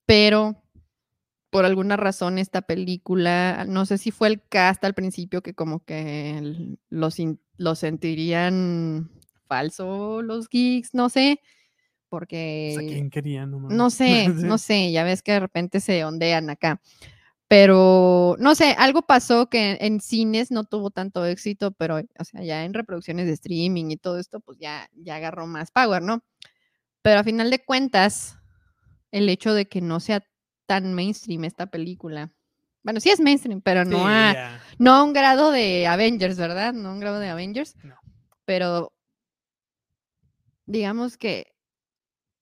Pero 0.06 0.62
por 1.50 1.64
alguna 1.64 1.96
razón 1.96 2.38
esta 2.38 2.62
película, 2.62 3.64
no 3.68 3.86
sé 3.86 3.98
si 3.98 4.10
fue 4.10 4.28
el 4.28 4.42
cast 4.42 4.84
al 4.84 4.94
principio 4.94 5.42
que 5.42 5.54
como 5.54 5.84
que 5.84 6.76
los, 6.90 7.16
sentirían 7.78 9.10
falso 9.46 10.22
los 10.22 10.48
geeks, 10.48 10.94
no 10.94 11.08
sé, 11.08 11.40
porque... 12.08 12.74
O 12.76 12.80
sea, 12.80 12.88
¿quién 12.88 13.10
quería? 13.10 13.46
No, 13.46 13.60
no 13.60 13.90
sé, 13.90 14.28
no 14.28 14.58
sé, 14.58 14.90
ya 14.90 15.04
ves 15.04 15.22
que 15.22 15.32
de 15.32 15.40
repente 15.40 15.80
se 15.80 16.04
ondean 16.04 16.50
acá. 16.50 16.80
Pero, 17.48 18.36
no 18.40 18.54
sé, 18.56 18.74
algo 18.76 19.02
pasó 19.02 19.48
que 19.48 19.78
en 19.80 20.00
cines 20.00 20.50
no 20.50 20.64
tuvo 20.64 20.90
tanto 20.90 21.24
éxito, 21.24 21.70
pero, 21.72 21.98
o 22.18 22.24
sea, 22.24 22.42
ya 22.42 22.64
en 22.64 22.74
reproducciones 22.74 23.26
de 23.26 23.34
streaming 23.34 23.90
y 23.90 23.96
todo 23.96 24.18
esto, 24.18 24.40
pues 24.40 24.58
ya, 24.58 24.88
ya 24.94 25.16
agarró 25.16 25.46
más 25.46 25.70
power, 25.70 26.02
¿no? 26.02 26.24
Pero 27.02 27.20
a 27.20 27.24
final 27.24 27.50
de 27.50 27.64
cuentas, 27.64 28.36
el 29.12 29.28
hecho 29.28 29.54
de 29.54 29.68
que 29.68 29.80
no 29.80 30.00
sea 30.00 30.24
tan 30.66 30.92
mainstream 30.94 31.44
esta 31.44 31.66
película, 31.66 32.32
bueno, 32.82 33.00
sí 33.00 33.10
es 33.10 33.20
mainstream, 33.20 33.60
pero 33.60 33.84
no, 33.84 34.06
a, 34.06 34.60
no 34.78 34.94
a 34.94 35.02
un 35.02 35.12
grado 35.12 35.50
de 35.50 35.86
Avengers, 35.86 36.36
¿verdad? 36.36 36.72
No 36.72 36.88
a 36.88 36.92
un 36.92 37.00
grado 37.00 37.18
de 37.18 37.28
Avengers. 37.28 37.74
No. 37.82 37.96
Pero 38.44 38.92
digamos 40.66 41.16
que 41.16 41.52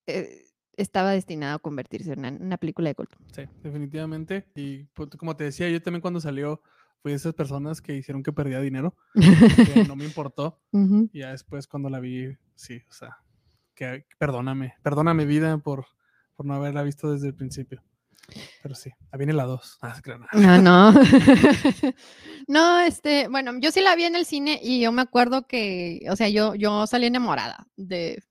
eh, 0.07 0.44
estaba 0.77 1.13
destinado 1.13 1.57
a 1.57 1.59
convertirse 1.59 2.13
en 2.13 2.43
una, 2.43 2.57
película 2.57 2.89
de 2.89 2.95
culto. 2.95 3.17
Sí, 3.33 3.43
definitivamente. 3.63 4.47
Y 4.55 4.85
pues, 4.95 5.11
como 5.11 5.37
te 5.37 5.45
decía, 5.45 5.69
yo 5.69 5.83
también 5.83 6.01
cuando 6.01 6.21
salió 6.21 6.63
fui 7.01 7.13
de 7.13 7.17
esas 7.17 7.35
personas 7.35 7.81
que 7.81 7.95
hicieron 7.95 8.23
que 8.23 8.33
perdía 8.33 8.61
dinero, 8.61 8.97
que 9.15 9.85
no 9.87 9.97
me 9.97 10.05
importó. 10.05 10.61
Y 11.13 11.21
ya 11.21 11.31
después 11.31 11.67
cuando 11.67 11.91
la 11.91 12.01
vi, 12.01 12.37
sí, 12.55 12.83
o 12.89 12.93
sea, 12.93 13.19
que 13.75 14.07
perdóname, 14.19 14.75
perdóname 14.83 15.27
vida 15.27 15.59
por, 15.59 15.87
por 16.35 16.47
no 16.47 16.55
haberla 16.55 16.83
visto 16.83 17.13
desde 17.13 17.29
el 17.29 17.35
principio. 17.35 17.83
Pero 18.63 18.75
sí, 18.75 18.91
ahí 19.11 19.19
viene 19.19 19.35
la 19.35 19.45
2. 19.45 19.79
Ah, 19.83 20.01
no, 20.35 20.59
no. 20.63 20.93
no, 22.49 22.81
este, 22.81 23.29
bueno, 23.29 23.53
yo 23.61 23.71
sí 23.71 23.81
la 23.81 23.95
vi 23.95 24.05
en 24.05 24.17
el 24.17 24.25
cine 24.25 24.59
y 24.63 24.81
yo 24.81 24.93
me 24.93 25.03
acuerdo 25.03 25.47
que, 25.47 26.01
o 26.11 26.17
sea, 26.17 26.29
yo, 26.29 26.55
yo 26.55 26.87
salí 26.87 27.07
enamorada 27.07 27.67
de, 27.77 28.23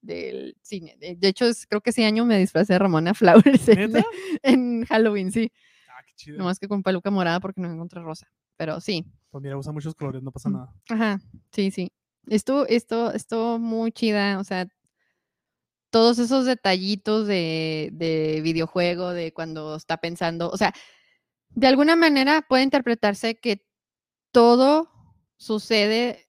del 0.00 0.56
cine. 0.62 0.96
De, 0.98 1.28
hecho, 1.28 1.46
creo 1.68 1.80
que 1.80 1.90
ese 1.90 2.04
año 2.04 2.24
me 2.24 2.38
disfrazé 2.38 2.74
de 2.74 2.78
Ramona 2.78 3.14
Flowers 3.14 3.68
en, 4.42 4.84
Halloween, 4.84 5.32
sí. 5.32 5.50
Ah, 5.88 6.02
qué 6.16 6.32
No 6.32 6.44
más 6.44 6.58
que 6.58 6.68
con 6.68 6.82
peluca 6.82 7.10
morada 7.10 7.40
porque 7.40 7.60
no 7.60 7.70
encontré 7.70 8.00
rosa. 8.00 8.28
Pero 8.56 8.80
sí. 8.80 9.06
Pues 9.30 9.42
mira, 9.42 9.56
usa 9.56 9.72
muchos 9.72 9.94
colores, 9.94 10.22
no 10.22 10.32
pasa 10.32 10.50
nada. 10.50 10.74
Ajá, 10.88 11.20
sí, 11.52 11.70
sí. 11.70 11.92
Esto, 12.26 12.66
esto, 12.66 13.12
esto 13.12 13.58
muy 13.58 13.92
chida. 13.92 14.38
O 14.38 14.44
sea, 14.44 14.68
todos 15.90 16.18
esos 16.18 16.44
detallitos 16.44 17.26
de, 17.26 17.90
de 17.92 18.40
videojuego, 18.42 19.12
de 19.12 19.32
cuando 19.32 19.76
está 19.76 19.96
pensando. 19.98 20.50
O 20.50 20.56
sea, 20.56 20.72
de 21.50 21.66
alguna 21.66 21.96
manera 21.96 22.42
puede 22.48 22.64
interpretarse 22.64 23.36
que 23.36 23.64
todo 24.32 24.90
sucede 25.36 26.27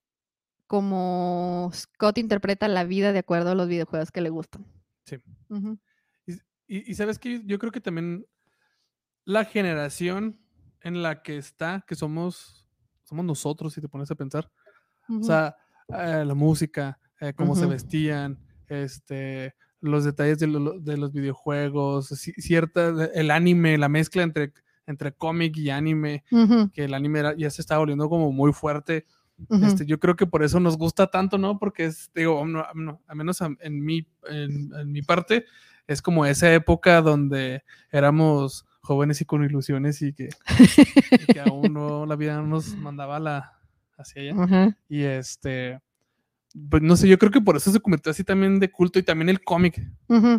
como 0.69 1.71
Scott 1.73 2.19
interpreta 2.19 2.67
la 2.67 2.83
vida 2.83 3.11
de 3.11 3.17
acuerdo 3.17 3.49
a 3.49 3.55
los 3.55 3.67
videojuegos 3.67 4.11
que 4.11 4.21
le 4.21 4.29
gustan. 4.29 4.67
Sí. 5.03 5.17
y, 6.67 6.93
sabes 6.93 7.17
que 7.17 7.41
yo 7.43 7.57
creo 7.57 7.71
que 7.71 7.81
también 7.81 8.27
la 9.25 9.45
generación 9.45 10.39
en 10.81 11.01
la 11.01 11.23
que 11.23 11.37
está, 11.37 11.83
que 11.87 11.95
somos, 11.95 12.67
somos 13.03 13.25
nosotros, 13.25 13.73
si 13.73 13.81
te 13.81 13.89
pones 13.89 14.11
a 14.11 14.15
pensar. 14.15 14.51
O 15.09 15.23
sea, 15.23 15.55
eh, 15.87 16.23
la 16.23 16.35
música, 16.35 16.99
eh, 17.19 17.33
cómo 17.33 17.55
se 17.55 17.65
vestían, 17.65 18.37
este, 18.67 19.55
los 19.81 20.03
detalles 20.05 20.37
de, 20.37 20.45
los 20.45 21.11
videojuegos, 21.11 22.09
cierta, 22.09 23.05
el 23.15 23.31
anime, 23.31 23.79
la 23.79 23.89
mezcla 23.89 24.21
entre, 24.21 24.53
entre 24.85 25.13
cómic 25.13 25.57
y 25.57 25.71
anime, 25.71 26.23
que 26.73 26.83
el 26.83 26.93
anime 26.93 27.23
ya 27.39 27.49
se 27.49 27.63
está 27.63 27.79
volviendo 27.79 28.07
como 28.07 28.31
muy 28.31 28.53
fuerte 28.53 29.07
este, 29.49 29.85
yo 29.85 29.99
creo 29.99 30.15
que 30.15 30.25
por 30.27 30.43
eso 30.43 30.59
nos 30.59 30.77
gusta 30.77 31.07
tanto, 31.07 31.37
¿no? 31.37 31.59
Porque 31.59 31.85
es, 31.85 32.11
digo, 32.13 32.45
no, 32.45 32.65
al 33.07 33.15
menos 33.15 33.41
en 33.41 33.83
mi, 33.83 34.07
en, 34.29 34.91
mi 34.91 35.01
parte, 35.01 35.45
es 35.87 36.01
como 36.01 36.25
esa 36.25 36.53
época 36.53 37.01
donde 37.01 37.63
éramos 37.91 38.65
jóvenes 38.81 39.21
y 39.21 39.25
con 39.25 39.43
ilusiones 39.43 40.01
y 40.01 40.13
que, 40.13 40.29
aún 41.45 41.73
no 41.73 42.05
la 42.05 42.15
vida 42.15 42.41
nos 42.41 42.75
mandaba 42.75 43.19
la, 43.19 43.59
hacia 43.97 44.21
allá. 44.21 44.77
Y 44.87 45.03
este, 45.03 45.79
pues 46.69 46.81
no 46.81 46.95
sé, 46.95 47.07
yo 47.07 47.17
creo 47.17 47.31
que 47.31 47.41
por 47.41 47.55
eso 47.55 47.71
se 47.71 47.79
convirtió 47.79 48.11
así 48.11 48.23
también 48.23 48.59
de 48.59 48.71
culto 48.71 48.99
y 48.99 49.03
también 49.03 49.29
el 49.29 49.41
cómic. 49.41 49.81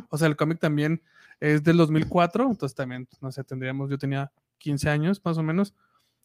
O 0.09 0.18
sea, 0.18 0.28
el 0.28 0.36
cómic 0.36 0.59
también 0.59 1.03
es 1.38 1.62
del 1.62 1.76
2004, 1.78 2.51
entonces 2.51 2.74
también, 2.74 3.09
no 3.20 3.32
sé, 3.32 3.44
tendríamos, 3.44 3.90
yo 3.90 3.98
tenía 3.98 4.30
15 4.59 4.90
años 4.90 5.20
más 5.24 5.38
o 5.38 5.42
menos. 5.42 5.74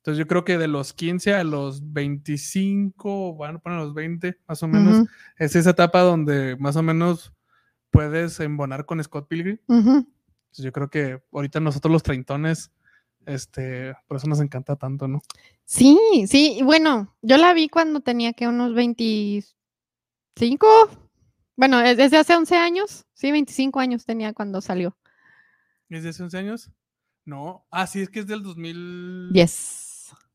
Entonces 0.05 0.19
yo 0.19 0.27
creo 0.27 0.45
que 0.45 0.59
de 0.59 0.67
los 0.67 0.93
15 0.93 1.33
a 1.33 1.43
los 1.43 1.91
25, 1.91 3.33
bueno, 3.33 3.59
a 3.65 3.69
los 3.71 3.95
20 3.95 4.37
más 4.47 4.61
o 4.61 4.67
menos, 4.67 5.07
es 5.35 5.55
esa 5.55 5.71
etapa 5.71 6.01
donde 6.01 6.55
más 6.57 6.75
o 6.75 6.83
menos 6.83 7.33
puedes 7.89 8.39
embonar 8.39 8.85
con 8.85 9.03
Scott 9.03 9.27
Pilgrim. 9.27 9.57
Entonces 9.67 10.05
yo 10.57 10.71
creo 10.71 10.91
que 10.91 11.23
ahorita 11.33 11.59
nosotros 11.59 11.91
los 11.91 12.03
treintones, 12.03 12.71
este, 13.25 13.95
por 14.07 14.17
eso 14.17 14.27
nos 14.27 14.41
encanta 14.41 14.75
tanto, 14.75 15.07
¿no? 15.07 15.23
Sí, 15.63 15.97
sí, 16.27 16.59
bueno, 16.63 17.17
yo 17.23 17.37
la 17.37 17.55
vi 17.55 17.67
cuando 17.67 18.01
tenía 18.01 18.33
que 18.33 18.47
unos 18.47 18.75
25, 18.75 20.67
bueno, 21.55 21.79
desde 21.79 22.17
hace 22.17 22.35
11 22.35 22.55
años, 22.57 23.07
sí, 23.15 23.31
25 23.31 23.79
años 23.79 24.05
tenía 24.05 24.33
cuando 24.33 24.61
salió. 24.61 24.95
¿Desde 25.89 26.09
hace 26.09 26.21
11 26.21 26.37
años? 26.37 26.69
No, 27.25 27.65
ah, 27.71 27.87
sí, 27.87 28.01
es 28.01 28.09
que 28.11 28.19
es 28.19 28.27
del 28.27 28.43
2010. 28.43 29.84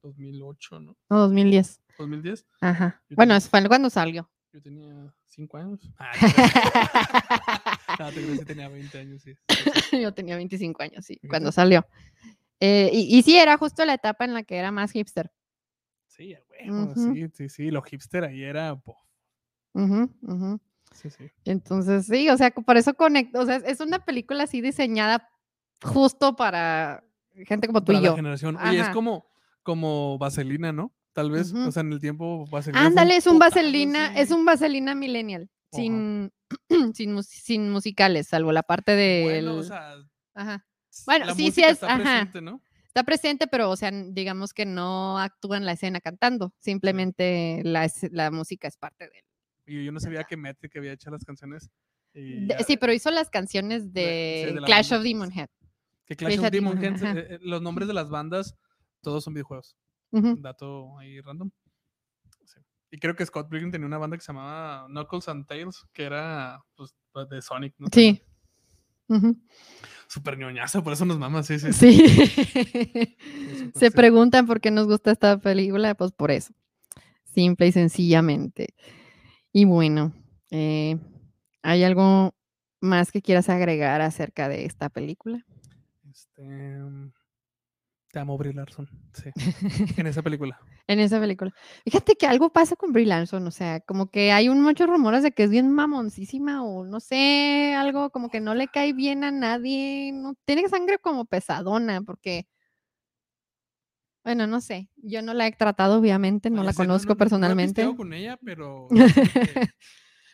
2008, 0.03 0.81
¿no? 0.81 0.97
No, 1.09 1.19
2010. 1.19 1.81
2010. 1.99 2.47
Ajá. 2.61 3.03
bueno, 3.11 3.41
fue 3.41 3.67
cuando 3.69 3.91
salió. 3.91 4.31
Yo 4.53 4.61
tenía 4.61 5.15
5 5.27 5.57
años. 5.57 5.81
Ah, 5.99 8.07
no, 8.07 8.15
te 8.15 8.23
creo 8.23 8.39
que 8.39 8.45
tenía 8.47 8.69
20 8.69 8.99
años, 8.99 9.23
sí. 9.23 9.35
Yo 10.01 10.15
tenía 10.15 10.37
25 10.37 10.83
años, 10.83 11.05
sí, 11.05 11.21
cuando 11.29 11.53
salió. 11.53 11.87
Eh, 12.61 12.91
y, 12.93 13.23
sí, 13.23 13.37
era 13.37 13.59
justo 13.59 13.85
la 13.85 13.95
etapa 13.95 14.25
en 14.25 14.33
la 14.33 14.43
que 14.43 14.57
era 14.57 14.71
más 14.71 14.93
hipster. 14.93 15.31
Sí, 16.07 16.35
bueno, 16.67 16.95
sí, 16.95 17.29
sí, 17.35 17.49
sí, 17.49 17.71
lo 17.71 17.83
hipster 17.83 18.25
ahí 18.25 18.43
era. 18.43 18.81
Sí, 20.93 21.11
sí. 21.11 21.31
Entonces, 21.45 22.07
sí, 22.07 22.29
o 22.31 22.37
sea, 22.37 22.51
por 22.51 22.77
eso 22.77 22.95
conecto, 22.95 23.41
o 23.41 23.47
sea, 23.47 23.57
es 23.57 23.81
una 23.81 24.05
película 24.05 24.45
así 24.45 24.61
diseñada 24.61 25.29
justo 25.83 26.37
para 26.37 27.05
gente 27.47 27.67
como 27.67 27.83
tú 27.83 27.93
y 27.93 28.03
yo. 28.03 28.15
generación. 28.15 28.59
Y 28.73 28.77
es 28.77 28.89
como, 28.91 29.30
como 29.63 30.19
vaselina, 30.19 30.73
¿no? 30.73 30.93
Tal 31.13 31.31
vez, 31.31 31.53
o 31.53 31.73
sea, 31.73 31.81
en 31.81 31.93
el 31.93 32.01
tiempo 32.01 32.47
vaselina. 32.47 32.87
Ándale, 32.87 33.17
es 33.17 33.27
un 33.27 33.39
vaselina, 33.39 34.17
es 34.17 34.31
un 34.31 34.45
vaselina 34.45 34.95
millennial, 34.95 35.51
sin, 35.73 36.31
sin, 36.95 37.71
musicales, 37.71 38.29
salvo 38.29 38.53
la 38.53 38.63
parte 38.63 38.93
de. 38.93 39.23
Bueno, 39.25 39.57
o 39.57 39.63
sea, 39.63 39.95
ajá. 40.35 40.67
Bueno, 41.07 41.35
sí, 41.35 41.51
sí 41.51 41.63
es, 41.63 41.73
está 41.73 41.97
Presente, 41.97 42.41
¿no? 42.41 42.61
Está 42.91 43.05
presente, 43.05 43.47
pero, 43.47 43.71
o 43.71 43.77
sea, 43.77 43.93
digamos 43.93 44.53
que 44.53 44.67
no 44.67 45.17
actúa 45.17 45.57
en 45.57 45.65
la 45.65 45.73
escena 45.73 46.01
cantando, 46.01 46.53
simplemente 46.59 47.61
la, 47.63 47.89
la 48.11 48.33
música 48.33 48.67
es 48.67 48.77
parte 48.77 49.09
de 49.09 49.19
él. 49.19 49.25
Y 49.65 49.85
yo 49.85 49.93
no 49.93 50.01
sabía 50.01 50.25
que 50.25 50.37
Metric 50.37 50.77
había 50.77 50.93
hecho 50.93 51.09
las 51.11 51.25
canciones. 51.25 51.71
sí, 52.13 52.77
pero 52.77 52.93
hizo 52.93 53.13
las 53.13 53.31
canciones 53.31 53.93
de, 53.93 54.61
Clash 54.67 54.93
of 54.93 55.05
Demon 55.05 55.31
Head. 55.31 55.49
Que 56.05 56.17
Clash, 56.17 56.41
of 56.41 56.51
Demon 56.51 56.83
Head, 56.83 57.17
eh, 57.17 57.27
eh, 57.31 57.39
los 57.43 57.63
nombres 57.63 57.87
de 57.87 57.95
las 57.95 58.11
bandas 58.11 58.57
todos 59.03 59.25
son 59.25 59.35
videojuegos. 59.35 59.77
Dato 60.11 60.99
ahí 60.99 61.21
random. 61.21 61.51
Y 62.91 62.99
creo 62.99 63.15
que 63.15 63.25
Scott 63.25 63.49
Pilgrim 63.49 63.71
tenía 63.71 63.87
una 63.87 63.99
banda 63.99 64.17
que 64.17 64.23
se 64.23 64.33
llamaba 64.33 64.87
Knuckles 64.89 65.29
and 65.29 65.47
Tails, 65.47 65.87
que 65.93 66.03
era 66.03 66.61
pues, 66.75 66.95
pues 67.13 67.29
de 67.29 67.41
Sonic, 67.41 67.75
¿no? 67.79 67.87
Sí. 67.93 68.21
Súper 70.09 70.39
ñoñazo, 70.39 70.83
por 70.83 70.93
eso 70.93 71.05
nos 71.05 71.19
mamas, 71.19 71.47
sí, 71.47 71.59
sí. 71.59 71.73
Sí. 71.73 73.17
se 73.75 73.91
preguntan 73.91 74.47
por 74.47 74.61
qué 74.61 74.71
nos 74.71 74.87
gusta 74.87 75.13
esta 75.13 75.39
película, 75.39 75.95
pues 75.95 76.13
por 76.13 76.31
eso. 76.31 76.53
Simple 77.25 77.69
y 77.69 77.73
sencillamente. 77.73 78.75
Y 79.53 79.65
bueno, 79.65 80.13
eh, 80.51 80.99
¿hay 81.63 81.85
algo 81.85 82.35
más 82.81 83.13
que 83.13 83.23
quieras 83.23 83.49
agregar 83.49 84.01
acerca 84.01 84.49
de 84.49 84.65
esta 84.65 84.89
película? 84.89 85.45
Este. 86.09 86.79
Te 88.11 88.19
amo 88.19 88.37
Brie 88.37 88.53
Larson, 88.53 88.89
sí. 89.13 89.31
en 90.01 90.07
esa 90.07 90.23
película. 90.23 90.59
en 90.89 90.99
esa 90.99 91.21
película. 91.21 91.53
Fíjate 91.85 92.17
que 92.17 92.27
algo 92.27 92.51
pasa 92.51 92.75
con 92.75 92.93
Brie 92.93 93.07
Larson, 93.07 93.47
o 93.47 93.51
sea, 93.53 93.81
como 93.81 94.11
que 94.11 94.33
hay 94.33 94.49
un 94.49 94.63
muchos 94.63 94.89
rumores 94.89 95.23
de 95.23 95.31
que 95.31 95.45
es 95.45 95.51
bien 95.51 95.71
mamoncísima 95.71 96.65
o 96.65 96.85
no 96.85 96.99
sé, 96.99 97.75
algo 97.77 98.11
como 98.11 98.29
que 98.29 98.41
no 98.41 98.55
le 98.55 98.67
cae 98.67 98.93
bien 98.93 99.23
a 99.23 99.31
nadie, 99.31 100.11
no 100.13 100.35
tiene 100.45 100.69
sangre 100.69 100.99
como 100.99 101.25
pesadona, 101.25 102.03
porque 102.03 102.49
bueno, 104.25 104.47
no 104.47 104.61
sé, 104.61 104.91
yo 104.97 105.23
no 105.23 105.33
la 105.33 105.47
he 105.47 105.53
tratado 105.53 105.99
obviamente, 105.99 106.51
no 106.51 106.65
la 106.65 106.73
conozco 106.73 107.17
personalmente. 107.17 107.85
No, 107.85 107.97
con 107.97 108.13
ella, 108.13 108.39
pero 108.45 108.89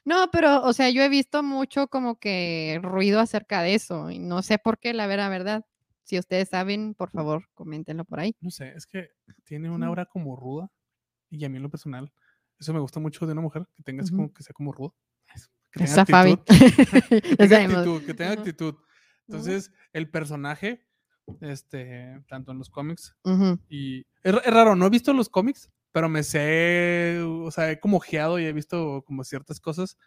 No, 0.06 0.30
pero, 0.30 0.62
o 0.62 0.72
sea, 0.72 0.88
yo 0.88 1.02
he 1.02 1.08
visto 1.08 1.42
mucho 1.42 1.88
como 1.88 2.18
que 2.20 2.78
ruido 2.80 3.18
acerca 3.18 3.60
de 3.62 3.74
eso 3.74 4.08
y 4.10 4.20
no 4.20 4.40
sé 4.42 4.56
por 4.56 4.78
qué, 4.78 4.94
la 4.94 5.08
verdad. 5.08 5.64
Si 6.06 6.16
ustedes 6.16 6.48
saben, 6.48 6.94
por 6.94 7.10
favor, 7.10 7.48
coméntenlo 7.54 8.04
por 8.04 8.20
ahí. 8.20 8.36
No 8.40 8.52
sé, 8.52 8.72
es 8.76 8.86
que 8.86 9.10
tiene 9.42 9.68
una 9.70 9.88
aura 9.88 10.06
como 10.06 10.36
ruda 10.36 10.70
y 11.30 11.44
a 11.44 11.48
mí 11.48 11.56
en 11.56 11.64
lo 11.64 11.68
personal, 11.68 12.12
eso 12.60 12.72
me 12.72 12.78
gusta 12.78 13.00
mucho 13.00 13.26
de 13.26 13.32
una 13.32 13.40
mujer, 13.40 13.66
que 13.74 13.82
tenga 13.82 14.04
así 14.04 14.12
como 14.12 14.32
que 14.32 14.44
sea 14.44 14.54
como 14.54 14.72
ruda. 14.72 14.94
Que 15.72 15.84
tenga 15.84 16.02
actitud. 16.02 16.44
que, 17.20 17.36
tenga 17.36 17.58
actitud 17.58 18.06
que 18.06 18.14
tenga 18.14 18.32
actitud. 18.32 18.74
Entonces, 19.26 19.72
el 19.92 20.08
personaje, 20.08 20.86
este, 21.40 22.22
tanto 22.28 22.52
en 22.52 22.58
los 22.58 22.70
cómics 22.70 23.14
y 23.68 24.06
es, 24.22 24.34
raro, 24.46 24.74
no 24.76 24.86
he 24.86 24.90
visto 24.90 25.12
los 25.12 25.28
cómics, 25.28 25.68
pero 25.90 26.08
me 26.08 26.22
sé, 26.22 27.18
o 27.20 27.50
sea, 27.50 27.72
he 27.72 27.80
como 27.80 27.98
geado 27.98 28.38
y 28.38 28.46
he 28.46 28.52
visto 28.52 29.02
como 29.06 29.24
ciertas 29.24 29.60
cosas. 29.60 29.98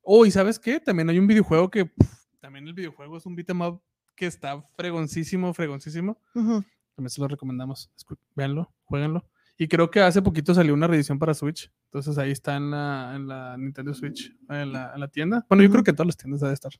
Oh, 0.00 0.24
y 0.24 0.30
¿sabes 0.30 0.58
qué? 0.58 0.80
También 0.80 1.10
hay 1.10 1.18
un 1.18 1.26
videojuego 1.28 1.70
que, 1.70 1.92
también 2.40 2.66
el 2.66 2.74
videojuego 2.74 3.18
es 3.18 3.26
un 3.26 3.36
beat'em 3.36 3.60
up 3.60 3.82
que 4.18 4.26
está 4.26 4.60
fregoncísimo, 4.76 5.54
fregoncísimo. 5.54 6.20
También 6.34 7.10
se 7.10 7.20
lo 7.20 7.28
recomendamos. 7.28 7.90
Véanlo, 8.34 8.72
jueguenlo. 8.84 9.24
Y 9.56 9.68
creo 9.68 9.90
que 9.90 10.00
hace 10.00 10.22
poquito 10.22 10.54
salió 10.54 10.74
una 10.74 10.86
reedición 10.86 11.18
para 11.18 11.34
Switch. 11.34 11.72
Entonces 11.86 12.18
ahí 12.18 12.30
está 12.30 12.56
en 12.56 12.70
la, 12.70 13.12
en 13.14 13.26
la 13.26 13.56
Nintendo 13.56 13.94
Switch, 13.94 14.32
en 14.48 14.72
la, 14.72 14.92
en 14.94 15.00
la, 15.00 15.08
tienda. 15.08 15.46
Bueno, 15.48 15.64
yo 15.64 15.70
creo 15.70 15.82
que 15.82 15.90
en 15.90 15.96
todas 15.96 16.08
las 16.08 16.16
tiendas 16.16 16.40
debe 16.40 16.54
estar. 16.54 16.72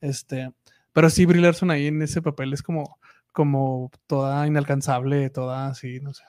Este, 0.00 0.52
pero 0.92 1.10
sí, 1.10 1.24
Brie 1.26 1.40
Larson 1.40 1.70
ahí 1.70 1.86
en 1.86 2.02
ese 2.02 2.22
papel 2.22 2.52
es 2.52 2.62
como, 2.62 2.98
como 3.32 3.90
toda 4.06 4.46
inalcanzable, 4.46 5.30
toda 5.30 5.68
así, 5.68 6.00
no 6.00 6.12
sé. 6.12 6.24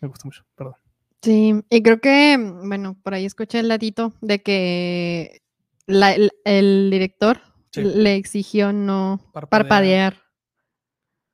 Me 0.00 0.08
gusta 0.08 0.26
mucho, 0.26 0.44
perdón. 0.54 0.74
Sí, 1.22 1.54
y 1.68 1.82
creo 1.82 2.00
que, 2.00 2.36
bueno, 2.64 2.96
por 3.02 3.14
ahí 3.14 3.24
escuché 3.24 3.58
el 3.58 3.68
ladito 3.68 4.14
de 4.20 4.40
que 4.40 5.42
el, 5.86 6.90
director 6.90 7.40
le 7.74 8.16
exigió 8.16 8.72
no 8.72 9.20
parpadear. 9.32 10.22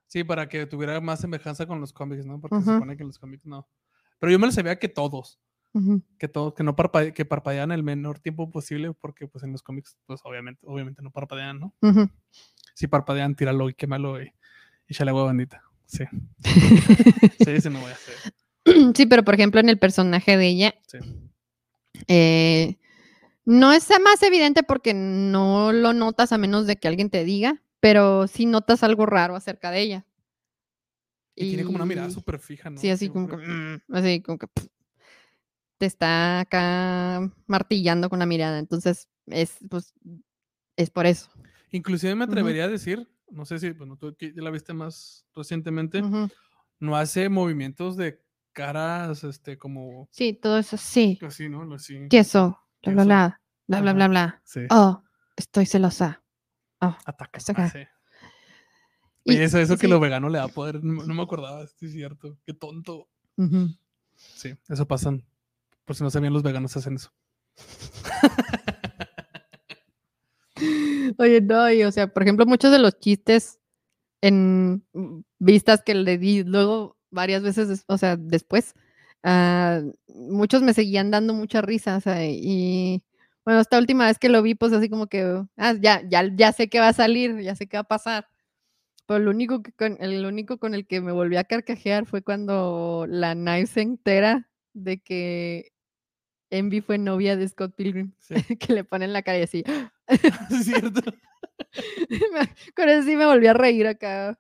Sí, 0.07 0.23
para 0.23 0.49
que 0.49 0.67
tuviera 0.67 1.01
más 1.01 1.21
semejanza 1.21 1.67
con 1.67 1.81
los 1.81 1.93
cómics, 1.93 2.25
¿no? 2.25 2.41
Porque 2.41 2.59
se 2.59 2.73
supone 2.73 2.97
que 2.97 3.03
en 3.03 3.09
los 3.09 3.19
cómics 3.19 3.45
no. 3.47 3.69
Pero 4.19 4.31
yo 4.31 4.39
me 4.39 4.47
lo 4.47 4.53
sabía 4.53 4.79
que 4.79 4.89
todos. 4.89 5.41
Que 6.19 6.29
todos, 6.29 6.55
que 6.55 6.63
no 6.63 6.77
parpade 6.77 7.13
que 7.13 7.25
parpadean 7.25 7.73
el 7.73 7.83
menor 7.83 8.21
tiempo 8.21 8.49
posible, 8.49 8.93
porque 8.95 9.27
pues 9.27 9.43
en 9.43 9.51
los 9.51 9.61
cómics, 9.61 9.97
pues 10.07 10.21
obviamente, 10.23 10.65
obviamente 10.65 11.03
no 11.03 11.11
parpadean, 11.11 11.59
¿no? 11.59 11.75
Si 12.75 12.87
parpadean, 12.87 13.35
tíralo 13.35 13.69
y 13.69 13.75
quémalo 13.75 14.23
y, 14.23 14.33
y 14.87 15.05
le 15.05 15.11
agua 15.11 15.25
bandita. 15.25 15.65
Sí. 15.87 16.05
sí, 16.45 17.51
ese 17.51 17.71
no 17.71 17.81
voy 17.81 17.91
a 17.91 17.95
hacer. 17.95 18.15
Sí, 18.95 19.07
pero 19.07 19.25
por 19.25 19.35
ejemplo, 19.35 19.61
en 19.61 19.69
el 19.69 19.79
personaje 19.79 20.37
de 20.37 20.47
ella. 20.47 20.75
Sí. 20.87 20.99
Eh, 22.09 22.79
no 23.45 23.73
es 23.73 23.89
más 24.03 24.23
evidente 24.23 24.63
porque 24.63 24.95
no 24.95 25.73
lo 25.73 25.93
notas 25.93 26.33
a 26.33 26.39
menos 26.39 26.67
de 26.67 26.77
que 26.77 26.89
alguien 26.89 27.11
te 27.11 27.25
diga, 27.25 27.63
pero 27.81 28.27
sí 28.27 28.47
notas 28.47 28.83
algo 28.83 29.07
raro 29.07 29.37
acerca 29.37 29.71
de 29.71 29.81
ella. 29.81 30.07
Y, 31.37 31.49
tiene 31.49 31.65
como 31.65 31.77
una 31.77 31.87
mirada 31.87 32.11
súper 32.11 32.39
fija, 32.39 32.71
¿no? 32.71 32.81
Sí, 32.81 32.91
así 32.91 33.09
como 33.09 33.29
que, 33.29 33.37
mm, 33.37 33.83
así 33.93 34.23
como 34.23 34.39
que 34.39 34.47
te 35.79 35.87
está 35.87 36.41
acá 36.41 37.31
martillando 37.47 38.09
con 38.09 38.21
la 38.21 38.27
mirada. 38.27 38.59
Entonces, 38.59 39.09
es, 39.27 39.59
pues, 39.69 39.93
es 40.77 40.91
por 40.91 41.07
eso. 41.07 41.29
Inclusive 41.71 42.15
me 42.15 42.25
atrevería 42.25 42.65
a 42.65 42.69
decir, 42.69 43.09
no 43.31 43.45
sé 43.45 43.59
si, 43.59 43.71
bueno, 43.73 43.97
tú 43.97 44.17
ya 44.19 44.43
la 44.43 44.51
viste 44.51 44.73
más 44.73 45.27
recientemente, 45.35 46.03
no 46.79 46.97
hace 46.97 47.29
movimientos 47.29 47.97
de 47.97 48.23
caras, 48.53 49.25
este, 49.25 49.59
como... 49.59 50.09
Sí, 50.13 50.33
todo 50.33 50.59
eso, 50.59 50.77
sí. 50.77 51.19
Así, 51.23 51.49
¿no? 51.49 51.75
Así. 51.75 52.07
eso? 52.11 52.64
Bla, 52.85 53.05
bla, 53.05 53.05
bla, 53.05 53.41
bla, 53.67 53.81
bla, 53.81 53.93
bla, 53.93 54.09
bla. 54.09 54.43
Sí. 54.45 54.61
Oh, 54.71 55.03
estoy 55.37 55.67
celosa. 55.67 56.23
Oh, 56.81 56.97
Ataca. 57.05 57.41
Ah, 57.57 57.71
sí. 57.71 57.81
Oye, 59.27 59.45
eso, 59.45 59.59
eso 59.59 59.79
que 59.79 59.89
lo 59.89 60.01
vegano 60.01 60.29
le 60.29 60.39
da 60.39 60.49
poder, 60.49 60.85
no, 60.85 61.03
me 61.03 61.23
acordaba, 61.23 61.63
es 61.63 61.75
cierto, 61.79 62.37
qué 62.45 62.53
tonto. 62.53 63.09
Sí, 64.17 64.55
eso 64.69 64.87
pasan. 64.87 65.25
Por 65.85 65.97
si 65.97 66.03
no 66.03 66.11
sabían, 66.11 66.33
los 66.33 66.43
veganos 66.43 66.77
hacen 66.77 66.97
eso. 66.97 67.11
Oye, 71.19 71.41
no, 71.41 71.71
y, 71.71 71.85
o 71.85 71.93
sea, 71.93 72.13
por 72.13 72.23
ejemplo, 72.23 72.47
muchos 72.47 72.71
de 72.71 72.79
los 72.79 72.99
chistes 72.99 73.61
en 74.21 74.85
vistas 75.39 75.83
que 75.85 75.95
le 75.95 76.19
di 76.19 76.45
luego 76.45 76.99
varias 77.11 77.43
veces, 77.43 77.85
o 77.87 77.99
sea, 77.99 78.17
después, 78.17 78.75
uh, 79.25 79.93
muchos 80.09 80.63
me 80.63 80.75
seguían 80.75 81.11
dando 81.11 81.35
mucha 81.35 81.63
risa, 81.63 81.97
o 81.97 82.01
sea, 82.01 82.25
y 82.27 83.03
bueno, 83.45 83.61
esta 83.61 83.79
última 83.79 84.07
vez 84.07 84.19
que 84.19 84.29
lo 84.29 84.43
vi, 84.43 84.55
pues 84.55 84.73
así 84.73 84.89
como 84.89 85.07
que, 85.07 85.43
ah, 85.57 85.75
ya, 85.79 86.03
ya, 86.09 86.31
ya 86.35 86.53
sé 86.53 86.69
que 86.69 86.81
va 86.81 86.89
a 86.89 86.93
salir, 86.93 87.41
ya 87.41 87.55
sé 87.55 87.67
qué 87.67 87.77
va 87.77 87.83
a 87.83 87.85
pasar. 87.85 88.29
Pero 89.07 89.21
lo 89.21 89.31
único, 89.31 89.63
que 89.63 89.73
con, 89.73 89.99
el 90.01 90.25
único 90.25 90.59
con 90.59 90.75
el 90.75 90.87
que 90.87 91.01
me 91.03 91.13
volví 91.13 91.37
a 91.37 91.45
carcajear 91.45 92.07
fue 92.07 92.23
cuando 92.23 93.07
la 93.09 93.35
Knife 93.35 93.67
se 93.67 93.81
entera 93.83 94.51
de 94.73 94.99
que 95.03 95.73
Envy 96.51 96.81
fue 96.81 96.97
novia 96.97 97.37
de 97.37 97.47
Scott 97.49 97.75
Pilgrim, 97.75 98.13
que 98.61 98.73
le 98.73 98.85
ponen 98.85 99.13
la 99.13 99.23
cara 99.23 99.39
y 99.39 99.43
así. 99.43 99.65
Es 100.51 100.65
cierto. 100.65 101.01
con 102.77 102.89
eso 102.89 103.03
sí 103.03 103.17
me 103.17 103.27
volví 103.27 103.47
a 103.47 103.55
reír 103.55 103.87
acá. 103.87 104.39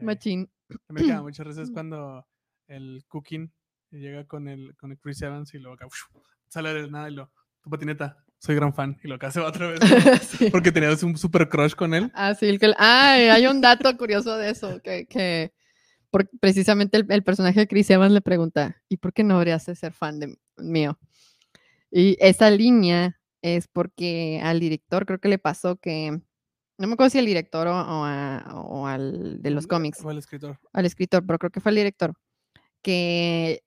Machín. 0.00 0.50
Me 0.88 1.02
queda 1.02 1.22
muchas 1.22 1.46
veces 1.46 1.70
cuando 1.70 2.26
el 2.68 3.04
cooking 3.08 3.52
llega 3.98 4.24
con 4.24 4.48
el, 4.48 4.76
con 4.76 4.90
el 4.92 4.98
Chris 4.98 5.22
Evans 5.22 5.54
y 5.54 5.58
luego 5.58 5.74
acá 5.74 5.86
sale 6.48 6.72
de 6.74 6.90
nada 6.90 7.10
y 7.10 7.14
lo, 7.14 7.30
tu 7.62 7.70
patineta, 7.70 8.16
soy 8.38 8.54
gran 8.54 8.74
fan. 8.74 8.98
Y 9.02 9.08
lo 9.08 9.18
que 9.18 9.26
hace 9.26 9.40
otra 9.40 9.68
vez. 9.68 9.80
Porque 10.52 10.70
tenías 10.70 11.02
un 11.02 11.16
super 11.16 11.48
crush 11.48 11.74
con 11.74 11.94
él. 11.94 12.10
Ah, 12.14 12.34
sí, 12.34 12.46
el 12.46 12.58
que, 12.58 12.72
hay 12.78 13.46
un 13.46 13.60
dato 13.60 13.96
curioso 13.96 14.36
de 14.36 14.50
eso, 14.50 14.80
que, 14.82 15.06
que 15.06 15.52
precisamente 16.40 16.96
el, 17.08 17.24
personaje 17.24 17.60
de 17.60 17.66
Chris 17.66 17.90
Evans 17.90 18.12
le 18.12 18.20
pregunta, 18.20 18.80
¿y 18.88 18.98
por 18.98 19.12
qué 19.12 19.24
no 19.24 19.36
habrías 19.36 19.66
de 19.66 19.74
ser 19.74 19.92
fan 19.92 20.20
de 20.20 20.36
mío? 20.56 20.98
Y 21.90 22.16
esa 22.20 22.50
línea 22.50 23.20
es 23.42 23.68
porque 23.68 24.40
al 24.42 24.60
director 24.60 25.06
creo 25.06 25.18
que 25.18 25.28
le 25.28 25.38
pasó 25.38 25.76
que 25.76 26.20
no 26.76 26.86
me 26.88 26.94
acuerdo 26.94 27.10
si 27.10 27.18
al 27.18 27.26
director 27.26 27.68
o, 27.68 28.86
al 28.86 29.40
de 29.40 29.50
los 29.50 29.66
cómics. 29.66 30.04
O 30.04 30.10
al 30.10 30.18
escritor. 30.18 30.58
Al 30.72 30.86
escritor, 30.86 31.24
pero 31.24 31.38
creo 31.38 31.50
que 31.50 31.60
fue 31.60 31.70
al 31.70 31.76
director. 31.76 32.14
Que 32.82 33.62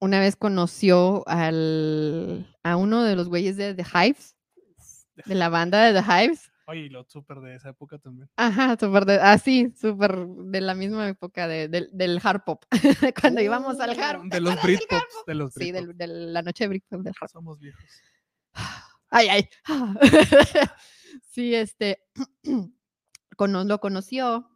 una 0.00 0.18
vez 0.20 0.36
conoció 0.36 1.26
al, 1.28 2.56
a 2.62 2.76
uno 2.76 3.04
de 3.04 3.16
los 3.16 3.28
güeyes 3.28 3.56
de 3.56 3.74
The 3.74 3.84
Hives, 3.84 4.36
de 5.26 5.34
la 5.34 5.48
banda 5.48 5.84
de 5.84 6.00
The 6.00 6.06
Hives. 6.06 6.50
Oye, 6.66 6.88
lo 6.88 7.04
súper 7.04 7.40
de 7.40 7.56
esa 7.56 7.70
época 7.70 7.98
también. 7.98 8.30
Ajá, 8.36 8.76
súper 8.78 9.04
de, 9.04 9.18
ah, 9.20 9.38
sí, 9.38 9.74
súper 9.76 10.24
de 10.26 10.60
la 10.60 10.74
misma 10.74 11.08
época 11.08 11.48
de, 11.48 11.68
del 11.68 12.20
hard 12.22 12.44
pop. 12.44 12.64
Cuando 13.20 13.40
íbamos 13.40 13.80
al 13.80 13.98
hard 13.98 14.28
De 14.30 14.40
los 14.40 14.62
Britpops. 14.62 15.24
De 15.26 15.34
los 15.34 15.52
Sí, 15.52 15.72
de 15.72 16.06
la 16.06 16.42
noche 16.42 16.64
de 16.64 16.68
Britpop 16.68 17.00
del 17.02 17.14
hard 17.20 17.30
Somos 17.30 17.58
viejos. 17.58 17.82
Ay, 19.12 19.26
ay. 19.28 19.48
Sí, 21.30 21.52
este, 21.52 22.04
lo 23.38 23.80
conoció 23.80 24.48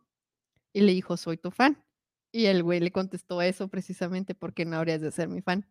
y 0.72 0.82
le 0.82 0.92
dijo, 0.92 1.16
soy 1.16 1.36
tu 1.36 1.51
fan. 1.51 1.82
Y 2.35 2.47
el 2.47 2.64
güey 2.64 2.80
le 2.80 2.91
contestó 2.91 3.41
eso 3.43 3.68
precisamente 3.68 4.35
porque 4.35 4.64
no 4.64 4.76
habrías 4.76 5.01
de 5.01 5.12
ser 5.12 5.28
mi 5.28 5.41
fan. 5.41 5.64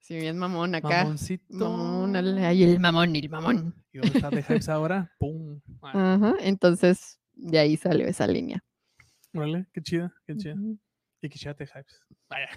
Si 0.00 0.16
bien 0.16 0.36
mamón 0.36 0.74
acá. 0.74 1.04
Mamoncito. 1.04 1.44
Mamón, 1.70 2.16
ahí 2.16 2.64
el 2.64 2.80
mamón 2.80 3.14
y 3.14 3.20
el 3.20 3.30
mamón. 3.30 3.72
¿Y 3.92 3.98
dónde 3.98 4.18
está 4.18 4.30
de 4.30 4.42
Hypes 4.42 4.68
ahora? 4.68 5.12
¡Pum! 5.20 5.60
Ajá, 5.82 6.34
entonces 6.40 7.20
de 7.34 7.60
ahí 7.60 7.76
salió 7.76 8.04
esa 8.08 8.26
línea. 8.26 8.64
Vale, 9.32 9.68
qué 9.72 9.80
chida, 9.80 10.12
qué 10.26 10.36
chida. 10.36 10.56
Y 11.22 11.28
qué 11.28 11.38
chida 11.38 11.54
de 11.54 11.66
Hypes. 11.66 12.02
Vaya. 12.28 12.48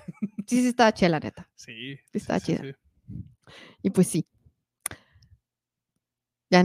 Sí, 0.47 0.61
sí 0.63 0.67
estaba 0.69 0.91
chida, 0.91 1.19
neta. 1.19 1.47
Sí. 1.53 1.97
Sí 2.11 2.17
estaba 2.17 2.39
chida. 2.39 2.63
Y 3.83 3.91
pues 3.91 4.07
sí, 4.07 4.27
¿Ya 6.49 6.61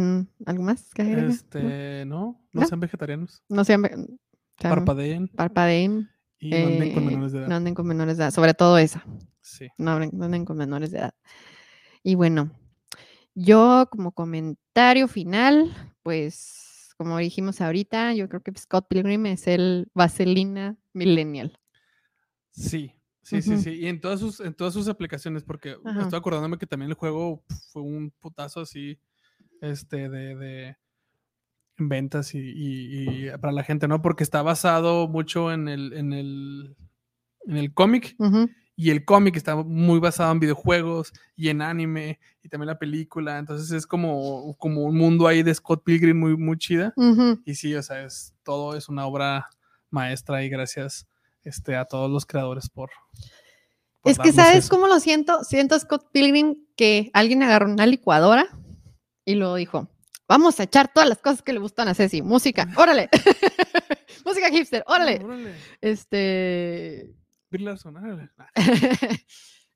algo 0.46 0.62
más 0.62 0.94
que 0.94 1.26
Este, 1.26 2.06
no, 2.06 2.42
no, 2.54 2.66
sean 2.66 2.80
vegetarianos. 2.80 3.42
No 3.50 3.64
sean 3.64 3.82
Parpadeen. 4.56 5.28
Parpadeen. 5.28 6.08
Y 6.44 6.50
no 6.50 6.66
anden 6.66 6.92
con 6.92 7.02
eh, 7.02 7.06
menores 7.06 7.32
de 7.32 7.38
edad. 7.38 7.48
No 7.48 7.54
anden 7.54 7.74
con 7.74 7.86
menores 7.86 8.16
de 8.18 8.24
edad, 8.24 8.30
sobre 8.30 8.54
todo 8.54 8.76
esa. 8.76 9.04
Sí. 9.40 9.68
No 9.78 9.92
anden 9.92 10.44
con 10.44 10.56
menores 10.58 10.90
de 10.90 10.98
edad. 10.98 11.14
Y 12.02 12.16
bueno, 12.16 12.50
yo 13.34 13.88
como 13.90 14.12
comentario 14.12 15.08
final, 15.08 15.74
pues 16.02 16.94
como 16.98 17.18
dijimos 17.18 17.60
ahorita, 17.60 18.12
yo 18.12 18.28
creo 18.28 18.42
que 18.42 18.52
Scott 18.56 18.86
Pilgrim 18.88 19.26
es 19.26 19.46
el 19.46 19.88
vaselina 19.94 20.76
millennial. 20.92 21.58
Sí, 22.50 22.92
sí, 23.22 23.42
sí, 23.42 23.56
sí. 23.58 23.70
Y 23.70 23.86
en 23.86 24.00
todas 24.00 24.20
sus, 24.20 24.40
en 24.40 24.54
todas 24.54 24.74
sus 24.74 24.86
aplicaciones, 24.86 25.42
porque 25.42 25.76
estoy 26.00 26.18
acordándome 26.18 26.58
que 26.58 26.66
también 26.66 26.90
el 26.90 26.96
juego 26.96 27.42
fue 27.72 27.82
un 27.82 28.12
putazo 28.20 28.60
así 28.60 29.00
este, 29.60 30.08
de, 30.08 30.36
de 30.36 30.76
ventas 31.76 32.30
y, 32.34 33.28
para 33.40 33.52
la 33.52 33.64
gente, 33.64 33.88
¿no? 33.88 34.02
Porque 34.02 34.24
está 34.24 34.42
basado 34.42 35.08
mucho 35.08 35.52
en 35.52 35.68
el, 35.68 35.92
en 35.92 36.12
el, 36.12 36.76
en 37.46 37.56
el 37.56 37.72
cómic. 37.74 38.16
Y 38.76 38.90
el 38.90 39.04
cómic 39.04 39.36
está 39.36 39.54
muy 39.54 40.00
basado 40.00 40.32
en 40.32 40.40
videojuegos 40.40 41.12
y 41.36 41.48
en 41.48 41.62
anime 41.62 42.18
y 42.42 42.48
también 42.48 42.66
la 42.66 42.78
película. 42.78 43.38
Entonces 43.38 43.70
es 43.70 43.86
como, 43.86 44.56
como 44.58 44.82
un 44.82 44.96
mundo 44.96 45.28
ahí 45.28 45.44
de 45.44 45.54
Scott 45.54 45.84
Pilgrim 45.84 46.18
muy, 46.18 46.36
muy 46.36 46.58
chida. 46.58 46.92
Y 47.44 47.54
sí, 47.54 47.74
o 47.74 47.82
sea, 47.82 48.02
es, 48.04 48.34
todo 48.42 48.76
es 48.76 48.88
una 48.88 49.06
obra 49.06 49.48
maestra 49.90 50.42
y 50.42 50.48
gracias 50.48 51.06
este, 51.44 51.76
a 51.76 51.84
todos 51.84 52.10
los 52.10 52.26
creadores 52.26 52.68
por... 52.68 52.90
es 54.04 54.18
que, 54.18 54.32
¿sabes 54.32 54.68
cómo 54.68 54.88
lo 54.88 54.98
siento? 54.98 55.44
Siento 55.44 55.78
Scott 55.78 56.10
Pilgrim 56.10 56.66
que 56.76 57.10
alguien 57.12 57.42
agarró 57.44 57.70
una 57.70 57.86
licuadora 57.86 58.48
y 59.24 59.36
luego 59.36 59.54
dijo, 59.54 59.88
vamos 60.28 60.58
a 60.60 60.64
echar 60.64 60.92
todas 60.92 61.08
las 61.08 61.18
cosas 61.18 61.42
que 61.42 61.52
le 61.52 61.60
gustan 61.60 61.88
a 61.88 61.94
Ceci. 61.94 62.22
Música, 62.22 62.68
órale. 62.76 63.08
Música 64.24 64.50
hipster, 64.50 64.84
órale. 64.86 65.20
Este... 65.80 67.14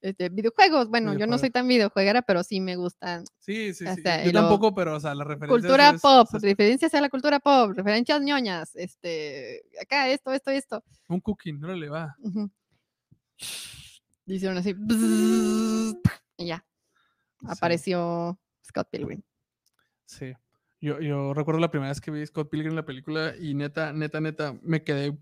este, 0.01 0.29
videojuegos, 0.31 0.89
bueno, 0.89 1.15
yo 1.15 1.27
no 1.29 1.39
soy 1.39 1.51
tan 1.51 1.69
videojuegera, 1.69 2.23
pero 2.23 2.43
sí 2.43 2.61
me 2.61 2.75
gustan. 2.75 3.25
Sí, 3.39 3.73
sí, 3.73 3.85
sí. 3.87 4.03
Yo 4.25 4.33
tampoco, 4.33 4.75
pero, 4.75 4.97
o 4.97 5.01
sea, 5.01 5.15
la 5.15 5.23
referencia. 5.23 5.61
Cultura 5.61 5.93
pop, 6.01 6.29
referencias 6.43 6.93
a 6.95 7.01
la 7.01 7.09
cultura 7.09 7.39
pop, 7.39 7.73
referencias 7.77 8.21
ñoñas, 8.21 8.75
este, 8.75 9.63
acá 9.81 10.09
esto, 10.09 10.33
esto, 10.33 10.51
esto. 10.51 10.83
Un 11.09 11.21
cooking, 11.21 11.61
no 11.61 11.73
le 11.73 11.89
va. 11.89 12.17
Hicieron 14.27 14.59
así, 14.59 14.75
y 16.37 16.47
ya. 16.47 16.65
Apareció 17.47 18.39
Scott 18.67 18.89
Pilgrim. 18.91 19.23
Sí. 20.09 20.33
Yo, 20.81 21.01
yo 21.01 21.35
recuerdo 21.35 21.61
la 21.61 21.71
primera 21.71 21.91
vez 21.91 22.01
que 22.01 22.11
vi 22.11 22.25
Scott 22.25 22.51
Pilgrim 22.51 22.71
en 22.71 22.77
la 22.77 22.87
película 22.87 23.35
y 23.39 23.55
neta, 23.55 23.93
neta, 23.93 24.21
neta, 24.21 24.59
me 24.63 24.83
quedé 24.83 25.19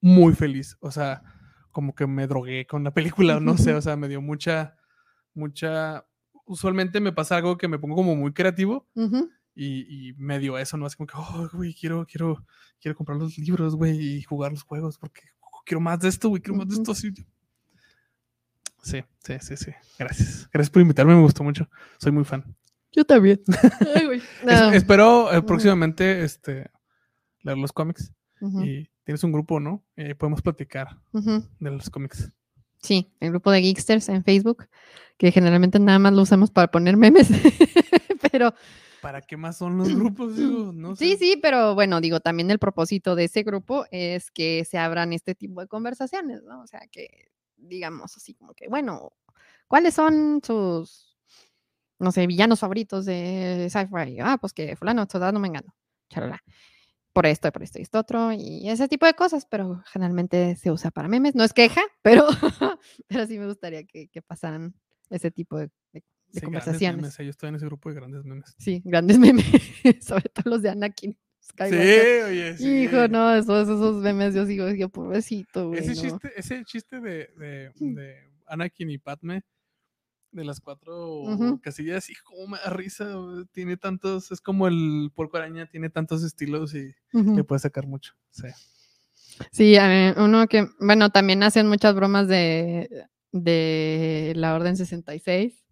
muy 0.00 0.32
feliz. 0.34 0.76
O 0.80 0.90
sea, 0.90 1.22
como 1.70 1.94
que 1.94 2.06
me 2.06 2.26
drogué 2.26 2.66
con 2.66 2.84
la 2.84 2.94
película, 2.94 3.38
no 3.38 3.58
sé, 3.58 3.74
o 3.74 3.82
sea, 3.82 3.96
me 3.96 4.08
dio 4.08 4.20
mucha, 4.22 4.76
mucha... 5.34 6.06
Usualmente 6.46 7.00
me 7.00 7.12
pasa 7.12 7.36
algo 7.36 7.58
que 7.58 7.68
me 7.68 7.78
pongo 7.78 7.96
como 7.96 8.16
muy 8.16 8.32
creativo 8.32 8.88
y, 9.54 10.08
y, 10.08 10.12
me 10.14 10.38
dio 10.38 10.58
eso, 10.58 10.76
¿no? 10.76 10.86
Así 10.86 10.96
como 10.96 11.06
que, 11.06 11.14
oh, 11.16 11.48
güey, 11.52 11.74
quiero, 11.74 12.04
quiero, 12.06 12.44
quiero 12.80 12.96
comprar 12.96 13.18
los 13.18 13.38
libros, 13.38 13.76
güey, 13.76 14.16
y 14.16 14.22
jugar 14.22 14.50
los 14.50 14.62
juegos 14.62 14.98
porque 14.98 15.22
quiero 15.64 15.80
más 15.80 16.00
de 16.00 16.08
esto, 16.08 16.28
güey, 16.28 16.42
quiero 16.42 16.58
más 16.58 16.68
de 16.68 16.74
esto. 16.74 16.94
Sí, 16.94 17.12
sí, 18.82 19.34
sí, 19.40 19.56
sí. 19.56 19.70
Gracias. 19.98 20.48
Gracias 20.52 20.70
por 20.70 20.82
invitarme, 20.82 21.14
me 21.14 21.22
gustó 21.22 21.44
mucho. 21.44 21.68
Soy 21.98 22.10
muy 22.10 22.24
fan. 22.24 22.56
Yo 22.92 23.04
también. 23.04 23.40
espero 24.72 25.32
eh, 25.32 25.42
próximamente 25.42 26.22
este, 26.22 26.70
leer 27.42 27.58
los 27.58 27.72
cómics 27.72 28.12
y, 28.64 28.88
tienes 29.04 29.24
un 29.24 29.32
grupo, 29.32 29.58
¿no? 29.58 29.84
Eh, 29.96 30.14
podemos 30.14 30.42
platicar 30.42 30.98
de 31.12 31.70
los 31.70 31.90
cómics. 31.90 32.30
Sí, 32.80 33.12
el 33.20 33.30
grupo 33.30 33.50
de 33.50 33.62
Geeksters 33.62 34.08
en 34.08 34.24
Facebook, 34.24 34.68
que 35.16 35.32
generalmente 35.32 35.78
nada 35.78 35.98
más 35.98 36.12
lo 36.12 36.22
usamos 36.22 36.50
para 36.50 36.70
poner 36.70 36.96
memes, 36.96 37.28
pero... 38.32 38.54
¿Para 39.00 39.20
qué 39.20 39.36
más 39.36 39.58
son 39.58 39.78
los 39.78 39.92
grupos? 39.94 40.34
Sí, 40.98 41.16
sí, 41.16 41.38
pero 41.40 41.74
bueno, 41.74 42.00
digo, 42.00 42.20
también 42.20 42.50
el 42.50 42.58
propósito 42.58 43.14
de 43.16 43.24
ese 43.24 43.42
grupo 43.42 43.84
es 43.90 44.30
que 44.30 44.64
se 44.64 44.78
abran 44.78 45.12
este 45.12 45.34
tipo 45.34 45.60
de 45.60 45.66
conversaciones, 45.66 46.42
¿no? 46.44 46.60
O 46.60 46.66
sea, 46.66 46.80
que 46.90 47.30
digamos 47.56 48.16
así 48.16 48.34
como 48.34 48.54
que, 48.54 48.68
bueno, 48.68 49.12
¿cuáles 49.68 49.94
son 49.94 50.40
sus, 50.44 51.11
no 52.02 52.12
sé, 52.12 52.26
villanos 52.26 52.60
favoritos 52.60 53.04
de 53.04 53.68
sci-fi? 53.70 54.20
Ah, 54.20 54.38
pues 54.40 54.52
que 54.52 54.76
fulano, 54.76 55.06
no 55.32 55.40
me 55.40 55.48
engano, 55.48 55.74
charala 56.10 56.42
por 57.12 57.26
esto, 57.26 57.52
por 57.52 57.62
esto 57.62 57.78
y 57.78 57.82
esto 57.82 57.98
otro, 57.98 58.32
y 58.32 58.68
ese 58.68 58.88
tipo 58.88 59.06
de 59.06 59.14
cosas, 59.14 59.46
pero 59.46 59.82
generalmente 59.86 60.56
se 60.56 60.70
usa 60.70 60.90
para 60.90 61.08
memes. 61.08 61.34
No 61.34 61.44
es 61.44 61.52
queja, 61.52 61.82
pero, 62.02 62.26
pero 63.08 63.26
sí 63.26 63.38
me 63.38 63.46
gustaría 63.46 63.84
que, 63.84 64.08
pasaran 64.26 64.74
ese 65.10 65.30
tipo 65.30 65.58
de, 65.58 65.70
conversaciones. 66.42 67.16
Yo 67.18 67.30
estoy 67.30 67.50
en 67.50 67.56
ese 67.56 67.66
grupo 67.66 67.90
de 67.90 67.96
grandes 67.96 68.24
memes. 68.24 68.54
Sí, 68.58 68.80
grandes 68.84 69.18
memes, 69.18 69.46
sobre 70.00 70.28
todo 70.30 70.50
los 70.50 70.62
de 70.62 70.70
Anakin. 70.70 71.18
Sí, 71.40 71.74
oye, 71.74 72.56
sí. 72.56 72.84
Hijo, 72.84 73.08
no, 73.08 73.34
esos, 73.34 73.68
esos 73.68 73.96
memes 73.96 74.34
yo 74.34 74.46
sigo, 74.46 74.70
yo 74.70 74.88
pobrecito, 74.88 75.74
Ese, 75.74 75.94
chiste, 75.94 76.32
ese 76.36 76.64
chiste 76.64 77.00
de, 77.00 77.26
de, 77.36 77.72
de 77.74 78.30
Anakin 78.46 78.90
y 78.90 78.98
Padme 78.98 79.42
de 80.32 80.44
las 80.44 80.60
cuatro 80.60 81.60
casillas 81.62 82.10
y 82.10 82.14
como 82.16 82.48
me 82.48 82.58
da 82.58 82.70
risa, 82.70 83.14
tiene 83.52 83.76
tantos, 83.76 84.32
es 84.32 84.40
como 84.40 84.66
el 84.66 85.10
porco 85.14 85.36
araña, 85.36 85.66
tiene 85.66 85.90
tantos 85.90 86.24
estilos 86.24 86.74
y 86.74 86.94
le 87.12 87.44
puede 87.44 87.60
sacar 87.60 87.86
mucho. 87.86 88.14
Sí. 88.30 88.48
Sí, 89.50 89.76
uno 90.16 90.46
que, 90.46 90.68
bueno, 90.80 91.10
también 91.10 91.42
hacen 91.42 91.68
muchas 91.68 91.94
bromas 91.94 92.28
de, 92.28 93.06
de 93.32 94.32
la 94.36 94.54
Orden 94.54 94.76
66 94.76 95.64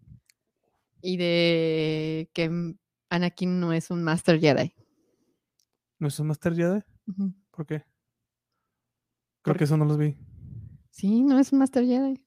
y 1.01 1.17
de 1.17 2.29
que 2.33 2.75
Anakin 3.09 3.59
no 3.59 3.73
es 3.73 3.91
un 3.91 4.03
Master 4.03 4.39
Jedi. 4.39 4.73
¿No 5.99 6.07
es 6.07 6.19
un 6.19 6.27
Master 6.27 6.55
Jedi? 6.55 6.81
¿Por 7.51 7.65
qué? 7.65 7.83
Creo 9.41 9.55
que 9.55 9.63
eso 9.63 9.77
no 9.77 9.85
los 9.85 9.97
vi. 9.97 10.17
Sí, 10.91 11.23
no 11.23 11.39
es 11.39 11.51
un 11.51 11.59
Master 11.59 11.85
Jedi. 11.85 12.23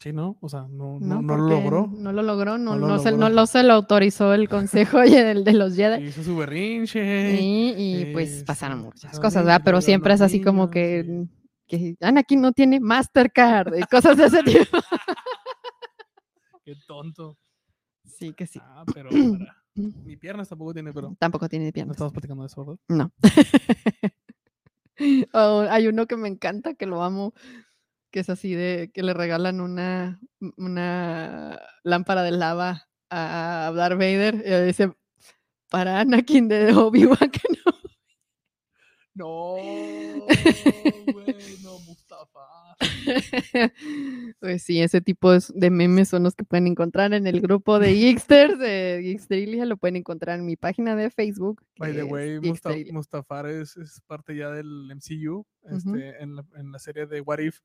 Sí, 0.00 0.12
¿no? 0.12 0.38
O 0.40 0.48
sea, 0.48 0.66
no, 0.70 1.00
no, 1.00 1.20
lo 1.22 1.36
logró. 1.36 1.88
No 1.88 2.12
lo 2.12 2.22
logró, 2.22 2.56
no, 2.56 2.76
no, 2.76 2.98
se, 3.00 3.10
no, 3.10 3.46
se, 3.46 3.62
lo 3.64 3.72
autorizó 3.72 4.32
el 4.32 4.48
consejo 4.48 5.00
de, 5.00 5.42
de 5.42 5.52
los 5.52 5.74
Jedi. 5.74 6.06
Hizo 6.06 6.22
su 6.22 6.36
berrinche. 6.36 7.36
Sí, 7.36 7.74
y 7.76 8.12
pues 8.12 8.44
pasaron 8.44 8.82
muchas 8.82 9.18
cosas, 9.18 9.44
¿verdad? 9.44 9.62
Pero 9.64 9.80
siempre 9.80 10.14
es 10.14 10.20
así 10.20 10.40
como 10.40 10.70
que, 10.70 11.26
que 11.66 11.96
Anakin 12.00 12.40
no 12.40 12.52
tiene 12.52 12.78
Mastercard 12.78 13.76
y 13.76 13.82
cosas 13.82 14.16
de 14.16 14.26
ese 14.26 14.42
tipo. 14.44 14.78
Qué 16.64 16.76
tonto. 16.86 17.36
Sí, 18.04 18.32
que 18.34 18.46
sí. 18.46 18.60
Ah, 18.62 18.84
pero 18.94 19.10
Mi 19.74 20.16
piernas 20.16 20.48
tampoco 20.48 20.74
tiene, 20.74 20.92
pero. 20.92 21.16
Tampoco 21.18 21.48
tiene 21.48 21.72
piernas. 21.72 21.88
No 21.88 21.92
estamos 21.92 22.12
platicando 22.12 22.42
de 22.42 22.46
eso, 22.46 22.64
¿verdad? 22.64 22.80
No. 22.88 23.12
Oh, 25.32 25.64
hay 25.70 25.86
uno 25.86 26.08
que 26.08 26.16
me 26.16 26.26
encanta, 26.26 26.74
que 26.74 26.84
lo 26.84 27.04
amo, 27.04 27.32
que 28.10 28.20
es 28.20 28.30
así 28.30 28.54
de 28.54 28.90
que 28.92 29.02
le 29.02 29.14
regalan 29.14 29.60
una, 29.60 30.20
una 30.56 31.60
lámpara 31.82 32.22
de 32.22 32.32
lava 32.32 32.88
a 33.10 33.72
Darth 33.74 33.98
Vader 33.98 34.42
y 34.44 34.66
dice 34.66 34.92
para 35.70 36.00
Anakin 36.00 36.48
de 36.48 36.72
Obi-Wan 36.72 37.30
que 37.30 37.40
no. 37.64 37.72
No, 39.14 39.56
no, 41.64 41.78
Mustafa. 41.80 42.38
pues 44.40 44.62
sí, 44.62 44.80
ese 44.80 45.00
tipo 45.00 45.32
de 45.32 45.70
memes 45.70 46.08
son 46.08 46.22
los 46.22 46.36
que 46.36 46.44
pueden 46.44 46.68
encontrar 46.68 47.12
en 47.12 47.26
el 47.26 47.40
grupo 47.40 47.80
de 47.80 47.94
Geeksters 47.94 48.60
de 48.60 49.00
Geeksterilia. 49.02 49.64
Lo 49.64 49.76
pueden 49.76 49.96
encontrar 49.96 50.38
en 50.38 50.46
mi 50.46 50.54
página 50.54 50.94
de 50.94 51.10
Facebook. 51.10 51.64
By 51.78 51.92
the 51.92 52.04
way, 52.04 52.38
Mustafa 52.92 53.50
es, 53.50 53.76
es, 53.76 54.00
parte 54.06 54.36
ya 54.36 54.50
del 54.50 54.88
MCU 54.94 55.44
este, 55.64 56.22
en, 56.22 56.36
la, 56.36 56.46
en 56.56 56.70
la 56.70 56.78
serie 56.78 57.06
de 57.06 57.20
What 57.20 57.40
If 57.40 57.58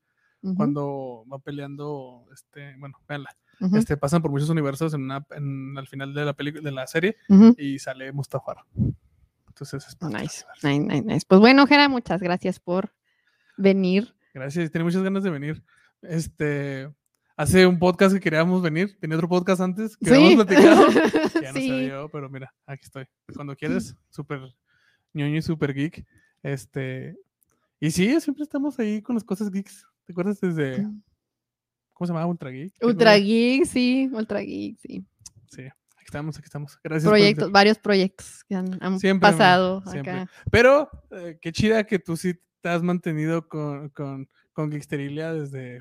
cuando 0.56 1.24
va 1.32 1.38
peleando, 1.38 2.26
este, 2.32 2.76
bueno, 2.78 2.98
véanla. 3.08 3.30
Este, 3.72 3.96
pasan 3.96 4.20
por 4.20 4.30
muchos 4.30 4.50
universos 4.50 4.92
en, 4.94 5.02
una, 5.02 5.24
en 5.30 5.78
al 5.78 5.86
final 5.86 6.12
de 6.12 6.24
la 6.24 6.32
película 6.34 6.62
de 6.62 6.72
la 6.72 6.86
serie 6.86 7.16
y 7.56 7.78
sale 7.78 8.12
Mustafar. 8.12 8.58
Entonces 9.48 9.86
es 9.86 9.96
nice, 10.02 10.44
nice, 10.62 11.02
nice, 11.02 11.26
Pues 11.28 11.40
bueno, 11.40 11.66
Jera, 11.66 11.88
muchas 11.88 12.20
gracias 12.20 12.58
por 12.58 12.92
venir. 13.56 14.14
Gracias, 14.34 14.70
tiene 14.70 14.84
muchas 14.84 15.02
ganas 15.02 15.22
de 15.22 15.30
venir. 15.30 15.62
Este, 16.02 16.92
hace 17.36 17.66
un 17.66 17.78
podcast 17.78 18.14
que 18.14 18.20
queríamos 18.20 18.60
venir, 18.60 18.98
tenía 19.00 19.16
otro 19.16 19.28
podcast 19.28 19.60
antes 19.60 19.96
que 19.96 20.14
¿Sí? 20.14 20.34
platicado. 20.34 20.88
ya 21.42 21.52
no 21.52 21.60
se 21.60 21.78
dio, 21.78 22.08
pero 22.10 22.28
mira, 22.28 22.52
aquí 22.66 22.82
estoy. 22.84 23.06
Cuando 23.34 23.56
quieres, 23.56 23.96
súper 24.10 24.40
ñoño 25.12 25.36
y 25.36 25.42
súper 25.42 25.72
geek. 25.72 26.04
Este, 26.42 27.16
y 27.80 27.90
sí, 27.90 28.20
siempre 28.20 28.42
estamos 28.42 28.78
ahí 28.78 29.00
con 29.00 29.14
las 29.14 29.24
cosas 29.24 29.50
geeks. 29.50 29.86
¿Te 30.06 30.12
acuerdas 30.12 30.40
desde. 30.40 30.86
¿Cómo 31.92 32.06
se 32.06 32.12
llamaba? 32.12 32.26
Ultra 32.26 32.50
Geek. 32.50 32.74
Ultra 32.82 33.16
Geek, 33.16 33.64
sí. 33.64 34.10
Ultra 34.12 34.40
Geek, 34.40 34.78
sí. 34.78 35.04
Sí. 35.48 35.62
Aquí 35.62 36.06
estamos, 36.06 36.36
aquí 36.36 36.44
estamos. 36.44 36.78
Gracias. 36.82 37.08
Proyectos, 37.08 37.50
varios 37.50 37.78
proyectos 37.78 38.44
que 38.44 38.54
han, 38.54 39.20
pasado 39.20 39.82
acá. 39.86 40.28
Pero 40.50 40.90
eh, 41.10 41.38
qué 41.40 41.52
chida 41.52 41.84
que 41.84 41.98
tú 41.98 42.16
sí 42.16 42.34
te 42.60 42.68
has 42.68 42.82
mantenido 42.82 43.48
con, 43.48 43.88
con, 43.90 44.28
con 44.52 44.70
Geeksterilia 44.70 45.32
desde. 45.32 45.80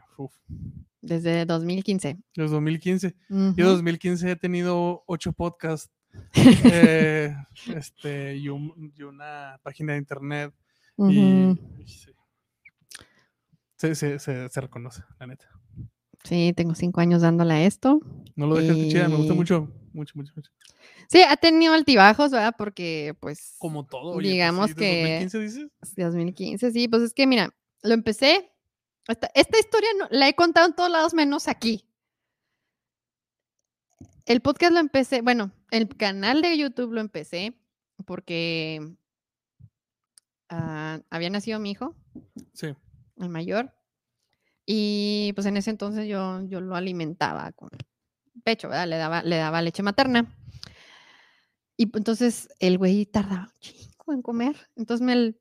Desde 1.01 1.45
2015. 1.45 2.17
Desde 2.35 2.51
2015. 2.51 3.15
Yo 3.57 3.69
2015 3.69 4.31
he 4.31 4.35
tenido 4.35 5.03
ocho 5.07 5.33
podcasts. 5.33 5.91
eh, 6.35 7.35
este, 7.75 8.37
y, 8.37 8.47
una 8.47 9.59
página 9.63 9.93
de 9.93 9.99
internet. 9.99 10.53
Y 10.97 11.57
se, 13.95 14.19
se, 14.19 14.61
reconoce, 14.61 15.03
la 15.19 15.27
neta. 15.27 15.45
Sí, 16.23 16.53
tengo 16.55 16.73
cinco 16.73 17.01
años 17.01 17.21
dándole 17.21 17.53
a 17.53 17.65
esto. 17.65 17.99
No 18.35 18.47
lo 18.47 18.55
dejes 18.55 18.77
de 18.77 18.87
chida, 18.87 19.09
me 19.09 19.17
gusta 19.17 19.33
mucho, 19.33 19.69
mucho, 19.91 20.13
mucho, 20.15 20.33
mucho. 20.35 20.51
Sí, 21.09 21.21
ha 21.21 21.35
tenido 21.35 21.73
altibajos, 21.73 22.31
¿verdad? 22.31 22.55
Porque, 22.57 23.15
pues. 23.19 23.55
Como 23.59 23.85
todo. 23.85 24.13
Pues 24.13 24.27
digamos 24.27 24.73
que. 24.73 25.21
¿2015 25.21 25.39
dices? 25.39 25.67
2015, 25.97 26.71
sí, 26.71 26.87
pues 26.87 27.03
es 27.03 27.13
que, 27.13 27.27
mira, 27.27 27.53
lo 27.81 27.93
empecé. 27.93 28.51
Esta, 29.07 29.29
esta 29.35 29.59
historia 29.59 29.89
no, 29.99 30.07
la 30.11 30.29
he 30.29 30.33
contado 30.33 30.65
en 30.67 30.73
todos 30.73 30.89
lados 30.89 31.13
menos 31.13 31.49
aquí. 31.49 31.85
El 34.25 34.39
podcast 34.39 34.71
lo 34.71 34.79
empecé, 34.79 35.21
bueno, 35.21 35.51
el 35.71 35.89
canal 35.89 36.41
de 36.41 36.57
YouTube 36.57 36.93
lo 36.93 37.01
empecé 37.01 37.53
porque 38.05 38.95
ah, 40.47 41.01
había 41.09 41.29
nacido 41.29 41.59
mi 41.59 41.71
hijo. 41.71 41.93
Sí 42.53 42.73
el 43.17 43.29
mayor. 43.29 43.73
Y 44.65 45.33
pues 45.35 45.45
en 45.47 45.57
ese 45.57 45.69
entonces 45.69 46.07
yo, 46.07 46.41
yo 46.43 46.61
lo 46.61 46.75
alimentaba 46.75 47.51
con 47.51 47.69
pecho. 48.43 48.69
Le 48.69 48.97
daba, 48.97 49.23
le 49.23 49.37
daba 49.37 49.61
leche 49.61 49.83
materna. 49.83 50.35
Y 51.77 51.83
entonces 51.95 52.49
el 52.59 52.77
güey 52.77 53.05
tardaba 53.05 53.49
un 53.53 53.59
chingo 53.59 54.13
en 54.13 54.21
comer. 54.21 54.55
Entonces 54.75 55.05
me, 55.05 55.35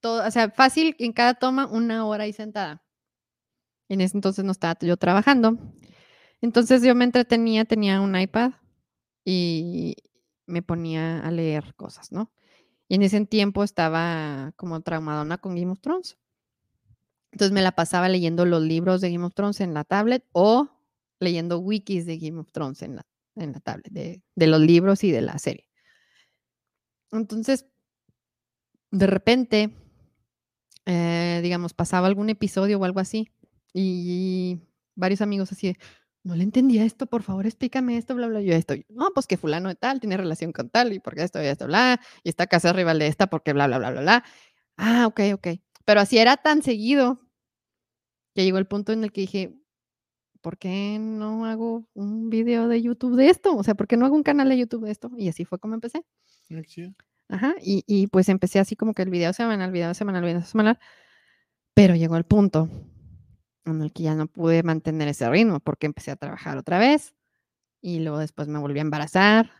todo, 0.00 0.26
o 0.26 0.30
sea, 0.30 0.50
fácil 0.50 0.94
en 0.98 1.12
cada 1.12 1.34
toma 1.34 1.66
una 1.66 2.06
hora 2.06 2.24
ahí 2.24 2.32
sentada. 2.32 2.84
En 3.88 4.00
ese 4.00 4.16
entonces 4.16 4.44
no 4.44 4.52
estaba 4.52 4.76
yo 4.80 4.96
trabajando. 4.96 5.58
Entonces 6.40 6.82
yo 6.82 6.94
me 6.94 7.04
entretenía, 7.04 7.64
tenía 7.64 8.00
un 8.00 8.18
iPad 8.18 8.52
y 9.24 9.96
me 10.46 10.62
ponía 10.62 11.20
a 11.20 11.30
leer 11.30 11.74
cosas, 11.74 12.12
¿no? 12.12 12.30
Y 12.88 12.96
en 12.96 13.02
ese 13.02 13.24
tiempo 13.24 13.64
estaba 13.64 14.52
como 14.56 14.82
traumadona 14.82 15.38
con 15.38 15.54
Game 15.54 15.72
of 15.72 15.80
Thrones. 15.80 16.18
Entonces 17.34 17.50
me 17.50 17.62
la 17.62 17.72
pasaba 17.72 18.08
leyendo 18.08 18.46
los 18.46 18.62
libros 18.62 19.00
de 19.00 19.10
Game 19.10 19.24
of 19.24 19.34
Thrones 19.34 19.60
en 19.60 19.74
la 19.74 19.82
tablet 19.82 20.24
o 20.30 20.68
leyendo 21.18 21.58
wikis 21.58 22.06
de 22.06 22.16
Game 22.16 22.38
of 22.38 22.52
Thrones 22.52 22.80
en 22.82 22.94
la, 22.94 23.06
en 23.34 23.50
la 23.50 23.58
tablet, 23.58 23.90
de, 23.90 24.46
los 24.46 24.60
libros 24.60 25.02
y 25.02 25.10
de 25.10 25.20
la 25.20 25.36
serie. 25.38 25.68
Entonces, 27.10 27.66
de 28.92 29.08
repente, 29.08 29.74
eh, 30.86 31.40
digamos, 31.42 31.74
pasaba 31.74 32.06
algún 32.06 32.30
episodio 32.30 32.78
o 32.78 32.84
algo 32.84 33.00
así 33.00 33.32
y 33.72 34.60
varios 34.94 35.20
amigos 35.20 35.50
así 35.50 35.76
no 36.22 36.36
le 36.36 36.44
entendía 36.44 36.84
esto, 36.84 37.06
por 37.06 37.24
favor, 37.24 37.46
explícame 37.46 37.96
esto, 37.96 38.14
bla, 38.14 38.28
bla, 38.28 38.42
yo 38.42 38.54
estoy, 38.54 38.86
no, 38.88 39.10
pues 39.12 39.26
que 39.26 39.36
fulano 39.36 39.70
de 39.70 39.74
tal 39.74 39.98
tiene 39.98 40.16
relación 40.16 40.52
con 40.52 40.70
tal 40.70 40.92
y 40.92 41.00
porque 41.00 41.24
esto 41.24 41.42
y 41.42 41.46
esto, 41.46 41.66
bla, 41.66 42.00
y 42.22 42.28
está 42.28 42.46
casa 42.46 42.72
rival 42.72 43.00
de 43.00 43.08
esta 43.08 43.26
porque 43.26 43.52
bla, 43.52 43.66
bla, 43.66 43.78
bla, 43.78 43.90
bla, 43.90 44.00
bla. 44.02 44.24
Ah, 44.76 45.08
ok, 45.08 45.20
ok. 45.34 45.48
Pero 45.84 46.00
así 46.00 46.18
era 46.18 46.36
tan 46.36 46.62
seguido 46.62 47.23
que 48.34 48.44
llegó 48.44 48.58
el 48.58 48.66
punto 48.66 48.92
en 48.92 49.04
el 49.04 49.12
que 49.12 49.22
dije, 49.22 49.54
¿por 50.40 50.58
qué 50.58 50.98
no 51.00 51.46
hago 51.46 51.88
un 51.94 52.30
video 52.30 52.68
de 52.68 52.82
YouTube 52.82 53.16
de 53.16 53.30
esto? 53.30 53.56
O 53.56 53.62
sea, 53.62 53.74
¿por 53.74 53.86
qué 53.86 53.96
no 53.96 54.06
hago 54.06 54.16
un 54.16 54.22
canal 54.22 54.48
de 54.48 54.58
YouTube 54.58 54.84
de 54.84 54.92
esto? 54.92 55.10
Y 55.16 55.28
así 55.28 55.44
fue 55.44 55.58
como 55.58 55.74
empecé. 55.74 56.04
Ajá, 57.28 57.54
y, 57.62 57.82
y, 57.86 58.08
pues 58.08 58.28
empecé 58.28 58.58
así 58.58 58.76
como 58.76 58.92
que 58.92 59.02
el 59.02 59.08
video 59.08 59.32
semanal, 59.32 59.72
video 59.72 59.94
semanal, 59.94 60.22
video 60.22 60.42
semanal, 60.42 60.78
pero 61.72 61.94
llegó 61.94 62.16
el 62.16 62.24
punto 62.24 62.68
en 63.64 63.82
el 63.82 63.92
que 63.92 64.02
ya 64.02 64.14
no 64.14 64.26
pude 64.26 64.62
mantener 64.62 65.08
ese 65.08 65.28
ritmo 65.30 65.60
porque 65.60 65.86
empecé 65.86 66.10
a 66.10 66.16
trabajar 66.16 66.58
otra 66.58 66.78
vez 66.78 67.14
y 67.80 68.00
luego 68.00 68.18
después 68.18 68.48
me 68.48 68.58
volví 68.58 68.78
a 68.78 68.82
embarazar 68.82 69.50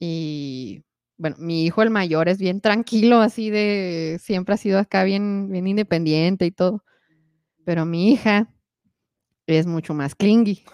y 0.00 0.84
bueno, 1.16 1.36
mi 1.38 1.64
hijo 1.64 1.82
el 1.82 1.90
mayor 1.90 2.28
es 2.28 2.38
bien 2.38 2.60
tranquilo, 2.60 3.20
así 3.20 3.50
de, 3.50 4.18
siempre 4.20 4.54
ha 4.54 4.58
sido 4.58 4.78
acá 4.78 5.04
bien, 5.04 5.48
bien 5.50 5.66
independiente 5.68 6.46
y 6.46 6.50
todo, 6.50 6.84
pero 7.64 7.84
mi 7.84 8.12
hija 8.12 8.52
es 9.46 9.66
mucho 9.66 9.94
más 9.94 10.14
clingy. 10.14 10.64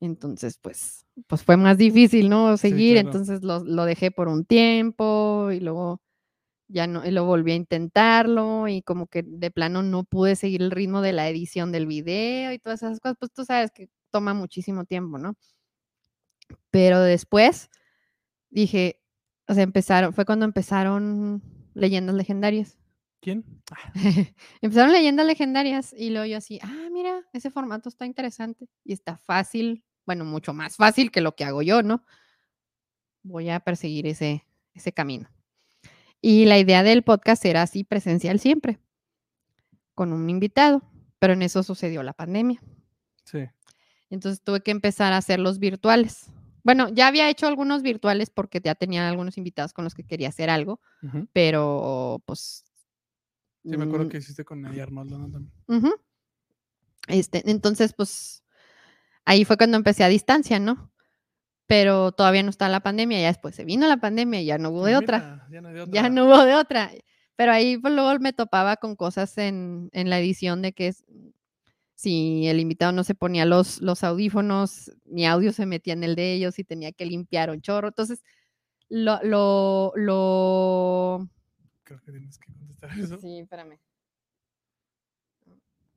Entonces, 0.00 0.58
pues, 0.62 1.06
pues 1.26 1.42
fue 1.42 1.56
más 1.56 1.76
difícil, 1.76 2.28
¿no? 2.28 2.56
Seguir, 2.56 2.96
entonces 2.98 3.42
lo, 3.42 3.64
lo, 3.64 3.84
dejé 3.84 4.10
por 4.10 4.28
un 4.28 4.44
tiempo 4.44 5.50
y 5.50 5.60
luego 5.60 6.00
ya 6.68 6.86
no, 6.86 7.04
y 7.04 7.10
lo 7.10 7.24
volví 7.24 7.52
a 7.52 7.56
intentarlo 7.56 8.68
y 8.68 8.82
como 8.82 9.06
que 9.08 9.24
de 9.24 9.50
plano 9.50 9.82
no 9.82 10.04
pude 10.04 10.36
seguir 10.36 10.62
el 10.62 10.70
ritmo 10.70 11.00
de 11.00 11.12
la 11.12 11.28
edición 11.28 11.72
del 11.72 11.86
video 11.86 12.52
y 12.52 12.58
todas 12.58 12.82
esas 12.82 13.00
cosas, 13.00 13.16
pues 13.18 13.32
tú 13.32 13.44
sabes 13.44 13.70
que 13.72 13.88
toma 14.10 14.34
muchísimo 14.34 14.84
tiempo, 14.84 15.18
¿no? 15.18 15.34
Pero 16.70 17.00
después 17.00 17.70
dije, 18.50 19.00
o 19.48 19.54
sea, 19.54 19.62
empezaron, 19.62 20.12
fue 20.12 20.24
cuando 20.24 20.44
empezaron 20.44 21.42
leyendas 21.74 22.14
legendarias. 22.14 22.78
¿Quién? 23.20 23.44
empezaron 24.62 24.92
leyendas 24.92 25.26
legendarias 25.26 25.92
y 25.96 26.10
luego 26.10 26.26
yo 26.26 26.38
así, 26.38 26.60
ah, 26.62 26.88
mira, 26.92 27.22
ese 27.32 27.50
formato 27.50 27.88
está 27.88 28.06
interesante 28.06 28.68
y 28.84 28.92
está 28.92 29.16
fácil, 29.16 29.84
bueno, 30.06 30.24
mucho 30.24 30.52
más 30.54 30.76
fácil 30.76 31.10
que 31.10 31.20
lo 31.20 31.34
que 31.34 31.44
hago 31.44 31.62
yo, 31.62 31.82
¿no? 31.82 32.04
Voy 33.22 33.50
a 33.50 33.60
perseguir 33.60 34.06
ese, 34.06 34.44
ese 34.74 34.92
camino. 34.92 35.28
Y 36.20 36.46
la 36.46 36.58
idea 36.58 36.82
del 36.82 37.02
podcast 37.02 37.44
era 37.44 37.62
así 37.62 37.84
presencial 37.84 38.40
siempre, 38.40 38.78
con 39.94 40.12
un 40.12 40.30
invitado, 40.30 40.82
pero 41.18 41.32
en 41.32 41.42
eso 41.42 41.62
sucedió 41.62 42.02
la 42.02 42.12
pandemia. 42.12 42.60
Sí. 43.24 43.40
Entonces 44.10 44.42
tuve 44.42 44.62
que 44.62 44.70
empezar 44.70 45.12
a 45.12 45.18
hacer 45.18 45.38
los 45.38 45.58
virtuales. 45.58 46.30
Bueno, 46.64 46.88
ya 46.88 47.06
había 47.06 47.30
hecho 47.30 47.46
algunos 47.46 47.82
virtuales 47.82 48.30
porque 48.30 48.60
ya 48.62 48.74
tenía 48.74 49.08
algunos 49.08 49.38
invitados 49.38 49.72
con 49.72 49.84
los 49.84 49.94
que 49.94 50.04
quería 50.04 50.28
hacer 50.28 50.50
algo, 50.50 50.80
pero 51.32 52.22
pues... 52.26 52.64
Sí, 53.62 53.76
me 53.76 53.84
acuerdo 53.84 54.06
mm, 54.06 54.08
que 54.08 54.18
hiciste 54.18 54.44
con 54.44 54.64
ella 54.66 54.84
Arnoldo 54.84 55.16
también. 55.16 55.52
este, 57.08 57.50
entonces, 57.50 57.92
pues 57.92 58.44
ahí 59.24 59.44
fue 59.44 59.56
cuando 59.56 59.76
empecé 59.76 60.04
a 60.04 60.08
distancia, 60.08 60.58
¿no? 60.58 60.92
Pero 61.66 62.12
todavía 62.12 62.42
no 62.42 62.50
está 62.50 62.68
la 62.68 62.80
pandemia, 62.80 63.20
ya 63.20 63.28
después 63.28 63.54
se 63.54 63.64
vino 63.64 63.86
la 63.86 63.98
pandemia 63.98 64.40
y 64.40 64.46
ya 64.46 64.58
no 64.58 64.70
hubo 64.70 64.86
de 64.86 64.96
otra. 64.96 65.46
Ya 65.50 65.60
no, 65.60 65.68
de 65.68 65.82
otra. 65.82 65.92
ya 65.92 66.08
no 66.08 66.24
hubo 66.24 66.44
de 66.44 66.54
otra. 66.54 66.90
Pero 67.36 67.52
ahí 67.52 67.76
pues, 67.78 67.92
luego 67.92 68.18
me 68.20 68.32
topaba 68.32 68.76
con 68.76 68.96
cosas 68.96 69.36
en, 69.38 69.90
en 69.92 70.10
la 70.10 70.18
edición 70.18 70.62
de 70.62 70.72
que 70.72 70.94
si 71.98 72.46
el 72.46 72.60
invitado 72.60 72.92
no 72.92 73.02
se 73.02 73.16
ponía 73.16 73.44
los, 73.44 73.82
los 73.82 74.04
audífonos, 74.04 74.92
mi 75.04 75.26
audio 75.26 75.52
se 75.52 75.66
metía 75.66 75.94
en 75.94 76.04
el 76.04 76.14
de 76.14 76.32
ellos 76.32 76.58
y 76.60 76.64
tenía 76.64 76.92
que 76.92 77.04
limpiar 77.04 77.50
un 77.50 77.60
chorro. 77.60 77.88
Entonces, 77.88 78.22
lo, 78.88 79.20
lo, 79.24 79.92
lo... 79.96 81.28
Creo 81.88 82.02
que 82.02 82.12
tienes 82.12 82.38
que 82.38 82.52
contestar 82.52 82.90
eso. 82.98 83.18
Sí, 83.18 83.38
espérame. 83.38 83.80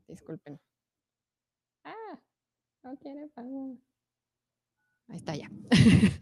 Disculpen. 0.08 0.58
Ah, 1.84 2.18
no 2.84 2.96
quiere 2.96 3.28
pagar. 3.28 3.76
Ahí 5.10 5.18
está 5.18 5.36
ya. 5.36 5.52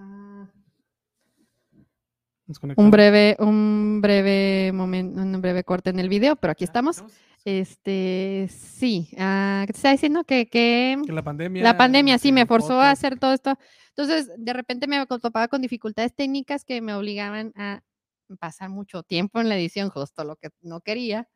Ah. 0.00 0.46
un 2.76 2.90
breve, 2.90 3.36
un 3.40 4.00
breve 4.00 4.70
momento, 4.72 5.20
un 5.20 5.40
breve 5.40 5.64
corte 5.64 5.90
en 5.90 5.98
el 5.98 6.08
video, 6.08 6.36
pero 6.36 6.52
aquí 6.52 6.62
estamos. 6.62 7.02
Este, 7.44 8.48
sí, 8.50 9.08
uh, 9.12 9.64
te 9.66 9.72
está 9.72 9.92
diciendo 9.92 10.24
que, 10.24 10.48
que, 10.48 11.00
la 11.06 11.22
pandemia. 11.22 11.62
La 11.62 11.76
pandemia, 11.76 12.18
sí, 12.18 12.32
me 12.32 12.46
forzó 12.46 12.80
a 12.80 12.90
hacer 12.90 13.18
todo 13.18 13.32
esto. 13.32 13.56
Entonces, 13.90 14.30
de 14.36 14.52
repente 14.52 14.86
me 14.86 15.04
topaba 15.06 15.48
con 15.48 15.62
dificultades 15.62 16.14
técnicas 16.14 16.64
que 16.64 16.80
me 16.80 16.94
obligaban 16.94 17.52
a 17.56 17.82
pasar 18.38 18.68
mucho 18.68 19.02
tiempo 19.02 19.40
en 19.40 19.48
la 19.48 19.56
edición, 19.56 19.90
justo 19.90 20.24
lo 20.24 20.36
que 20.36 20.50
no 20.60 20.80
quería. 20.80 21.28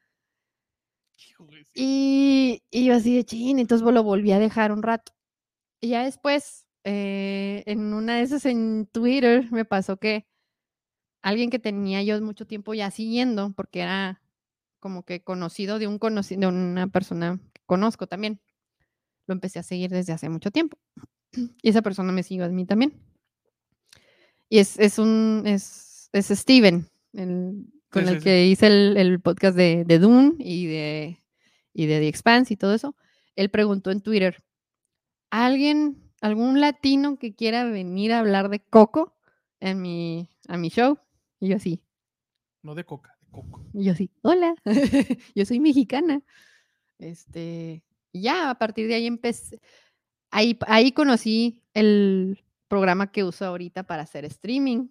Y, 1.74 2.62
y 2.70 2.84
yo 2.84 2.94
así 2.94 3.16
de 3.16 3.24
chin, 3.24 3.58
entonces 3.58 3.86
lo 3.86 4.02
volví 4.02 4.32
a 4.32 4.38
dejar 4.38 4.72
un 4.72 4.82
rato. 4.82 5.12
Y 5.80 5.90
ya 5.90 6.04
después, 6.04 6.66
eh, 6.84 7.62
en 7.66 7.92
una 7.92 8.16
de 8.16 8.22
esas 8.22 8.46
en 8.46 8.86
Twitter, 8.86 9.50
me 9.50 9.64
pasó 9.64 9.96
que 9.96 10.26
alguien 11.22 11.50
que 11.50 11.58
tenía 11.58 12.02
yo 12.02 12.20
mucho 12.20 12.46
tiempo 12.46 12.74
ya 12.74 12.90
siguiendo, 12.90 13.52
porque 13.54 13.80
era 13.80 14.21
como 14.82 15.04
que 15.04 15.22
conocido 15.22 15.78
de 15.78 15.86
un 15.86 15.98
conocido, 15.98 16.40
de 16.40 16.46
una 16.48 16.88
persona 16.88 17.38
que 17.52 17.62
conozco 17.66 18.08
también. 18.08 18.40
Lo 19.26 19.32
empecé 19.32 19.60
a 19.60 19.62
seguir 19.62 19.90
desde 19.90 20.12
hace 20.12 20.28
mucho 20.28 20.50
tiempo. 20.50 20.76
Y 21.62 21.70
esa 21.70 21.80
persona 21.80 22.12
me 22.12 22.24
siguió 22.24 22.44
a 22.44 22.48
mí 22.48 22.66
también. 22.66 23.00
Y 24.50 24.58
es, 24.58 24.78
es 24.78 24.98
un, 24.98 25.44
es, 25.46 26.10
es 26.12 26.26
Steven, 26.26 26.90
con 27.88 28.08
el 28.08 28.22
que 28.22 28.46
hice 28.46 28.66
el, 28.66 28.96
el, 28.98 29.20
podcast 29.20 29.56
de, 29.56 29.84
de 29.86 29.98
Dune 29.98 30.34
y 30.38 30.66
de, 30.66 31.18
y 31.72 31.86
de 31.86 32.00
The 32.00 32.08
Expanse 32.08 32.52
y 32.52 32.56
todo 32.58 32.74
eso. 32.74 32.94
Él 33.34 33.48
preguntó 33.48 33.90
en 33.90 34.02
Twitter, 34.02 34.42
¿alguien, 35.30 36.12
algún 36.20 36.60
latino 36.60 37.18
que 37.18 37.34
quiera 37.34 37.64
venir 37.64 38.12
a 38.12 38.18
hablar 38.18 38.50
de 38.50 38.60
Coco 38.60 39.16
en 39.60 39.80
mi, 39.80 40.28
a 40.48 40.58
mi 40.58 40.68
show? 40.68 40.98
Y 41.40 41.48
yo 41.48 41.56
así. 41.56 41.82
No 42.62 42.74
de 42.74 42.84
coca. 42.84 43.11
Y 43.72 43.84
yo 43.84 43.94
sí, 43.94 44.10
hola, 44.22 44.54
yo 45.34 45.44
soy 45.44 45.60
mexicana. 45.60 46.22
Este, 46.98 47.82
ya 48.12 48.50
a 48.50 48.54
partir 48.58 48.86
de 48.88 48.94
ahí 48.94 49.06
empecé, 49.06 49.60
ahí, 50.30 50.58
ahí 50.66 50.92
conocí 50.92 51.62
el 51.74 52.44
programa 52.68 53.10
que 53.10 53.24
uso 53.24 53.44
ahorita 53.46 53.82
para 53.84 54.02
hacer 54.02 54.24
streaming, 54.24 54.88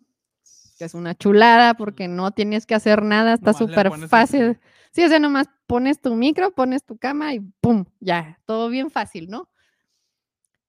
que 0.77 0.85
es 0.85 0.93
una 0.93 1.15
chulada 1.15 1.75
porque 1.75 2.07
no 2.07 2.31
tienes 2.31 2.65
que 2.65 2.75
hacer 2.75 3.03
nada, 3.03 3.33
está 3.35 3.53
súper 3.53 3.91
fácil. 4.07 4.59
Sí, 4.91 5.03
o 5.03 5.07
sea, 5.07 5.19
nomás 5.19 5.47
pones 5.67 6.01
tu 6.01 6.15
micro, 6.15 6.53
pones 6.53 6.83
tu 6.83 6.97
cama 6.97 7.33
y 7.33 7.39
¡pum! 7.61 7.85
Ya, 7.99 8.39
todo 8.45 8.69
bien 8.69 8.89
fácil, 8.89 9.29
¿no? 9.29 9.49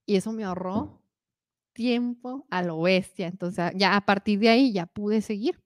Y 0.07 0.17
eso 0.17 0.33
me 0.33 0.45
ahorró 0.45 1.03
tiempo 1.73 2.47
a 2.51 2.63
lo 2.63 2.81
bestia. 2.81 3.27
Entonces, 3.27 3.73
ya 3.75 3.97
a 3.97 4.01
partir 4.03 4.39
de 4.39 4.51
ahí 4.51 4.73
ya 4.73 4.87
pude 4.87 5.23
seguir 5.23 5.61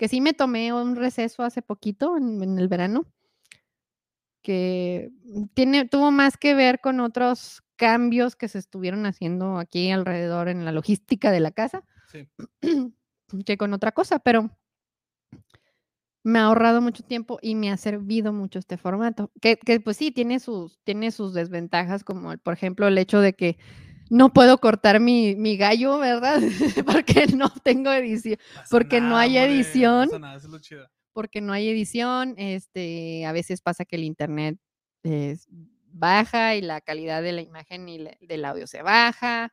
que 0.00 0.08
sí 0.08 0.22
me 0.22 0.32
tomé 0.32 0.72
un 0.72 0.96
receso 0.96 1.42
hace 1.42 1.60
poquito, 1.60 2.16
en, 2.16 2.58
el 2.58 2.68
verano, 2.68 3.04
que 4.40 5.10
tiene, 5.52 5.86
tuvo 5.86 6.10
más 6.10 6.38
que 6.38 6.54
ver 6.54 6.80
con 6.80 7.00
otros 7.00 7.62
cambios 7.76 8.34
que 8.34 8.48
se 8.48 8.56
estuvieron 8.56 9.04
haciendo 9.04 9.58
aquí 9.58 9.90
alrededor 9.90 10.48
en 10.48 10.64
la 10.64 10.72
logística 10.72 11.30
de 11.30 11.40
la 11.40 11.50
casa 11.50 11.84
que 13.44 13.58
con 13.58 13.74
otra 13.74 13.92
cosa, 13.92 14.20
pero 14.20 14.48
me 16.22 16.38
ha 16.38 16.44
ahorrado 16.44 16.80
mucho 16.80 17.02
tiempo 17.02 17.38
y 17.42 17.54
me 17.54 17.70
ha 17.70 17.76
servido 17.76 18.32
mucho 18.32 18.58
este 18.58 18.78
formato, 18.78 19.30
que, 19.42 19.58
que 19.58 19.80
pues 19.80 19.98
sí, 19.98 20.12
tiene 20.12 20.40
sus, 20.40 20.80
tiene 20.82 21.10
sus 21.10 21.34
desventajas, 21.34 22.04
como 22.04 22.34
por 22.38 22.54
ejemplo 22.54 22.88
el 22.88 22.96
hecho 22.96 23.20
de 23.20 23.34
que 23.34 23.58
no 24.10 24.32
puedo 24.32 24.58
cortar 24.58 25.00
mi, 25.00 25.36
mi 25.36 25.56
gallo, 25.56 25.98
¿verdad? 25.98 26.40
porque 26.86 27.26
no 27.28 27.48
tengo 27.62 27.90
edición, 27.92 28.36
porque 28.68 29.00
no 29.00 29.16
hay 29.16 29.38
edición. 29.38 30.10
porque 31.12 31.40
no 31.40 31.52
hay 31.52 31.68
edición, 31.68 32.34
este, 32.36 33.24
a 33.24 33.32
veces 33.32 33.62
pasa 33.62 33.84
que 33.84 33.96
el 33.96 34.04
internet 34.04 34.58
es 35.02 35.48
baja 35.92 36.56
y 36.56 36.60
la 36.60 36.80
calidad 36.80 37.22
de 37.22 37.32
la 37.32 37.40
imagen 37.40 37.88
y 37.88 37.98
del 38.20 38.44
audio 38.44 38.66
se 38.66 38.82
baja. 38.82 39.52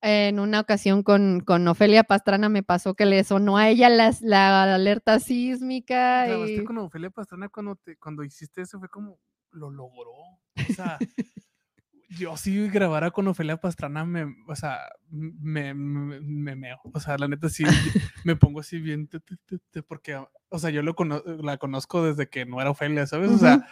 En 0.00 0.38
una 0.38 0.60
ocasión 0.60 1.02
con, 1.02 1.40
con, 1.40 1.66
Ofelia 1.66 2.04
Pastrana 2.04 2.50
me 2.50 2.62
pasó 2.62 2.94
que 2.94 3.06
le 3.06 3.24
sonó 3.24 3.56
a 3.56 3.70
ella 3.70 3.88
la, 3.88 4.14
la 4.20 4.74
alerta 4.74 5.18
sísmica. 5.18 6.28
y... 6.46 6.62
con 6.64 6.76
Ofelia 6.78 7.08
Pastrana 7.08 7.48
cuando, 7.48 7.76
te, 7.76 7.96
cuando 7.96 8.22
hiciste 8.22 8.62
eso 8.62 8.78
fue 8.78 8.88
como, 8.88 9.18
lo 9.50 9.70
logró. 9.70 10.10
O 10.10 10.74
sea, 10.74 10.98
yo 12.18 12.36
si 12.36 12.68
grabara 12.68 13.10
con 13.10 13.28
Ofelia 13.28 13.56
Pastrana, 13.56 14.04
me, 14.04 14.34
o 14.46 14.56
sea, 14.56 14.80
me, 15.10 15.74
me, 15.74 16.56
meo. 16.56 16.78
O 16.92 17.00
sea, 17.00 17.16
la 17.18 17.28
neta 17.28 17.48
sí, 17.48 17.64
me 18.24 18.36
pongo 18.36 18.60
así 18.60 18.78
bien, 18.78 19.08
porque, 19.86 20.16
o 20.48 20.58
sea, 20.58 20.70
yo 20.70 20.82
lo 20.82 20.94
la 21.42 21.58
conozco 21.58 22.04
desde 22.04 22.28
que 22.28 22.46
no 22.46 22.60
era 22.60 22.70
Ofelia, 22.70 23.06
¿sabes? 23.06 23.30
O 23.30 23.38
sea, 23.38 23.66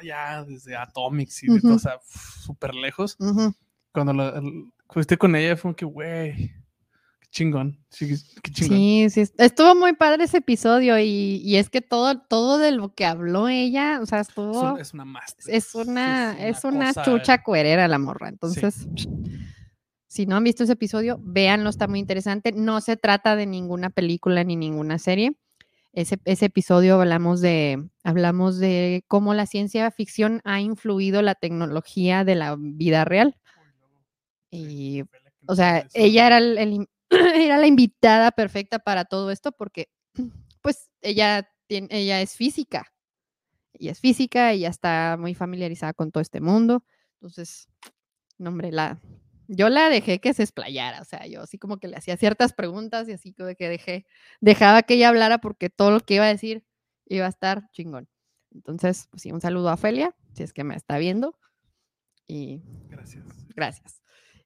allá 0.00 0.44
desde 0.44 0.76
Atomics 0.76 1.44
y 1.44 1.48
de 1.48 1.60
todo, 1.60 1.74
o 1.74 1.78
sea, 1.78 1.98
súper 2.04 2.74
lejos. 2.74 3.16
Cuando 3.92 4.12
la, 4.12 4.42
fuiste 4.88 5.18
con 5.18 5.36
ella, 5.36 5.56
fue 5.56 5.62
como 5.62 5.76
que, 5.76 5.84
güey, 5.84 6.52
chingón. 7.32 7.78
Sí, 7.88 8.16
Sí, 8.16 9.08
sí, 9.10 9.24
estuvo 9.38 9.74
muy 9.74 9.94
padre 9.94 10.24
ese 10.24 10.38
episodio 10.38 10.98
y, 11.00 11.56
es 11.56 11.70
que 11.70 11.80
todo, 11.80 12.20
todo 12.20 12.58
de 12.58 12.70
lo 12.70 12.94
que 12.94 13.06
habló 13.06 13.48
ella, 13.48 13.98
o 14.00 14.06
sea, 14.06 14.20
estuvo... 14.20 14.78
Es 14.78 14.94
una 14.94 15.04
Es 15.46 15.74
una, 15.74 16.46
es 16.46 16.62
una, 16.64 16.92
chucha 16.94 17.42
cuerera 17.42 17.88
la 17.88 17.98
morra, 17.98 18.28
entonces... 18.28 18.86
Si 20.06 20.26
no 20.26 20.36
han 20.36 20.44
visto 20.44 20.64
ese 20.64 20.74
episodio, 20.74 21.18
véanlo, 21.22 21.70
está 21.70 21.88
muy 21.88 21.98
interesante. 21.98 22.52
No 22.52 22.82
se 22.82 22.98
trata 22.98 23.34
de 23.34 23.46
ninguna 23.46 23.88
película 23.88 24.44
ni 24.44 24.56
ninguna 24.56 24.98
serie. 24.98 25.38
Ese, 25.94 26.18
ese, 26.26 26.44
episodio 26.44 27.00
hablamos 27.00 27.40
de, 27.40 27.88
hablamos 28.04 28.58
de 28.58 29.04
cómo 29.08 29.32
la 29.32 29.46
ciencia 29.46 29.90
ficción 29.90 30.42
ha 30.44 30.60
influido 30.60 31.22
la 31.22 31.34
tecnología 31.34 32.24
de 32.24 32.34
la 32.34 32.56
vida 32.58 33.06
real. 33.06 33.38
Y, 34.50 35.04
o 35.46 35.56
sea, 35.56 35.88
ella 35.94 36.26
era, 36.26 36.36
el, 36.36 36.88
era 37.34 37.58
la 37.58 37.66
invitada 37.66 38.30
perfecta 38.32 38.78
para 38.78 39.04
todo 39.04 39.30
esto 39.30 39.52
porque, 39.52 39.88
pues, 40.62 40.90
ella, 41.00 41.48
tiene, 41.66 41.88
ella 41.90 42.20
es 42.20 42.36
física. 42.36 42.92
Ella 43.74 43.92
es 43.92 44.00
física, 44.00 44.52
ella 44.52 44.68
está 44.68 45.16
muy 45.18 45.34
familiarizada 45.34 45.92
con 45.92 46.12
todo 46.12 46.20
este 46.20 46.40
mundo. 46.40 46.84
Entonces, 47.20 47.68
no, 48.38 48.50
hombre, 48.50 48.70
la, 48.72 49.00
yo 49.48 49.68
la 49.68 49.88
dejé 49.88 50.20
que 50.20 50.34
se 50.34 50.42
explayara, 50.42 51.00
o 51.00 51.04
sea, 51.04 51.26
yo 51.26 51.42
así 51.42 51.58
como 51.58 51.78
que 51.78 51.88
le 51.88 51.96
hacía 51.96 52.16
ciertas 52.16 52.52
preguntas 52.52 53.08
y 53.08 53.12
así 53.12 53.32
como 53.32 53.54
que 53.54 53.68
dejé, 53.68 54.06
dejaba 54.40 54.82
que 54.82 54.94
ella 54.94 55.08
hablara 55.08 55.38
porque 55.38 55.70
todo 55.70 55.90
lo 55.90 56.00
que 56.00 56.14
iba 56.14 56.24
a 56.24 56.28
decir 56.28 56.64
iba 57.06 57.26
a 57.26 57.28
estar 57.28 57.70
chingón. 57.72 58.08
Entonces, 58.50 59.08
pues 59.10 59.22
sí, 59.22 59.32
un 59.32 59.40
saludo 59.40 59.68
a 59.70 59.76
Felia, 59.76 60.14
si 60.34 60.42
es 60.42 60.52
que 60.52 60.64
me 60.64 60.74
está 60.74 60.98
viendo. 60.98 61.38
Y 62.26 62.62
gracias. 62.88 63.24
Gracias. 63.54 64.02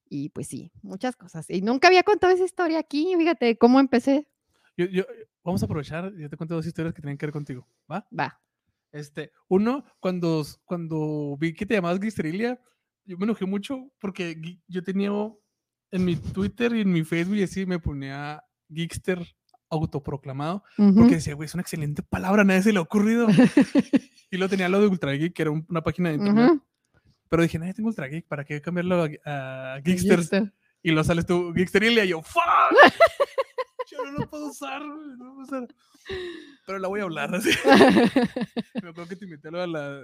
Y 0.08 0.28
pues 0.30 0.48
sí, 0.48 0.72
muchas 0.82 1.16
cosas. 1.16 1.48
Y 1.50 1.62
nunca 1.62 1.88
había 1.88 2.02
contado 2.02 2.32
esa 2.32 2.44
historia 2.44 2.78
aquí, 2.78 3.14
fíjate 3.16 3.58
cómo 3.58 3.80
empecé. 3.80 4.28
Yo, 4.76 5.04
vamos 5.42 5.62
a 5.62 5.66
aprovechar, 5.66 6.12
yo 6.14 6.28
te 6.28 6.36
cuento 6.36 6.54
dos 6.54 6.66
historias 6.66 6.94
que 6.94 7.00
tienen 7.00 7.16
que 7.16 7.26
ver 7.26 7.32
contigo, 7.32 7.66
¿va? 7.90 8.06
Va. 8.18 8.40
Este, 8.92 9.32
uno, 9.48 9.84
cuando, 10.00 10.44
cuando 10.64 11.36
vi 11.38 11.54
que 11.54 11.66
te 11.66 11.74
llamabas 11.74 12.00
Gisterilia, 12.00 12.60
yo 13.04 13.16
me 13.18 13.24
enojé 13.24 13.46
mucho 13.46 13.90
porque 13.98 14.36
yo 14.66 14.82
tenía 14.82 15.10
en 15.90 16.04
mi 16.04 16.16
Twitter 16.16 16.74
y 16.74 16.80
en 16.82 16.92
mi 16.92 17.04
Facebook 17.04 17.36
y 17.36 17.42
así 17.42 17.66
me 17.66 17.78
ponía 17.78 18.42
Geekster 18.68 19.26
autoproclamado, 19.68 20.62
porque 20.76 21.16
decía, 21.16 21.34
güey, 21.34 21.46
es 21.46 21.54
una 21.54 21.62
excelente 21.62 22.02
palabra, 22.02 22.42
a 22.42 22.44
nadie 22.44 22.62
se 22.62 22.72
le 22.72 22.78
ha 22.78 22.82
ocurrido. 22.82 23.26
y 24.30 24.36
lo 24.36 24.48
tenía 24.48 24.68
lo 24.68 24.80
de 24.80 24.86
Ultra 24.86 25.12
Geek, 25.12 25.34
que 25.34 25.42
era 25.42 25.50
una 25.50 25.82
página 25.82 26.10
de 26.10 26.16
internet. 26.16 26.60
Pero 27.28 27.42
dije, 27.42 27.58
nadie 27.58 27.74
tengo 27.74 27.88
Ultra 27.88 28.06
Geek, 28.06 28.26
¿para 28.26 28.44
qué 28.44 28.60
cambiarlo 28.60 29.08
a, 29.24 29.80
Geekster? 29.84 30.52
Y 30.82 30.92
lo 30.92 31.02
sales 31.02 31.26
tú, 31.26 31.52
Geeksterilia, 31.52 32.04
y 32.04 32.08
yo, 32.08 32.22
¡fuck! 32.22 32.42
yo 33.90 34.04
no 34.04 34.18
lo 34.18 34.30
puedo 34.30 34.46
usar, 34.50 34.80
no 34.82 35.24
lo 35.24 35.34
puedo 35.34 35.42
usar. 35.42 35.68
Pero 36.66 36.78
la 36.78 36.88
voy 36.88 37.00
a 37.00 37.04
hablar 37.04 37.34
así. 37.34 37.50
me 38.82 38.90
acuerdo 38.90 39.08
que 39.08 39.16
te 39.16 39.24
invité 39.24 39.48
a, 39.48 39.66
la, 39.66 40.00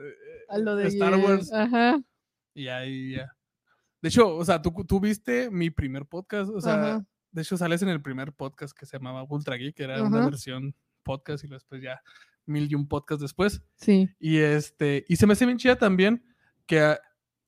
a 0.49 0.59
lo 0.59 0.77
de 0.77 0.89
Star 0.89 1.15
Wars. 1.16 1.53
Ajá. 1.53 2.01
Y 2.55 2.69
ahí 2.69 3.16
ya. 3.16 3.36
De 4.01 4.09
hecho, 4.09 4.36
o 4.36 4.44
sea, 4.44 4.61
tú, 4.61 4.73
tú 4.86 4.99
viste 4.99 5.51
mi 5.51 5.70
primer 5.70 6.07
podcast, 6.07 6.51
o 6.51 6.61
sea, 6.61 7.01
de 7.31 7.43
hecho 7.43 7.57
sales 7.57 7.82
en 7.82 7.89
el 7.89 8.03
primer 8.03 8.32
podcast 8.32 8.77
que 8.77 8.85
se 8.85 8.99
llamaba 8.99 9.24
Ultra 9.28 9.57
Geek, 9.57 9.77
que 9.77 9.85
era 9.85 10.03
una 10.03 10.24
versión 10.24 10.74
podcast 11.05 11.44
y 11.44 11.49
después 11.49 11.81
ya 11.81 12.03
mil 12.44 12.70
y 12.70 12.74
un 12.74 12.89
podcast 12.89 13.20
después. 13.20 13.62
Sí. 13.77 14.09
Y 14.19 14.39
este, 14.39 15.05
y 15.09 15.16
se 15.16 15.27
me 15.27 15.35
hace 15.35 15.47
bien 15.47 15.59
chida 15.59 15.77
también 15.77 16.24
que 16.66 16.97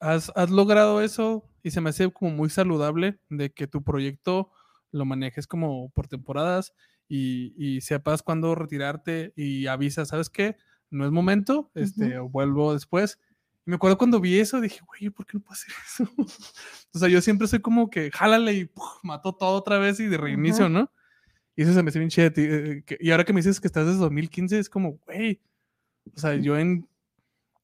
has, 0.01 0.33
has 0.35 0.51
logrado 0.51 1.01
eso 1.01 1.49
y 1.63 1.71
se 1.71 1.81
me 1.81 1.91
hace 1.91 2.11
como 2.13 2.31
muy 2.31 2.51
saludable 2.51 3.19
de 3.31 3.53
que 3.53 3.67
tu 3.67 3.83
proyecto 3.83 4.51
lo 4.91 5.05
manejes 5.05 5.47
como 5.47 5.91
por 5.91 6.09
temporadas 6.09 6.73
y, 7.09 7.55
y 7.57 7.81
sepas 7.81 8.23
cuándo 8.23 8.55
retirarte 8.55 9.33
y 9.37 9.67
avisas, 9.67 10.09
¿sabes 10.09 10.31
qué? 10.31 10.57
No 10.91 11.05
es 11.05 11.11
momento, 11.11 11.71
este, 11.75 12.19
vuelvo 12.19 12.73
después 12.73 13.19
y 13.67 13.71
me 13.71 13.77
acuerdo 13.77 13.97
cuando 13.97 14.21
vi 14.21 14.39
eso, 14.39 14.61
dije, 14.61 14.81
güey, 14.87 15.11
¿por 15.11 15.25
qué 15.27 15.39
no 15.39 15.43
puedo 15.43 15.55
hacer 15.55 15.73
eso? 15.87 16.09
o 16.93 16.99
sea, 16.99 17.09
yo 17.09 17.21
siempre 17.21 17.49
soy 17.49 17.61
como 17.61 17.89
que 17.89 18.11
jálale 18.11 18.53
y 18.53 18.71
mató 19.03 19.35
todo 19.35 19.57
otra 19.57 19.79
vez 19.79 20.01
y 20.01 20.07
de 20.07 20.19
reinicio, 20.19 20.69
¿no? 20.69 20.91
Y 21.57 21.63
eso 21.63 21.73
se 21.73 21.83
me 21.83 21.89
hace 21.89 21.99
bien 21.99 22.11
chido. 22.11 22.31
Eh, 22.37 22.85
y 23.01 23.11
ahora 23.11 23.25
que 23.25 23.33
me 23.33 23.39
dices 23.39 23.61
que 23.61 23.69
estás 23.69 23.87
desde 23.87 24.01
2015, 24.01 24.59
es 24.59 24.69
como, 24.69 24.99
güey, 25.07 25.41
o 26.15 26.19
sea, 26.19 26.35
yo 26.35 26.59
en, 26.59 26.87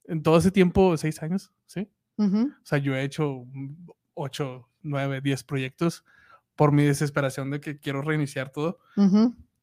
en 0.04 0.22
todo 0.22 0.38
ese 0.38 0.50
tiempo, 0.50 0.96
seis 0.96 1.22
años, 1.22 1.52
¿sí? 1.66 1.88
O 2.20 2.66
sea, 2.66 2.78
yo 2.78 2.94
he 2.94 3.02
hecho 3.02 3.46
ocho, 4.14 4.68
nueve, 4.82 5.20
diez 5.20 5.42
proyectos 5.42 6.04
por 6.54 6.72
mi 6.72 6.84
desesperación 6.84 7.50
de 7.50 7.60
que 7.60 7.78
quiero 7.78 8.02
reiniciar 8.02 8.50
todo. 8.50 8.78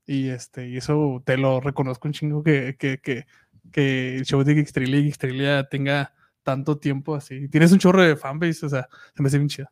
Y 0.05 0.29
este, 0.29 0.69
y 0.69 0.77
eso 0.77 1.21
te 1.25 1.37
lo 1.37 1.59
reconozco 1.59 2.07
un 2.07 2.13
chingo 2.13 2.41
que, 2.41 2.75
que, 2.79 2.99
que, 2.99 3.27
que 3.71 4.15
el 4.15 4.25
show 4.25 4.43
de 4.43 4.55
Geekstrelia 4.55 4.99
y 4.99 5.03
Geekstrelia 5.03 5.67
tenga 5.69 6.13
tanto 6.43 6.77
tiempo 6.77 7.13
así. 7.13 7.49
Tienes 7.49 7.71
un 7.71 7.79
chorro 7.79 8.01
de 8.01 8.15
fanbase, 8.15 8.65
o 8.65 8.69
sea, 8.69 8.87
se 9.13 9.21
me 9.21 9.27
hace 9.27 9.37
bien 9.37 9.49
chido. 9.49 9.69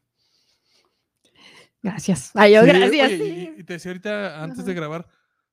Gracias. 1.82 2.32
Ay, 2.34 2.54
yo, 2.54 2.64
gracias. 2.64 3.12
y, 3.14 3.64
te 3.64 3.74
decía 3.74 3.92
ahorita, 3.92 4.44
antes 4.44 4.66
de 4.66 4.74
grabar, 4.74 5.08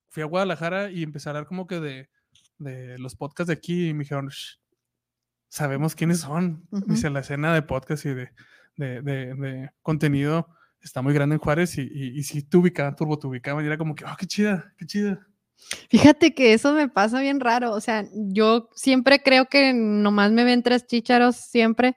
fui 0.08 0.22
a 0.22 0.26
Guadalajara 0.26 0.90
y 0.90 1.02
empecé 1.02 1.28
a 1.28 1.30
hablar 1.30 1.46
como 1.46 1.66
que 1.66 1.78
de, 1.78 2.10
de 2.58 2.98
los 2.98 3.14
podcasts 3.14 3.48
de 3.48 3.54
aquí 3.54 3.88
y 3.88 3.94
me 3.94 4.00
dijeron, 4.00 4.30
sabemos 5.52 5.94
quiénes 5.94 6.20
son. 6.20 6.66
Dice, 6.86 7.10
la 7.10 7.20
escena 7.20 7.52
de 7.52 7.60
podcast 7.60 8.06
y 8.06 8.14
de, 8.14 8.30
de, 8.76 9.02
de, 9.02 9.70
contenido 9.82 10.48
está 10.80 11.02
muy 11.02 11.12
grande 11.12 11.34
en 11.34 11.40
Juárez 11.40 11.76
y, 11.76 11.82
y, 11.82 12.18
y 12.18 12.22
si 12.22 12.42
te 12.42 12.56
ubicaban, 12.56 12.96
turbo 12.96 13.18
te 13.18 13.26
ubicaban 13.26 13.62
y 13.62 13.66
era 13.66 13.76
como 13.76 13.94
que, 13.94 14.06
oh, 14.06 14.16
qué 14.18 14.26
chida, 14.26 14.72
qué 14.78 14.86
chida. 14.86 15.26
Fíjate 15.90 16.34
que 16.34 16.54
eso 16.54 16.72
me 16.72 16.88
pasa 16.88 17.20
bien 17.20 17.38
raro. 17.38 17.72
O 17.72 17.80
sea, 17.82 18.06
yo 18.14 18.70
siempre 18.74 19.22
creo 19.22 19.46
que 19.46 19.74
nomás 19.74 20.32
me 20.32 20.44
ven 20.44 20.62
tres 20.62 20.86
chícharos 20.86 21.36
siempre. 21.36 21.96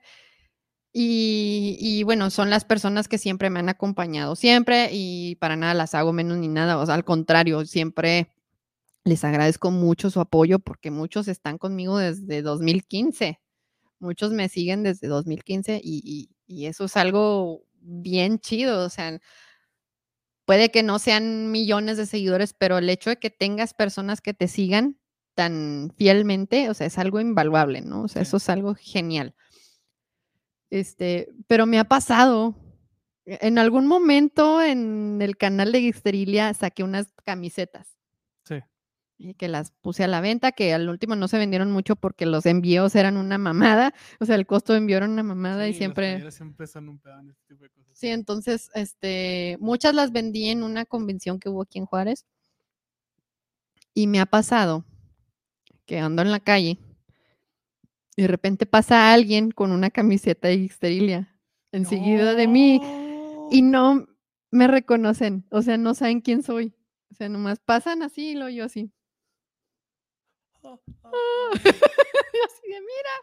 Y, 0.97 2.03
bueno, 2.03 2.29
son 2.29 2.49
las 2.49 2.63
personas 2.63 3.07
que 3.09 3.17
siempre 3.17 3.49
me 3.49 3.59
han 3.59 3.67
acompañado, 3.67 4.37
siempre, 4.37 4.89
y 4.93 5.35
para 5.35 5.57
nada 5.57 5.73
las 5.73 5.93
hago 5.93 6.13
menos 6.13 6.37
ni 6.37 6.47
nada. 6.47 6.77
O 6.77 6.85
sea, 6.85 6.95
al 6.95 7.03
contrario, 7.03 7.65
siempre 7.65 8.33
les 9.03 9.23
agradezco 9.23 9.71
mucho 9.71 10.09
su 10.09 10.21
apoyo 10.21 10.59
porque 10.59 10.91
muchos 10.91 11.27
están 11.27 11.57
conmigo 11.57 11.97
desde 11.97 12.41
2015. 12.41 13.39
Muchos 14.05 14.31
me 14.31 14.47
siguen 14.49 14.83
desde 14.83 15.07
2015 15.07 15.81
y, 15.83 16.29
y 16.47 16.65
eso 16.67 16.85
es 16.85 16.95
algo 16.95 17.65
bien 17.81 18.39
chido. 18.39 18.85
O 18.85 18.89
sea, 18.89 19.19
puede 20.45 20.69
que 20.69 20.83
no 20.83 20.99
sean 20.99 21.51
millones 21.51 21.97
de 21.97 22.05
seguidores, 22.05 22.53
pero 22.53 22.77
el 22.77 22.89
hecho 22.89 23.09
de 23.09 23.17
que 23.17 23.29
tengas 23.31 23.73
personas 23.73 24.21
que 24.21 24.33
te 24.33 24.47
sigan 24.47 24.99
tan 25.33 25.91
fielmente, 25.97 26.69
o 26.69 26.73
sea, 26.73 26.87
es 26.87 26.97
algo 26.97 27.19
invaluable, 27.19 27.81
¿no? 27.81 28.03
O 28.03 28.07
sea, 28.07 28.21
eso 28.21 28.37
es 28.37 28.47
algo 28.49 28.75
genial. 28.75 29.35
Este, 30.69 31.29
pero 31.47 31.65
me 31.65 31.79
ha 31.79 31.85
pasado. 31.85 32.55
E, 33.25 33.39
en 33.41 33.57
algún 33.57 33.87
momento 33.87 34.61
en 34.61 35.21
el 35.21 35.37
canal 35.37 35.71
de 35.71 35.81
Gixterilia 35.81 36.53
saqué 36.53 36.83
unas 36.83 37.07
camisetas 37.25 37.95
y 39.17 39.33
que 39.35 39.47
las 39.47 39.71
puse 39.71 40.03
a 40.03 40.07
la 40.07 40.21
venta, 40.21 40.51
que 40.51 40.73
al 40.73 40.89
último 40.89 41.15
no 41.15 41.27
se 41.27 41.37
vendieron 41.37 41.71
mucho 41.71 41.95
porque 41.95 42.25
los 42.25 42.45
envíos 42.45 42.95
eran 42.95 43.17
una 43.17 43.37
mamada, 43.37 43.93
o 44.19 44.25
sea, 44.25 44.35
el 44.35 44.45
costo 44.45 44.73
de 44.73 44.79
envío 44.79 44.97
era 44.97 45.05
una 45.07 45.23
mamada 45.23 45.67
y 45.67 45.73
siempre... 45.73 46.29
siempre 46.31 46.67
son 46.67 46.89
un 46.89 47.01
este 47.29 47.43
tipo 47.47 47.63
de 47.63 47.69
cosas. 47.69 47.97
Sí, 47.97 48.07
entonces, 48.07 48.69
este, 48.73 49.57
muchas 49.59 49.93
las 49.95 50.11
vendí 50.11 50.49
en 50.49 50.63
una 50.63 50.85
convención 50.85 51.39
que 51.39 51.49
hubo 51.49 51.61
aquí 51.61 51.79
en 51.79 51.85
Juárez 51.85 52.25
y 53.93 54.07
me 54.07 54.19
ha 54.19 54.25
pasado 54.25 54.83
que 55.85 55.99
ando 55.99 56.21
en 56.21 56.31
la 56.31 56.39
calle 56.39 56.77
y 58.17 58.21
de 58.21 58.27
repente 58.27 58.65
pasa 58.65 59.13
alguien 59.13 59.51
con 59.51 59.71
una 59.71 59.89
camiseta 59.89 60.47
de 60.47 60.67
Xterilia 60.67 61.37
enseguida 61.71 62.33
de 62.33 62.47
mí 62.47 62.81
y 63.51 63.61
no 63.61 64.07
me 64.51 64.67
reconocen, 64.67 65.45
o 65.51 65.61
sea, 65.61 65.77
no 65.77 65.93
saben 65.93 66.21
quién 66.21 66.41
soy. 66.41 66.73
O 67.11 67.15
sea, 67.15 67.29
nomás 67.29 67.59
pasan 67.59 68.03
así 68.03 68.31
y 68.31 68.35
lo 68.35 68.49
yo 68.49 68.65
así. 68.65 68.91
así 71.63 72.67
de, 72.67 72.79
mira. 72.79 73.13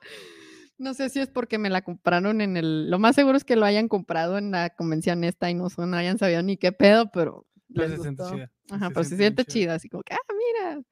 No 0.78 0.94
sé 0.94 1.08
si 1.10 1.20
es 1.20 1.28
porque 1.28 1.58
me 1.58 1.70
la 1.70 1.82
compraron 1.82 2.40
en 2.40 2.56
el. 2.56 2.90
Lo 2.90 2.98
más 2.98 3.14
seguro 3.14 3.36
es 3.36 3.44
que 3.44 3.56
lo 3.56 3.64
hayan 3.64 3.88
comprado 3.88 4.38
en 4.38 4.50
la 4.50 4.70
convención 4.70 5.24
esta 5.24 5.50
y 5.50 5.54
no, 5.54 5.70
son, 5.70 5.94
hayan 5.94 6.18
sabido 6.18 6.42
ni 6.42 6.56
qué 6.56 6.72
pedo, 6.72 7.10
pero. 7.12 7.46
se 7.74 7.98
siente 7.98 8.22
chida. 8.30 8.50
Ajá, 8.70 8.90
pero 8.90 9.04
se 9.04 9.16
siente 9.16 9.44
chida. 9.44 9.74
así 9.74 9.88
como 9.88 10.02
que, 10.02 10.14
ah, 10.14 10.34
mira. 10.34 10.82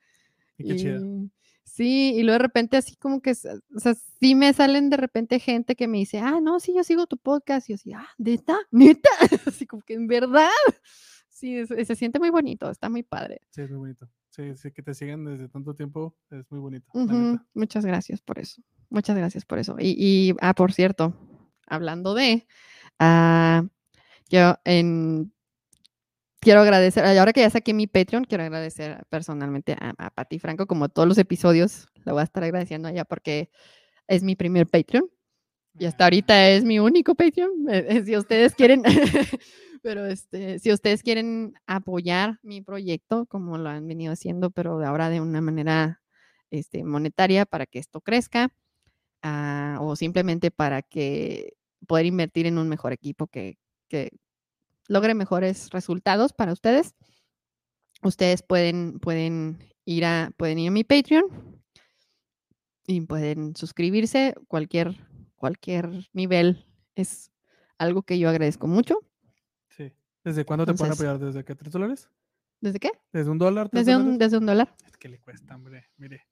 Y 0.59 0.65
qué 0.65 0.77
chida. 0.77 1.01
Sí, 1.65 2.15
y 2.17 2.23
luego 2.25 2.35
de 2.35 2.43
repente 2.43 2.77
así 2.77 2.97
como 2.97 3.23
que, 3.23 3.31
o 3.31 3.79
sea, 3.79 3.95
sí 3.95 4.35
me 4.35 4.53
salen 4.53 4.91
de 4.91 4.97
repente 4.97 5.39
gente 5.39 5.77
que 5.77 5.87
me 5.87 5.99
dice, 5.99 6.19
ah, 6.19 6.41
no, 6.43 6.59
sí, 6.59 6.75
yo 6.75 6.83
sigo 6.83 7.07
tu 7.07 7.17
podcast. 7.17 7.69
Y 7.69 7.73
yo 7.73 7.75
así, 7.77 7.93
ah, 7.93 8.09
neta, 8.19 8.59
neta. 8.71 9.09
así 9.47 9.67
como 9.67 9.83
que 9.83 9.95
en 9.95 10.07
verdad. 10.07 10.51
Sí, 11.29 11.65
se 11.67 11.97
siente 11.97 12.19
muy 12.19 12.29
bonito, 12.29 12.71
está 12.71 12.91
muy 12.91 13.03
padre. 13.03 13.41
Sí, 13.51 13.63
es 13.63 13.71
muy 13.71 13.79
bonito. 13.79 14.09
Sí, 14.31 14.57
sí, 14.57 14.71
que 14.71 14.83
te 14.83 14.95
sigan 14.95 15.25
desde 15.25 15.49
tanto 15.49 15.75
tiempo, 15.75 16.17
es 16.31 16.51
muy 16.51 16.61
bonito. 16.61 16.91
Muchas 17.55 17.85
gracias 17.85 18.21
por 18.23 18.39
eso. 18.39 18.63
Muchas 18.89 19.17
gracias 19.17 19.45
por 19.45 19.59
eso. 19.59 19.77
Y, 19.79 20.35
ah, 20.41 20.55
por 20.55 20.73
cierto, 20.73 21.15
hablando 21.67 22.15
de, 22.15 22.47
ah, 22.99 23.65
yo 24.29 24.57
en, 24.65 25.33
quiero 26.41 26.61
agradecer, 26.61 27.05
ahora 27.05 27.33
que 27.33 27.41
ya 27.41 27.51
saqué 27.51 27.75
mi 27.75 27.89
Patreon, 27.89 28.25
quiero 28.25 28.45
agradecer 28.45 29.05
personalmente 29.09 29.77
a, 29.79 29.95
a 29.99 30.11
Pati 30.11 30.39
Franco, 30.39 30.67
como 30.67 30.89
todos 30.89 31.09
los 31.09 31.19
episodios, 31.19 31.89
lo 32.05 32.13
voy 32.13 32.21
a 32.21 32.25
estar 32.25 32.45
agradeciendo 32.45 32.89
allá 32.89 33.05
porque 33.05 33.51
es 34.07 34.23
mi 34.23 34.37
primer 34.37 34.67
Patreon. 34.67 35.09
Y 35.79 35.87
hasta 35.87 36.05
ahorita 36.05 36.51
es 36.51 36.65
mi 36.65 36.79
único 36.79 37.15
Patreon. 37.15 37.51
Si 38.05 38.17
ustedes 38.17 38.55
quieren, 38.55 38.83
pero 39.83 40.07
este, 40.07 40.59
si 40.59 40.73
ustedes 40.73 41.03
quieren 41.03 41.55
apoyar 41.67 42.39
mi 42.43 42.63
proyecto, 42.63 43.27
como 43.27 43.59
lo 43.59 43.69
han 43.69 43.87
venido 43.87 44.13
haciendo, 44.13 44.51
pero 44.51 44.79
de 44.79 44.87
ahora 44.87 45.11
de 45.11 45.21
una 45.21 45.41
manera 45.41 46.01
este, 46.51 46.85
monetaria 46.85 47.47
para 47.47 47.67
que 47.67 47.79
esto 47.79 48.01
crezca, 48.01 48.53
ah, 49.23 49.79
o 49.81 49.97
simplemente 49.97 50.51
para 50.51 50.83
que 50.83 51.55
poder 51.87 52.07
invertir 52.07 52.47
en 52.47 52.59
un 52.59 52.69
mejor 52.69 52.93
equipo 52.93 53.27
que, 53.27 53.59
que 53.89 54.11
logre 54.89 55.15
mejores 55.15 55.71
resultados 55.71 56.33
para 56.33 56.53
ustedes, 56.53 56.95
ustedes 58.03 58.43
pueden, 58.43 58.99
pueden, 59.01 59.59
ir 59.85 60.05
a, 60.05 60.33
pueden 60.37 60.59
ir 60.59 60.69
a 60.69 60.73
mi 60.73 60.85
Patreon 60.85 61.25
y 62.87 63.01
pueden 63.03 63.57
suscribirse. 63.57 64.35
Cualquier, 64.49 64.97
cualquier 65.37 66.09
nivel 66.13 66.67
es 66.95 67.31
algo 67.79 68.03
que 68.03 68.19
yo 68.19 68.29
agradezco 68.29 68.67
mucho. 68.67 69.01
¿Desde 70.25 70.45
cuándo 70.45 70.67
te 70.67 70.75
pueden 70.75 70.93
apoyar? 70.93 71.19
¿Desde 71.19 71.45
qué? 71.45 71.55
¿Tres 71.55 71.73
dólares? 71.73 72.09
¿Desde 72.61 72.79
qué? 72.79 72.91
¿Desde 73.13 73.31
un 73.31 73.39
dólar? 73.39 73.71
Desde 73.73 73.97
un, 73.97 74.19
desde 74.19 74.39
un 74.39 74.47
dólar. 74.47 74.75
Es 74.87 74.97
que 74.97 75.09
le 75.09 75.19
cuesta, 75.19 75.55
hombre. 75.57 75.89
Mire. 75.97 76.27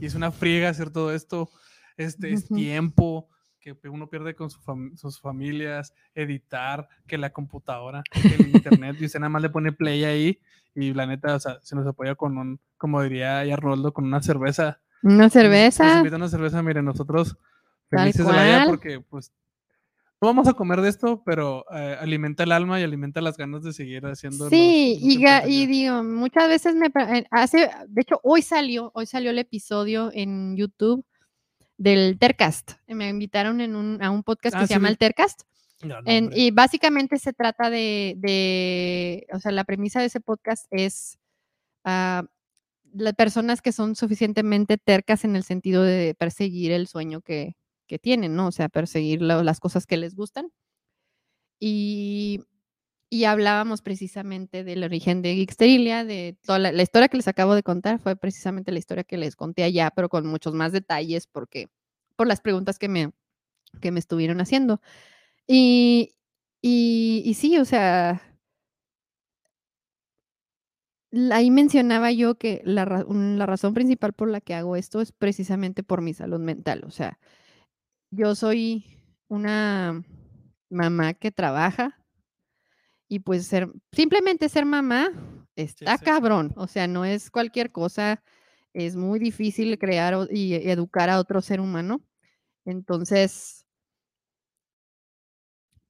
Y 0.00 0.06
es 0.06 0.14
una 0.14 0.30
friega 0.30 0.68
hacer 0.68 0.90
todo 0.90 1.12
esto. 1.12 1.50
Este 1.96 2.32
es 2.32 2.46
tiempo, 2.46 3.28
que 3.60 3.76
uno 3.88 4.08
pierde 4.08 4.34
con 4.34 4.50
sus 4.50 5.20
familias, 5.20 5.94
editar, 6.14 6.88
que 7.06 7.18
la 7.18 7.30
computadora, 7.32 8.02
que 8.10 8.34
el 8.34 8.48
internet, 8.48 8.96
y 9.00 9.06
usted 9.06 9.20
nada 9.20 9.30
más 9.30 9.42
le 9.42 9.50
pone 9.50 9.72
play 9.72 10.04
ahí 10.04 10.40
y 10.74 10.94
la 10.94 11.06
neta, 11.06 11.36
o 11.36 11.40
sea, 11.40 11.60
se 11.60 11.76
nos 11.76 11.86
apoya 11.86 12.14
con 12.14 12.38
un, 12.38 12.60
como 12.76 13.02
diría 13.02 13.40
Arnoldo, 13.40 13.92
con 13.92 14.04
una 14.04 14.22
cerveza. 14.22 14.80
Una 15.02 15.28
cerveza. 15.28 15.84
Nos 15.84 15.96
invita 15.98 16.16
una 16.16 16.28
cerveza, 16.28 16.62
miren, 16.62 16.84
nosotros 16.84 17.36
felices 17.90 18.26
de 18.26 18.32
la 18.32 18.44
vida 18.44 18.66
porque 18.66 19.00
pues 19.00 19.32
no 20.22 20.28
vamos 20.28 20.46
a 20.46 20.52
comer 20.52 20.80
de 20.80 20.88
esto, 20.88 21.20
pero 21.26 21.64
eh, 21.74 21.96
alimenta 21.98 22.44
el 22.44 22.52
alma 22.52 22.78
y 22.78 22.84
alimenta 22.84 23.20
las 23.20 23.36
ganas 23.36 23.64
de 23.64 23.72
seguir 23.72 24.06
haciendo. 24.06 24.48
Sí, 24.50 24.96
y, 25.02 25.26
y, 25.48 25.66
digo, 25.66 26.04
muchas 26.04 26.46
veces 26.48 26.76
me 26.76 26.92
hace, 27.32 27.68
de 27.88 28.02
hecho, 28.02 28.20
hoy 28.22 28.40
salió, 28.40 28.92
hoy 28.94 29.06
salió 29.06 29.30
el 29.32 29.40
episodio 29.40 30.12
en 30.14 30.56
YouTube 30.56 31.04
del 31.76 32.20
Tercast. 32.20 32.74
Me 32.86 33.08
invitaron 33.08 33.60
en 33.60 33.74
un, 33.74 34.00
a 34.00 34.12
un 34.12 34.22
podcast 34.22 34.54
que 34.54 34.62
ah, 34.62 34.66
se 34.68 34.74
llama 34.74 34.90
el 34.90 34.96
Tercast. 34.96 35.42
y 36.30 36.52
básicamente 36.52 37.18
se 37.18 37.32
trata 37.32 37.68
de, 37.68 39.26
o 39.32 39.40
sea, 39.40 39.50
la 39.50 39.64
premisa 39.64 39.98
de 39.98 40.06
ese 40.06 40.20
podcast 40.20 40.68
es 40.70 41.18
uh, 41.84 42.24
las 42.92 43.14
personas 43.16 43.60
que 43.60 43.72
son 43.72 43.96
suficientemente 43.96 44.78
tercas 44.78 45.24
en 45.24 45.34
el 45.34 45.42
sentido 45.42 45.82
de 45.82 46.14
perseguir 46.16 46.70
el 46.70 46.86
sueño 46.86 47.22
que, 47.22 47.56
que 47.92 47.98
tienen, 47.98 48.34
¿no? 48.34 48.46
O 48.48 48.52
sea, 48.52 48.70
perseguir 48.70 49.20
las 49.20 49.60
cosas 49.60 49.86
que 49.86 49.98
les 49.98 50.14
gustan. 50.14 50.50
Y 51.60 52.40
y 53.12 53.26
hablábamos 53.26 53.82
precisamente 53.82 54.64
del 54.64 54.84
origen 54.84 55.20
de 55.20 55.34
Geeksterilia, 55.34 56.02
de 56.02 56.38
toda 56.46 56.58
la, 56.58 56.82
historia 56.82 57.08
que 57.08 57.18
les 57.18 57.28
acabo 57.28 57.54
de 57.54 57.62
contar 57.62 57.98
fue 57.98 58.16
precisamente 58.16 58.72
la 58.72 58.78
historia 58.78 59.04
que 59.04 59.18
les 59.18 59.36
conté 59.36 59.64
allá, 59.64 59.92
pero 59.94 60.08
con 60.08 60.26
muchos 60.26 60.54
más 60.54 60.72
detalles 60.72 61.26
porque 61.26 61.68
por 62.16 62.26
las 62.26 62.40
preguntas 62.40 62.78
que 62.78 62.88
me, 62.88 63.12
que 63.82 63.90
me 63.90 64.00
estuvieron 64.00 64.40
haciendo. 64.40 64.80
Y, 65.46 66.14
y, 66.62 67.34
sí, 67.34 67.58
o 67.58 67.66
sea, 67.66 68.22
ahí 71.32 71.50
mencionaba 71.50 72.12
yo 72.12 72.36
que 72.36 72.62
la, 72.64 72.86
la 72.86 73.44
razón 73.44 73.74
principal 73.74 74.14
por 74.14 74.28
la 74.30 74.40
que 74.40 74.54
hago 74.54 74.74
esto 74.74 75.02
es 75.02 75.12
precisamente 75.12 75.82
por 75.82 76.00
mi 76.00 76.14
salud 76.14 76.40
mental. 76.40 76.82
O 76.86 76.90
sea, 76.90 77.18
yo 78.12 78.36
soy 78.36 78.84
una 79.28 80.04
mamá 80.70 81.14
que 81.14 81.32
trabaja, 81.32 81.98
y 83.08 83.18
pues 83.18 83.46
ser, 83.46 83.70
simplemente 83.92 84.48
ser 84.48 84.64
mamá 84.64 85.10
está 85.54 85.98
cabrón, 85.98 86.52
o 86.56 86.66
sea, 86.66 86.86
no 86.86 87.04
es 87.04 87.30
cualquier 87.30 87.70
cosa, 87.70 88.22
es 88.72 88.96
muy 88.96 89.18
difícil 89.18 89.78
crear 89.78 90.28
y 90.30 90.54
educar 90.54 91.10
a 91.10 91.18
otro 91.18 91.42
ser 91.42 91.60
humano. 91.60 92.00
Entonces, 92.64 93.66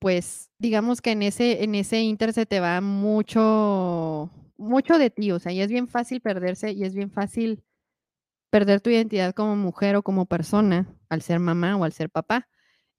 pues 0.00 0.50
digamos 0.58 1.00
que 1.00 1.12
en 1.12 1.22
ese, 1.22 1.62
en 1.62 1.76
ese 1.76 2.00
inter 2.00 2.32
se 2.32 2.44
te 2.44 2.58
va 2.58 2.80
mucho, 2.80 4.28
mucho 4.56 4.98
de 4.98 5.10
ti, 5.10 5.30
o 5.30 5.38
sea, 5.38 5.52
y 5.52 5.60
es 5.60 5.68
bien 5.68 5.86
fácil 5.86 6.20
perderse 6.20 6.72
y 6.72 6.82
es 6.82 6.92
bien 6.92 7.12
fácil 7.12 7.62
perder 8.52 8.82
tu 8.82 8.90
identidad 8.90 9.32
como 9.32 9.56
mujer 9.56 9.96
o 9.96 10.02
como 10.02 10.26
persona 10.26 10.86
al 11.08 11.22
ser 11.22 11.40
mamá 11.40 11.74
o 11.78 11.84
al 11.84 11.92
ser 11.94 12.10
papá. 12.10 12.50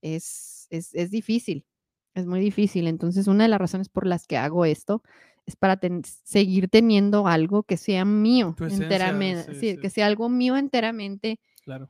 Es, 0.02 0.66
es, 0.72 0.96
es 0.96 1.12
difícil. 1.12 1.68
Es 2.16 2.26
muy 2.26 2.40
difícil. 2.40 2.88
Entonces, 2.88 3.28
una 3.28 3.44
de 3.44 3.50
las 3.50 3.60
razones 3.60 3.88
por 3.88 4.08
las 4.08 4.26
que 4.26 4.36
hago 4.36 4.66
esto 4.66 5.04
es 5.46 5.56
para 5.56 5.80
seguir 6.24 6.70
teniendo 6.70 7.28
algo 7.28 7.62
que 7.62 7.78
sea 7.78 8.04
mío 8.04 8.56
enteramente, 8.68 9.78
que 9.80 9.90
sea 9.92 10.08
algo 10.08 10.28
mío 10.28 10.58
enteramente 10.58 11.40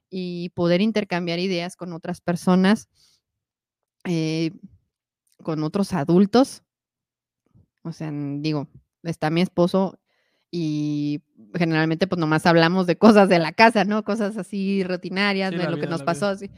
y 0.10 0.50
poder 0.50 0.82
intercambiar 0.82 1.40
ideas 1.40 1.78
con 1.78 1.94
otras 1.94 2.20
personas, 2.20 2.90
eh, 4.04 4.52
con 5.42 5.64
otros 5.64 5.94
adultos. 5.94 6.64
O 7.84 7.94
sea, 7.94 8.12
digo, 8.12 8.68
está 9.04 9.30
mi 9.30 9.40
esposo 9.40 10.00
y 10.56 11.24
generalmente 11.56 12.06
pues 12.06 12.20
nomás 12.20 12.46
hablamos 12.46 12.86
de 12.86 12.96
cosas 12.96 13.28
de 13.28 13.40
la 13.40 13.54
casa, 13.54 13.86
¿no? 13.86 14.04
Cosas 14.04 14.38
así 14.38 14.84
rutinarias, 14.84 15.50
de 15.50 15.68
lo 15.68 15.80
que 15.80 15.88
nos 15.88 16.04
pasó. 16.04 16.28
Así 16.28 16.52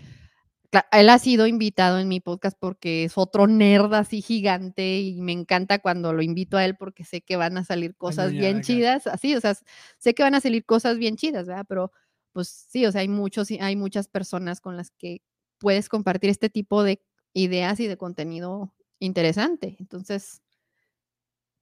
él 0.91 1.09
ha 1.09 1.17
sido 1.17 1.47
invitado 1.47 1.99
en 1.99 2.09
mi 2.09 2.19
podcast 2.19 2.57
porque 2.59 3.05
es 3.05 3.17
otro 3.17 3.47
nerd 3.47 3.93
así 3.93 4.21
gigante 4.21 4.99
y 4.99 5.21
me 5.21 5.31
encanta 5.31 5.79
cuando 5.79 6.11
lo 6.11 6.21
invito 6.21 6.57
a 6.57 6.65
él 6.65 6.75
porque 6.75 7.05
sé 7.05 7.21
que 7.21 7.37
van 7.37 7.57
a 7.57 7.63
salir 7.63 7.95
cosas 7.95 8.31
bien 8.31 8.61
chidas, 8.61 9.07
así, 9.07 9.33
o 9.33 9.39
sea, 9.39 9.55
sé 9.97 10.13
que 10.13 10.23
van 10.23 10.35
a 10.35 10.41
salir 10.41 10.65
cosas 10.65 10.97
bien 10.97 11.15
chidas, 11.15 11.47
¿verdad? 11.47 11.65
Pero 11.69 11.93
pues 12.33 12.49
sí, 12.49 12.85
o 12.85 12.91
sea, 12.91 12.99
hay 12.99 13.07
muchos, 13.07 13.49
hay 13.61 13.77
muchas 13.77 14.09
personas 14.09 14.59
con 14.59 14.75
las 14.75 14.91
que 14.91 15.21
puedes 15.57 15.87
compartir 15.87 16.29
este 16.29 16.49
tipo 16.49 16.83
de 16.83 17.01
ideas 17.31 17.79
y 17.79 17.87
de 17.87 17.95
contenido 17.95 18.73
interesante. 18.99 19.77
Entonces, 19.79 20.41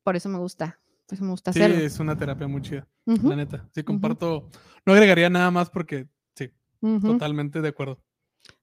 por 0.04 0.16
eso 0.16 0.30
me 0.30 0.40
gusta, 0.40 0.80
eso 1.10 1.24
me 1.24 1.32
gusta 1.32 1.54
sí, 1.54 1.62
es 1.62 2.00
una 2.00 2.18
terapia 2.18 2.48
muy 2.48 2.62
chida, 2.62 2.88
la 3.06 3.36
neta. 3.36 3.70
Sí, 3.74 3.84
comparto, 3.84 4.50
no 4.86 4.94
agregaría 4.94 5.30
nada 5.30 5.52
más 5.52 5.70
porque 5.70 6.08
sí, 6.36 6.52
totalmente 7.02 7.62
de 7.62 7.70
acuerdo. 7.70 8.00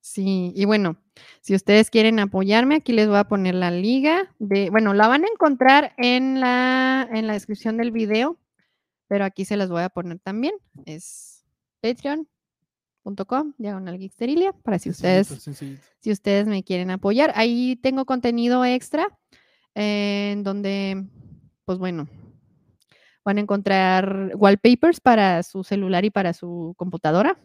Sí, 0.01 0.53
y 0.57 0.65
bueno, 0.65 0.97
si 1.41 1.55
ustedes 1.55 1.91
quieren 1.91 2.19
apoyarme, 2.19 2.77
aquí 2.77 2.93
les 2.93 3.09
voy 3.09 3.19
a 3.19 3.29
poner 3.29 3.55
la 3.55 3.71
liga 3.71 4.35
de, 4.39 4.71
bueno, 4.71 4.95
la 4.95 5.09
van 5.09 5.25
a 5.25 5.29
encontrar 5.29 5.95
en 5.99 6.41
la, 6.41 7.09
en 7.11 7.27
la 7.27 7.35
descripción 7.35 7.77
del 7.77 7.91
video, 7.91 8.39
pero 9.09 9.25
aquí 9.25 9.45
se 9.45 9.57
las 9.57 9.69
voy 9.69 9.83
a 9.83 9.91
poner 9.91 10.19
también. 10.19 10.55
Es 10.87 11.45
patreon.com, 11.81 13.55
diagonal 13.59 13.99
geeksterilia, 13.99 14.53
para 14.53 14.79
si 14.79 14.91
ustedes, 14.91 15.29
si 16.01 16.11
ustedes 16.11 16.47
me 16.47 16.63
quieren 16.63 16.91
apoyar. 16.91 17.33
Ahí 17.35 17.77
tengo 17.77 18.05
contenido 18.07 18.65
extra 18.65 19.07
eh, 19.75 20.31
en 20.33 20.43
donde, 20.43 21.07
pues 21.65 21.79
bueno, 21.79 22.09
van 23.31 23.39
a 23.39 23.43
encontrar 23.43 24.33
wallpapers 24.35 25.01
para 25.01 25.43
su 25.45 25.63
celular 25.63 26.05
y 26.05 26.11
para 26.11 26.33
su 26.33 26.75
computadora 26.77 27.39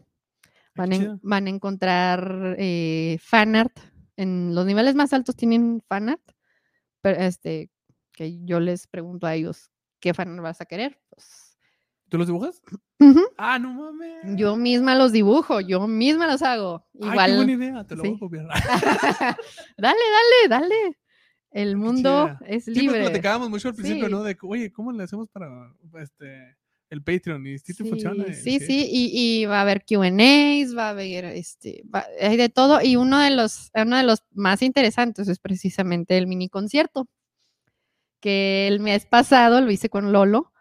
Van, 0.76 1.48
a 1.48 1.50
encontrar 1.50 2.56
eh, 2.60 3.18
fanart. 3.22 3.80
En 4.18 4.54
los 4.54 4.66
niveles 4.66 4.94
más 4.96 5.14
altos 5.14 5.36
tienen 5.36 5.82
fanart. 5.88 6.22
Pero 7.02 7.22
este, 7.22 7.70
que 8.12 8.44
yo 8.44 8.60
les 8.60 8.88
pregunto 8.88 9.26
a 9.26 9.36
ellos, 9.36 9.72
¿qué 10.00 10.14
fanart 10.14 10.42
vas 10.42 10.60
a 10.60 10.66
querer? 10.66 11.00
Pues 11.10 11.58
¿Tú 12.10 12.18
los 12.18 12.28
dibujas? 12.28 12.62
Ah, 13.38 13.60
no 13.60 13.74
mames. 13.74 14.38
Yo 14.38 14.56
misma 14.56 14.96
los 14.96 15.12
dibujo, 15.12 15.60
yo 15.60 15.88
misma 15.88 16.28
los 16.28 16.42
hago. 16.42 16.86
Igual. 16.94 17.20
Ay, 17.20 17.32
qué 17.32 17.36
buena 17.36 17.52
idea, 17.52 17.84
te 17.86 17.96
lo 17.96 18.04
voy 18.04 18.16
a 18.16 18.20
copiar. 18.20 18.46
dale, 19.78 20.00
dale, 20.18 20.48
dale. 20.50 20.98
El 21.56 21.78
mundo 21.78 22.38
es 22.46 22.68
libre. 22.68 22.82
Sí, 22.82 22.90
pues 22.90 23.02
platicábamos 23.04 23.50
mucho 23.50 23.70
al 23.70 23.76
principio, 23.76 24.10
¿no? 24.10 24.24
De, 24.24 24.36
oye, 24.42 24.74
¿cómo 24.74 24.92
le 24.92 25.04
hacemos 25.04 25.30
para 25.30 25.74
este 26.02 26.58
el 26.90 27.02
Patreon 27.02 27.48
y 27.48 27.58
sí, 27.58 27.74
funciona. 27.74 28.26
Sí, 28.34 28.60
sí, 28.60 28.88
y, 28.92 29.46
va 29.46 29.60
a 29.60 29.62
haber 29.62 29.86
QAs, 29.86 30.78
va 30.78 30.88
a 30.88 30.90
haber, 30.90 31.26
este, 31.26 31.84
hay 32.22 32.36
de 32.38 32.50
todo. 32.50 32.82
Y 32.82 32.98
uno 32.98 33.20
de 33.20 33.32
los, 33.32 33.72
uno 33.74 33.98
de 33.98 34.04
los 34.04 34.24
más 34.34 34.62
interesantes 34.62 35.30
es 35.30 35.40
precisamente 35.40 36.18
el 36.18 36.28
mini 36.28 36.50
concierto, 36.50 37.08
que 38.20 38.68
el 38.68 38.82
mes 38.82 39.06
pasado 39.06 39.62
lo 39.62 39.72
hice 39.72 39.90
con 39.90 40.12
Lolo. 40.12 40.52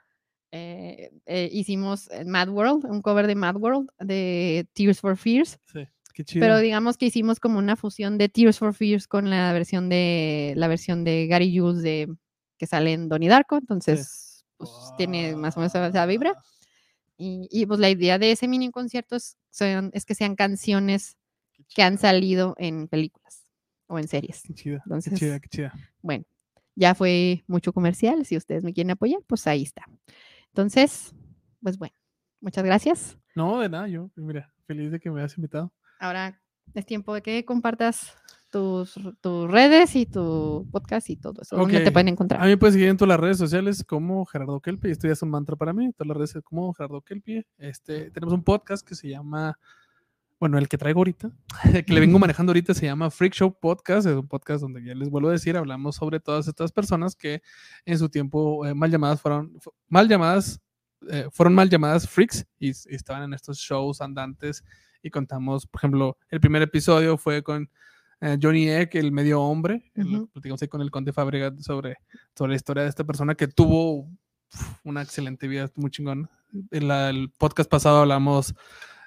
Eh, 0.52 1.10
eh, 1.26 1.48
hicimos 1.52 2.08
Mad 2.24 2.50
World, 2.50 2.84
un 2.84 3.02
cover 3.02 3.26
de 3.26 3.34
Mad 3.34 3.56
World 3.56 3.90
de 3.98 4.68
Tears 4.72 5.00
for 5.00 5.16
Fears. 5.16 5.58
Sí. 5.72 5.88
Qué 6.14 6.24
chido. 6.24 6.40
Pero 6.42 6.58
digamos 6.58 6.96
que 6.96 7.06
hicimos 7.06 7.40
como 7.40 7.58
una 7.58 7.76
fusión 7.76 8.16
de 8.16 8.30
Tears 8.30 8.58
for 8.58 8.72
Fears 8.72 9.06
con 9.06 9.28
la 9.28 9.52
versión 9.52 9.88
de 9.88 10.54
la 10.56 10.68
versión 10.68 11.04
de 11.04 11.26
Gary 11.26 11.58
Jules 11.58 11.82
de 11.82 12.08
que 12.56 12.66
sale 12.66 12.92
en 12.92 13.08
Donnie 13.08 13.28
Darko. 13.28 13.56
Entonces, 13.56 14.46
pues 14.56 14.70
tiene 14.96 15.34
más 15.36 15.56
o 15.56 15.60
menos 15.60 15.74
esa 15.74 16.06
vibra. 16.06 16.40
Y, 17.16 17.48
y, 17.50 17.66
pues 17.66 17.78
la 17.78 17.90
idea 17.90 18.18
de 18.18 18.32
ese 18.32 18.48
mini 18.48 18.70
concierto 18.70 19.16
es, 19.16 19.36
es 19.92 20.04
que 20.04 20.14
sean 20.14 20.34
canciones 20.34 21.16
que 21.74 21.82
han 21.82 21.98
salido 21.98 22.54
en 22.58 22.88
películas 22.88 23.46
o 23.86 23.98
en 23.98 24.08
series. 24.08 24.42
Qué 24.42 24.54
chida, 24.54 24.82
Entonces, 24.84 25.12
qué 25.12 25.18
chida, 25.18 25.40
qué 25.40 25.48
chida. 25.48 25.72
Bueno, 26.02 26.24
ya 26.74 26.94
fue 26.94 27.44
mucho 27.46 27.72
comercial. 27.72 28.24
Si 28.26 28.36
ustedes 28.36 28.64
me 28.64 28.72
quieren 28.72 28.92
apoyar, 28.92 29.20
pues 29.26 29.46
ahí 29.46 29.62
está. 29.62 29.84
Entonces, 30.48 31.14
pues 31.62 31.78
bueno, 31.78 31.94
muchas 32.40 32.64
gracias. 32.64 33.18
No, 33.34 33.60
de 33.60 33.68
nada, 33.68 33.88
yo, 33.88 34.10
mira, 34.16 34.52
feliz 34.66 34.90
de 34.90 35.00
que 35.00 35.10
me 35.10 35.20
hayas 35.20 35.36
invitado. 35.36 35.72
Ahora 35.98 36.40
es 36.74 36.86
tiempo 36.86 37.14
de 37.14 37.22
que 37.22 37.44
compartas 37.44 38.16
tus, 38.50 38.94
tus 39.20 39.50
redes 39.50 39.96
y 39.96 40.06
tu 40.06 40.68
podcast 40.70 41.10
y 41.10 41.16
todo 41.16 41.42
eso. 41.42 41.56
¿Dónde 41.56 41.80
te 41.80 41.92
pueden 41.92 42.08
encontrar? 42.08 42.40
A 42.42 42.46
mí 42.46 42.56
puedes 42.56 42.74
seguir 42.74 42.88
en 42.88 42.96
todas 42.96 43.08
las 43.08 43.20
redes 43.20 43.38
sociales 43.38 43.84
como 43.84 44.24
Gerardo 44.26 44.60
Kelpi. 44.60 44.90
Esto 44.90 45.06
ya 45.06 45.12
es 45.12 45.22
un 45.22 45.30
mantra 45.30 45.56
para 45.56 45.72
mí. 45.72 45.92
Todas 45.92 46.08
las 46.08 46.16
redes 46.16 46.44
como 46.44 46.72
Gerardo 46.74 47.00
Kelpi. 47.00 47.44
Este, 47.58 48.10
tenemos 48.10 48.32
un 48.32 48.44
podcast 48.44 48.86
que 48.86 48.94
se 48.94 49.08
llama 49.08 49.58
bueno, 50.44 50.58
el 50.58 50.68
que 50.68 50.76
traigo 50.76 51.00
ahorita, 51.00 51.30
que 51.86 51.92
le 51.92 52.00
vengo 52.00 52.18
manejando 52.18 52.50
ahorita 52.50 52.74
se 52.74 52.84
llama 52.84 53.10
Freak 53.10 53.32
Show 53.32 53.56
Podcast, 53.58 54.06
es 54.06 54.14
un 54.14 54.28
podcast 54.28 54.60
donde 54.60 54.84
ya 54.84 54.94
les 54.94 55.08
vuelvo 55.08 55.28
a 55.28 55.32
decir, 55.32 55.56
hablamos 55.56 55.96
sobre 55.96 56.20
todas 56.20 56.48
estas 56.48 56.70
personas 56.70 57.16
que 57.16 57.40
en 57.86 57.98
su 57.98 58.08
tiempo 58.08 58.66
eh, 58.66 58.74
mal 58.74 58.90
llamadas 58.90 59.22
fueron, 59.22 59.58
mal 59.88 60.06
llamadas, 60.06 60.60
eh, 61.08 61.28
fueron 61.30 61.54
mal 61.54 61.70
llamadas 61.70 62.08
freaks 62.08 62.46
y, 62.58 62.70
estaban 62.70 63.22
en 63.22 63.32
estos 63.32 63.58
shows 63.58 64.00
andantes 64.00 64.62
y 65.04 65.10
contamos, 65.10 65.66
por 65.66 65.80
ejemplo, 65.80 66.16
el 66.30 66.40
primer 66.40 66.62
episodio 66.62 67.18
fue 67.18 67.42
con 67.42 67.70
eh, 68.22 68.38
Johnny 68.40 68.70
Eck, 68.70 68.94
el 68.94 69.12
medio 69.12 69.42
hombre, 69.42 69.92
platicamos 70.32 70.62
ahí 70.62 70.68
con 70.68 70.80
el 70.80 70.90
Conde 70.90 71.12
Fabregat 71.12 71.58
sobre, 71.60 71.98
sobre 72.34 72.50
la 72.52 72.56
historia 72.56 72.82
de 72.84 72.88
esta 72.88 73.04
persona 73.04 73.34
que 73.34 73.46
tuvo 73.46 74.08
una 74.82 75.02
excelente 75.02 75.46
vida, 75.46 75.70
muy 75.76 75.90
chingón. 75.90 76.30
En 76.70 76.90
el 76.90 77.30
podcast 77.36 77.68
pasado 77.68 77.98
hablamos 77.98 78.54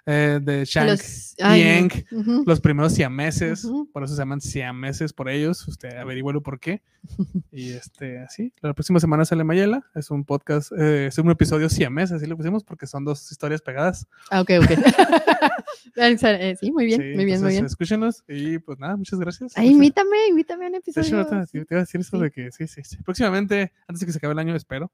eh, 0.09 0.39
de 0.41 0.63
Shank 0.63 0.87
los, 0.87 1.35
y 1.37 2.45
los 2.45 2.61
primeros 2.61 2.93
siameses, 2.93 3.67
por 3.91 4.05
eso 4.05 4.15
se 4.15 4.21
llaman 4.21 4.39
siameses 4.39 5.11
por 5.11 5.27
ellos, 5.27 5.67
usted 5.67 5.97
averigüelo 5.97 6.41
por 6.41 6.61
qué. 6.61 6.81
Y 7.51 7.71
este, 7.71 8.19
así, 8.19 8.53
la 8.61 8.73
próxima 8.73 8.99
semana 8.99 9.25
sale 9.25 9.43
Mayela, 9.43 9.85
es 9.95 10.09
un 10.09 10.23
podcast, 10.23 10.71
eh, 10.77 11.07
es 11.07 11.17
un 11.17 11.29
episodio 11.29 11.69
siamés, 11.69 12.11
así 12.11 12.25
lo 12.25 12.37
pusimos 12.37 12.63
porque 12.63 12.87
son 12.87 13.03
dos 13.03 13.29
historias 13.31 13.61
pegadas. 13.61 14.07
Ah, 14.31 14.41
ok, 14.41 14.51
ok. 14.61 14.71
Eh, 15.99 16.55
sí, 16.59 16.71
muy 16.71 16.85
bien, 16.85 17.15
muy 17.15 17.25
bien, 17.25 17.41
muy 17.41 17.53
bien. 17.53 17.65
Escúchenos 17.65 18.23
y 18.27 18.59
pues 18.59 18.77
nada, 18.77 18.95
muchas 18.95 19.19
gracias. 19.19 19.57
Ay, 19.57 19.69
invítame, 19.69 20.27
invítame 20.29 20.65
a 20.65 20.67
un 20.69 20.75
episodio. 20.75 21.25
te, 21.25 21.47
te 21.47 21.57
iba 21.57 21.79
a 21.79 21.85
decir 21.85 22.01
eso 22.01 22.19
de 22.19 22.29
que 22.29 22.51
sí, 22.51 22.67
sí, 22.67 22.83
sí. 22.83 22.97
Próximamente, 22.97 23.73
antes 23.87 24.01
de 24.01 24.05
que 24.05 24.11
se 24.11 24.19
acabe 24.19 24.33
el 24.33 24.39
año, 24.39 24.55
espero. 24.55 24.91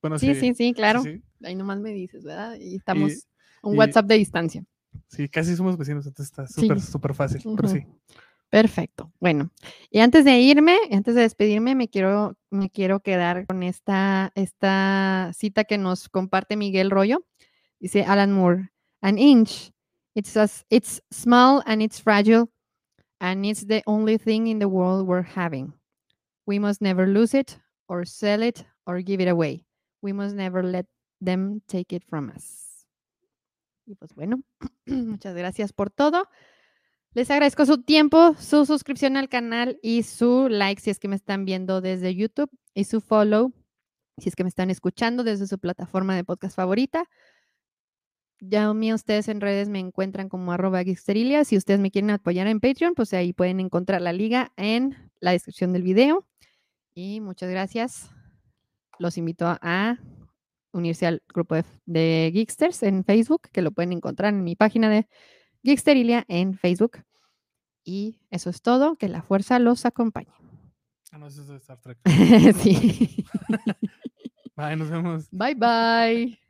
Bueno, 0.00 0.18
sí, 0.18 0.34
sí, 0.36 0.54
sí, 0.54 0.72
claro. 0.72 1.02
Ahí 1.42 1.56
nomás 1.56 1.80
me 1.80 1.90
dices, 1.90 2.24
¿verdad? 2.24 2.56
Y 2.60 2.76
estamos 2.76 3.27
un 3.62 3.78
WhatsApp 3.78 4.06
de 4.06 4.14
distancia. 4.16 4.64
Sí, 5.08 5.28
casi 5.28 5.56
somos 5.56 5.76
vecinos, 5.76 6.06
entonces 6.06 6.26
está 6.26 6.46
súper, 6.46 6.80
súper 6.80 7.14
fácil, 7.14 7.42
pero 7.56 7.68
sí. 7.68 7.86
Perfecto. 8.50 9.12
Bueno, 9.20 9.50
y 9.90 9.98
antes 9.98 10.24
de 10.24 10.40
irme, 10.40 10.78
antes 10.90 11.14
de 11.14 11.20
despedirme, 11.22 11.74
me 11.74 11.88
quiero, 11.88 12.34
me 12.50 12.70
quiero 12.70 13.00
quedar 13.00 13.46
con 13.46 13.62
esta, 13.62 14.32
esta 14.34 15.32
cita 15.34 15.64
que 15.64 15.76
nos 15.76 16.08
comparte 16.08 16.56
Miguel 16.56 16.90
Rollo. 16.90 17.26
Dice 17.78 18.04
Alan 18.04 18.32
Moore, 18.32 18.70
an 19.02 19.18
inch, 19.18 19.70
it's, 20.14 20.34
it's 20.70 21.02
small 21.10 21.62
and 21.66 21.82
it's 21.82 22.00
fragile, 22.00 22.50
and 23.20 23.44
it's 23.44 23.66
the 23.66 23.82
only 23.86 24.18
thing 24.18 24.48
in 24.48 24.58
the 24.58 24.66
world 24.66 25.06
we're 25.06 25.22
having. 25.36 25.74
We 26.46 26.58
must 26.58 26.80
never 26.80 27.06
lose 27.06 27.34
it, 27.34 27.58
or 27.86 28.04
sell 28.04 28.42
it, 28.42 28.64
or 28.86 29.00
give 29.02 29.20
it 29.20 29.28
away. 29.28 29.66
We 30.02 30.12
must 30.12 30.34
never 30.34 30.62
let 30.62 30.86
them 31.20 31.60
take 31.68 31.92
it 31.92 32.02
from 32.08 32.30
us. 32.34 32.67
Y 33.88 33.94
pues 33.94 34.14
bueno, 34.14 34.42
muchas 34.86 35.34
gracias 35.34 35.72
por 35.72 35.90
todo. 35.90 36.28
Les 37.14 37.30
agradezco 37.30 37.64
su 37.64 37.82
tiempo, 37.82 38.34
su 38.38 38.66
suscripción 38.66 39.16
al 39.16 39.30
canal 39.30 39.78
y 39.82 40.02
su 40.02 40.48
like 40.50 40.80
si 40.80 40.90
es 40.90 40.98
que 41.00 41.08
me 41.08 41.16
están 41.16 41.46
viendo 41.46 41.80
desde 41.80 42.14
YouTube 42.14 42.50
y 42.74 42.84
su 42.84 43.00
follow 43.00 43.52
si 44.18 44.28
es 44.28 44.36
que 44.36 44.44
me 44.44 44.48
están 44.48 44.70
escuchando 44.70 45.24
desde 45.24 45.46
su 45.46 45.58
plataforma 45.58 46.14
de 46.16 46.24
podcast 46.24 46.56
favorita. 46.56 47.04
Ya 48.40 48.72
mí 48.72 48.92
ustedes 48.92 49.28
en 49.28 49.40
redes 49.40 49.68
me 49.68 49.80
encuentran 49.80 50.28
como 50.28 50.52
arroba 50.52 50.84
Geeksterilia. 50.84 51.44
Si 51.44 51.56
ustedes 51.56 51.80
me 51.80 51.90
quieren 51.90 52.10
apoyar 52.10 52.46
en 52.46 52.60
Patreon, 52.60 52.94
pues 52.94 53.12
ahí 53.14 53.32
pueden 53.32 53.58
encontrar 53.58 54.00
la 54.02 54.12
liga 54.12 54.52
en 54.56 55.10
la 55.20 55.32
descripción 55.32 55.72
del 55.72 55.82
video. 55.82 56.26
Y 56.94 57.20
muchas 57.20 57.50
gracias. 57.50 58.10
Los 58.98 59.18
invito 59.18 59.46
a 59.46 59.98
unirse 60.78 61.06
al 61.06 61.22
grupo 61.32 61.56
de, 61.86 62.30
Geeksters 62.32 62.82
en 62.82 63.04
Facebook, 63.04 63.42
que 63.52 63.62
lo 63.62 63.72
pueden 63.72 63.92
encontrar 63.92 64.32
en 64.32 64.44
mi 64.44 64.56
página 64.56 64.88
de 64.88 65.06
Geeksterilia 65.62 66.24
en 66.28 66.56
Facebook. 66.56 67.02
Y 67.84 68.20
eso 68.30 68.50
es 68.50 68.62
todo, 68.62 68.96
que 68.96 69.08
la 69.08 69.22
fuerza 69.22 69.58
los 69.58 69.86
acompañe. 69.86 70.32
Ah, 71.10 71.18
no, 71.18 71.26
eso 71.26 71.42
es 71.42 71.48
de 71.48 71.56
Star 71.56 71.80
Trek. 71.80 71.98
sí. 72.62 73.24
bye, 74.56 74.76
nos 74.76 74.90
vemos. 74.90 75.28
Bye, 75.30 75.54
bye. 75.54 76.47